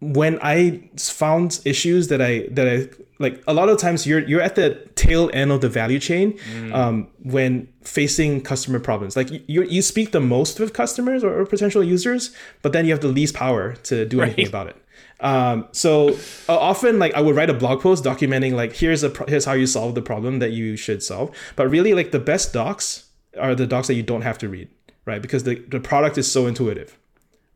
when 0.00 0.38
I 0.42 0.88
found 0.96 1.60
issues 1.64 2.08
that 2.08 2.22
I 2.22 2.48
that 2.52 2.68
I 2.68 2.88
like, 3.18 3.42
a 3.48 3.52
lot 3.52 3.68
of 3.68 3.78
times 3.78 4.06
you're 4.06 4.20
you're 4.20 4.40
at 4.40 4.54
the 4.54 4.74
tail 4.94 5.28
end 5.32 5.50
of 5.50 5.60
the 5.60 5.68
value 5.68 5.98
chain 5.98 6.38
mm. 6.38 6.72
um, 6.72 7.08
when 7.22 7.68
facing 7.82 8.42
customer 8.42 8.78
problems. 8.78 9.16
Like 9.16 9.28
you 9.48 9.64
you 9.64 9.82
speak 9.82 10.12
the 10.12 10.20
most 10.20 10.60
with 10.60 10.72
customers 10.72 11.24
or, 11.24 11.40
or 11.40 11.46
potential 11.46 11.82
users, 11.82 12.34
but 12.62 12.72
then 12.72 12.84
you 12.84 12.92
have 12.92 13.00
the 13.00 13.08
least 13.08 13.34
power 13.34 13.74
to 13.74 14.04
do 14.04 14.20
right. 14.20 14.26
anything 14.26 14.46
about 14.46 14.68
it. 14.68 14.76
Um, 15.20 15.66
so 15.72 16.10
uh, 16.48 16.56
often, 16.56 17.00
like 17.00 17.14
I 17.14 17.20
would 17.20 17.34
write 17.34 17.50
a 17.50 17.54
blog 17.54 17.80
post 17.80 18.04
documenting 18.04 18.52
like 18.52 18.76
here's 18.76 19.02
a 19.02 19.10
pro- 19.10 19.26
here's 19.26 19.44
how 19.44 19.54
you 19.54 19.66
solve 19.66 19.96
the 19.96 20.02
problem 20.02 20.38
that 20.38 20.52
you 20.52 20.76
should 20.76 21.02
solve. 21.02 21.34
But 21.56 21.68
really, 21.68 21.92
like 21.94 22.12
the 22.12 22.20
best 22.20 22.52
docs 22.52 23.08
are 23.38 23.56
the 23.56 23.66
docs 23.66 23.88
that 23.88 23.94
you 23.94 24.04
don't 24.04 24.22
have 24.22 24.38
to 24.38 24.48
read, 24.48 24.68
right? 25.08 25.20
Because 25.20 25.42
the 25.42 25.56
the 25.68 25.80
product 25.80 26.18
is 26.18 26.30
so 26.30 26.46
intuitive, 26.46 26.96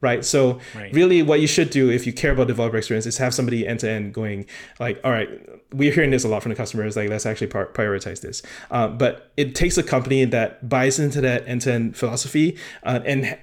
right? 0.00 0.24
So 0.24 0.58
right. 0.74 0.92
really, 0.92 1.22
what 1.22 1.40
you 1.40 1.46
should 1.46 1.70
do 1.70 1.90
if 1.90 2.06
you 2.06 2.12
care 2.12 2.32
about 2.32 2.48
developer 2.48 2.78
experience 2.78 3.06
is 3.06 3.18
have 3.18 3.34
somebody 3.34 3.68
end 3.68 3.80
to 3.80 3.90
end 3.90 4.14
going 4.14 4.46
like, 4.80 4.98
all 5.04 5.12
right, 5.12 5.28
we're 5.72 5.92
hearing 5.92 6.10
this 6.10 6.24
a 6.24 6.28
lot 6.28 6.42
from 6.42 6.50
the 6.50 6.56
customers. 6.56 6.96
Like, 6.96 7.10
let's 7.10 7.26
actually 7.26 7.48
prioritize 7.48 8.22
this. 8.22 8.42
Uh, 8.70 8.88
but 8.88 9.30
it 9.36 9.54
takes 9.54 9.78
a 9.78 9.82
company 9.82 10.24
that 10.24 10.68
buys 10.68 10.98
into 10.98 11.20
that 11.20 11.46
end 11.46 11.60
to 11.62 11.72
end 11.72 11.96
philosophy 11.96 12.56
uh, 12.82 13.00
and 13.04 13.38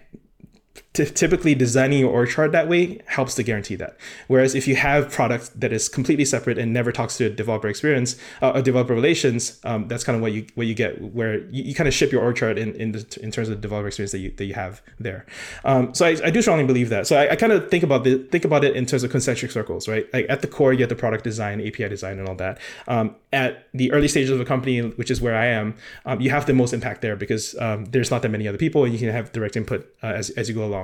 t- 0.93 1.05
typically 1.05 1.55
designing 1.55 1.99
your 1.99 2.11
org 2.11 2.29
chart 2.29 2.51
that 2.51 2.67
way 2.67 2.99
helps 3.05 3.35
to 3.35 3.43
guarantee 3.43 3.75
that. 3.75 3.97
Whereas 4.27 4.55
if 4.55 4.67
you 4.67 4.75
have 4.75 5.11
product 5.11 5.59
that 5.59 5.71
is 5.71 5.87
completely 5.89 6.25
separate 6.25 6.57
and 6.57 6.73
never 6.73 6.91
talks 6.91 7.17
to 7.17 7.25
a 7.25 7.29
developer 7.29 7.67
experience, 7.67 8.15
uh, 8.41 8.53
a 8.55 8.61
developer 8.61 8.93
relations, 8.93 9.59
um, 9.63 9.87
that's 9.87 10.03
kind 10.03 10.15
of 10.15 10.21
what 10.21 10.31
you 10.31 10.45
what 10.55 10.67
you 10.67 10.73
get 10.73 11.01
where 11.01 11.39
you, 11.49 11.63
you 11.63 11.75
kind 11.75 11.87
of 11.87 11.93
ship 11.93 12.11
your 12.11 12.21
org 12.21 12.35
chart 12.35 12.57
in 12.57 12.73
in, 12.75 12.91
the, 12.91 13.19
in 13.21 13.31
terms 13.31 13.49
of 13.49 13.55
the 13.55 13.61
developer 13.61 13.87
experience 13.87 14.11
that 14.11 14.19
you 14.19 14.31
that 14.31 14.45
you 14.45 14.53
have 14.53 14.81
there. 14.99 15.25
Um, 15.63 15.93
so 15.93 16.05
I, 16.05 16.17
I 16.25 16.29
do 16.29 16.41
strongly 16.41 16.65
believe 16.65 16.89
that. 16.89 17.07
So 17.07 17.17
I, 17.17 17.31
I 17.31 17.35
kind 17.35 17.51
of 17.51 17.69
think 17.69 17.83
about 17.83 18.03
the 18.03 18.17
think 18.31 18.45
about 18.45 18.63
it 18.63 18.75
in 18.75 18.85
terms 18.85 19.03
of 19.03 19.11
concentric 19.11 19.51
circles, 19.51 19.87
right? 19.87 20.11
Like 20.13 20.25
at 20.29 20.41
the 20.41 20.47
core, 20.47 20.73
you 20.73 20.81
have 20.81 20.89
the 20.89 20.95
product 20.95 21.23
design, 21.23 21.61
API 21.65 21.89
design, 21.89 22.19
and 22.19 22.27
all 22.27 22.35
that. 22.35 22.59
Um, 22.87 23.15
at 23.31 23.67
the 23.73 23.91
early 23.91 24.07
stages 24.07 24.31
of 24.31 24.41
a 24.41 24.45
company, 24.45 24.81
which 24.81 25.11
is 25.11 25.21
where 25.21 25.35
I 25.35 25.45
am, 25.45 25.75
um, 26.05 26.19
you 26.19 26.31
have 26.31 26.47
the 26.47 26.53
most 26.53 26.73
impact 26.73 27.01
there 27.01 27.15
because 27.15 27.55
um, 27.59 27.85
there's 27.85 28.09
not 28.09 28.23
that 28.23 28.29
many 28.29 28.47
other 28.47 28.57
people, 28.57 28.83
and 28.83 28.93
you 28.93 28.99
can 28.99 29.09
have 29.09 29.31
direct 29.31 29.55
input 29.55 29.81
uh, 30.01 30.07
as 30.07 30.31
as 30.31 30.49
you 30.49 30.55
go 30.55 30.65
along. 30.65 30.78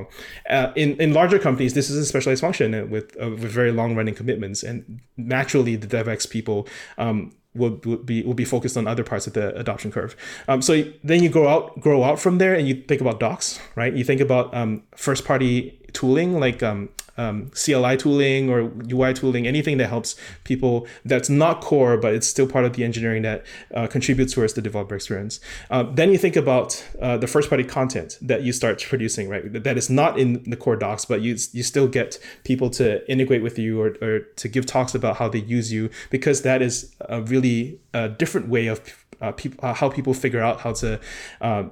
Uh, 0.50 0.72
in 0.76 1.00
in 1.00 1.14
larger 1.14 1.40
companies, 1.40 1.74
this 1.74 1.90
is 1.90 1.98
a 1.98 2.06
specialized 2.06 2.42
function 2.42 2.90
with 2.90 3.16
uh, 3.22 3.30
with 3.30 3.52
very 3.62 3.72
long 3.72 3.96
running 3.96 4.16
commitments, 4.16 4.64
and 4.64 5.02
naturally 5.18 5.76
the 5.76 5.88
DevX 5.88 6.30
people. 6.30 6.68
Um, 6.98 7.32
will, 7.56 7.80
will 7.86 7.98
be 7.98 8.22
will 8.24 8.34
be 8.34 8.46
focused 8.46 8.78
on 8.78 8.86
other 8.86 9.04
parts 9.04 9.28
of 9.28 9.34
the 9.34 9.56
adoption 9.58 9.92
curve. 9.92 10.16
Um, 10.50 10.62
so 10.62 10.84
then 11.04 11.24
you 11.24 11.30
grow 11.30 11.48
out 11.48 11.80
grow 11.80 12.04
out 12.04 12.20
from 12.20 12.38
there, 12.38 12.54
and 12.54 12.68
you 12.68 12.76
think 12.76 13.02
about 13.02 13.20
docs, 13.20 13.60
right? 13.76 13.94
You 13.94 14.04
think 14.04 14.22
about 14.22 14.54
um, 14.54 14.84
first 14.96 15.26
party 15.26 15.80
tooling 15.96 16.40
like 16.40 16.62
um, 16.62 16.90
um, 17.18 17.50
CLI 17.52 17.98
tooling 17.98 18.50
or 18.50 18.72
UI 18.92 19.14
tooling, 19.14 19.48
anything 19.48 19.78
that 19.78 19.88
helps 19.88 20.16
people 20.44 20.88
that's 21.06 21.30
not 21.30 21.62
core, 21.62 21.98
but 21.98 22.14
it's 22.14 22.28
still 22.28 22.48
part 22.48 22.66
of 22.66 22.74
the 22.74 22.84
engineering 22.84 23.22
that 23.24 23.46
uh, 23.74 23.88
contributes 23.88 24.34
towards 24.34 24.54
the 24.54 24.62
developer 24.62 24.96
experience. 24.96 25.40
Uh, 25.70 25.84
then 25.84 26.12
you 26.12 26.18
think 26.18 26.36
about 26.36 26.86
uh, 27.02 27.18
the 27.18 27.28
first 27.28 27.50
party 27.50 27.64
content 27.64 28.18
that 28.22 28.44
you 28.44 28.52
start 28.52 28.84
producing, 28.88 29.30
right? 29.30 29.64
That 29.64 29.78
is 29.78 29.90
not 29.90 30.20
in 30.20 30.44
the 30.50 30.58
core 30.58 30.76
docs, 30.76 31.06
but 31.06 31.22
you, 31.22 31.38
you 31.54 31.64
still 31.64 31.88
get 31.88 32.20
people 32.44 32.70
to 32.72 33.10
integrate 33.10 33.42
with 33.42 33.58
you 33.58 33.82
or, 33.82 33.96
or 34.02 34.20
to 34.20 34.48
give 34.48 34.66
talks 34.66 34.94
about 34.94 35.18
how 35.18 35.30
they 35.30 35.40
use 35.40 35.72
you 35.72 35.90
because 36.10 36.42
that 36.42 36.62
is 36.62 36.96
a 37.02 37.22
really 37.22 37.80
uh, 37.94 38.10
different 38.10 38.50
way 38.50 38.68
of 38.68 38.82
uh, 39.22 39.32
people, 39.32 39.58
uh, 39.66 39.74
how 39.74 39.90
people 39.90 40.14
figure 40.14 40.42
out 40.42 40.60
how 40.62 40.74
to 40.74 41.00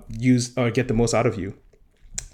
use 0.10 0.58
or 0.58 0.72
get 0.72 0.88
the 0.88 0.94
most 0.94 1.14
out 1.14 1.26
of 1.26 1.38
you. 1.38 1.54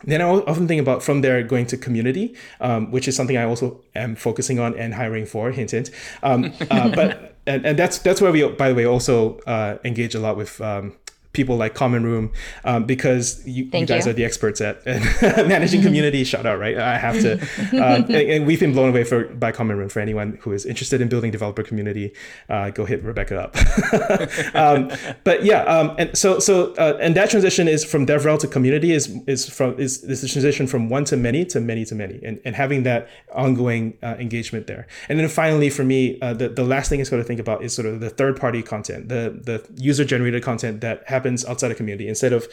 Then 0.04 0.22
I 0.22 0.26
often 0.26 0.68
think 0.68 0.82
about 0.82 1.04
from 1.04 1.22
there 1.22 1.42
going 1.44 1.66
to 1.68 1.78
community, 1.78 2.36
um, 2.62 2.92
which 2.92 3.08
is 3.08 3.16
something 3.16 3.38
I 3.38 3.44
also 3.44 3.82
am 3.96 4.16
focusing 4.16 4.60
on 4.60 4.78
and 4.78 4.94
hiring 4.94 5.26
for. 5.26 5.52
Hint, 5.52 5.72
hint. 5.72 5.92
Um, 6.24 6.54
uh, 6.72 6.90
but 6.90 7.36
and, 7.48 7.66
and 7.66 7.80
that's 7.80 8.00
that's 8.00 8.22
where 8.22 8.32
we, 8.32 8.48
by 8.48 8.70
the 8.70 8.76
way, 8.76 8.86
also 8.86 9.40
uh, 9.40 9.78
engage 9.84 10.16
a 10.16 10.20
lot 10.20 10.38
with 10.38 10.62
um, 10.62 10.94
people 11.32 11.58
like 11.58 11.76
Common 11.76 12.04
Room 12.04 12.32
um, 12.64 12.86
because 12.86 13.46
you, 13.46 13.66
you 13.66 13.86
guys 13.86 14.06
you. 14.06 14.12
are 14.12 14.14
the 14.14 14.26
experts 14.26 14.62
at, 14.62 14.84
managing 15.48 15.82
community. 15.88 16.24
Shout 16.24 16.46
out, 16.46 16.60
right? 16.60 16.78
I 16.78 16.98
have 16.98 17.20
to. 17.22 17.34
Um, 17.34 17.40
and, 18.06 18.12
and, 18.12 18.48
we've 18.48 18.60
been 18.60 18.74
blown 18.74 18.90
away 18.90 19.04
for 19.04 19.26
by 19.26 19.52
Common 19.52 19.78
Room. 19.78 19.90
For 19.90 20.00
anyone 20.00 20.40
who 20.42 20.52
is 20.54 20.66
interested 20.66 21.02
in 21.02 21.08
building 21.08 21.32
developer 21.32 21.62
community, 21.62 22.14
uh, 22.50 22.72
go 22.72 22.86
hit 22.86 23.04
Rebecca 23.04 23.40
up. 23.40 24.56
um, 24.56 24.92
but 25.24 25.44
yeah, 25.44 25.62
um, 25.64 25.96
and 25.98 26.18
so 26.18 26.40
so 26.40 26.74
uh, 26.76 26.98
and 27.00 27.16
that 27.16 27.30
transition 27.30 27.68
is 27.68 27.86
from 27.86 28.06
DevRel 28.06 28.40
to 28.40 28.48
community 28.48 28.92
is 28.92 29.16
is 29.28 29.48
from 29.48 29.80
is 29.80 30.02
this 30.02 30.30
transition 30.32 30.66
from 30.66 30.90
one 30.90 31.06
to 31.06 31.18
many 31.18 31.46
to 31.46 31.60
many 31.60 31.86
to 31.86 31.96
many, 31.96 32.20
and, 32.24 32.40
and 32.44 32.56
having 32.56 32.84
that 32.84 33.08
ongoing 33.34 33.98
uh, 34.02 34.16
engagement 34.20 34.66
there. 34.68 34.88
And 35.08 35.20
then 35.20 35.28
finally, 35.30 35.70
for 35.70 35.84
me, 35.84 36.20
uh, 36.22 36.34
the 36.34 36.50
the 36.50 36.64
last 36.64 36.90
thing 36.90 37.00
is 37.00 37.10
going 37.10 37.22
to 37.22 37.28
think 37.28 37.40
about 37.40 37.64
is 37.64 37.74
sort 37.74 37.86
of 37.86 38.00
the 38.00 38.10
third 38.10 38.40
party 38.40 38.64
content, 38.64 39.10
the 39.10 39.40
the 39.44 39.64
user 39.76 40.04
generated 40.04 40.44
content 40.44 40.82
that 40.82 41.04
happens 41.20 41.46
outside 41.46 41.70
the 41.70 41.76
community. 41.76 42.08
Instead 42.08 42.34
of 42.34 42.48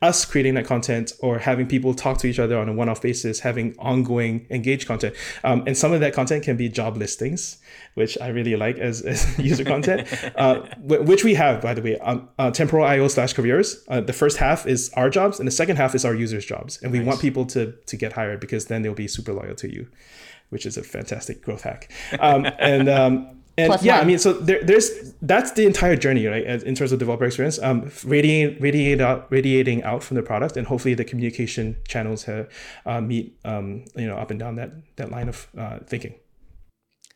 us 0.00 0.24
creating 0.24 0.54
that 0.54 0.66
content 0.66 1.12
or 1.20 1.38
having 1.38 1.66
people 1.66 1.94
talk 1.94 2.18
to 2.18 2.26
each 2.26 2.38
other 2.38 2.56
on 2.58 2.68
a 2.68 2.72
one-off 2.72 3.02
basis 3.02 3.40
having 3.40 3.74
ongoing 3.78 4.46
engaged 4.50 4.86
content 4.86 5.14
um, 5.44 5.62
and 5.66 5.76
some 5.76 5.92
of 5.92 6.00
that 6.00 6.12
content 6.12 6.42
can 6.44 6.56
be 6.56 6.68
job 6.68 6.96
listings 6.96 7.58
which 7.94 8.16
i 8.20 8.28
really 8.28 8.56
like 8.56 8.78
as, 8.78 9.02
as 9.12 9.38
user 9.38 9.64
content 9.64 10.08
uh, 10.36 10.60
which 10.80 11.24
we 11.24 11.34
have 11.34 11.60
by 11.60 11.74
the 11.74 11.82
way 11.82 11.98
on 12.00 12.28
uh, 12.38 12.50
temporal 12.50 12.84
io 12.84 13.08
slash 13.08 13.32
careers. 13.32 13.84
Uh, 13.88 14.00
the 14.00 14.12
first 14.12 14.36
half 14.38 14.66
is 14.66 14.90
our 14.94 15.10
jobs 15.10 15.38
and 15.38 15.46
the 15.46 15.52
second 15.52 15.76
half 15.76 15.94
is 15.94 16.04
our 16.04 16.14
users 16.14 16.44
jobs. 16.44 16.80
And 16.82 16.92
we 16.92 16.98
nice. 16.98 17.06
want 17.06 17.20
people 17.20 17.44
to 17.46 17.72
to 17.86 17.96
get 17.96 18.12
hired 18.12 18.40
because 18.40 18.66
then 18.66 18.82
they'll 18.82 18.94
be 18.94 19.08
super 19.08 19.32
loyal 19.32 19.54
to 19.56 19.72
you 19.72 19.86
which 20.50 20.66
is 20.66 20.76
a 20.76 20.82
fantastic 20.82 21.40
growth 21.40 21.62
hack. 21.62 21.90
Um, 22.20 22.46
and 22.58 22.86
um, 22.86 23.41
and 23.58 23.68
Plus 23.68 23.82
yeah, 23.84 23.96
one. 23.96 24.04
I 24.04 24.06
mean, 24.06 24.18
so 24.18 24.32
there, 24.32 24.62
there's 24.64 25.12
that's 25.20 25.52
the 25.52 25.66
entire 25.66 25.96
journey, 25.96 26.26
right? 26.26 26.44
In 26.44 26.74
terms 26.74 26.90
of 26.92 26.98
developer 26.98 27.24
experience, 27.24 27.58
um, 27.58 27.90
radiating, 28.04 28.60
radiate 28.60 29.00
out, 29.00 29.30
radiating 29.30 29.82
out 29.82 30.02
from 30.02 30.16
the 30.16 30.22
product, 30.22 30.56
and 30.56 30.66
hopefully 30.66 30.94
the 30.94 31.04
communication 31.04 31.76
channels 31.86 32.24
have, 32.24 32.48
uh, 32.86 33.00
meet, 33.00 33.36
um, 33.44 33.84
you 33.94 34.06
know, 34.06 34.16
up 34.16 34.30
and 34.30 34.40
down 34.40 34.54
that 34.56 34.72
that 34.96 35.10
line 35.10 35.28
of 35.28 35.48
uh, 35.58 35.78
thinking. 35.86 36.14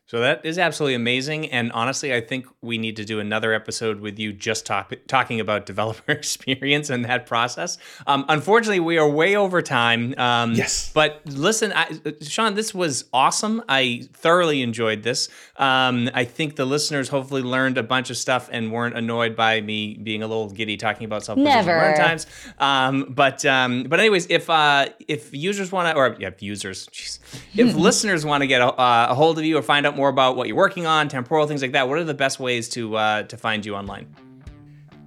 So 0.07 0.21
that 0.21 0.47
is 0.47 0.57
absolutely 0.57 0.95
amazing. 0.95 1.51
And 1.51 1.73
honestly, 1.73 2.15
I 2.15 2.21
think 2.21 2.47
we 2.63 2.79
need 2.79 2.95
to 2.97 3.05
do 3.05 3.19
another 3.19 3.53
episode 3.53 3.99
with 3.99 4.21
you 4.21 4.33
just 4.33 4.65
talk, 4.65 4.93
talking 5.09 5.41
about 5.41 5.67
developer 5.67 6.13
experience 6.13 6.91
and 6.91 7.05
that 7.07 7.27
process. 7.27 7.77
Um, 8.07 8.25
unfortunately, 8.29 8.79
we 8.79 8.99
are 8.99 9.09
way 9.09 9.35
over 9.35 9.63
time. 9.63 10.15
Um, 10.17 10.53
yes. 10.53 10.93
But 10.95 11.23
listen, 11.27 11.73
I, 11.75 11.99
Sean, 12.23 12.55
this 12.55 12.73
was 12.73 13.07
awesome. 13.13 13.65
I 13.69 14.09
thoroughly 14.13 14.63
enjoyed 14.63 15.03
this. 15.03 15.29
Um, 15.57 16.09
I 16.15 16.25
think 16.25 16.55
the 16.55 16.67
listeners 16.67 17.09
hopefully 17.09 17.43
learned 17.43 17.77
a 17.77 17.83
bunch 17.83 18.09
of 18.09 18.17
stuff 18.17 18.49
and 18.53 18.71
weren't 18.71 18.97
annoyed 18.97 19.35
by 19.35 19.61
me 19.61 19.95
being 19.95 20.23
a 20.23 20.29
little 20.29 20.51
giddy 20.51 20.77
talking 20.77 21.05
about 21.05 21.25
self 21.25 21.37
Never. 21.37 21.73
runtimes. 21.73 22.27
Um, 22.63 23.07
but 23.11 23.45
um, 23.45 23.85
but 23.85 23.99
anyways, 23.99 24.29
if 24.31 24.49
uh, 24.49 24.87
if 25.09 25.35
users 25.35 25.73
want 25.73 25.89
to, 25.89 25.97
or 25.97 26.17
yeah, 26.21 26.31
users, 26.39 26.87
geez. 26.93 27.19
if 27.57 27.75
listeners 27.75 28.25
want 28.25 28.43
to 28.43 28.47
get 28.47 28.61
a, 28.61 28.67
uh, 28.67 29.09
a 29.11 29.15
hold 29.17 29.39
of 29.39 29.45
you 29.45 29.59
or 29.59 29.63
find 29.63 29.85
out 29.97 29.99
more 29.99 30.09
about 30.09 30.37
what 30.37 30.47
you're 30.47 30.57
working 30.57 30.87
on, 30.87 31.09
temporal 31.09 31.47
things 31.47 31.63
like 31.63 31.73
that, 31.73 31.89
what 31.89 31.99
are 31.99 32.05
the 32.05 32.15
best 32.15 32.39
ways 32.39 32.69
to 32.71 32.97
uh, 32.97 33.23
to 33.25 33.37
find 33.37 33.65
you 33.65 33.75
online? 33.75 34.07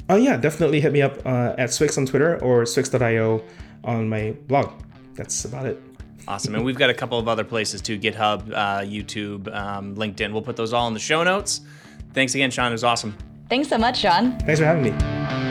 Oh 0.09 0.15
yeah, 0.15 0.37
definitely 0.37 0.81
hit 0.81 0.91
me 0.91 1.01
up 1.01 1.17
uh, 1.25 1.53
at 1.57 1.69
swyx 1.69 1.97
on 1.97 2.05
Twitter 2.05 2.41
or 2.43 2.63
swyx.io 2.63 3.43
on 3.83 4.09
my 4.09 4.31
blog. 4.47 4.71
That's 5.13 5.45
about 5.45 5.65
it. 5.67 5.81
Awesome. 6.27 6.55
And 6.55 6.65
we've 6.65 6.77
got 6.77 6.89
a 6.89 6.93
couple 6.93 7.17
of 7.19 7.27
other 7.27 7.43
places 7.43 7.81
too 7.81 7.99
GitHub, 7.99 8.51
uh, 8.51 8.79
YouTube, 8.81 9.53
um, 9.55 9.95
LinkedIn. 9.95 10.31
We'll 10.31 10.41
put 10.41 10.55
those 10.55 10.73
all 10.73 10.87
in 10.87 10.93
the 10.93 10.99
show 10.99 11.23
notes. 11.23 11.61
Thanks 12.13 12.35
again, 12.35 12.51
Sean. 12.51 12.69
It 12.69 12.73
was 12.73 12.83
awesome. 12.83 13.15
Thanks 13.49 13.69
so 13.69 13.77
much, 13.77 13.99
Sean. 13.99 14.37
Thanks 14.39 14.59
for 14.59 14.65
having 14.65 14.83
me. 14.83 15.48